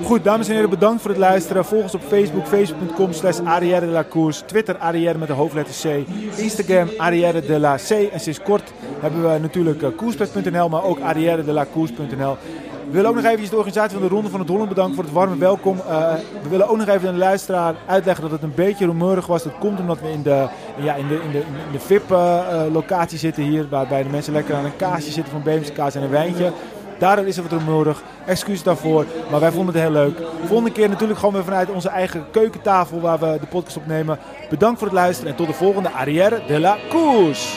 Goed, 0.04 0.24
dames 0.24 0.48
en 0.48 0.54
heren, 0.54 0.70
bedankt 0.70 1.02
voor 1.02 1.10
het 1.10 1.20
luisteren. 1.20 1.66
Volg 1.66 1.84
ons 1.84 1.96
op 1.96 2.02
Facebook, 2.02 2.48
facebook.com 2.48 3.14
slash 3.14 3.38
de 3.38 3.86
la 3.86 4.04
Course. 4.10 4.46
Twitter, 4.46 4.78
Arrière 4.78 5.18
met 5.18 5.28
de 5.28 5.34
hoofdletter 5.34 5.76
C. 5.92 6.08
Instagram, 6.38 6.90
Arrière 6.98 7.42
de 7.42 7.60
la 7.60 7.76
C. 7.76 7.90
En 7.90 8.20
sinds 8.20 8.42
kort 8.42 8.74
hebben 9.00 9.32
we 9.32 9.40
natuurlijk 9.40 9.82
uh, 9.82 9.90
koerspret.nl, 9.96 10.70
maar 10.70 10.84
ook 10.84 11.00
Arrière 11.00 11.44
de 11.44 11.52
la 11.52 11.66
Course.nl. 11.74 12.38
We 12.88 12.94
willen 12.94 13.10
ook 13.10 13.16
nog 13.16 13.26
even 13.26 13.50
de 13.50 13.56
organisatie 13.56 13.98
van 13.98 14.08
de 14.08 14.14
Ronde 14.14 14.30
van 14.30 14.40
het 14.40 14.50
Holland 14.50 14.70
bedanken 14.70 14.96
voor 14.96 15.04
het 15.04 15.14
warme 15.14 15.38
welkom. 15.38 15.78
Uh, 15.78 16.14
we 16.44 16.50
willen 16.50 16.70
ook 16.70 16.78
nog 16.78 16.88
even 16.88 17.12
de 17.12 17.18
luisteraar 17.18 17.76
uitleggen 17.86 18.24
dat 18.24 18.32
het 18.32 18.44
een 18.44 18.56
beetje 18.56 18.86
rumoerig 18.86 19.28
was. 19.28 19.44
Dat 19.44 19.58
komt 19.60 19.80
omdat 19.80 20.00
we 20.00 20.12
in 20.12 20.22
de, 20.22 20.48
ja, 20.78 20.96
in 20.96 21.08
de, 21.08 21.22
in 21.24 21.32
de, 21.32 21.44
de 21.72 21.80
VIP-locatie 21.80 23.18
zitten 23.18 23.44
hier, 23.44 23.68
waarbij 23.70 24.04
de 24.04 24.10
mensen 24.10 24.34
lekker 24.34 24.56
aan 24.56 24.66
een 24.66 24.76
kaasje 24.76 25.12
zitten 25.12 25.34
van 25.34 25.44
Beemse 25.44 25.72
kaas 25.72 25.96
en 25.96 26.04
een 26.04 26.10
wijntje. 26.10 26.52
Daardoor 27.00 27.26
is 27.26 27.36
het 27.36 27.50
wat 27.50 27.60
rumoerig. 27.60 28.04
Excuus 28.26 28.64
daarvoor. 28.64 29.06
Maar 29.32 29.40
wij 29.40 29.52
vonden 29.52 29.74
het 29.74 29.84
heel 29.84 29.92
leuk. 29.92 30.18
Volgende 30.46 30.72
keer 30.72 30.90
natuurlijk 30.90 31.20
gewoon 31.20 31.34
weer 31.34 31.44
vanuit 31.44 31.70
onze 31.70 31.90
eigen 31.90 32.26
keukentafel 32.32 33.02
waar 33.02 33.20
we 33.20 33.38
de 33.40 33.48
podcast 33.48 33.78
opnemen. 33.78 34.20
Bedankt 34.50 34.80
voor 34.80 34.88
het 34.88 34.98
luisteren 34.98 35.32
en 35.32 35.38
tot 35.38 35.48
de 35.48 35.54
volgende 35.54 35.92
Arrière 35.92 36.42
de 36.48 36.60
la 36.60 36.78
Course. 36.90 37.48